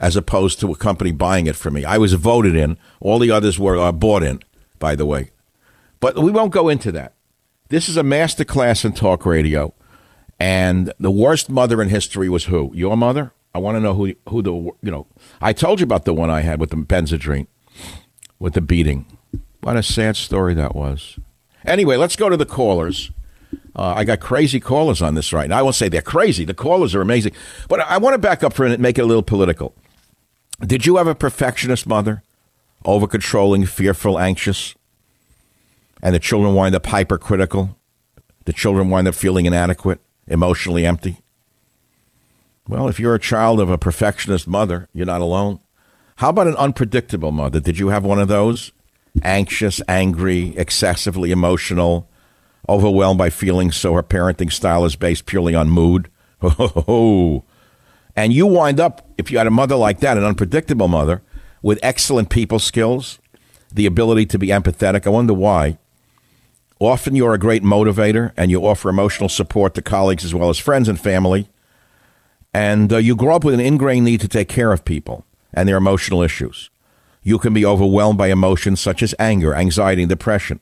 as 0.00 0.16
opposed 0.16 0.58
to 0.58 0.72
a 0.72 0.76
company 0.76 1.12
buying 1.12 1.46
it 1.46 1.54
for 1.54 1.70
me. 1.70 1.84
I 1.84 1.98
was 1.98 2.14
voted 2.14 2.56
in. 2.56 2.78
All 3.00 3.18
the 3.18 3.30
others 3.30 3.58
were 3.58 3.78
uh, 3.78 3.92
bought 3.92 4.22
in, 4.22 4.40
by 4.78 4.96
the 4.96 5.06
way. 5.06 5.30
But 6.00 6.18
we 6.18 6.32
won't 6.32 6.52
go 6.52 6.68
into 6.68 6.90
that. 6.92 7.14
This 7.68 7.88
is 7.88 7.98
a 7.98 8.02
master 8.02 8.44
class 8.44 8.84
in 8.84 8.94
talk 8.94 9.24
radio. 9.26 9.74
And 10.40 10.92
the 10.98 11.10
worst 11.10 11.50
mother 11.50 11.82
in 11.82 11.90
history 11.90 12.30
was 12.30 12.46
who? 12.46 12.72
Your 12.74 12.96
mother? 12.96 13.32
I 13.54 13.58
want 13.58 13.76
to 13.76 13.80
know 13.80 13.94
who 13.94 14.14
who 14.28 14.42
the 14.42 14.52
you 14.52 14.90
know. 14.90 15.06
I 15.40 15.52
told 15.52 15.80
you 15.80 15.84
about 15.84 16.06
the 16.06 16.14
one 16.14 16.30
I 16.30 16.40
had 16.40 16.60
with 16.60 16.70
the 16.70 16.76
Benzedrine, 16.76 17.46
with 18.38 18.54
the 18.54 18.60
beating. 18.60 19.04
What 19.60 19.76
a 19.76 19.82
sad 19.82 20.16
story 20.16 20.54
that 20.54 20.74
was. 20.74 21.18
Anyway, 21.66 21.96
let's 21.96 22.16
go 22.16 22.30
to 22.30 22.38
the 22.38 22.46
callers. 22.46 23.10
Uh, 23.76 23.94
I 23.96 24.04
got 24.04 24.20
crazy 24.20 24.60
callers 24.60 25.02
on 25.02 25.14
this 25.14 25.32
right 25.32 25.48
now. 25.48 25.58
I 25.58 25.62
won't 25.62 25.74
say 25.74 25.88
they're 25.88 26.00
crazy. 26.00 26.44
The 26.44 26.54
callers 26.54 26.94
are 26.94 27.02
amazing, 27.02 27.32
but 27.68 27.80
I 27.80 27.98
want 27.98 28.14
to 28.14 28.18
back 28.18 28.42
up 28.42 28.54
for 28.54 28.62
a 28.62 28.66
minute, 28.66 28.76
and 28.76 28.82
make 28.82 28.98
it 28.98 29.02
a 29.02 29.06
little 29.06 29.22
political. 29.22 29.74
Did 30.60 30.84
you 30.84 30.96
have 30.96 31.06
a 31.06 31.14
perfectionist 31.14 31.86
mother, 31.86 32.22
over 32.84 33.06
controlling, 33.06 33.64
fearful, 33.66 34.18
anxious, 34.18 34.74
and 36.02 36.14
the 36.14 36.18
children 36.18 36.54
wind 36.54 36.74
up 36.74 36.86
hypercritical? 36.86 37.76
The 38.44 38.52
children 38.52 38.90
wind 38.90 39.08
up 39.08 39.14
feeling 39.14 39.46
inadequate 39.46 40.00
emotionally 40.26 40.86
empty? 40.86 41.18
Well, 42.68 42.88
if 42.88 43.00
you're 43.00 43.14
a 43.14 43.20
child 43.20 43.58
of 43.58 43.70
a 43.70 43.78
perfectionist 43.78 44.46
mother, 44.46 44.88
you're 44.92 45.06
not 45.06 45.20
alone. 45.20 45.60
How 46.16 46.28
about 46.28 46.46
an 46.46 46.56
unpredictable 46.56 47.32
mother? 47.32 47.58
Did 47.58 47.78
you 47.78 47.88
have 47.88 48.04
one 48.04 48.20
of 48.20 48.28
those? 48.28 48.72
Anxious, 49.22 49.80
angry, 49.88 50.54
excessively 50.56 51.30
emotional, 51.30 52.08
overwhelmed 52.68 53.18
by 53.18 53.30
feelings, 53.30 53.76
so 53.76 53.94
her 53.94 54.02
parenting 54.02 54.52
style 54.52 54.84
is 54.84 54.94
based 54.94 55.26
purely 55.26 55.54
on 55.54 55.70
mood. 55.70 56.10
Oh, 56.42 57.44
and 58.20 58.34
you 58.34 58.46
wind 58.46 58.78
up, 58.78 59.08
if 59.16 59.30
you 59.30 59.38
had 59.38 59.46
a 59.46 59.50
mother 59.50 59.76
like 59.76 60.00
that, 60.00 60.18
an 60.18 60.24
unpredictable 60.24 60.88
mother, 60.88 61.22
with 61.62 61.78
excellent 61.82 62.28
people 62.28 62.58
skills, 62.58 63.18
the 63.72 63.86
ability 63.86 64.26
to 64.26 64.38
be 64.38 64.48
empathetic. 64.48 65.06
I 65.06 65.08
wonder 65.08 65.32
why. 65.32 65.78
Often 66.78 67.16
you're 67.16 67.32
a 67.32 67.38
great 67.38 67.62
motivator 67.62 68.32
and 68.36 68.50
you 68.50 68.60
offer 68.60 68.90
emotional 68.90 69.30
support 69.30 69.72
to 69.74 69.80
colleagues 69.80 70.22
as 70.22 70.34
well 70.34 70.50
as 70.50 70.58
friends 70.58 70.86
and 70.86 71.00
family. 71.00 71.48
And 72.52 72.92
uh, 72.92 72.98
you 72.98 73.16
grow 73.16 73.36
up 73.36 73.42
with 73.42 73.54
an 73.54 73.60
ingrained 73.60 74.04
need 74.04 74.20
to 74.20 74.28
take 74.28 74.50
care 74.50 74.70
of 74.70 74.84
people 74.84 75.24
and 75.54 75.66
their 75.66 75.78
emotional 75.78 76.20
issues. 76.20 76.68
You 77.22 77.38
can 77.38 77.54
be 77.54 77.64
overwhelmed 77.64 78.18
by 78.18 78.28
emotions 78.28 78.80
such 78.80 79.02
as 79.02 79.14
anger, 79.18 79.54
anxiety, 79.54 80.02
and 80.02 80.10
depression. 80.10 80.60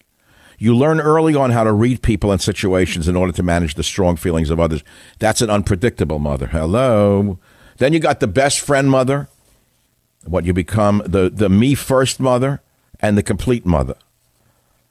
You 0.60 0.76
learn 0.76 1.00
early 1.00 1.34
on 1.34 1.50
how 1.50 1.64
to 1.64 1.72
read 1.72 2.02
people 2.02 2.30
and 2.30 2.40
situations 2.40 3.08
in 3.08 3.16
order 3.16 3.32
to 3.32 3.42
manage 3.42 3.74
the 3.74 3.84
strong 3.84 4.14
feelings 4.14 4.50
of 4.50 4.58
others. 4.58 4.84
That's 5.18 5.40
an 5.40 5.50
unpredictable 5.50 6.20
mother. 6.20 6.48
Hello. 6.48 7.38
Then 7.78 7.92
you 7.92 8.00
got 8.00 8.20
the 8.20 8.26
best 8.26 8.60
friend 8.60 8.90
mother, 8.90 9.28
what 10.24 10.44
you 10.44 10.52
become 10.52 11.02
the, 11.06 11.30
the 11.30 11.48
me 11.48 11.74
first 11.74 12.20
mother, 12.20 12.60
and 13.00 13.16
the 13.16 13.22
complete 13.22 13.64
mother. 13.64 13.94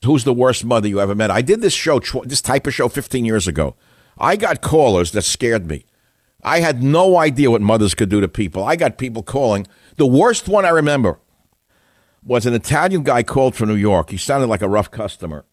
Who's 0.06 0.24
the 0.24 0.34
worst 0.34 0.64
mother 0.64 0.88
you 0.88 1.00
ever 1.00 1.16
met? 1.16 1.32
I 1.32 1.42
did 1.42 1.62
this 1.62 1.74
show, 1.74 2.00
this 2.24 2.42
type 2.42 2.66
of 2.66 2.74
show 2.74 2.88
15 2.88 3.26
years 3.26 3.48
ago. 3.48 3.76
I 4.18 4.36
got 4.36 4.62
callers 4.62 5.12
that 5.12 5.24
scared 5.24 5.68
me. 5.68 5.86
I 6.44 6.62
had 6.62 6.82
no 6.82 7.18
idea 7.18 7.52
what 7.52 7.62
mothers 7.62 7.94
could 7.94 8.10
do 8.10 8.22
to 8.22 8.28
people. 8.28 8.64
I 8.64 8.76
got 8.76 8.98
people 8.98 9.22
calling. 9.22 9.68
The 9.98 10.06
worst 10.06 10.48
one 10.48 10.66
I 10.66 10.70
remember 10.70 11.20
was 12.24 12.46
an 12.46 12.54
Italian 12.54 13.04
guy 13.04 13.24
called 13.24 13.56
from 13.56 13.70
New 13.70 13.76
York. 13.76 14.12
He 14.12 14.18
sounded 14.18 14.48
like 14.48 14.62
a 14.62 14.70
rough 14.70 14.92
customer. 14.92 15.46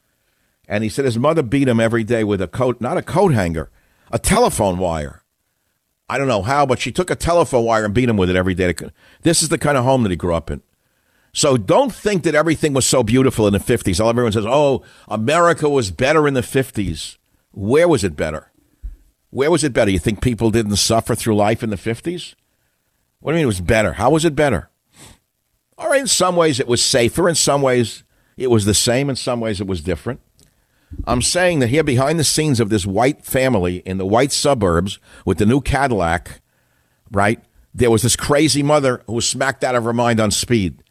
And 0.68 0.84
he 0.84 0.90
said 0.90 1.04
his 1.04 1.18
mother 1.18 1.42
beat 1.42 1.68
him 1.68 1.80
every 1.80 2.04
day 2.04 2.22
with 2.22 2.40
a 2.40 2.48
coat, 2.48 2.80
not 2.80 2.96
a 2.96 3.02
coat 3.02 3.34
hanger, 3.34 3.70
a 4.12 4.18
telephone 4.18 4.78
wire. 4.78 5.23
I 6.08 6.18
don't 6.18 6.28
know 6.28 6.42
how, 6.42 6.66
but 6.66 6.80
she 6.80 6.92
took 6.92 7.10
a 7.10 7.16
telephone 7.16 7.64
wire 7.64 7.84
and 7.84 7.94
beat 7.94 8.08
him 8.08 8.16
with 8.16 8.30
it 8.30 8.36
every 8.36 8.54
day. 8.54 8.74
This 9.22 9.42
is 9.42 9.48
the 9.48 9.58
kind 9.58 9.78
of 9.78 9.84
home 9.84 10.02
that 10.02 10.10
he 10.10 10.16
grew 10.16 10.34
up 10.34 10.50
in. 10.50 10.62
So 11.32 11.56
don't 11.56 11.92
think 11.92 12.22
that 12.22 12.34
everything 12.34 12.74
was 12.74 12.86
so 12.86 13.02
beautiful 13.02 13.46
in 13.46 13.52
the 13.52 13.58
50s. 13.58 14.06
Everyone 14.06 14.32
says, 14.32 14.46
oh, 14.46 14.84
America 15.08 15.68
was 15.68 15.90
better 15.90 16.28
in 16.28 16.34
the 16.34 16.42
50s. 16.42 17.16
Where 17.52 17.88
was 17.88 18.04
it 18.04 18.16
better? 18.16 18.52
Where 19.30 19.50
was 19.50 19.64
it 19.64 19.72
better? 19.72 19.90
You 19.90 19.98
think 19.98 20.20
people 20.20 20.52
didn't 20.52 20.76
suffer 20.76 21.16
through 21.16 21.34
life 21.34 21.64
in 21.64 21.70
the 21.70 21.76
50s? 21.76 22.34
What 23.18 23.32
do 23.32 23.36
you 23.36 23.40
mean 23.40 23.44
it 23.44 23.46
was 23.46 23.60
better? 23.60 23.94
How 23.94 24.10
was 24.10 24.24
it 24.24 24.36
better? 24.36 24.70
Or 25.76 25.94
in 25.96 26.06
some 26.06 26.36
ways 26.36 26.60
it 26.60 26.68
was 26.68 26.84
safer. 26.84 27.28
In 27.28 27.34
some 27.34 27.62
ways 27.62 28.04
it 28.36 28.48
was 28.48 28.64
the 28.64 28.74
same. 28.74 29.10
In 29.10 29.16
some 29.16 29.40
ways 29.40 29.60
it 29.60 29.66
was 29.66 29.80
different. 29.80 30.20
I'm 31.06 31.22
saying 31.22 31.58
that 31.60 31.68
here 31.68 31.84
behind 31.84 32.18
the 32.18 32.24
scenes 32.24 32.60
of 32.60 32.68
this 32.68 32.86
white 32.86 33.24
family 33.24 33.78
in 33.78 33.98
the 33.98 34.06
white 34.06 34.32
suburbs 34.32 34.98
with 35.24 35.38
the 35.38 35.46
new 35.46 35.60
Cadillac, 35.60 36.40
right? 37.10 37.40
There 37.74 37.90
was 37.90 38.02
this 38.02 38.16
crazy 38.16 38.62
mother 38.62 39.02
who 39.06 39.14
was 39.14 39.28
smacked 39.28 39.64
out 39.64 39.74
of 39.74 39.84
her 39.84 39.92
mind 39.92 40.20
on 40.20 40.30
speed 40.30 40.82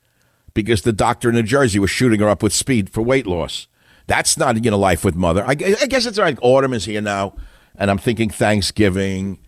because 0.53 0.81
the 0.81 0.93
doctor 0.93 1.29
in 1.29 1.35
New 1.35 1.43
Jersey 1.43 1.79
was 1.79 1.89
shooting 1.89 2.19
her 2.19 2.29
up 2.29 2.43
with 2.43 2.53
speed 2.53 2.89
for 2.89 3.01
weight 3.01 3.25
loss. 3.25 3.67
That's 4.07 4.37
not, 4.37 4.63
you 4.63 4.71
know, 4.71 4.77
life 4.77 5.05
with 5.05 5.15
mother. 5.15 5.43
I, 5.45 5.51
I 5.51 5.87
guess 5.87 6.05
it's 6.05 6.17
like 6.17 6.37
autumn 6.41 6.73
is 6.73 6.85
here 6.85 7.01
now, 7.01 7.35
and 7.75 7.89
I'm 7.89 7.97
thinking 7.97 8.29
Thanksgiving, 8.29 9.39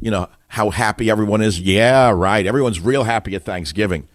you 0.00 0.10
know, 0.10 0.28
how 0.48 0.70
happy 0.70 1.08
everyone 1.10 1.40
is. 1.42 1.60
Yeah, 1.60 2.10
right. 2.10 2.44
Everyone's 2.44 2.80
real 2.80 3.04
happy 3.04 3.36
at 3.36 3.44
Thanksgiving. 3.44 4.08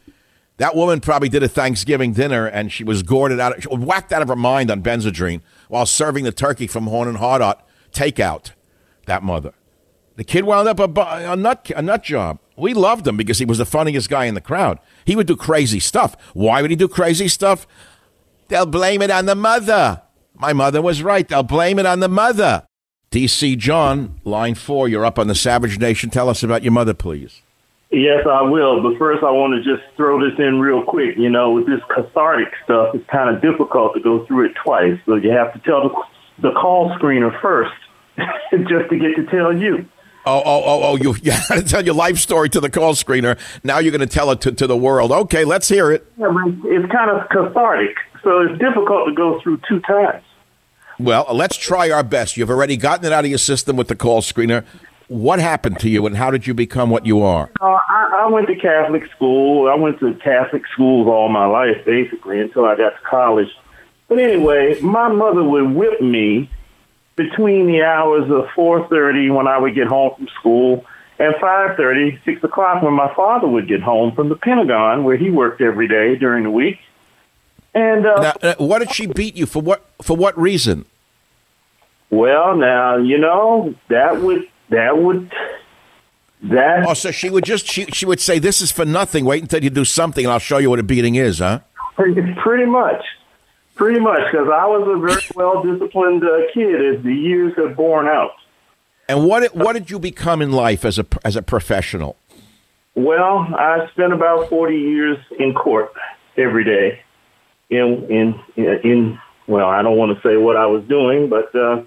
That 0.58 0.76
woman 0.76 1.02
probably 1.02 1.30
did 1.30 1.44
a 1.44 1.50
Thanksgiving 1.50 2.14
dinner 2.14 2.46
and 2.48 2.72
she 2.72 2.84
was 2.84 3.04
gored 3.04 3.38
out, 3.40 3.62
she 3.62 3.68
was 3.68 3.80
whacked 3.80 4.14
out 4.14 4.22
of 4.22 4.30
her 4.30 4.36
mind 4.36 4.72
on 4.72 4.82
Benzedrine 4.82 5.42
while 5.68 5.86
serving 5.86 6.24
the 6.24 6.32
turkey 6.32 6.68
from 6.68 6.88
Horn 6.88 7.08
and 7.08 7.18
Hardart 7.18 7.60
takeout. 7.92 8.52
That 9.06 9.24
mother. 9.24 9.54
The 10.16 10.24
kid 10.24 10.46
wound 10.46 10.68
up 10.68 10.80
a, 10.80 11.32
a 11.32 11.36
nut 11.36 11.72
a 11.76 11.82
nut 11.82 12.04
job. 12.04 12.40
We 12.56 12.74
loved 12.74 13.06
him 13.06 13.18
because 13.18 13.40
he 13.40 13.46
was 13.46 13.58
the 13.58 13.66
funniest 13.66 14.10
guy 14.10 14.26
in 14.26 14.34
the 14.34 14.42
crowd. 14.42 14.80
He 15.04 15.16
would 15.16 15.28
do 15.28 15.36
crazy 15.36 15.82
stuff. 15.82 16.16
Why 16.34 16.62
would 16.62 16.72
he 16.72 16.78
do 16.78 16.88
crazy 16.88 17.28
stuff? 17.28 17.68
They'll 18.48 18.66
blame 18.66 19.02
it 19.02 19.12
on 19.12 19.26
the 19.26 19.36
mother. 19.36 20.02
My 20.36 20.54
mother 20.54 20.82
was 20.82 21.04
right. 21.04 21.28
They'll 21.28 21.44
blame 21.44 21.80
it 21.80 21.86
on 21.86 22.00
the 22.00 22.08
mother. 22.08 22.66
DC 23.12 23.58
John, 23.58 24.20
line 24.24 24.56
four, 24.56 24.88
you're 24.88 25.06
up 25.06 25.20
on 25.20 25.28
the 25.28 25.36
Savage 25.36 25.80
Nation. 25.80 26.10
Tell 26.10 26.30
us 26.30 26.44
about 26.44 26.64
your 26.64 26.72
mother, 26.72 26.94
please. 26.94 27.42
Yes, 27.96 28.28
I 28.30 28.42
will. 28.42 28.84
But 28.84 28.98
first, 29.00 29.24
I 29.24 29.32
want 29.32 29.56
to 29.56 29.64
just 29.64 29.88
throw 29.96 30.20
this 30.20 30.38
in 30.38 30.60
real 30.60 30.84
quick. 30.84 31.16
You 31.16 31.30
know, 31.30 31.52
with 31.52 31.66
this 31.66 31.80
cathartic 31.96 32.50
stuff, 32.66 32.94
it's 32.94 33.10
kind 33.10 33.34
of 33.34 33.42
difficult 33.42 33.94
to 33.94 34.02
go 34.02 34.26
through 34.26 34.48
it 34.48 34.52
twice. 34.62 35.00
So 35.06 35.16
you 35.16 35.32
have 35.32 35.54
to 35.54 35.60
tell 35.60 35.88
the, 35.88 36.50
the 36.50 36.52
call 36.52 36.94
screener 37.00 37.32
first, 37.42 37.72
just 38.52 38.90
to 38.90 39.00
get 39.00 39.16
to 39.16 39.26
tell 39.32 39.58
you. 39.58 39.88
Oh, 40.26 40.42
oh, 40.44 40.64
oh, 40.66 40.82
oh! 40.84 40.96
You, 40.98 41.16
you 41.24 41.32
had 41.32 41.56
to 41.56 41.64
tell 41.64 41.86
your 41.86 41.96
life 41.96 42.18
story 42.18 42.50
to 42.50 42.60
the 42.60 42.70
call 42.70 42.96
screener. 42.96 43.40
Now 43.64 43.80
you're 43.80 43.92
going 43.92 44.08
to 44.08 44.14
tell 44.14 44.30
it 44.32 44.42
to, 44.42 44.52
to 44.52 44.68
the 44.68 44.76
world. 44.76 45.14
Okay, 45.14 45.46
let's 45.46 45.70
hear 45.70 45.90
it. 45.92 46.06
Yeah, 46.18 46.34
it's 46.66 46.92
kind 46.92 47.12
of 47.12 47.30
cathartic, 47.30 47.96
so 48.24 48.42
it's 48.42 48.60
difficult 48.60 49.08
to 49.08 49.14
go 49.14 49.40
through 49.40 49.62
two 49.70 49.80
times. 49.82 50.22
Well, 51.00 51.28
let's 51.32 51.56
try 51.56 51.92
our 51.92 52.04
best. 52.04 52.36
You've 52.36 52.50
already 52.50 52.76
gotten 52.76 53.06
it 53.06 53.14
out 53.14 53.24
of 53.24 53.30
your 53.30 53.38
system 53.38 53.78
with 53.78 53.88
the 53.88 53.96
call 53.96 54.22
screener. 54.22 54.66
What 55.08 55.40
happened 55.40 55.80
to 55.80 55.90
you, 55.90 56.06
and 56.08 56.18
how 56.18 56.32
did 56.32 56.48
you 56.48 56.54
become 56.54 56.90
what 56.90 57.06
you 57.06 57.22
are? 57.22 57.52
Uh, 57.62 57.66
I, 57.66 58.24
I 58.26 58.30
went 58.30 58.48
to 58.48 58.56
Catholic 58.56 59.06
school. 59.12 59.70
I 59.70 59.76
went 59.76 60.00
to 60.00 60.14
Catholic 60.16 60.64
schools 60.74 61.08
all 61.08 61.30
my 61.30 61.46
life, 61.46 61.86
basically, 61.86 62.40
until 62.40 62.66
I 62.66 62.76
got 62.76 62.90
to 62.90 63.02
college. 63.08 63.50
But 64.08 64.20
anyway, 64.20 64.80
my 64.82 65.08
mother 65.10 65.44
would 65.44 65.72
whip 65.76 66.02
me 66.02 66.50
between 67.16 67.68
the 67.68 67.84
hours 67.84 68.24
of 68.24 68.46
4.30 68.56 69.34
when 69.34 69.48
I 69.48 69.58
would 69.58 69.76
get 69.76 69.88
home 69.88 70.16
from 70.16 70.28
school 70.40 70.86
and 71.18 71.34
5.30, 71.36 72.24
6 72.26 72.44
o'clock 72.44 72.82
when 72.82 72.94
my 72.94 73.14
father 73.16 73.48
would 73.48 73.68
get 73.68 73.82
home 73.82 74.14
from 74.14 74.30
the 74.30 74.36
Pentagon, 74.36 75.04
where 75.04 75.18
he 75.18 75.30
worked 75.30 75.62
every 75.62 75.88
day 75.88 76.16
during 76.16 76.44
the 76.44 76.52
week. 76.52 76.80
And 77.74 78.06
uh, 78.06 78.34
Now, 78.42 78.50
uh, 78.50 78.56
what 78.58 78.80
did 78.80 78.94
she 78.94 79.06
beat 79.06 79.36
you 79.36 79.46
for? 79.46 79.62
What 79.62 79.86
for? 80.02 80.16
What 80.16 80.38
reason? 80.38 80.86
well, 82.10 82.56
now 82.56 82.98
you 82.98 83.18
know 83.18 83.76
that 83.90 84.22
would 84.22 84.48
that 84.70 84.98
would 84.98 85.32
that 86.44 86.86
Oh, 86.88 86.94
so 86.94 87.12
she 87.12 87.30
would 87.30 87.46
just 87.46 87.66
she 87.68 87.86
she 87.86 88.06
would 88.06 88.20
say, 88.20 88.40
"This 88.40 88.62
is 88.62 88.72
for 88.72 88.86
nothing. 88.86 89.26
Wait 89.26 89.42
until 89.42 89.64
you 89.64 89.70
do 89.70 89.86
something, 89.86 90.26
and 90.26 90.32
I'll 90.32 90.40
show 90.40 90.58
you 90.58 90.70
what 90.70 90.80
a 90.80 90.84
beating 90.84 91.16
is." 91.16 91.40
Huh? 91.40 91.62
pretty, 91.96 92.22
pretty 92.42 92.66
much, 92.66 93.04
pretty 93.76 94.00
much, 94.00 94.22
because 94.32 94.48
I 94.52 94.66
was 94.66 94.88
a 94.88 95.00
very 95.00 95.22
well 95.36 95.64
disciplined 95.64 96.24
uh, 96.24 96.52
kid 96.54 96.96
as 96.96 97.04
the 97.04 97.14
years 97.14 97.54
have 97.58 97.76
borne 97.76 98.08
out. 98.08 98.32
And 99.08 99.26
what 99.26 99.56
what 99.56 99.74
did 99.74 99.90
you 99.90 100.00
become 100.00 100.42
in 100.42 100.52
life 100.52 100.84
as 100.86 101.00
a 101.00 101.06
as 101.24 101.36
a 101.36 101.42
professional? 101.42 102.18
Well, 102.96 103.48
I 103.58 103.88
spent 103.92 104.14
about 104.14 104.50
forty 104.50 104.78
years 104.78 105.18
in 105.40 105.54
court 105.54 105.92
every 106.38 106.64
day. 106.64 107.02
In 107.70 108.06
in 108.10 108.40
in 108.84 109.20
well, 109.48 109.68
I 109.68 109.82
don't 109.84 109.98
want 109.98 110.18
to 110.18 110.28
say 110.28 110.38
what 110.38 110.56
I 110.56 110.66
was 110.66 110.84
doing, 110.86 111.30
but 111.30 111.54
uh, 111.56 111.84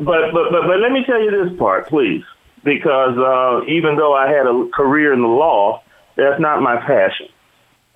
but 0.00 0.32
but 0.32 0.50
but 0.50 0.62
but 0.66 0.80
let 0.80 0.92
me 0.92 1.04
tell 1.04 1.20
you 1.20 1.30
this 1.30 1.56
part, 1.58 1.88
please, 1.88 2.24
because 2.64 3.16
uh, 3.16 3.66
even 3.66 3.96
though 3.96 4.14
I 4.14 4.28
had 4.28 4.46
a 4.46 4.68
career 4.72 5.12
in 5.12 5.20
the 5.20 5.28
law, 5.28 5.82
that's 6.16 6.40
not 6.40 6.60
my 6.60 6.76
passion. 6.76 7.28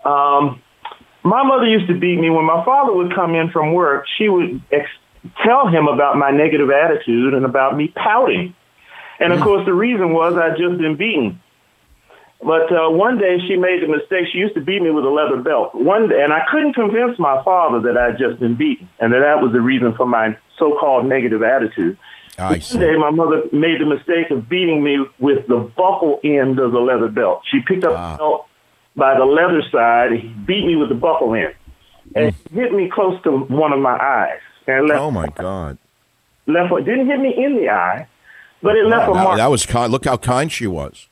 Um, 0.05 0.63
my 1.25 1.45
mother 1.45 1.67
used 1.67 1.89
to 1.89 1.99
beat 1.99 2.19
me 2.19 2.31
when 2.31 2.45
my 2.45 2.65
father 2.65 2.93
would 2.93 3.15
come 3.15 3.35
in 3.35 3.51
from 3.51 3.73
work. 3.73 4.07
She 4.19 4.29
would 4.29 4.63
ex- 4.73 4.89
tell 5.45 5.69
him 5.69 5.87
about 5.87 6.17
my 6.17 6.31
negative 6.31 6.71
attitude 6.71 7.35
and 7.35 7.45
about 7.45 7.77
me 7.77 7.89
pouting, 7.89 8.55
and 9.21 9.33
of 9.33 9.41
course 9.41 9.65
the 9.67 9.75
reason 9.75 10.13
was 10.13 10.37
I'd 10.37 10.57
just 10.57 10.79
been 10.79 10.97
beaten. 10.97 11.42
But 12.45 12.73
uh, 12.73 12.91
one 12.91 13.19
day 13.19 13.39
she 13.47 13.57
made 13.57 13.83
the 13.83 13.89
mistake. 13.89 14.27
She 14.33 14.39
used 14.39 14.55
to 14.55 14.61
beat 14.61 14.83
me 14.83 14.91
with 14.91 15.05
a 15.05 15.09
leather 15.11 15.41
belt. 15.41 15.75
One 15.75 16.09
day, 16.09 16.23
and 16.23 16.33
I 16.33 16.43
couldn't 16.51 16.75
convince 16.75 17.19
my 17.19 17.43
father 17.45 17.81
that 17.83 17.97
I 17.97 18.07
had 18.07 18.19
just 18.19 18.41
been 18.41 18.57
beaten 18.57 18.89
and 18.99 19.13
that 19.13 19.21
that 19.21 19.41
was 19.41 19.53
the 19.53 19.61
reason 19.61 19.95
for 19.95 20.07
my 20.07 20.37
so-called 20.59 21.07
negative 21.07 21.43
attitude. 21.43 21.97
I 22.39 22.59
see. 22.59 22.79
One 22.79 22.87
day, 22.87 22.97
my 22.97 23.11
mother 23.11 23.43
made 23.53 23.81
the 23.81 23.87
mistake 23.87 24.31
of 24.31 24.49
beating 24.49 24.83
me 24.83 25.05
with 25.21 25.47
the 25.47 25.59
buckle 25.77 26.19
end 26.25 26.59
of 26.59 26.73
the 26.73 26.81
leather 26.81 27.09
belt. 27.09 27.43
She 27.51 27.61
picked 27.61 27.85
up 27.85 27.93
the 27.93 28.19
belt 28.19 28.47
by 28.97 29.17
the 29.17 29.25
leather 29.25 29.63
side, 29.71 30.13
and 30.13 30.47
beat 30.47 30.67
me 30.67 30.77
with 30.77 30.89
the 30.89 30.95
buckle 30.95 31.35
end, 31.35 31.55
and 32.15 32.35
hit 32.53 32.73
me 32.73 32.91
close 32.93 33.23
to 33.23 33.31
one 33.31 33.73
of 33.73 33.81
my 33.81 33.97
eyes. 33.99 34.41
And 34.67 34.89
left, 34.89 35.01
Oh 35.01 35.11
my 35.11 35.29
God! 35.29 35.79
left 36.47 36.73
didn't 36.85 37.07
hit 37.07 37.21
me 37.21 37.35
in 37.37 37.57
the 37.57 37.69
eye, 37.71 38.07
but 38.63 38.77
it 38.77 38.87
left 38.87 39.11
a 39.11 39.15
mark. 39.15 39.37
that 39.37 39.47
was 39.47 39.67
kind. 39.67 39.93
Look 39.93 40.05
how 40.05 40.17
kind 40.17 40.51
she 40.51 40.67
was. 40.67 41.09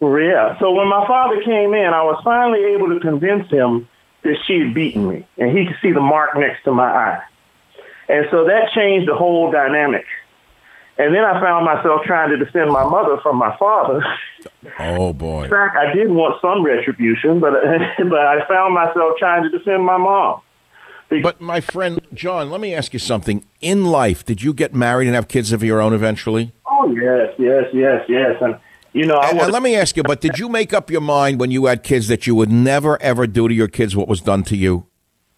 Yeah. 0.00 0.58
So 0.58 0.72
when 0.72 0.88
my 0.88 1.06
father 1.06 1.42
came 1.42 1.74
in, 1.74 1.92
I 1.92 2.02
was 2.02 2.20
finally 2.24 2.74
able 2.74 2.88
to 2.88 3.00
convince 3.00 3.50
him 3.50 3.88
that 4.22 4.36
she 4.46 4.60
had 4.60 4.74
beaten 4.74 5.08
me, 5.08 5.26
and 5.38 5.56
he 5.56 5.66
could 5.66 5.76
see 5.82 5.92
the 5.92 6.00
mark 6.00 6.36
next 6.36 6.64
to 6.64 6.72
my 6.72 6.90
eye. 6.90 7.22
And 8.08 8.26
so 8.30 8.44
that 8.44 8.72
changed 8.74 9.08
the 9.08 9.14
whole 9.14 9.50
dynamic. 9.50 10.04
And 10.98 11.14
then 11.14 11.24
I 11.24 11.40
found 11.40 11.64
myself 11.64 12.02
trying 12.04 12.30
to 12.30 12.36
defend 12.36 12.70
my 12.70 12.84
mother 12.84 13.18
from 13.22 13.36
my 13.36 13.56
father. 13.56 14.04
Oh 14.78 15.14
boy! 15.14 15.44
In 15.44 15.50
fact, 15.50 15.76
I 15.76 15.94
did 15.94 16.10
want 16.10 16.40
some 16.42 16.62
retribution, 16.62 17.40
but 17.40 17.52
but 17.98 18.20
I 18.20 18.46
found 18.46 18.74
myself 18.74 19.16
trying 19.18 19.44
to 19.44 19.48
defend 19.48 19.84
my 19.84 19.96
mom. 19.96 20.42
But 21.22 21.40
my 21.40 21.60
friend 21.60 22.00
John, 22.12 22.50
let 22.50 22.60
me 22.60 22.74
ask 22.74 22.92
you 22.92 22.98
something. 22.98 23.44
In 23.60 23.86
life, 23.86 24.24
did 24.24 24.42
you 24.42 24.52
get 24.52 24.74
married 24.74 25.06
and 25.06 25.14
have 25.14 25.26
kids 25.26 25.52
of 25.52 25.64
your 25.64 25.80
own 25.80 25.94
eventually? 25.94 26.52
Oh 26.66 26.90
yes, 26.92 27.34
yes, 27.38 27.64
yes, 27.72 28.04
yes. 28.06 28.36
And 28.42 28.58
you 28.92 29.06
know, 29.06 29.16
I 29.16 29.30
And, 29.30 29.40
and 29.40 29.52
let 29.52 29.62
me 29.62 29.76
ask 29.76 29.96
you, 29.96 30.02
but 30.02 30.20
did 30.20 30.38
you 30.38 30.48
make 30.48 30.72
up 30.72 30.90
your 30.90 31.00
mind 31.00 31.40
when 31.40 31.50
you 31.50 31.66
had 31.66 31.82
kids 31.82 32.08
that 32.08 32.26
you 32.26 32.34
would 32.34 32.50
never 32.50 33.00
ever 33.02 33.26
do 33.26 33.48
to 33.48 33.54
your 33.54 33.68
kids 33.68 33.96
what 33.96 34.08
was 34.08 34.20
done 34.20 34.42
to 34.44 34.56
you? 34.56 34.86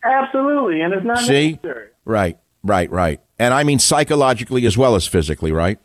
absolutely, 0.04 0.80
and 0.80 0.92
it's 0.92 1.04
not 1.06 1.18
See? 1.18 1.52
necessary. 1.52 1.88
Right, 2.04 2.38
right, 2.64 2.90
right. 2.90 3.20
And 3.38 3.54
I 3.54 3.62
mean 3.64 3.78
psychologically 3.78 4.66
as 4.66 4.76
well 4.76 4.94
as 4.94 5.06
physically, 5.06 5.52
right? 5.52 5.78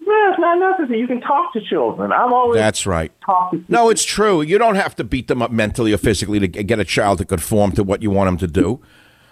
Yeah, 0.00 0.30
it's 0.30 0.38
not 0.38 0.58
necessary. 0.58 1.00
You 1.00 1.06
can 1.06 1.20
talk 1.20 1.52
to 1.54 1.60
children. 1.60 2.12
I've 2.12 2.32
always 2.32 2.58
That's 2.58 2.86
right. 2.86 3.12
No, 3.68 3.88
it's 3.88 4.04
true. 4.04 4.42
You 4.42 4.58
don't 4.58 4.76
have 4.76 4.94
to 4.96 5.04
beat 5.04 5.28
them 5.28 5.42
up 5.42 5.50
mentally 5.50 5.92
or 5.92 5.96
physically 5.98 6.38
to 6.40 6.48
get 6.48 6.78
a 6.78 6.84
child 6.84 7.18
to 7.18 7.24
conform 7.24 7.72
to 7.72 7.82
what 7.82 8.02
you 8.02 8.10
want 8.10 8.28
them 8.28 8.36
to 8.38 8.46
do. 8.46 8.80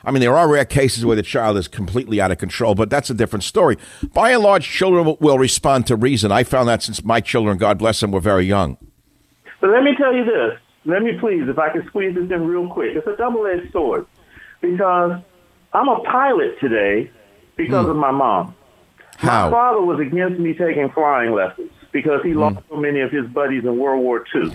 I 0.05 0.11
mean, 0.11 0.21
there 0.21 0.37
are 0.37 0.49
rare 0.49 0.65
cases 0.65 1.05
where 1.05 1.17
the 1.17 1.23
child 1.23 1.57
is 1.57 1.69
completely 1.69 2.21
out 2.21 2.31
of 2.31 2.39
control, 2.39 2.75
but 2.75 2.91
that's 2.91 3.11
a 3.11 3.15
different 3.15 3.45
story. 3.45 3.77
By 4.13 4.31
and 4.33 4.43
large, 4.43 4.69
children 4.69 5.17
will- 5.21 5.39
respond 5.39 5.87
to 5.89 5.97
reason. 5.97 6.31
I 6.33 6.45
found 6.45 6.69
that 6.69 6.83
since 6.83 7.05
my 7.05 7.21
children, 7.21 7.59
God 7.59 7.79
bless 7.79 8.01
them, 8.01 8.13
were 8.13 8.21
very 8.21 8.45
young. 8.45 8.77
But 9.61 9.71
let 9.71 9.83
me 9.83 9.95
tell 9.97 10.15
you 10.15 10.25
this. 10.25 10.59
Let 10.85 11.03
me 11.03 11.13
please, 11.21 11.49
if 11.49 11.59
I 11.59 11.71
can 11.71 11.87
squeeze 11.87 12.15
this 12.15 12.31
in 12.31 12.47
real 12.47 12.69
quick. 12.69 12.97
It's 12.97 13.07
a 13.07 13.17
double-edged 13.17 13.73
sword 13.73 14.07
because 14.61 15.21
I'm 15.73 15.89
a 15.89 16.01
pilot 16.01 16.59
today 16.61 17.11
because 17.57 17.89
of 17.89 17.97
my 17.97 18.11
mom. 18.11 18.55
How? 19.19 19.47
My 19.47 19.51
father 19.51 19.83
was 19.83 20.01
against 20.01 20.41
me 20.41 20.55
taking 20.55 20.91
flying 20.91 21.33
lessons 21.33 21.71
because 21.93 22.23
he 22.25 22.35
lost 22.35 22.59
so 22.69 22.77
many 22.77 23.01
of 23.01 23.11
his 23.13 23.27
buddies 23.27 23.63
in 23.65 23.79
World 23.79 24.03
War 24.03 24.25
II. 24.35 24.53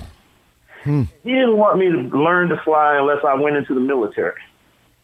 Hmm. 0.83 1.03
He 1.23 1.31
didn't 1.33 1.57
want 1.57 1.79
me 1.79 1.89
to 1.91 1.97
learn 2.17 2.49
to 2.49 2.57
fly 2.63 2.97
unless 2.97 3.23
I 3.25 3.33
went 3.35 3.55
into 3.55 3.73
the 3.73 3.79
military. 3.79 4.41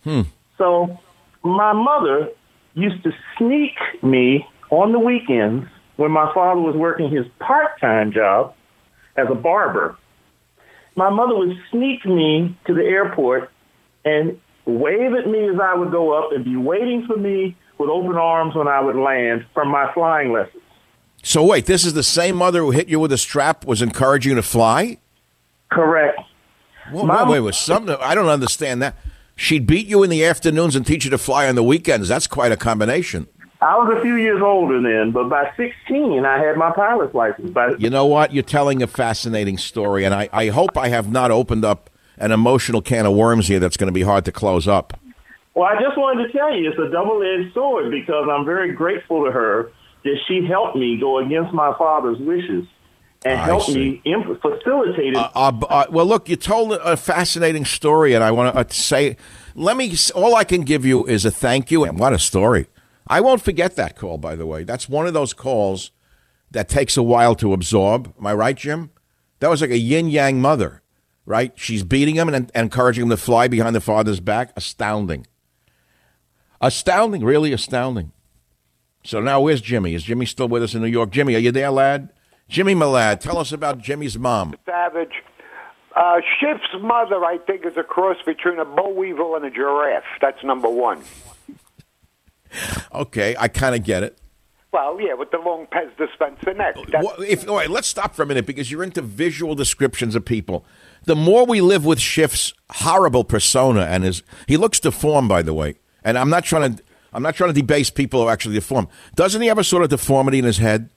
Hmm. 0.03 0.21
So 0.57 0.97
my 1.43 1.73
mother 1.73 2.29
used 2.73 3.03
to 3.03 3.11
sneak 3.37 3.73
me 4.01 4.47
on 4.69 4.91
the 4.91 4.99
weekends 4.99 5.67
when 5.97 6.11
my 6.11 6.33
father 6.33 6.61
was 6.61 6.75
working 6.75 7.09
his 7.09 7.25
part-time 7.39 8.11
job 8.11 8.55
as 9.15 9.27
a 9.29 9.35
barber. 9.35 9.97
My 10.95 11.09
mother 11.09 11.35
would 11.35 11.55
sneak 11.71 12.05
me 12.05 12.57
to 12.65 12.73
the 12.73 12.83
airport 12.83 13.51
and 14.05 14.39
wave 14.65 15.13
at 15.13 15.27
me 15.27 15.49
as 15.49 15.59
I 15.61 15.75
would 15.75 15.91
go 15.91 16.13
up 16.13 16.31
and 16.31 16.43
be 16.43 16.55
waiting 16.55 17.05
for 17.05 17.17
me 17.17 17.55
with 17.77 17.89
open 17.89 18.15
arms 18.15 18.55
when 18.55 18.67
I 18.67 18.79
would 18.79 18.95
land 18.95 19.45
from 19.53 19.69
my 19.69 19.91
flying 19.93 20.31
lessons. 20.31 20.61
So 21.23 21.43
wait, 21.43 21.65
this 21.65 21.85
is 21.85 21.93
the 21.93 22.03
same 22.03 22.35
mother 22.35 22.59
who 22.59 22.71
hit 22.71 22.89
you 22.89 22.99
with 22.99 23.11
a 23.11 23.17
strap 23.17 23.65
was 23.65 23.81
encouraging 23.81 24.31
you 24.31 24.35
to 24.35 24.43
fly? 24.43 24.97
Correct. 25.71 26.19
Whoa, 26.91 27.05
wait, 27.05 27.29
wait, 27.29 27.39
was 27.39 27.57
something 27.57 27.95
I 27.99 28.13
don't 28.13 28.27
understand 28.27 28.81
that. 28.81 28.95
She'd 29.35 29.65
beat 29.65 29.87
you 29.87 30.03
in 30.03 30.09
the 30.09 30.23
afternoons 30.25 30.75
and 30.75 30.85
teach 30.85 31.05
you 31.05 31.11
to 31.11 31.17
fly 31.17 31.47
on 31.47 31.55
the 31.55 31.63
weekends. 31.63 32.07
That's 32.07 32.27
quite 32.27 32.51
a 32.51 32.57
combination. 32.57 33.27
I 33.61 33.75
was 33.77 33.95
a 33.97 34.01
few 34.01 34.15
years 34.15 34.41
older 34.41 34.81
then, 34.81 35.11
but 35.11 35.29
by 35.29 35.49
16, 35.55 36.25
I 36.25 36.37
had 36.37 36.57
my 36.57 36.71
pilot's 36.71 37.15
license. 37.15 37.49
By, 37.51 37.71
You 37.77 37.89
know 37.89 38.05
what? 38.05 38.33
You're 38.33 38.43
telling 38.43 38.83
a 38.83 38.87
fascinating 38.87 39.57
story, 39.57 40.03
and 40.03 40.13
I, 40.13 40.27
I 40.33 40.47
hope 40.49 40.77
I 40.77 40.89
have 40.89 41.09
not 41.09 41.31
opened 41.31 41.63
up 41.63 41.89
an 42.17 42.31
emotional 42.31 42.81
can 42.81 43.05
of 43.05 43.15
worms 43.15 43.47
here 43.47 43.59
that's 43.59 43.77
going 43.77 43.87
to 43.87 43.93
be 43.93 44.01
hard 44.01 44.25
to 44.25 44.31
close 44.33 44.67
up. 44.67 44.99
well, 45.53 45.65
I 45.65 45.81
just 45.81 45.97
wanted 45.97 46.27
to 46.27 46.37
tell 46.37 46.53
you 46.53 46.69
it's 46.69 46.77
a 46.77 46.89
double-edged 46.91 47.53
sword 47.53 47.89
because 47.89 48.27
I'm 48.29 48.45
very 48.45 48.73
grateful 48.73 49.23
to 49.25 49.31
her 49.31 49.71
that 50.03 50.17
she 50.27 50.45
helped 50.45 50.75
me 50.75 50.97
go 50.99 51.19
against 51.19 51.53
my 51.53 51.73
father's 51.77 52.19
wishes 52.19 52.65
and 53.25 53.39
I 53.39 53.45
helped 53.45 53.67
see. 53.67 53.73
me 53.75 54.01
imp- 54.05 54.41
facilitate 54.41 55.13
it. 55.13 55.17
Uh, 55.17 55.51
b- 55.51 55.67
uh, 55.69 55.85
well, 55.89 56.05
look, 56.05 56.29
you 56.29 56.35
told 56.35 56.73
a 56.73 56.97
fascinating 56.97 57.65
story, 57.65 58.13
and 58.13 58.23
I 58.23 58.31
want 58.31 58.53
to 58.53 58.59
uh, 58.59 58.63
say, 58.69 59.17
let 59.55 59.77
me. 59.77 59.95
All 60.15 60.35
I 60.35 60.43
can 60.43 60.61
give 60.61 60.85
you 60.85 61.05
is 61.05 61.25
a 61.25 61.31
thank 61.31 61.71
you, 61.71 61.83
and 61.83 61.99
what 61.99 62.13
a 62.13 62.19
story! 62.19 62.67
I 63.07 63.21
won't 63.21 63.41
forget 63.41 63.75
that 63.75 63.95
call. 63.95 64.17
By 64.17 64.35
the 64.35 64.45
way, 64.45 64.63
that's 64.63 64.89
one 64.89 65.07
of 65.07 65.13
those 65.13 65.33
calls 65.33 65.91
that 66.51 66.69
takes 66.69 66.97
a 66.97 67.03
while 67.03 67.35
to 67.35 67.53
absorb. 67.53 68.13
Am 68.17 68.27
I 68.27 68.33
right, 68.33 68.55
Jim? 68.55 68.91
That 69.39 69.49
was 69.49 69.61
like 69.61 69.71
a 69.71 69.77
yin 69.77 70.07
yang 70.07 70.39
mother, 70.39 70.81
right? 71.25 71.51
She's 71.55 71.83
beating 71.83 72.15
him 72.15 72.27
and, 72.27 72.35
and 72.35 72.51
encouraging 72.55 73.03
him 73.03 73.09
to 73.09 73.17
fly 73.17 73.47
behind 73.47 73.75
the 73.75 73.81
father's 73.81 74.19
back. 74.19 74.53
Astounding, 74.55 75.27
astounding, 76.61 77.23
really 77.23 77.51
astounding. 77.51 78.11
So 79.05 79.19
now, 79.19 79.41
where's 79.41 79.59
Jimmy? 79.59 79.95
Is 79.95 80.03
Jimmy 80.03 80.25
still 80.25 80.47
with 80.47 80.63
us 80.63 80.73
in 80.73 80.81
New 80.81 80.87
York? 80.87 81.09
Jimmy, 81.11 81.35
are 81.35 81.39
you 81.39 81.51
there, 81.51 81.71
lad? 81.71 82.13
Jimmy 82.53 82.75
Malad, 82.75 83.19
tell 83.19 83.39
us 83.39 83.51
about 83.51 83.79
Jimmy's 83.79 84.15
mom. 84.15 84.53
Savage. 84.63 85.23
Uh, 85.95 86.21
Schiff's 86.39 86.83
mother, 86.83 87.25
I 87.25 87.39
think, 87.39 87.65
is 87.65 87.75
a 87.77 87.83
cross 87.83 88.17
between 88.23 88.59
a 88.59 88.65
boll 88.65 88.93
weevil 88.93 89.35
and 89.35 89.43
a 89.43 89.49
giraffe. 89.49 90.03
That's 90.21 90.43
number 90.43 90.69
one. 90.69 91.01
Okay, 92.93 93.35
I 93.39 93.47
kind 93.47 93.73
of 93.73 93.83
get 93.83 94.03
it. 94.03 94.19
Well, 94.71 95.01
yeah, 95.01 95.15
with 95.15 95.31
the 95.31 95.39
long 95.39 95.65
Pez 95.65 95.97
dispenser 95.97 96.53
neck. 96.53 96.75
Well, 96.93 97.15
if 97.27 97.49
all 97.49 97.55
right, 97.55 97.71
let's 97.71 97.87
stop 97.87 98.13
for 98.13 98.21
a 98.21 98.25
minute 98.27 98.45
because 98.45 98.69
you're 98.69 98.83
into 98.83 99.01
visual 99.01 99.55
descriptions 99.55 100.13
of 100.13 100.23
people. 100.23 100.63
The 101.05 101.15
more 101.15 101.47
we 101.47 101.59
live 101.59 101.85
with 101.85 101.97
Schiff's 101.97 102.53
horrible 102.69 103.23
persona 103.23 103.81
and 103.81 104.03
his 104.03 104.21
he 104.47 104.57
looks 104.57 104.79
deformed, 104.79 105.27
by 105.27 105.41
the 105.41 105.55
way. 105.55 105.77
And 106.03 106.19
I'm 106.19 106.29
not 106.29 106.43
trying 106.43 106.75
to 106.75 106.83
I'm 107.13 107.23
not 107.23 107.33
trying 107.33 107.51
to 107.51 107.59
debase 107.59 107.89
people 107.89 108.21
who 108.21 108.27
are 108.27 108.31
actually 108.31 108.53
deformed. 108.53 108.89
Doesn't 109.15 109.41
he 109.41 109.47
have 109.47 109.57
a 109.57 109.63
sort 109.63 109.81
of 109.81 109.89
deformity 109.89 110.37
in 110.37 110.45
his 110.45 110.59
head? 110.59 110.91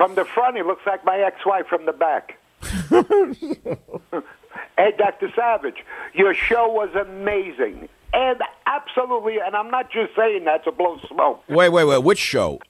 From 0.00 0.14
the 0.14 0.24
front, 0.24 0.56
he 0.56 0.62
looks 0.62 0.80
like 0.86 1.04
my 1.04 1.18
ex-wife 1.18 1.66
from 1.66 1.84
the 1.84 1.92
back. 1.92 2.38
hey, 4.78 4.92
Dr. 4.96 5.30
Savage, 5.36 5.84
your 6.14 6.32
show 6.32 6.70
was 6.70 6.88
amazing. 6.94 7.86
And 8.14 8.40
absolutely, 8.64 9.40
and 9.44 9.54
I'm 9.54 9.70
not 9.70 9.92
just 9.92 10.16
saying 10.16 10.46
that 10.46 10.64
to 10.64 10.72
blow 10.72 10.98
smoke. 11.06 11.44
Wait, 11.50 11.68
wait, 11.68 11.84
wait. 11.84 12.02
Which 12.02 12.18
show? 12.18 12.60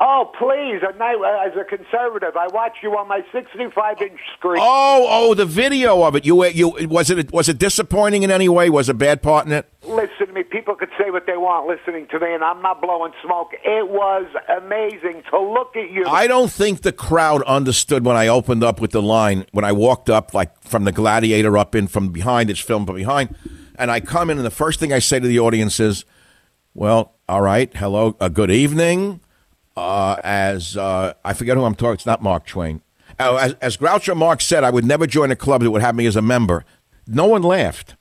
Oh, 0.00 0.30
please, 0.38 0.80
a 0.88 0.96
night, 0.96 1.16
as 1.44 1.56
a 1.56 1.64
conservative, 1.64 2.36
I 2.36 2.46
watch 2.54 2.76
you 2.84 2.96
on 2.96 3.08
my 3.08 3.20
65-inch 3.34 4.20
screen. 4.36 4.62
Oh, 4.62 5.06
oh, 5.10 5.34
the 5.34 5.44
video 5.44 6.04
of 6.04 6.14
it. 6.14 6.24
You 6.24 6.44
you 6.44 6.68
was 6.88 7.10
it 7.10 7.32
was 7.32 7.48
it 7.48 7.58
disappointing 7.58 8.22
in 8.22 8.30
any 8.30 8.48
way? 8.48 8.70
Was 8.70 8.88
a 8.88 8.94
bad 8.94 9.22
part 9.22 9.46
in 9.46 9.52
it? 9.52 9.68
Listen 9.82 10.28
to 10.28 10.32
me. 10.32 10.44
People 10.44 10.76
could 10.76 10.90
say 10.96 11.10
what 11.10 11.26
they 11.26 11.36
want 11.36 11.66
listening 11.66 12.06
to 12.12 12.20
me, 12.20 12.32
and 12.32 12.44
I'm 12.44 12.62
not 12.62 12.80
blowing 12.80 13.12
smoke. 13.24 13.50
It 13.64 13.88
was 13.88 14.26
amazing 14.56 15.24
to 15.30 15.40
look 15.40 15.74
at 15.74 15.90
you. 15.90 16.06
I 16.06 16.28
don't 16.28 16.50
think 16.52 16.82
the 16.82 16.92
crowd 16.92 17.42
understood 17.42 18.04
when 18.04 18.16
I 18.16 18.28
opened 18.28 18.62
up 18.62 18.80
with 18.80 18.92
the 18.92 19.02
line 19.02 19.46
when 19.50 19.64
I 19.64 19.72
walked 19.72 20.08
up 20.08 20.32
like 20.32 20.62
from 20.62 20.84
the 20.84 20.92
gladiator 20.92 21.58
up 21.58 21.74
in 21.74 21.88
from 21.88 22.10
behind. 22.10 22.50
It's 22.50 22.60
filmed 22.60 22.86
from 22.86 22.94
behind, 22.94 23.34
and 23.74 23.90
I 23.90 23.98
come 23.98 24.30
in, 24.30 24.36
and 24.36 24.46
the 24.46 24.50
first 24.50 24.78
thing 24.78 24.92
I 24.92 25.00
say 25.00 25.18
to 25.18 25.26
the 25.26 25.40
audience 25.40 25.80
is, 25.80 26.04
"Well, 26.72 27.14
all 27.28 27.42
right, 27.42 27.76
hello, 27.76 28.16
uh, 28.20 28.28
good 28.28 28.52
evening." 28.52 29.22
Uh, 29.78 30.20
as 30.24 30.76
uh, 30.76 31.14
I 31.24 31.32
forget 31.34 31.56
who 31.56 31.64
I'm 31.64 31.76
talking, 31.76 31.94
it's 31.94 32.06
not 32.06 32.20
Mark 32.20 32.46
Twain. 32.46 32.82
Uh, 33.18 33.36
as, 33.36 33.52
as 33.54 33.76
Groucho 33.76 34.16
Marx 34.16 34.44
said, 34.44 34.64
I 34.64 34.70
would 34.70 34.84
never 34.84 35.06
join 35.06 35.30
a 35.30 35.36
club 35.36 35.62
that 35.62 35.70
would 35.70 35.82
have 35.82 35.94
me 35.94 36.06
as 36.06 36.16
a 36.16 36.22
member. 36.22 36.64
No 37.06 37.26
one 37.26 37.42
laughed 37.42 37.94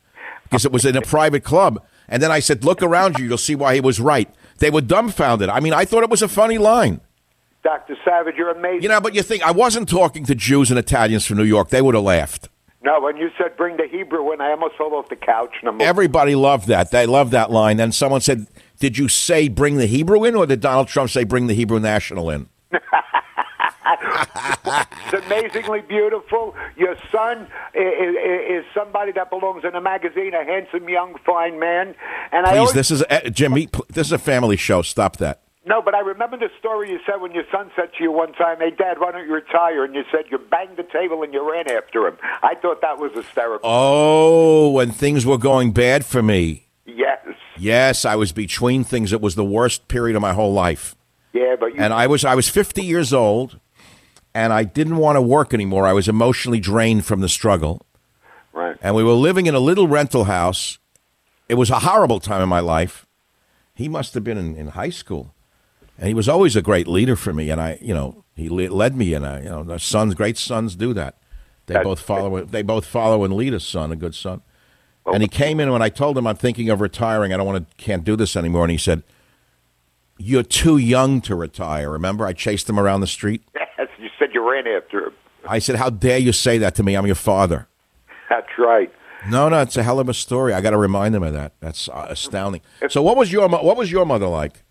because 0.44 0.66
it 0.66 0.72
was 0.72 0.86
in 0.86 0.96
a 0.96 1.02
private 1.02 1.44
club. 1.44 1.84
And 2.08 2.24
then 2.24 2.32
I 2.32 2.40
said, 2.40 2.64
"Look 2.64 2.82
around 2.82 3.20
you; 3.20 3.26
you'll 3.26 3.38
see 3.38 3.56
why 3.56 3.76
he 3.76 3.82
was 3.82 4.00
right." 4.00 4.30
They 4.58 4.72
were 4.72 4.82
dumbfounded. 4.82 5.50
I 5.50 5.60
mean, 5.60 5.74
I 5.74 5.86
thought 5.86 6.04
it 6.04 6.10
was 6.10 6.24
a 6.24 6.28
funny 6.28 6.58
line. 6.58 7.00
Dr. 7.64 7.96
Savage, 8.04 8.36
you're 8.38 8.50
amazing. 8.50 8.84
You 8.84 8.90
know, 8.90 9.02
but 9.02 9.14
you 9.14 9.22
think 9.22 9.44
I 9.44 9.52
wasn't 9.52 9.88
talking 9.88 10.26
to 10.26 10.34
Jews 10.34 10.72
and 10.72 10.80
Italians 10.80 11.26
from 11.26 11.38
New 11.38 11.44
York. 11.44 11.70
They 11.70 11.82
would 11.82 11.96
have 11.96 12.04
laughed. 12.04 12.50
No, 12.82 13.02
when 13.02 13.18
you 13.18 13.30
said 13.38 13.58
bring 13.58 13.78
the 13.78 13.88
Hebrew 13.88 14.32
in, 14.32 14.40
I 14.40 14.52
almost 14.52 14.78
fell 14.78 14.94
off 14.94 15.10
the 15.10 15.16
couch. 15.16 15.56
Everybody 15.80 16.36
loved 16.36 16.68
that. 16.70 16.92
They 16.92 17.06
loved 17.06 17.32
that 17.32 17.52
line. 17.52 17.78
Then 17.78 17.92
someone 17.92 18.22
said, 18.22 18.48
"Did 18.80 18.98
you 18.98 19.08
say 19.08 19.48
bring 19.48 19.78
the 19.78 19.88
Hebrew 19.88 20.24
in, 20.24 20.36
or 20.36 20.46
did 20.46 20.62
Donald 20.62 20.88
Trump 20.88 21.10
say 21.10 21.24
bring 21.24 21.48
the 21.48 21.54
Hebrew 21.54 21.80
national 21.80 22.30
in?" 22.30 22.50
it's 24.68 25.26
amazingly 25.26 25.82
beautiful. 25.82 26.56
Your 26.76 26.96
son 27.12 27.48
is, 27.74 28.16
is 28.50 28.66
somebody 28.74 29.12
that 29.14 29.30
belongs 29.30 29.64
in 29.64 29.76
a 29.76 29.82
magazine, 29.82 30.34
a 30.34 30.44
handsome, 30.44 30.90
young, 30.90 31.16
fine 31.26 31.60
man. 31.60 31.96
And 32.32 32.46
I 32.46 32.52
Please, 32.52 32.58
always, 32.58 32.74
this 32.74 32.92
is 32.92 33.04
uh, 33.04 33.30
Jimmy. 33.30 33.70
This 33.90 34.08
is 34.08 34.12
a 34.12 34.18
family 34.18 34.58
show. 34.58 34.82
Stop 34.82 35.18
that. 35.18 35.42
no, 35.66 35.82
but 35.82 35.96
I 35.96 36.00
remember 36.00 36.38
the 36.38 36.50
story 36.60 36.92
you 36.92 37.00
said 37.06 37.22
when 37.22 37.34
your 37.34 37.46
son 37.52 37.72
said 37.76 37.92
to 37.98 38.04
you 38.04 38.12
one 38.12 38.34
time, 38.34 38.58
"Hey, 38.60 38.72
Dad, 38.72 39.00
why 39.00 39.12
don't 39.12 39.26
you 39.26 39.34
retire?" 39.34 39.84
And 39.84 39.96
you 39.96 40.04
said 40.12 40.26
you 40.30 40.38
banged 40.38 40.78
the 40.78 40.84
table 40.84 41.24
and 41.24 41.34
you 41.34 41.50
ran 41.50 41.72
after 41.72 42.08
him. 42.08 42.18
I 42.44 42.56
thought 42.56 42.82
that 42.82 43.00
was 43.00 43.12
hysterical. 43.14 43.70
Oh, 43.70 44.72
when 44.72 44.92
things 44.92 45.26
were 45.26 45.38
going 45.38 45.72
bad 45.72 46.06
for 46.06 46.22
me. 46.22 46.68
Yes, 46.86 47.20
Yes, 47.60 48.06
I 48.06 48.16
was 48.16 48.32
between 48.32 48.84
things. 48.84 49.14
It 49.14 49.22
was 49.22 49.36
the 49.36 49.46
worst 49.46 49.88
period 49.88 50.16
of 50.16 50.22
my 50.22 50.34
whole 50.34 50.54
life. 50.54 50.96
yeah, 51.34 51.56
but 51.60 51.74
you 51.74 51.80
And 51.80 51.94
I 51.94 52.08
was 52.08 52.26
I 52.26 52.36
was 52.36 52.50
50 52.50 52.84
years 52.84 53.14
old, 53.14 53.60
and 54.34 54.54
I 54.54 54.64
didn't 54.64 54.98
want 54.98 55.16
to 55.16 55.22
work 55.22 55.54
anymore. 55.54 55.86
I 55.88 55.94
was 55.94 56.08
emotionally 56.08 56.60
drained 56.60 57.06
from 57.06 57.22
the 57.22 57.30
struggle. 57.30 57.86
Right. 58.54 58.76
And 58.82 58.96
we 58.96 59.04
were 59.04 59.14
living 59.14 59.46
in 59.46 59.56
a 59.56 59.60
little 59.60 59.88
rental 59.88 60.26
house. 60.26 60.80
It 61.48 61.56
was 61.56 61.70
a 61.70 61.80
horrible 61.80 62.20
time 62.20 62.42
in 62.42 62.50
my 62.50 62.60
life. 62.60 63.06
He 63.74 63.88
must 63.88 64.14
have 64.16 64.24
been 64.24 64.38
in, 64.38 64.56
in 64.56 64.68
high 64.70 64.90
school, 64.90 65.34
and 65.98 66.08
he 66.08 66.14
was 66.14 66.28
always 66.28 66.56
a 66.56 66.62
great 66.62 66.88
leader 66.88 67.16
for 67.16 67.32
me. 67.32 67.50
And 67.52 67.62
I, 67.62 67.78
you 67.82 67.94
know, 67.94 68.24
he 68.36 68.50
led 68.50 68.96
me, 68.96 69.14
and 69.14 69.26
I, 69.26 69.42
you 69.42 69.50
know, 69.50 69.64
the 69.64 69.80
sons, 69.80 70.16
great 70.16 70.38
sons, 70.38 70.76
do 70.76 70.94
that. 70.94 71.18
They 71.68 71.82
both 71.84 72.00
follow. 72.00 72.44
They 72.46 72.64
both 72.64 72.86
follow 72.86 73.24
and 73.24 73.36
lead 73.36 73.54
a 73.54 73.60
son, 73.60 73.92
a 73.92 73.96
good 73.96 74.16
son. 74.16 74.42
And 75.14 75.24
he 75.24 75.30
came 75.30 75.60
in 75.60 75.72
when 75.72 75.82
I 75.82 75.90
told 75.90 76.18
him 76.18 76.28
I'm 76.28 76.36
thinking 76.36 76.70
of 76.70 76.82
retiring. 76.82 77.34
I 77.34 77.38
don't 77.38 77.46
want 77.46 77.70
to, 77.70 77.76
can't 77.84 78.04
do 78.04 78.16
this 78.16 78.36
anymore. 78.36 78.64
And 78.64 78.72
he 78.72 78.78
said, 78.78 79.04
"You're 80.18 80.44
too 80.44 80.78
young 80.78 81.22
to 81.22 81.36
retire." 81.36 81.90
Remember, 81.90 82.26
I 82.26 82.34
chased 82.34 82.70
him 82.70 82.80
around 82.80 83.02
the 83.02 83.08
street. 83.08 83.44
yes, 83.56 83.88
you 84.00 84.10
said 84.20 84.30
you 84.34 84.50
ran 84.50 84.68
after 84.68 85.08
him. 85.08 85.14
I 85.48 85.60
said, 85.60 85.78
"How 85.78 85.90
dare 85.90 86.18
you 86.18 86.34
say 86.34 86.58
that 86.58 86.76
to 86.76 86.84
me? 86.84 86.96
I'm 86.96 87.06
your 87.06 87.16
father." 87.16 87.68
That's 88.30 88.50
right. 88.58 88.92
No, 89.30 89.50
no, 89.50 89.62
it's 89.62 89.78
a 89.78 89.84
hell 89.84 90.00
of 90.00 90.10
a 90.10 90.14
story. 90.14 90.54
I 90.54 90.62
got 90.62 90.72
to 90.72 90.78
remind 90.78 91.16
him 91.16 91.24
of 91.24 91.34
that. 91.34 91.54
That's 91.60 91.90
uh, 91.90 92.08
astounding. 92.10 92.62
So, 92.90 93.02
what 93.02 93.18
was 93.18 93.32
your 93.32 93.48
what 93.48 93.78
was 93.78 93.92
your 93.92 94.06
mother 94.06 94.28
like? 94.28 94.64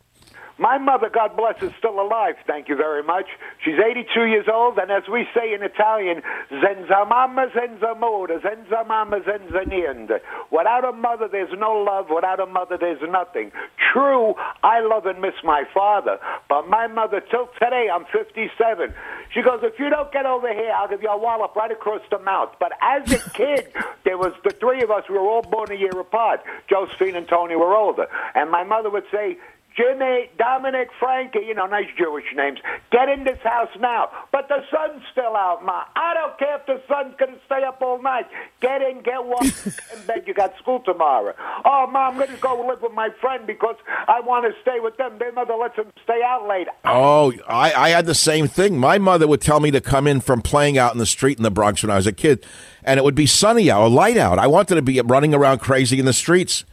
My 0.58 0.78
mother, 0.78 1.10
God 1.10 1.36
bless, 1.36 1.62
is 1.62 1.72
still 1.78 2.00
alive. 2.00 2.36
Thank 2.46 2.68
you 2.68 2.76
very 2.76 3.02
much. 3.02 3.26
She's 3.62 3.78
82 3.78 4.24
years 4.24 4.46
old, 4.50 4.78
and 4.78 4.90
as 4.90 5.02
we 5.06 5.26
say 5.34 5.52
in 5.52 5.62
Italian, 5.62 6.22
senza 6.48 7.04
mamma, 7.06 7.48
senza 7.52 7.90
amore, 7.90 8.40
senza 8.40 8.82
mamma, 8.86 9.20
senza 9.24 9.64
niente. 9.68 10.20
Without 10.50 10.84
a 10.84 10.92
mother, 10.92 11.28
there's 11.28 11.52
no 11.58 11.72
love. 11.72 12.06
Without 12.08 12.40
a 12.40 12.46
mother, 12.46 12.78
there's 12.78 13.02
nothing. 13.10 13.52
True, 13.92 14.34
I 14.62 14.80
love 14.80 15.04
and 15.04 15.20
miss 15.20 15.34
my 15.44 15.64
father, 15.74 16.18
but 16.48 16.68
my 16.68 16.86
mother, 16.86 17.20
till 17.20 17.48
today, 17.60 17.88
I'm 17.92 18.06
57. 18.06 18.94
She 19.34 19.42
goes, 19.42 19.60
if 19.62 19.78
you 19.78 19.90
don't 19.90 20.10
get 20.10 20.24
over 20.24 20.52
here, 20.54 20.72
I'll 20.74 20.88
give 20.88 21.02
you 21.02 21.10
a 21.10 21.18
wallop 21.18 21.54
right 21.54 21.70
across 21.70 22.00
the 22.10 22.18
mouth. 22.18 22.54
But 22.58 22.72
as 22.80 23.12
a 23.12 23.30
kid, 23.30 23.72
there 24.04 24.16
was 24.16 24.32
the 24.42 24.50
three 24.50 24.82
of 24.82 24.90
us. 24.90 25.04
We 25.10 25.18
were 25.18 25.28
all 25.28 25.42
born 25.42 25.70
a 25.70 25.74
year 25.74 25.98
apart. 26.00 26.40
Josephine 26.70 27.16
and 27.16 27.28
Tony 27.28 27.56
were 27.56 27.74
older, 27.74 28.06
and 28.34 28.50
my 28.50 28.64
mother 28.64 28.88
would 28.88 29.04
say. 29.12 29.36
Jimmy, 29.76 30.30
Dominic, 30.38 30.88
Frankie, 30.98 31.40
you 31.46 31.54
know, 31.54 31.66
nice 31.66 31.88
Jewish 31.98 32.24
names. 32.34 32.58
Get 32.90 33.10
in 33.10 33.24
this 33.24 33.38
house 33.42 33.68
now. 33.78 34.08
But 34.32 34.48
the 34.48 34.64
sun's 34.70 35.02
still 35.12 35.36
out, 35.36 35.64
Ma. 35.64 35.84
I 35.94 36.14
don't 36.14 36.38
care 36.38 36.56
if 36.56 36.66
the 36.66 36.80
sun's 36.88 37.14
going 37.18 37.34
to 37.34 37.40
stay 37.44 37.62
up 37.62 37.82
all 37.82 38.00
night. 38.00 38.26
Get 38.60 38.80
in, 38.80 39.02
get 39.02 39.22
warm, 39.24 39.44
in 39.44 40.06
bed. 40.06 40.24
You 40.26 40.32
got 40.32 40.56
school 40.58 40.80
tomorrow. 40.80 41.34
Oh, 41.64 41.86
Ma, 41.90 42.08
I'm 42.08 42.16
going 42.16 42.30
to 42.30 42.36
go 42.38 42.66
live 42.66 42.80
with 42.80 42.92
my 42.92 43.10
friend 43.20 43.46
because 43.46 43.76
I 44.08 44.20
want 44.20 44.46
to 44.46 44.58
stay 44.62 44.80
with 44.80 44.96
them. 44.96 45.18
Their 45.18 45.32
mother 45.32 45.54
lets 45.54 45.76
them 45.76 45.92
stay 46.02 46.22
out 46.24 46.48
late. 46.48 46.68
Oh, 46.84 47.32
I, 47.46 47.72
I 47.74 47.88
had 47.90 48.06
the 48.06 48.14
same 48.14 48.48
thing. 48.48 48.78
My 48.78 48.96
mother 48.96 49.26
would 49.28 49.42
tell 49.42 49.60
me 49.60 49.70
to 49.72 49.82
come 49.82 50.06
in 50.06 50.20
from 50.20 50.40
playing 50.40 50.78
out 50.78 50.92
in 50.92 50.98
the 50.98 51.06
street 51.06 51.36
in 51.36 51.42
the 51.42 51.50
Bronx 51.50 51.82
when 51.82 51.90
I 51.90 51.96
was 51.96 52.06
a 52.06 52.12
kid, 52.12 52.46
and 52.82 52.98
it 52.98 53.04
would 53.04 53.14
be 53.14 53.26
sunny 53.26 53.70
out 53.70 53.82
or 53.82 53.90
light 53.90 54.16
out. 54.16 54.38
I 54.38 54.46
wanted 54.46 54.76
to 54.76 54.82
be 54.82 54.98
running 55.02 55.34
around 55.34 55.58
crazy 55.58 55.98
in 55.98 56.06
the 56.06 56.14
streets. 56.14 56.64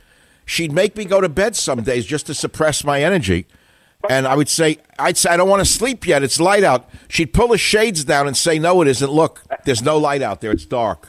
She'd 0.45 0.71
make 0.71 0.95
me 0.95 1.05
go 1.05 1.21
to 1.21 1.29
bed 1.29 1.55
some 1.55 1.81
days 1.83 2.05
just 2.05 2.25
to 2.27 2.33
suppress 2.33 2.83
my 2.83 3.01
energy. 3.03 3.45
And 4.09 4.27
I 4.27 4.35
would 4.35 4.49
say, 4.49 4.79
I'd 4.99 5.17
say, 5.17 5.29
I 5.29 5.37
don't 5.37 5.47
want 5.47 5.61
to 5.61 5.71
sleep 5.71 6.05
yet. 6.05 6.23
It's 6.23 6.39
light 6.39 6.63
out. 6.65 6.89
She'd 7.07 7.33
pull 7.33 7.49
the 7.49 7.57
shades 7.57 8.03
down 8.03 8.27
and 8.27 8.35
say, 8.35 8.59
No, 8.59 8.81
it 8.81 8.87
isn't. 8.89 9.09
Look, 9.11 9.43
there's 9.63 9.81
no 9.81 9.97
light 9.97 10.21
out 10.21 10.41
there. 10.41 10.51
It's 10.51 10.65
dark. 10.65 11.07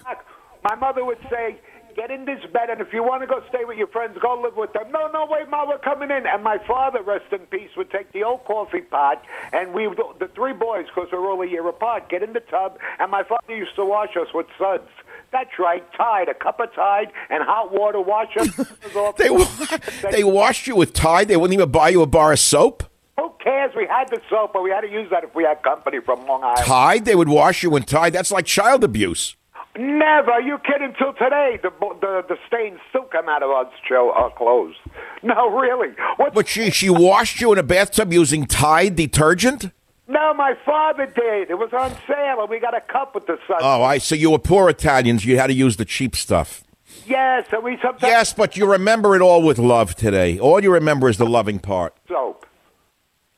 My 0.62 0.76
mother 0.76 1.04
would 1.04 1.18
say, 1.28 1.58
"Get 1.94 2.10
in 2.10 2.24
this 2.24 2.42
bed, 2.52 2.70
and 2.70 2.80
if 2.80 2.92
you 2.92 3.02
want 3.02 3.20
to 3.20 3.26
go 3.26 3.42
stay 3.50 3.64
with 3.66 3.76
your 3.76 3.86
friends, 3.88 4.16
go 4.18 4.40
live 4.40 4.56
with 4.56 4.72
them." 4.72 4.90
No, 4.90 5.08
no, 5.08 5.26
wait, 5.28 5.48
Ma, 5.50 5.66
we're 5.68 5.78
coming 5.78 6.10
in. 6.10 6.26
And 6.26 6.42
my 6.42 6.56
father, 6.66 7.02
rest 7.02 7.26
in 7.32 7.40
peace, 7.40 7.70
would 7.76 7.90
take 7.90 8.12
the 8.12 8.24
old 8.24 8.44
coffee 8.46 8.80
pot, 8.80 9.22
and 9.52 9.74
we, 9.74 9.86
the 10.18 10.30
three 10.34 10.54
boys, 10.54 10.86
because 10.86 11.10
we're 11.12 11.28
all 11.30 11.42
a 11.42 11.46
year 11.46 11.68
apart, 11.68 12.08
get 12.08 12.22
in 12.22 12.32
the 12.32 12.40
tub, 12.40 12.78
and 12.98 13.10
my 13.10 13.24
father 13.24 13.54
used 13.54 13.76
to 13.76 13.84
wash 13.84 14.16
us 14.16 14.28
with 14.32 14.46
suds. 14.58 14.88
That's 15.34 15.58
right, 15.58 15.82
Tide, 15.96 16.28
a 16.28 16.34
cup 16.34 16.60
of 16.60 16.72
Tide, 16.76 17.08
and 17.28 17.42
hot 17.42 17.72
water 17.72 18.00
wash 18.00 18.36
off. 18.38 19.16
They, 19.16 20.10
they 20.12 20.22
washed 20.22 20.68
you 20.68 20.76
with 20.76 20.92
Tide. 20.92 21.26
They 21.26 21.36
wouldn't 21.36 21.54
even 21.54 21.72
buy 21.72 21.88
you 21.88 22.02
a 22.02 22.06
bar 22.06 22.32
of 22.32 22.38
soap. 22.38 22.84
Who 23.18 23.32
cares? 23.42 23.72
We 23.76 23.84
had 23.88 24.10
the 24.10 24.20
soap, 24.30 24.52
but 24.52 24.62
we 24.62 24.70
had 24.70 24.82
to 24.82 24.88
use 24.88 25.10
that 25.10 25.24
if 25.24 25.34
we 25.34 25.42
had 25.42 25.60
company 25.64 25.98
from 26.04 26.24
Long 26.28 26.44
Island. 26.44 26.64
Tide? 26.64 27.04
They 27.04 27.16
would 27.16 27.28
wash 27.28 27.64
you 27.64 27.74
in 27.74 27.82
Tide. 27.82 28.12
That's 28.12 28.30
like 28.30 28.46
child 28.46 28.84
abuse. 28.84 29.34
Never. 29.76 30.30
Are 30.30 30.40
you 30.40 30.58
kidding? 30.58 30.94
Till 30.96 31.14
today, 31.14 31.58
the 31.60 31.70
the 32.00 32.24
the 32.28 32.36
stains 32.46 32.78
still 32.90 33.06
come 33.10 33.28
out 33.28 33.42
of 33.42 33.50
our, 33.50 33.68
show, 33.88 34.12
our 34.14 34.30
clothes. 34.30 34.76
No, 35.24 35.50
really. 35.50 35.96
What? 36.16 36.32
But 36.32 36.46
she 36.46 36.70
she 36.70 36.88
washed 36.88 37.40
you 37.40 37.52
in 37.52 37.58
a 37.58 37.64
bathtub 37.64 38.12
using 38.12 38.46
Tide 38.46 38.94
detergent. 38.94 39.72
No, 40.06 40.34
my 40.34 40.54
father 40.64 41.06
did. 41.06 41.50
It 41.50 41.58
was 41.58 41.72
on 41.72 41.90
sale, 42.06 42.40
and 42.40 42.50
we 42.50 42.60
got 42.60 42.76
a 42.76 42.80
cup 42.80 43.14
with 43.14 43.26
the 43.26 43.38
sun. 43.46 43.58
Oh, 43.60 43.82
I 43.82 43.98
so 43.98 44.14
you 44.14 44.30
were 44.30 44.38
poor 44.38 44.68
Italians. 44.68 45.24
You 45.24 45.38
had 45.38 45.46
to 45.46 45.54
use 45.54 45.76
the 45.76 45.84
cheap 45.84 46.14
stuff. 46.14 46.62
Yes, 47.06 47.46
and 47.52 47.62
we 47.64 47.78
sometimes 47.82 48.02
Yes, 48.02 48.32
but 48.32 48.56
you 48.56 48.70
remember 48.70 49.16
it 49.16 49.22
all 49.22 49.42
with 49.42 49.58
love 49.58 49.94
today. 49.94 50.38
All 50.38 50.62
you 50.62 50.72
remember 50.72 51.08
is 51.08 51.16
the 51.16 51.26
loving 51.26 51.58
part. 51.58 51.94
soap. 52.08 52.46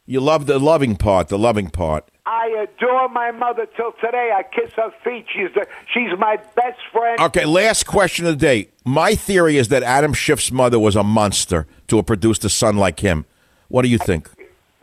You 0.08 0.20
love 0.20 0.46
the 0.46 0.60
loving 0.60 0.94
part, 0.94 1.28
the 1.28 1.38
loving 1.38 1.68
part. 1.68 2.08
I 2.26 2.46
adore 2.68 3.08
my 3.08 3.32
mother 3.32 3.66
till 3.76 3.92
today. 3.92 4.32
I 4.36 4.42
kiss 4.44 4.72
her 4.74 4.92
feet. 5.02 5.26
She's 5.32 5.52
the, 5.54 5.66
she's 5.92 6.16
my 6.18 6.36
best 6.54 6.78
friend. 6.92 7.18
Okay, 7.20 7.44
last 7.44 7.86
question 7.86 8.26
of 8.26 8.32
the 8.32 8.46
day. 8.46 8.68
My 8.84 9.14
theory 9.16 9.56
is 9.56 9.68
that 9.68 9.82
Adam 9.82 10.12
Schiff's 10.12 10.52
mother 10.52 10.78
was 10.78 10.94
a 10.94 11.02
monster 11.02 11.66
to 11.88 11.96
have 11.96 12.06
produced 12.06 12.44
a 12.44 12.48
son 12.48 12.76
like 12.76 13.00
him. 13.00 13.26
What 13.68 13.82
do 13.82 13.88
you 13.88 13.98
think? 13.98 14.28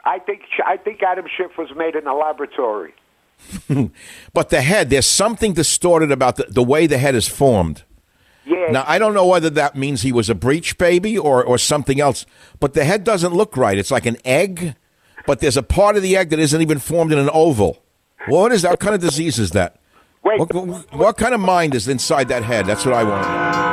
I 0.03 0.19
think 0.19 0.41
I 0.65 0.77
think 0.77 1.01
Adam 1.03 1.25
Schiff 1.38 1.51
was 1.57 1.69
made 1.75 1.95
in 1.95 2.07
a 2.07 2.15
laboratory. 2.15 2.93
but 4.34 4.49
the 4.49 4.61
head, 4.61 4.89
there's 4.89 5.05
something 5.05 5.53
distorted 5.53 6.11
about 6.11 6.35
the, 6.38 6.43
the 6.49 6.63
way 6.63 6.88
the 6.88 6.97
head 6.97 7.15
is 7.15 7.27
formed. 7.27 7.84
Yeah. 8.45 8.71
Now, 8.71 8.84
I 8.88 8.99
don't 8.99 9.13
know 9.13 9.25
whether 9.25 9.49
that 9.51 9.75
means 9.75 10.01
he 10.01 10.11
was 10.11 10.30
a 10.30 10.35
breech 10.35 10.77
baby 10.77 11.17
or, 11.17 11.43
or 11.43 11.57
something 11.57 11.99
else, 12.01 12.25
but 12.59 12.73
the 12.73 12.84
head 12.84 13.03
doesn't 13.03 13.34
look 13.34 13.55
right. 13.57 13.77
It's 13.77 13.91
like 13.91 14.05
an 14.05 14.17
egg, 14.25 14.75
but 15.25 15.39
there's 15.39 15.57
a 15.57 15.63
part 15.63 15.95
of 15.95 16.03
the 16.03 16.15
egg 16.17 16.30
that 16.30 16.39
isn't 16.39 16.61
even 16.61 16.80
formed 16.80 17.11
in 17.13 17.19
an 17.19 17.30
oval. 17.34 17.81
What 18.27 18.51
is 18.51 18.61
that? 18.61 18.71
What 18.71 18.80
kind 18.80 18.95
of 18.95 19.01
disease 19.01 19.39
is 19.39 19.51
that? 19.51 19.80
Wait. 20.23 20.39
What, 20.39 20.53
what- 20.53 20.93
what 20.93 21.17
kind 21.17 21.34
of 21.34 21.39
mind 21.41 21.73
is 21.75 21.88
inside 21.88 22.27
that 22.30 22.43
head? 22.43 22.65
That's 22.65 22.85
what 22.85 22.93
I 22.93 23.03
want. 23.03 23.23
to 23.23 23.30
know. 23.30 23.72